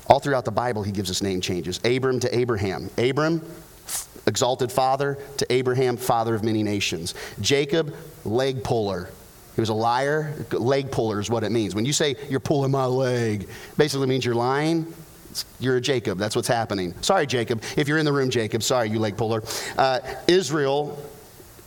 All 0.09 0.19
throughout 0.19 0.45
the 0.45 0.51
Bible, 0.51 0.83
He 0.83 0.93
gives 0.93 1.11
us 1.11 1.23
name 1.23 1.41
changes 1.41 1.79
Abram 1.85 2.21
to 2.21 2.37
Abraham. 2.37 2.91
Abram, 2.99 3.43
exalted 4.27 4.73
father, 4.73 5.19
to 5.37 5.53
Abraham, 5.53 5.97
father 5.97 6.35
of 6.35 6.43
many 6.43 6.63
nations. 6.63 7.15
Jacob, 7.41 7.95
leg 8.25 8.65
puller, 8.65 9.11
He 9.55 9.61
was 9.61 9.69
a 9.69 9.75
liar. 9.75 10.35
Leg 10.51 10.91
puller 10.91 11.21
is 11.21 11.31
what 11.31 11.45
it 11.45 11.51
means. 11.51 11.75
When 11.75 11.85
you 11.85 11.93
say 11.93 12.17
you're 12.29 12.41
pulling 12.41 12.71
my 12.71 12.87
leg, 12.87 13.49
basically 13.77 14.07
means 14.07 14.25
you're 14.25 14.35
lying. 14.35 14.93
You're 15.61 15.77
a 15.77 15.81
Jacob. 15.81 16.19
That's 16.19 16.37
what's 16.37 16.49
happening. 16.49 16.95
Sorry, 17.03 17.27
Jacob. 17.27 17.63
If 17.77 17.89
you're 17.89 17.99
in 17.99 18.05
the 18.05 18.13
room, 18.13 18.31
Jacob. 18.31 18.63
Sorry, 18.63 18.89
you 18.89 18.99
leg 18.99 19.17
puller. 19.17 19.43
Uh, 19.77 20.01
Israel, 20.27 20.99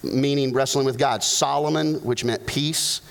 meaning 0.04 0.54
wrestling 0.54 0.86
with 0.86 0.98
God. 0.98 1.24
Solomon, 1.24 1.96
which 1.96 2.24
meant 2.24 2.46
peace. 2.46 3.02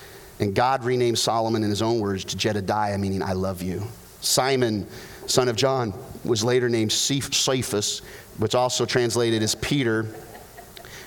And 0.40 0.54
God 0.54 0.84
renamed 0.84 1.18
Solomon 1.18 1.62
in 1.62 1.70
his 1.70 1.80
own 1.80 1.98
words 1.98 2.24
to 2.26 2.36
Jedidiah, 2.36 2.98
meaning 2.98 3.22
I 3.22 3.32
love 3.32 3.62
you. 3.62 3.82
Simon, 4.20 4.86
son 5.26 5.48
of 5.48 5.56
John, 5.56 5.94
was 6.24 6.44
later 6.44 6.68
named 6.68 6.92
Cephas, 6.92 8.00
which 8.38 8.54
also 8.54 8.84
translated 8.84 9.42
as 9.42 9.54
Peter, 9.54 10.02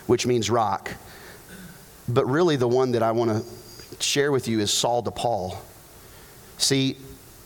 which 0.07 0.25
means 0.25 0.49
rock. 0.49 0.91
But 2.07 2.25
really, 2.25 2.55
the 2.55 2.67
one 2.67 2.91
that 2.93 3.03
I 3.03 3.11
want 3.11 3.29
to 3.29 3.58
share 4.01 4.31
with 4.31 4.47
you 4.47 4.59
is 4.59 4.71
Saul 4.71 5.03
to 5.03 5.11
Paul. 5.11 5.59
See, 6.57 6.97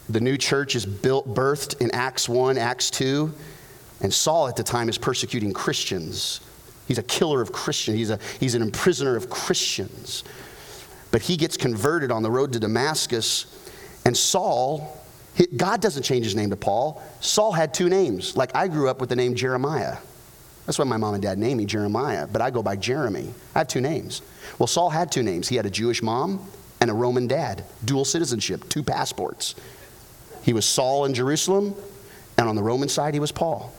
the 0.09 0.19
new 0.19 0.37
church 0.37 0.75
is 0.75 0.85
built, 0.85 1.27
birthed 1.33 1.79
in 1.81 1.91
Acts 1.91 2.27
1, 2.27 2.57
Acts 2.57 2.89
2, 2.91 3.31
and 4.01 4.13
Saul 4.13 4.47
at 4.47 4.55
the 4.55 4.63
time 4.63 4.89
is 4.89 4.97
persecuting 4.97 5.53
Christians. 5.53 6.41
He's 6.87 6.97
a 6.97 7.03
killer 7.03 7.41
of 7.41 7.51
Christians, 7.51 7.97
he's, 7.97 8.09
a, 8.09 8.19
he's 8.39 8.55
an 8.55 8.61
imprisoner 8.61 9.15
of 9.15 9.29
Christians. 9.29 10.23
But 11.11 11.21
he 11.21 11.37
gets 11.37 11.57
converted 11.57 12.11
on 12.11 12.23
the 12.23 12.31
road 12.31 12.53
to 12.53 12.59
Damascus, 12.59 13.45
and 14.05 14.17
Saul, 14.17 14.99
God 15.55 15.81
doesn't 15.81 16.03
change 16.03 16.25
his 16.25 16.35
name 16.35 16.49
to 16.49 16.55
Paul. 16.55 17.01
Saul 17.19 17.51
had 17.51 17.73
two 17.73 17.87
names. 17.87 18.35
Like 18.35 18.55
I 18.55 18.67
grew 18.67 18.89
up 18.89 18.99
with 18.99 19.09
the 19.09 19.15
name 19.15 19.35
Jeremiah. 19.35 19.97
That's 20.65 20.79
why 20.79 20.85
my 20.85 20.97
mom 20.97 21.13
and 21.13 21.23
dad 21.23 21.37
named 21.37 21.57
me 21.57 21.65
Jeremiah, 21.65 22.27
but 22.27 22.41
I 22.41 22.49
go 22.49 22.63
by 22.63 22.75
Jeremy. 22.75 23.33
I 23.53 23.59
have 23.59 23.67
two 23.67 23.81
names. 23.81 24.21
Well, 24.59 24.67
Saul 24.67 24.89
had 24.89 25.11
two 25.11 25.23
names. 25.23 25.49
He 25.49 25.55
had 25.55 25.65
a 25.65 25.69
Jewish 25.69 26.01
mom 26.01 26.45
and 26.79 26.89
a 26.89 26.93
Roman 26.93 27.27
dad, 27.27 27.63
dual 27.83 28.05
citizenship, 28.05 28.67
two 28.69 28.83
passports. 28.83 29.55
He 30.43 30.53
was 30.53 30.65
Saul 30.65 31.05
in 31.05 31.13
Jerusalem, 31.13 31.75
and 32.37 32.47
on 32.47 32.55
the 32.55 32.63
Roman 32.63 32.89
side, 32.89 33.13
he 33.13 33.19
was 33.19 33.31
Paul. 33.31 33.73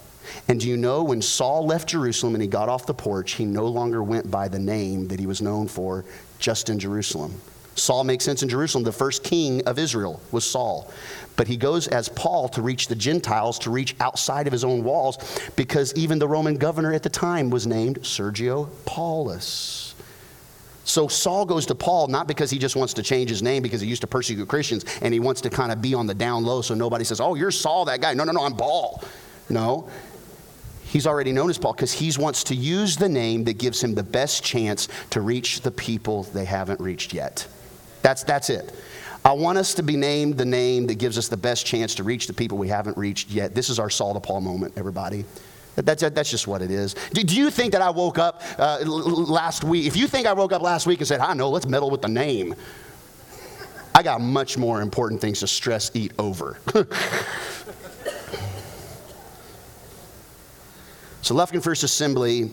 And 0.48 0.60
do 0.60 0.68
you 0.68 0.76
know 0.76 1.04
when 1.04 1.20
Saul 1.20 1.66
left 1.66 1.90
Jerusalem 1.90 2.34
and 2.34 2.42
he 2.42 2.48
got 2.48 2.68
off 2.68 2.86
the 2.86 2.94
porch, 2.94 3.32
he 3.32 3.44
no 3.44 3.66
longer 3.66 4.02
went 4.02 4.30
by 4.30 4.48
the 4.48 4.58
name 4.58 5.08
that 5.08 5.20
he 5.20 5.26
was 5.26 5.42
known 5.42 5.68
for 5.68 6.04
just 6.38 6.70
in 6.70 6.78
Jerusalem? 6.78 7.34
Saul 7.76 8.04
makes 8.04 8.24
sense 8.24 8.42
in 8.42 8.48
Jerusalem. 8.48 8.84
The 8.84 8.92
first 8.92 9.24
king 9.24 9.62
of 9.66 9.78
Israel 9.78 10.20
was 10.30 10.44
Saul. 10.48 10.90
But 11.36 11.48
he 11.48 11.56
goes 11.56 11.88
as 11.88 12.08
Paul 12.08 12.48
to 12.50 12.62
reach 12.62 12.88
the 12.88 12.94
Gentiles, 12.94 13.58
to 13.60 13.70
reach 13.70 13.96
outside 14.00 14.46
of 14.46 14.52
his 14.52 14.64
own 14.64 14.84
walls, 14.84 15.18
because 15.56 15.92
even 15.94 16.18
the 16.18 16.28
Roman 16.28 16.56
governor 16.56 16.92
at 16.92 17.02
the 17.02 17.08
time 17.08 17.50
was 17.50 17.66
named 17.66 18.00
Sergio 18.02 18.68
Paulus. 18.84 19.94
So 20.84 21.08
Saul 21.08 21.46
goes 21.46 21.66
to 21.66 21.74
Paul 21.74 22.08
not 22.08 22.28
because 22.28 22.50
he 22.50 22.58
just 22.58 22.76
wants 22.76 22.92
to 22.94 23.02
change 23.02 23.30
his 23.30 23.42
name 23.42 23.62
because 23.62 23.80
he 23.80 23.88
used 23.88 24.02
to 24.02 24.06
persecute 24.06 24.46
Christians 24.46 24.84
and 25.00 25.14
he 25.14 25.20
wants 25.20 25.40
to 25.40 25.50
kind 25.50 25.72
of 25.72 25.80
be 25.80 25.94
on 25.94 26.06
the 26.06 26.14
down 26.14 26.44
low 26.44 26.60
so 26.60 26.74
nobody 26.74 27.04
says, 27.04 27.20
Oh, 27.20 27.34
you're 27.34 27.50
Saul, 27.50 27.86
that 27.86 28.02
guy. 28.02 28.12
No, 28.12 28.24
no, 28.24 28.32
no, 28.32 28.44
I'm 28.44 28.54
Paul. 28.54 29.02
No. 29.48 29.88
He's 30.84 31.06
already 31.06 31.32
known 31.32 31.50
as 31.50 31.58
Paul 31.58 31.72
because 31.72 31.92
he 31.92 32.12
wants 32.18 32.44
to 32.44 32.54
use 32.54 32.96
the 32.96 33.08
name 33.08 33.44
that 33.44 33.58
gives 33.58 33.82
him 33.82 33.94
the 33.94 34.02
best 34.02 34.44
chance 34.44 34.88
to 35.10 35.22
reach 35.22 35.62
the 35.62 35.70
people 35.70 36.24
they 36.24 36.44
haven't 36.44 36.80
reached 36.80 37.14
yet. 37.14 37.48
That's, 38.02 38.22
that's 38.22 38.50
it. 38.50 38.72
I 39.24 39.32
want 39.32 39.56
us 39.56 39.72
to 39.74 39.82
be 39.82 39.96
named 39.96 40.36
the 40.36 40.44
name 40.44 40.86
that 40.88 40.96
gives 40.96 41.16
us 41.16 41.28
the 41.28 41.36
best 41.36 41.64
chance 41.64 41.94
to 41.94 42.02
reach 42.02 42.26
the 42.26 42.34
people 42.34 42.58
we 42.58 42.68
haven't 42.68 42.98
reached 42.98 43.30
yet. 43.30 43.54
This 43.54 43.70
is 43.70 43.78
our 43.78 43.88
Saul 43.88 44.12
to 44.12 44.20
Paul 44.20 44.42
moment, 44.42 44.74
everybody. 44.76 45.24
That's, 45.76 46.02
that's 46.02 46.30
just 46.30 46.46
what 46.46 46.60
it 46.60 46.70
is. 46.70 46.94
Do, 47.14 47.22
do 47.24 47.34
you 47.34 47.50
think 47.50 47.72
that 47.72 47.80
I 47.80 47.88
woke 47.88 48.18
up 48.18 48.42
uh, 48.58 48.80
last 48.84 49.64
week? 49.64 49.86
If 49.86 49.96
you 49.96 50.06
think 50.08 50.26
I 50.26 50.34
woke 50.34 50.52
up 50.52 50.60
last 50.60 50.86
week 50.86 50.98
and 50.98 51.08
said, 51.08 51.20
I 51.20 51.32
know, 51.32 51.48
let's 51.48 51.66
meddle 51.66 51.90
with 51.90 52.02
the 52.02 52.08
name, 52.08 52.54
I 53.94 54.02
got 54.02 54.20
much 54.20 54.58
more 54.58 54.82
important 54.82 55.22
things 55.22 55.40
to 55.40 55.46
stress 55.46 55.90
eat 55.94 56.12
over. 56.18 56.58
so, 61.22 61.34
Lufkin 61.34 61.62
First 61.62 61.82
Assembly, 61.82 62.50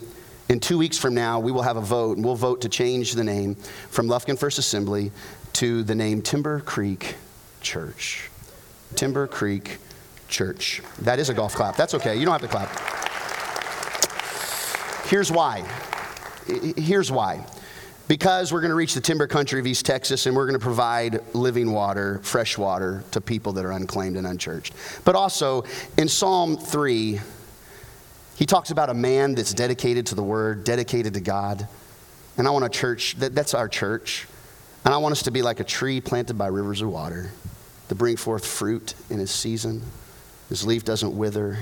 in 0.50 0.60
two 0.60 0.78
weeks 0.78 0.98
from 0.98 1.14
now, 1.14 1.40
we 1.40 1.52
will 1.52 1.64
have 1.64 1.78
a 1.78 1.82
vote, 1.82 2.18
and 2.18 2.26
we'll 2.26 2.36
vote 2.36 2.62
to 2.62 2.70
change 2.70 3.14
the 3.14 3.24
name 3.24 3.56
from 3.56 4.08
Lufkin 4.08 4.38
First 4.38 4.58
Assembly 4.58 5.12
to 5.54 5.84
the 5.84 5.96
name 5.96 6.22
Timber 6.22 6.60
Creek 6.62 7.16
Church. 7.62 8.30
Timber 8.96 9.28
Creek 9.28 9.78
Church. 10.28 10.82
That 11.00 11.20
is 11.20 11.30
a 11.30 11.34
golf 11.34 11.56
clap. 11.56 11.76
That's 11.76 11.94
okay. 11.96 12.16
You 12.16 12.26
don't 12.26 12.40
have 12.40 12.42
to 12.42 12.48
clap. 12.48 12.70
Here's 15.08 15.32
why. 15.32 15.64
Here's 16.78 17.12
why. 17.12 17.46
Because 18.08 18.52
we're 18.52 18.62
going 18.62 18.70
to 18.70 18.76
reach 18.76 18.94
the 18.94 19.02
timber 19.02 19.28
country 19.28 19.60
of 19.60 19.68
East 19.68 19.86
Texas 19.86 20.26
and 20.26 20.36
we're 20.36 20.46
going 20.46 20.60
to 20.60 20.64
provide 20.64 21.20
living 21.34 21.72
water, 21.72 22.20
fresh 22.24 22.58
water 22.58 23.04
to 23.12 23.22
people 23.22 23.54
that 23.54 23.66
are 23.66 23.72
unclaimed 23.72 24.18
and 24.18 24.28
unchurched. 24.28 24.74
But 25.06 25.16
also, 25.16 25.64
in 25.98 26.08
Psalm 26.08 26.58
3, 26.58 27.20
he 28.36 28.46
talks 28.46 28.72
about 28.72 28.90
a 28.90 28.94
man 28.94 29.36
that's 29.36 29.54
dedicated 29.54 30.06
to 30.08 30.16
the 30.16 30.24
word, 30.24 30.64
dedicated 30.64 31.14
to 31.14 31.22
God. 31.22 31.68
And 32.38 32.48
I 32.48 32.52
want 32.52 32.66
a 32.66 32.70
church, 32.70 33.16
that, 33.16 33.36
that's 33.36 33.54
our 33.54 33.70
church. 33.70 34.28
And 34.84 34.94
I 34.94 34.98
want 34.98 35.12
us 35.12 35.24
to 35.24 35.32
be 35.32 35.42
like 35.42 35.60
a 35.60 35.64
tree 35.64 36.02
planted 36.02 36.38
by 36.38 36.48
rivers 36.48 36.82
of 36.82 36.90
water 36.90 37.32
to 37.90 37.96
bring 37.96 38.18
forth 38.18 38.46
fruit 38.46 38.96
in 39.10 39.20
his 39.20 39.32
season. 39.32 39.82
His 40.50 40.66
leaf 40.66 40.84
doesn't 40.84 41.16
wither, 41.16 41.58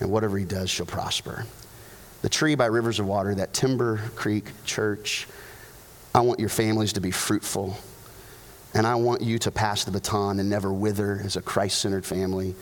and 0.00 0.10
whatever 0.10 0.38
he 0.38 0.44
does 0.44 0.70
shall 0.70 0.86
prosper. 0.86 1.46
The 2.22 2.28
tree 2.28 2.54
by 2.54 2.66
rivers 2.66 2.98
of 2.98 3.06
water, 3.06 3.34
that 3.34 3.52
Timber 3.52 3.98
Creek 4.14 4.50
church, 4.64 5.26
I 6.14 6.20
want 6.20 6.40
your 6.40 6.48
families 6.48 6.94
to 6.94 7.00
be 7.00 7.10
fruitful. 7.10 7.76
And 8.74 8.86
I 8.86 8.96
want 8.96 9.22
you 9.22 9.38
to 9.38 9.50
pass 9.50 9.84
the 9.84 9.90
baton 9.90 10.38
and 10.38 10.50
never 10.50 10.72
wither 10.72 11.20
as 11.24 11.36
a 11.36 11.42
Christ 11.42 11.78
centered 11.78 12.04
family. 12.04 12.54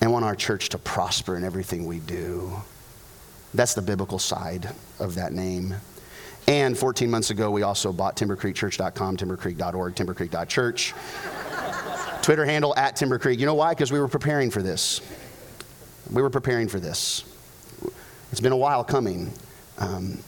And 0.00 0.12
want 0.12 0.24
our 0.24 0.36
church 0.36 0.68
to 0.70 0.78
prosper 0.78 1.36
in 1.36 1.44
everything 1.44 1.86
we 1.86 2.00
do. 2.00 2.52
That's 3.54 3.74
the 3.74 3.82
biblical 3.82 4.18
side 4.18 4.68
of 4.98 5.14
that 5.14 5.32
name. 5.32 5.74
And 6.48 6.78
14 6.78 7.10
months 7.10 7.30
ago, 7.30 7.50
we 7.50 7.62
also 7.62 7.92
bought 7.92 8.16
timbercreekchurch.com, 8.16 9.16
timbercreek.org, 9.16 9.94
timbercreek.church. 9.94 10.94
Twitter 12.22 12.44
handle 12.44 12.74
at 12.76 12.96
timbercreek. 12.96 13.38
You 13.38 13.46
know 13.46 13.54
why? 13.54 13.72
Because 13.72 13.92
we 13.92 14.00
were 14.00 14.08
preparing 14.08 14.50
for 14.50 14.62
this. 14.62 15.00
We 16.10 16.22
were 16.22 16.30
preparing 16.30 16.68
for 16.68 16.80
this. 16.80 17.24
It's 18.30 18.40
been 18.40 18.52
a 18.52 18.56
while 18.56 18.84
coming. 18.84 19.32
Um, 19.78 20.18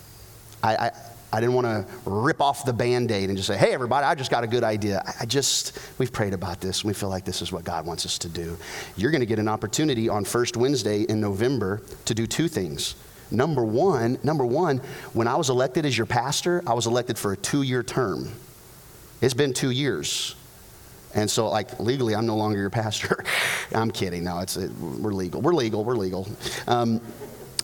I, 0.62 0.76
I, 0.76 0.90
I, 1.32 1.40
didn't 1.40 1.54
want 1.54 1.66
to 1.66 1.86
rip 2.04 2.40
off 2.40 2.64
the 2.64 2.72
band 2.72 3.10
aid 3.10 3.28
and 3.28 3.36
just 3.36 3.48
say, 3.48 3.56
hey, 3.56 3.72
everybody, 3.72 4.04
I 4.04 4.14
just 4.14 4.30
got 4.30 4.44
a 4.44 4.46
good 4.46 4.64
idea. 4.64 5.02
I, 5.06 5.22
I 5.22 5.26
just, 5.26 5.78
we've 5.98 6.12
prayed 6.12 6.34
about 6.34 6.60
this 6.60 6.82
and 6.82 6.88
we 6.88 6.94
feel 6.94 7.08
like 7.08 7.24
this 7.24 7.42
is 7.42 7.52
what 7.52 7.64
God 7.64 7.86
wants 7.86 8.04
us 8.06 8.18
to 8.18 8.28
do. 8.28 8.56
You're 8.96 9.10
going 9.10 9.20
to 9.20 9.26
get 9.26 9.38
an 9.38 9.48
opportunity 9.48 10.08
on 10.08 10.24
first 10.24 10.56
Wednesday 10.56 11.02
in 11.02 11.20
November 11.20 11.82
to 12.04 12.14
do 12.14 12.26
two 12.26 12.48
things. 12.48 12.94
Number 13.30 13.64
one, 13.64 14.18
number 14.22 14.44
one, 14.44 14.78
when 15.12 15.28
I 15.28 15.36
was 15.36 15.50
elected 15.50 15.84
as 15.84 15.96
your 15.96 16.06
pastor, 16.06 16.62
I 16.66 16.74
was 16.74 16.86
elected 16.86 17.18
for 17.18 17.32
a 17.32 17.36
two-year 17.36 17.82
term. 17.82 18.30
It's 19.20 19.34
been 19.34 19.52
two 19.52 19.70
years. 19.70 20.34
And 21.14 21.30
so, 21.30 21.48
like, 21.48 21.80
legally, 21.80 22.14
I'm 22.14 22.26
no 22.26 22.36
longer 22.36 22.58
your 22.58 22.70
pastor. 22.70 23.24
I'm 23.74 23.90
kidding. 23.90 24.24
No, 24.24 24.40
it's, 24.40 24.56
it, 24.56 24.70
we're 24.72 25.12
legal. 25.12 25.40
We're 25.40 25.54
legal. 25.54 25.84
We're 25.84 25.96
legal. 25.96 26.28
Um, 26.66 27.00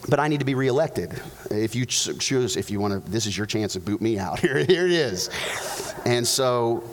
but 0.08 0.20
I 0.20 0.28
need 0.28 0.40
to 0.40 0.46
be 0.46 0.54
reelected. 0.54 1.20
If 1.50 1.74
you 1.74 1.86
choose, 1.86 2.56
if 2.56 2.70
you 2.70 2.80
want 2.80 3.04
to, 3.04 3.10
this 3.10 3.26
is 3.26 3.36
your 3.36 3.46
chance 3.46 3.74
to 3.74 3.80
boot 3.80 4.00
me 4.00 4.18
out. 4.18 4.38
Here, 4.44 4.64
here 4.64 4.86
it 4.86 4.92
is. 4.92 5.30
And 6.04 6.26
so 6.26 6.84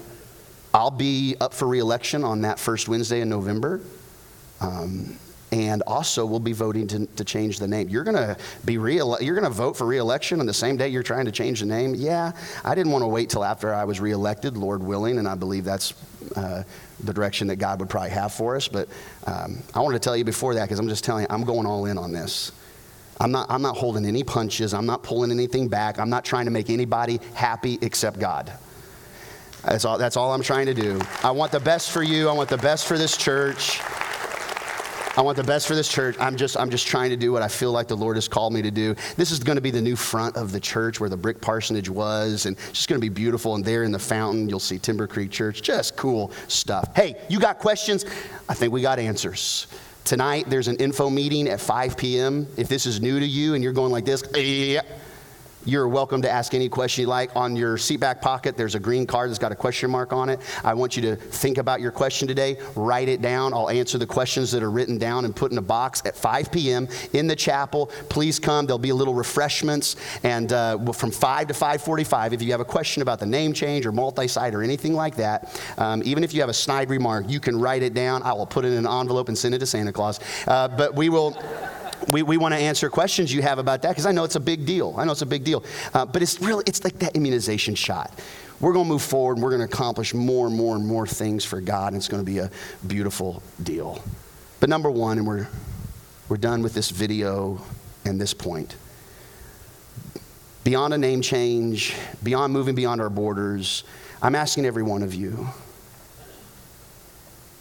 I'll 0.73 0.91
be 0.91 1.35
up 1.41 1.53
for 1.53 1.67
reelection 1.67 2.23
on 2.23 2.41
that 2.41 2.59
first 2.59 2.87
Wednesday 2.87 3.21
in 3.21 3.29
November. 3.29 3.81
Um, 4.61 5.17
and 5.51 5.83
also 5.85 6.25
we'll 6.25 6.39
be 6.39 6.53
voting 6.53 6.87
to, 6.87 7.05
to 7.05 7.25
change 7.25 7.59
the 7.59 7.67
name. 7.67 7.89
You're 7.89 8.03
going 8.03 8.15
to 8.15 8.37
be 8.63 8.77
real. 8.77 9.17
You're 9.19 9.35
going 9.35 9.49
to 9.49 9.55
vote 9.55 9.75
for 9.75 9.85
reelection 9.85 10.39
on 10.39 10.45
the 10.45 10.53
same 10.53 10.77
day 10.77 10.87
you're 10.87 11.03
trying 11.03 11.25
to 11.25 11.31
change 11.31 11.59
the 11.59 11.65
name. 11.65 11.93
Yeah, 11.93 12.31
I 12.63 12.73
didn't 12.73 12.91
want 12.91 13.03
to 13.03 13.07
wait 13.07 13.29
till 13.29 13.43
after 13.43 13.73
I 13.73 13.83
was 13.83 13.99
reelected, 13.99 14.55
Lord 14.55 14.81
willing, 14.81 15.17
and 15.17 15.27
I 15.27 15.35
believe 15.35 15.65
that's 15.65 15.93
uh, 16.35 16.63
the 17.03 17.13
direction 17.13 17.47
that 17.47 17.57
God 17.57 17.79
would 17.79 17.89
probably 17.89 18.11
have 18.11 18.33
for 18.33 18.55
us. 18.55 18.67
But 18.67 18.87
um, 19.25 19.59
I 19.73 19.81
wanted 19.81 20.01
to 20.01 20.03
tell 20.03 20.15
you 20.15 20.23
before 20.23 20.53
that 20.53 20.63
because 20.63 20.79
I'm 20.79 20.87
just 20.87 21.03
telling 21.03 21.23
you, 21.23 21.27
I'm 21.29 21.43
going 21.43 21.65
all 21.65 21.85
in 21.85 21.97
on 21.97 22.11
this. 22.11 22.51
I'm 23.19 23.31
not, 23.31 23.51
I'm 23.51 23.61
not 23.61 23.77
holding 23.77 24.05
any 24.05 24.23
punches. 24.23 24.73
I'm 24.73 24.85
not 24.85 25.03
pulling 25.03 25.31
anything 25.31 25.67
back. 25.67 25.99
I'm 25.99 26.09
not 26.09 26.25
trying 26.25 26.45
to 26.45 26.51
make 26.51 26.69
anybody 26.69 27.19
happy 27.35 27.77
except 27.81 28.19
God. 28.19 28.51
That's 29.63 29.85
all, 29.85 29.99
that's 29.99 30.17
all 30.17 30.33
I'm 30.33 30.41
trying 30.41 30.65
to 30.67 30.73
do. 30.73 30.99
I 31.23 31.29
want 31.29 31.51
the 31.51 31.59
best 31.59 31.91
for 31.91 32.01
you. 32.01 32.29
I 32.29 32.33
want 32.33 32.49
the 32.49 32.57
best 32.57 32.87
for 32.87 32.97
this 32.97 33.15
church. 33.15 33.79
I 35.17 35.21
want 35.21 35.35
the 35.35 35.43
best 35.43 35.67
for 35.67 35.75
this 35.75 35.89
church. 35.89 36.15
I'm 36.21 36.37
just, 36.37 36.55
I'm 36.55 36.69
just 36.69 36.87
trying 36.87 37.09
to 37.09 37.17
do 37.17 37.33
what 37.33 37.41
I 37.41 37.49
feel 37.49 37.73
like 37.73 37.89
the 37.89 37.97
Lord 37.97 38.15
has 38.15 38.29
called 38.29 38.53
me 38.53 38.61
to 38.61 38.71
do. 38.71 38.95
This 39.17 39.31
is 39.31 39.39
going 39.39 39.57
to 39.57 39.61
be 39.61 39.69
the 39.71 39.81
new 39.81 39.97
front 39.97 40.37
of 40.37 40.53
the 40.53 40.59
church 40.59 41.01
where 41.01 41.09
the 41.09 41.17
brick 41.17 41.41
parsonage 41.41 41.89
was, 41.89 42.45
and 42.45 42.57
it's 42.57 42.71
just 42.71 42.87
going 42.87 42.99
to 42.99 43.05
be 43.05 43.09
beautiful. 43.09 43.55
And 43.55 43.65
there 43.65 43.83
in 43.83 43.91
the 43.91 43.99
fountain, 43.99 44.47
you'll 44.47 44.61
see 44.61 44.79
Timber 44.79 45.07
Creek 45.07 45.29
Church. 45.29 45.61
Just 45.61 45.97
cool 45.97 46.31
stuff. 46.47 46.95
Hey, 46.95 47.15
you 47.27 47.41
got 47.41 47.59
questions? 47.59 48.05
I 48.47 48.53
think 48.53 48.71
we 48.71 48.81
got 48.81 48.99
answers. 48.99 49.67
Tonight, 50.05 50.45
there's 50.47 50.69
an 50.69 50.77
info 50.77 51.09
meeting 51.09 51.49
at 51.49 51.59
5 51.59 51.97
p.m. 51.97 52.47
If 52.55 52.69
this 52.69 52.85
is 52.85 53.01
new 53.01 53.19
to 53.19 53.25
you 53.25 53.53
and 53.53 53.63
you're 53.63 53.73
going 53.73 53.91
like 53.91 54.05
this, 54.05 54.23
You're 55.63 55.87
welcome 55.87 56.23
to 56.23 56.29
ask 56.29 56.55
any 56.55 56.69
question 56.69 57.03
you 57.03 57.07
like. 57.07 57.35
On 57.35 57.55
your 57.55 57.77
seatback 57.77 58.19
pocket, 58.19 58.57
there's 58.57 58.73
a 58.73 58.79
green 58.79 59.05
card 59.05 59.29
that's 59.29 59.37
got 59.37 59.51
a 59.51 59.55
question 59.55 59.91
mark 59.91 60.11
on 60.11 60.27
it. 60.27 60.39
I 60.63 60.73
want 60.73 60.95
you 60.95 61.03
to 61.03 61.15
think 61.15 61.59
about 61.59 61.81
your 61.81 61.91
question 61.91 62.27
today, 62.27 62.57
write 62.75 63.07
it 63.07 63.21
down. 63.21 63.53
I'll 63.53 63.69
answer 63.69 63.99
the 63.99 64.07
questions 64.07 64.51
that 64.53 64.63
are 64.63 64.71
written 64.71 64.97
down 64.97 65.23
and 65.23 65.35
put 65.35 65.51
in 65.51 65.59
a 65.59 65.61
box 65.61 66.01
at 66.03 66.15
5 66.15 66.51
p.m. 66.51 66.87
in 67.13 67.27
the 67.27 67.35
chapel. 67.35 67.91
Please 68.09 68.39
come. 68.39 68.65
There'll 68.65 68.79
be 68.79 68.89
a 68.89 68.95
little 68.95 69.13
refreshments, 69.13 69.97
and 70.23 70.51
uh, 70.51 70.79
from 70.93 71.11
5 71.11 71.47
to 71.49 71.53
5:45. 71.53 72.33
If 72.33 72.41
you 72.41 72.51
have 72.51 72.61
a 72.61 72.65
question 72.65 73.03
about 73.03 73.19
the 73.19 73.27
name 73.27 73.53
change 73.53 73.85
or 73.85 73.91
multi-site 73.91 74.55
or 74.55 74.63
anything 74.63 74.93
like 74.93 75.15
that, 75.17 75.61
um, 75.77 76.01
even 76.03 76.23
if 76.23 76.33
you 76.33 76.41
have 76.41 76.49
a 76.49 76.53
snide 76.53 76.89
remark, 76.89 77.29
you 77.29 77.39
can 77.39 77.59
write 77.59 77.83
it 77.83 77.93
down. 77.93 78.23
I 78.23 78.33
will 78.33 78.47
put 78.47 78.65
it 78.65 78.69
in 78.69 78.85
an 78.85 78.87
envelope 78.87 79.27
and 79.27 79.37
send 79.37 79.53
it 79.53 79.59
to 79.59 79.67
Santa 79.67 79.93
Claus. 79.93 80.19
Uh, 80.47 80.67
but 80.69 80.95
we 80.95 81.09
will 81.09 81.37
we, 82.07 82.23
we 82.23 82.37
want 82.37 82.53
to 82.53 82.59
answer 82.59 82.89
questions 82.89 83.33
you 83.33 83.41
have 83.41 83.59
about 83.59 83.81
that 83.83 83.89
because 83.89 84.05
I 84.05 84.11
know 84.11 84.23
it's 84.23 84.35
a 84.35 84.39
big 84.39 84.65
deal. 84.65 84.95
I 84.97 85.05
know 85.05 85.11
it's 85.11 85.21
a 85.21 85.25
big 85.25 85.43
deal. 85.43 85.63
Uh, 85.93 86.05
but 86.05 86.21
it's 86.21 86.41
really, 86.41 86.63
it's 86.67 86.83
like 86.83 86.99
that 86.99 87.15
immunization 87.15 87.75
shot. 87.75 88.11
We're 88.59 88.73
going 88.73 88.85
to 88.85 88.89
move 88.89 89.01
forward 89.01 89.37
and 89.37 89.43
we're 89.43 89.49
going 89.49 89.67
to 89.67 89.73
accomplish 89.73 90.13
more 90.13 90.47
and 90.47 90.55
more 90.55 90.75
and 90.75 90.85
more 90.85 91.07
things 91.07 91.43
for 91.43 91.61
God, 91.61 91.93
and 91.93 91.97
it's 91.97 92.07
going 92.07 92.23
to 92.23 92.31
be 92.31 92.39
a 92.39 92.51
beautiful 92.85 93.41
deal. 93.61 94.03
But 94.59 94.69
number 94.69 94.91
one, 94.91 95.17
and 95.17 95.25
we're, 95.25 95.47
we're 96.29 96.37
done 96.37 96.61
with 96.61 96.73
this 96.73 96.91
video 96.91 97.61
and 98.05 98.21
this 98.21 98.33
point. 98.33 98.75
Beyond 100.63 100.93
a 100.93 100.97
name 100.97 101.21
change, 101.21 101.95
beyond 102.21 102.53
moving 102.53 102.75
beyond 102.75 103.01
our 103.01 103.09
borders, 103.09 103.83
I'm 104.21 104.35
asking 104.35 104.65
every 104.65 104.83
one 104.83 105.01
of 105.01 105.15
you. 105.15 105.47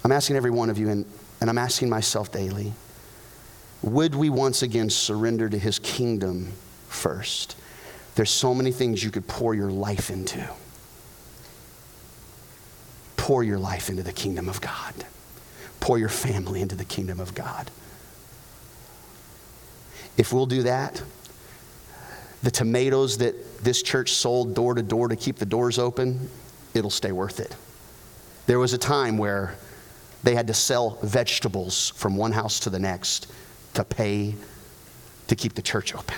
I'm 0.04 0.12
asking 0.12 0.36
every 0.36 0.50
one 0.50 0.68
of 0.68 0.76
you, 0.76 0.90
and, 0.90 1.06
and 1.40 1.48
I'm 1.48 1.58
asking 1.58 1.88
myself 1.88 2.30
daily 2.30 2.74
would 3.82 4.15
we 4.15 4.28
once 4.28 4.62
again 4.62 4.90
surrender 4.90 5.48
to 5.48 5.59
his 5.59 5.78
kingdom 5.78 6.52
first? 6.89 7.57
There's 8.15 8.31
so 8.31 8.55
many 8.55 8.73
things 8.73 9.02
you 9.02 9.11
could 9.11 9.27
pour 9.27 9.55
your 9.55 9.70
life 9.70 10.11
into. 10.11 10.48
Pour 13.16 13.43
your 13.43 13.59
life 13.59 13.89
into 13.89 14.02
the 14.02 14.12
kingdom 14.12 14.48
of 14.48 14.61
God. 14.61 14.94
Pour 15.78 15.98
your 15.98 16.09
family 16.09 16.61
into 16.61 16.74
the 16.74 16.85
kingdom 16.85 17.20
of 17.20 17.35
God. 17.35 17.70
If 20.19 20.32
we'll 20.32 20.47
do 20.47 20.65
that, 20.65 21.02
the 22.43 22.51
tomatoes 22.51 23.19
that 23.19 23.62
this 23.62 23.82
church 23.82 24.12
sold 24.12 24.55
door 24.55 24.74
to 24.74 24.82
door 24.82 25.09
to 25.09 25.16
keep 25.16 25.36
the 25.36 25.47
doors 25.47 25.78
open, 25.78 26.28
it'll 26.74 26.90
stay 26.90 27.12
worth 27.12 27.40
it. 27.40 27.55
There 28.47 28.59
was 28.59 28.73
a 28.73 28.78
time 28.78 29.16
where 29.16 29.55
they 30.23 30.35
had 30.35 30.47
to 30.48 30.55
sell 30.55 30.98
vegetables 31.02 31.90
from 31.97 32.16
one 32.16 32.32
house 32.32 32.61
to 32.61 32.70
the 32.70 32.78
next 32.78 33.32
to 33.74 33.84
pay 33.84 34.34
to 35.28 35.36
keep 35.36 35.55
the 35.55 35.62
church 35.62 35.94
open. 35.94 36.16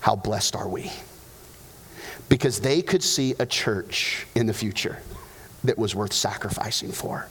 How 0.00 0.14
blessed 0.14 0.54
are 0.54 0.68
we? 0.68 0.92
Because 2.28 2.60
they 2.60 2.82
could 2.82 3.02
see 3.02 3.34
a 3.38 3.46
church 3.46 4.26
in 4.34 4.46
the 4.46 4.54
future 4.54 4.98
that 5.64 5.76
was 5.76 5.94
worth 5.94 6.12
sacrificing 6.12 6.92
for. 6.92 7.28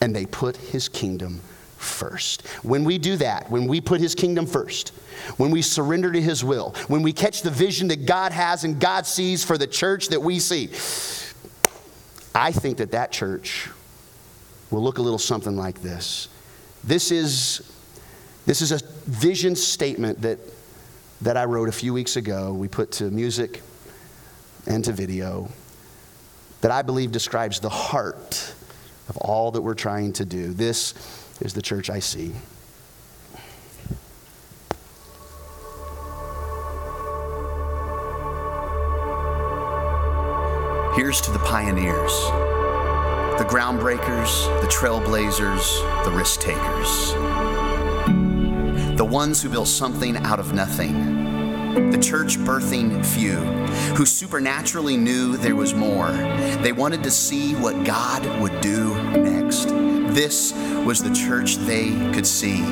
And 0.00 0.16
they 0.16 0.26
put 0.26 0.56
his 0.56 0.88
kingdom 0.88 1.40
first. 1.76 2.46
When 2.62 2.84
we 2.84 2.98
do 2.98 3.16
that, 3.16 3.50
when 3.50 3.66
we 3.66 3.80
put 3.80 4.00
his 4.00 4.14
kingdom 4.14 4.46
first, 4.46 4.90
when 5.36 5.50
we 5.50 5.60
surrender 5.62 6.10
to 6.10 6.20
his 6.20 6.42
will, 6.42 6.74
when 6.88 7.02
we 7.02 7.12
catch 7.12 7.42
the 7.42 7.50
vision 7.50 7.88
that 7.88 8.06
God 8.06 8.32
has 8.32 8.64
and 8.64 8.80
God 8.80 9.06
sees 9.06 9.44
for 9.44 9.58
the 9.58 9.66
church 9.66 10.08
that 10.08 10.20
we 10.22 10.38
see, 10.38 10.70
I 12.34 12.52
think 12.52 12.78
that 12.78 12.92
that 12.92 13.12
church 13.12 13.68
will 14.72 14.82
look 14.82 14.98
a 14.98 15.02
little 15.02 15.18
something 15.18 15.56
like 15.56 15.82
this. 15.82 16.28
This 16.82 17.12
is, 17.12 17.70
this 18.46 18.62
is 18.62 18.72
a 18.72 18.80
vision 19.04 19.54
statement 19.54 20.22
that, 20.22 20.38
that 21.20 21.36
I 21.36 21.44
wrote 21.44 21.68
a 21.68 21.72
few 21.72 21.92
weeks 21.92 22.16
ago. 22.16 22.52
We 22.52 22.68
put 22.68 22.90
to 22.92 23.04
music 23.04 23.62
and 24.66 24.84
to 24.84 24.92
video 24.92 25.48
that 26.62 26.70
I 26.70 26.82
believe 26.82 27.12
describes 27.12 27.60
the 27.60 27.68
heart 27.68 28.54
of 29.08 29.16
all 29.18 29.50
that 29.50 29.60
we're 29.60 29.74
trying 29.74 30.12
to 30.14 30.24
do. 30.24 30.52
This 30.54 30.94
is 31.40 31.52
the 31.52 31.62
church 31.62 31.90
I 31.90 31.98
see. 31.98 32.32
Here's 40.94 41.20
to 41.22 41.30
the 41.30 41.40
pioneers 41.40 42.12
the 43.38 43.44
groundbreakers, 43.44 44.60
the 44.60 44.66
trailblazers, 44.66 46.04
the 46.04 46.10
risk 46.10 46.40
takers. 46.40 47.12
The 48.96 49.04
ones 49.04 49.42
who 49.42 49.48
built 49.48 49.68
something 49.68 50.16
out 50.18 50.38
of 50.38 50.52
nothing. 50.52 51.90
The 51.90 51.98
church 51.98 52.36
birthing 52.36 53.04
few 53.04 53.36
who 53.96 54.04
supernaturally 54.04 54.98
knew 54.98 55.38
there 55.38 55.56
was 55.56 55.72
more. 55.72 56.10
They 56.62 56.72
wanted 56.72 57.02
to 57.04 57.10
see 57.10 57.54
what 57.54 57.84
God 57.84 58.24
would 58.40 58.60
do 58.60 58.94
next. 59.12 59.68
This 60.14 60.52
was 60.84 61.02
the 61.02 61.14
church 61.14 61.56
they 61.56 61.90
could 62.12 62.26
see. 62.26 62.62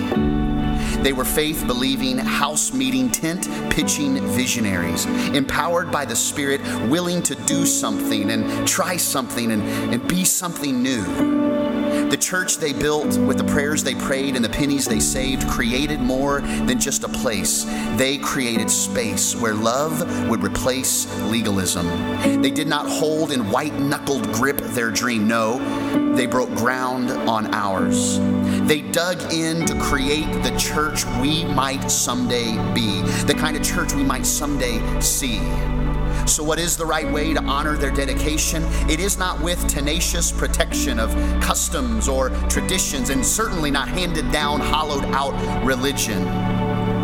They 1.02 1.12
were 1.12 1.24
faith 1.24 1.66
believing, 1.66 2.18
house 2.18 2.72
meeting, 2.74 3.10
tent 3.10 3.48
pitching 3.70 4.20
visionaries, 4.28 5.06
empowered 5.34 5.90
by 5.90 6.04
the 6.04 6.14
Spirit, 6.14 6.60
willing 6.88 7.22
to 7.22 7.34
do 7.34 7.64
something 7.64 8.30
and 8.30 8.68
try 8.68 8.96
something 8.96 9.50
and, 9.52 9.62
and 9.94 10.06
be 10.06 10.24
something 10.24 10.82
new. 10.82 11.50
The 12.10 12.16
church 12.16 12.56
they 12.56 12.72
built 12.72 13.16
with 13.18 13.38
the 13.38 13.44
prayers 13.44 13.82
they 13.82 13.94
prayed 13.94 14.34
and 14.34 14.44
the 14.44 14.48
pennies 14.48 14.84
they 14.86 15.00
saved 15.00 15.48
created 15.48 16.00
more 16.00 16.40
than 16.40 16.78
just 16.78 17.04
a 17.04 17.08
place. 17.08 17.64
They 17.96 18.18
created 18.18 18.68
space 18.68 19.34
where 19.36 19.54
love 19.54 20.28
would 20.28 20.42
replace 20.42 21.06
legalism. 21.30 21.86
They 22.42 22.50
did 22.50 22.66
not 22.66 22.86
hold 22.88 23.30
in 23.30 23.50
white 23.50 23.78
knuckled 23.78 24.32
grip 24.32 24.58
their 24.58 24.90
dream. 24.90 25.28
No, 25.28 26.14
they 26.14 26.26
broke 26.26 26.50
ground 26.56 27.10
on 27.10 27.54
ours. 27.54 28.18
They 28.70 28.82
dug 28.82 29.32
in 29.32 29.66
to 29.66 29.74
create 29.80 30.30
the 30.44 30.56
church 30.56 31.04
we 31.20 31.44
might 31.44 31.88
someday 31.88 32.52
be, 32.72 33.02
the 33.24 33.34
kind 33.34 33.56
of 33.56 33.64
church 33.64 33.94
we 33.94 34.04
might 34.04 34.24
someday 34.24 34.78
see. 35.00 35.40
So, 36.24 36.44
what 36.44 36.60
is 36.60 36.76
the 36.76 36.86
right 36.86 37.12
way 37.12 37.34
to 37.34 37.42
honor 37.42 37.76
their 37.76 37.90
dedication? 37.90 38.62
It 38.88 39.00
is 39.00 39.18
not 39.18 39.40
with 39.42 39.66
tenacious 39.66 40.30
protection 40.30 41.00
of 41.00 41.10
customs 41.42 42.08
or 42.08 42.30
traditions, 42.48 43.10
and 43.10 43.26
certainly 43.26 43.72
not 43.72 43.88
handed 43.88 44.30
down, 44.30 44.60
hollowed 44.60 45.04
out 45.06 45.34
religion. 45.64 46.22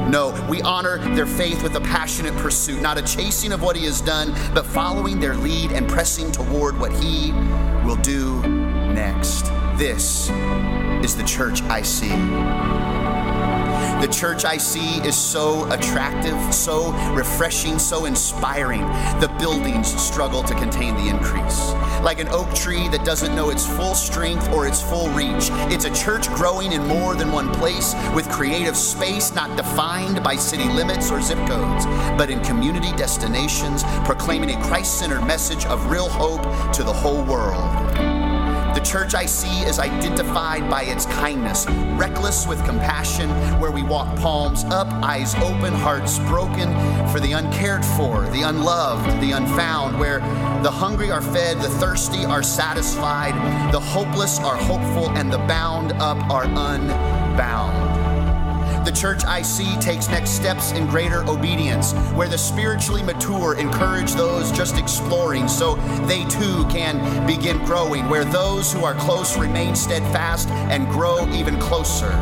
No, 0.08 0.46
we 0.48 0.62
honor 0.62 0.98
their 1.16 1.26
faith 1.26 1.64
with 1.64 1.74
a 1.74 1.80
passionate 1.80 2.36
pursuit, 2.36 2.80
not 2.80 2.96
a 2.96 3.02
chasing 3.02 3.50
of 3.50 3.60
what 3.60 3.74
He 3.74 3.86
has 3.86 4.00
done, 4.00 4.32
but 4.54 4.64
following 4.64 5.18
their 5.18 5.34
lead 5.34 5.72
and 5.72 5.88
pressing 5.88 6.30
toward 6.30 6.78
what 6.78 6.92
He 6.92 7.32
will 7.84 8.00
do 8.02 8.40
next. 8.46 9.46
This 9.76 10.30
is 11.04 11.16
the 11.16 11.24
church 11.24 11.62
I 11.62 11.82
see. 11.82 12.14
The 14.00 14.08
church 14.08 14.44
I 14.44 14.58
see 14.58 15.00
is 15.06 15.16
so 15.16 15.64
attractive, 15.72 16.54
so 16.54 16.92
refreshing, 17.14 17.78
so 17.78 18.04
inspiring. 18.04 18.82
The 19.20 19.34
buildings 19.38 19.88
struggle 20.00 20.42
to 20.42 20.54
contain 20.54 20.94
the 20.96 21.08
increase. 21.08 21.72
Like 22.02 22.20
an 22.20 22.28
oak 22.28 22.54
tree 22.54 22.88
that 22.88 23.06
doesn't 23.06 23.34
know 23.34 23.48
its 23.48 23.66
full 23.66 23.94
strength 23.94 24.50
or 24.50 24.66
its 24.66 24.82
full 24.82 25.08
reach, 25.10 25.48
it's 25.72 25.86
a 25.86 25.94
church 25.94 26.28
growing 26.34 26.72
in 26.72 26.86
more 26.86 27.14
than 27.14 27.32
one 27.32 27.52
place 27.54 27.94
with 28.14 28.28
creative 28.28 28.76
space 28.76 29.34
not 29.34 29.56
defined 29.56 30.22
by 30.22 30.36
city 30.36 30.68
limits 30.68 31.10
or 31.10 31.22
zip 31.22 31.38
codes, 31.48 31.86
but 32.18 32.28
in 32.28 32.40
community 32.44 32.92
destinations, 32.96 33.82
proclaiming 34.04 34.50
a 34.50 34.62
Christ 34.62 34.98
centered 34.98 35.22
message 35.22 35.64
of 35.66 35.90
real 35.90 36.08
hope 36.10 36.72
to 36.74 36.84
the 36.84 36.92
whole 36.92 37.24
world. 37.24 38.15
Church 38.86 39.16
I 39.16 39.26
see 39.26 39.62
is 39.62 39.80
identified 39.80 40.70
by 40.70 40.82
its 40.84 41.06
kindness, 41.06 41.66
reckless 41.98 42.46
with 42.46 42.64
compassion, 42.64 43.28
where 43.60 43.72
we 43.72 43.82
walk 43.82 44.16
palms 44.20 44.62
up, 44.64 44.86
eyes 45.02 45.34
open, 45.36 45.74
hearts 45.74 46.20
broken 46.20 46.68
for 47.10 47.18
the 47.18 47.32
uncared 47.32 47.84
for, 47.84 48.22
the 48.30 48.42
unloved, 48.42 49.20
the 49.20 49.32
unfound, 49.32 49.98
where 49.98 50.20
the 50.62 50.70
hungry 50.70 51.10
are 51.10 51.20
fed, 51.20 51.58
the 51.58 51.68
thirsty 51.68 52.24
are 52.24 52.44
satisfied, 52.44 53.34
the 53.72 53.80
hopeless 53.80 54.38
are 54.38 54.56
hopeful, 54.56 55.10
and 55.10 55.32
the 55.32 55.38
bound 55.38 55.92
up 55.94 56.18
are 56.30 56.44
unbound. 56.44 57.65
The 58.86 58.92
church 58.92 59.24
I 59.24 59.42
see 59.42 59.74
takes 59.80 60.08
next 60.08 60.30
steps 60.30 60.70
in 60.70 60.86
greater 60.86 61.24
obedience, 61.28 61.92
where 62.14 62.28
the 62.28 62.38
spiritually 62.38 63.02
mature 63.02 63.56
encourage 63.58 64.12
those 64.12 64.52
just 64.52 64.78
exploring 64.78 65.48
so 65.48 65.74
they 66.06 66.24
too 66.26 66.64
can 66.68 67.26
begin 67.26 67.58
growing, 67.64 68.08
where 68.08 68.24
those 68.24 68.72
who 68.72 68.84
are 68.84 68.94
close 68.94 69.36
remain 69.36 69.74
steadfast 69.74 70.48
and 70.70 70.88
grow 70.88 71.28
even 71.32 71.58
closer. 71.58 72.12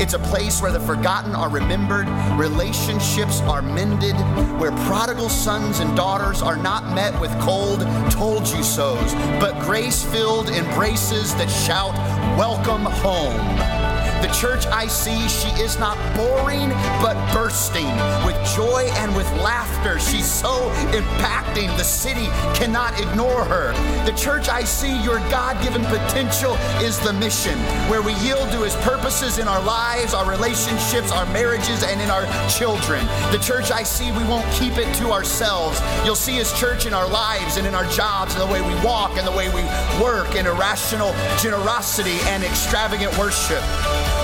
It's 0.00 0.14
a 0.14 0.20
place 0.20 0.62
where 0.62 0.70
the 0.70 0.78
forgotten 0.78 1.34
are 1.34 1.50
remembered, 1.50 2.08
relationships 2.38 3.40
are 3.40 3.60
mended, 3.60 4.14
where 4.60 4.70
prodigal 4.86 5.28
sons 5.28 5.80
and 5.80 5.96
daughters 5.96 6.40
are 6.40 6.56
not 6.56 6.94
met 6.94 7.20
with 7.20 7.36
cold, 7.40 7.80
told 8.12 8.46
you 8.46 8.62
so's, 8.62 9.12
but 9.40 9.58
grace 9.62 10.04
filled 10.04 10.50
embraces 10.50 11.34
that 11.34 11.50
shout, 11.50 11.96
Welcome 12.38 12.84
home 12.84 13.97
The 14.20 14.34
church 14.34 14.66
I 14.66 14.86
see, 14.88 15.28
she 15.28 15.48
is 15.62 15.78
not 15.78 15.96
boring, 16.16 16.70
but 17.00 17.14
bursting 17.32 17.86
with 18.26 18.36
joy 18.56 18.90
and 18.96 19.14
with 19.14 19.30
laughter. 19.40 20.00
She's 20.00 20.26
so 20.26 20.70
impacting. 20.90 21.74
The 21.76 21.84
city 21.84 22.26
cannot 22.52 22.98
ignore 23.00 23.44
her. 23.44 23.72
The 24.04 24.12
church 24.16 24.48
I 24.48 24.64
see, 24.64 25.00
your 25.02 25.18
God 25.30 25.62
given 25.62 25.84
potential 25.84 26.54
is 26.82 26.98
the 26.98 27.12
mission, 27.12 27.56
where 27.88 28.02
we 28.02 28.12
yield 28.14 28.50
to 28.50 28.62
his 28.62 28.74
purposes 28.76 29.38
in 29.38 29.46
our 29.46 29.62
lives, 29.62 30.14
our 30.14 30.28
relationships, 30.28 31.12
our 31.12 31.26
marriages, 31.26 31.84
and 31.84 32.00
in 32.00 32.10
our 32.10 32.26
children. 32.48 33.06
The 33.30 33.38
church 33.38 33.70
I 33.70 33.84
see, 33.84 34.10
we 34.10 34.24
won't 34.24 34.50
keep 34.52 34.78
it 34.78 34.92
to 34.96 35.12
ourselves. 35.12 35.80
You'll 36.04 36.16
see 36.16 36.34
his 36.34 36.52
church 36.58 36.86
in 36.86 36.92
our 36.92 37.08
lives 37.08 37.56
and 37.56 37.66
in 37.66 37.74
our 37.74 37.86
jobs 37.90 38.34
and 38.34 38.42
the 38.42 38.52
way 38.52 38.62
we 38.62 38.74
walk 38.84 39.16
and 39.16 39.26
the 39.26 39.32
way 39.32 39.48
we 39.48 39.62
work 40.02 40.34
in 40.34 40.46
irrational 40.46 41.12
generosity 41.38 42.18
and 42.26 42.42
extravagant 42.42 43.16
worship. 43.16 43.62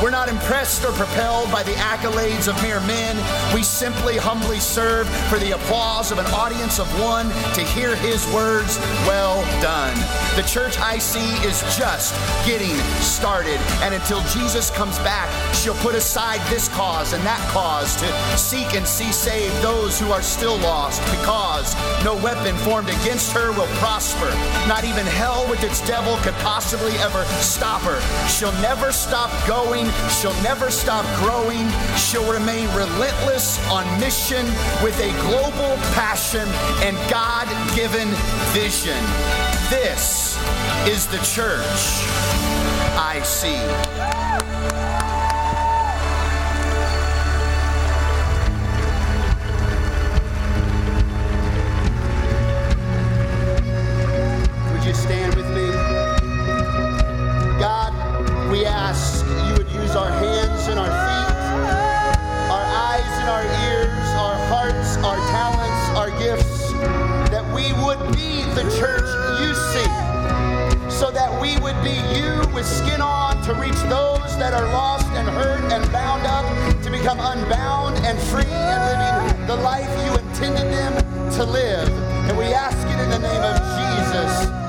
We're 0.02 0.10
not 0.10 0.28
impressed 0.28 0.84
or 0.84 0.92
propelled 0.92 1.50
by 1.50 1.62
the 1.62 1.72
accolades 1.72 2.48
of 2.48 2.60
mere 2.62 2.80
men. 2.80 3.16
We 3.54 3.62
simply 3.62 4.16
humbly 4.16 4.58
serve 4.58 5.08
for 5.28 5.38
the 5.38 5.52
applause 5.52 6.12
of 6.12 6.18
an 6.18 6.26
audience 6.26 6.78
of 6.78 6.86
one 7.00 7.28
to 7.54 7.62
hear 7.62 7.96
his 7.96 8.26
words, 8.32 8.78
well 9.06 9.42
done. 9.62 9.96
The 10.36 10.42
church 10.42 10.78
I 10.78 10.98
see 10.98 11.34
is 11.46 11.62
just 11.76 12.14
getting 12.44 12.76
started. 13.00 13.58
And 13.82 13.94
until 13.94 14.20
Jesus 14.24 14.70
comes 14.70 14.98
back, 14.98 15.28
she'll 15.54 15.74
put 15.76 15.94
aside 15.94 16.40
this 16.50 16.68
cause 16.68 17.12
and 17.12 17.24
that 17.24 17.40
cause 17.50 17.96
to 17.96 18.36
seek 18.36 18.74
and 18.74 18.86
see 18.86 19.12
saved 19.12 19.54
those 19.62 19.98
who 19.98 20.10
are 20.10 20.22
still 20.22 20.58
lost 20.58 21.00
because 21.10 21.74
no 22.04 22.16
weapon 22.16 22.56
formed 22.58 22.88
against 22.88 23.32
her 23.32 23.52
will 23.52 23.70
prosper. 23.78 24.28
Not 24.68 24.84
even 24.84 25.06
hell 25.06 25.48
with 25.48 25.62
its 25.62 25.86
devil 25.86 26.16
could 26.18 26.34
possibly 26.42 26.92
ever 26.98 27.24
stop 27.40 27.82
her. 27.82 28.00
She'll 28.28 28.52
never 28.60 28.92
stop 28.92 29.30
going. 29.46 29.83
She'll 30.10 30.40
never 30.42 30.70
stop 30.70 31.04
growing. 31.20 31.68
She'll 31.96 32.30
remain 32.30 32.68
relentless 32.76 33.58
on 33.68 33.84
mission 34.00 34.44
with 34.82 34.98
a 35.00 35.10
global 35.22 35.76
passion 35.94 36.48
and 36.86 36.96
God 37.10 37.46
given 37.74 38.08
vision. 38.52 39.02
This 39.70 40.36
is 40.86 41.06
the 41.06 41.18
church 41.18 42.04
I 42.96 43.20
see. 43.24 44.53
we 71.44 71.58
would 71.58 71.76
be 71.84 72.00
you 72.16 72.40
with 72.54 72.64
skin 72.64 73.02
on 73.02 73.36
to 73.42 73.52
reach 73.52 73.78
those 73.92 74.32
that 74.38 74.54
are 74.54 74.64
lost 74.72 75.06
and 75.08 75.28
hurt 75.28 75.60
and 75.70 75.92
bound 75.92 76.26
up, 76.26 76.46
to 76.82 76.90
become 76.90 77.20
unbound 77.20 77.98
and 77.98 78.18
free 78.18 78.44
and 78.48 78.80
living 78.88 79.46
the 79.46 79.56
life 79.56 79.90
you 80.06 80.12
intended 80.26 80.72
them 80.72 80.94
to 81.32 81.44
live. 81.44 81.90
And 82.30 82.38
we 82.38 82.44
ask 82.44 82.78
it 82.88 82.98
in 82.98 83.10
the 83.10 83.18
name 83.18 83.42
of 83.42 83.58
Jesus. 83.76 84.63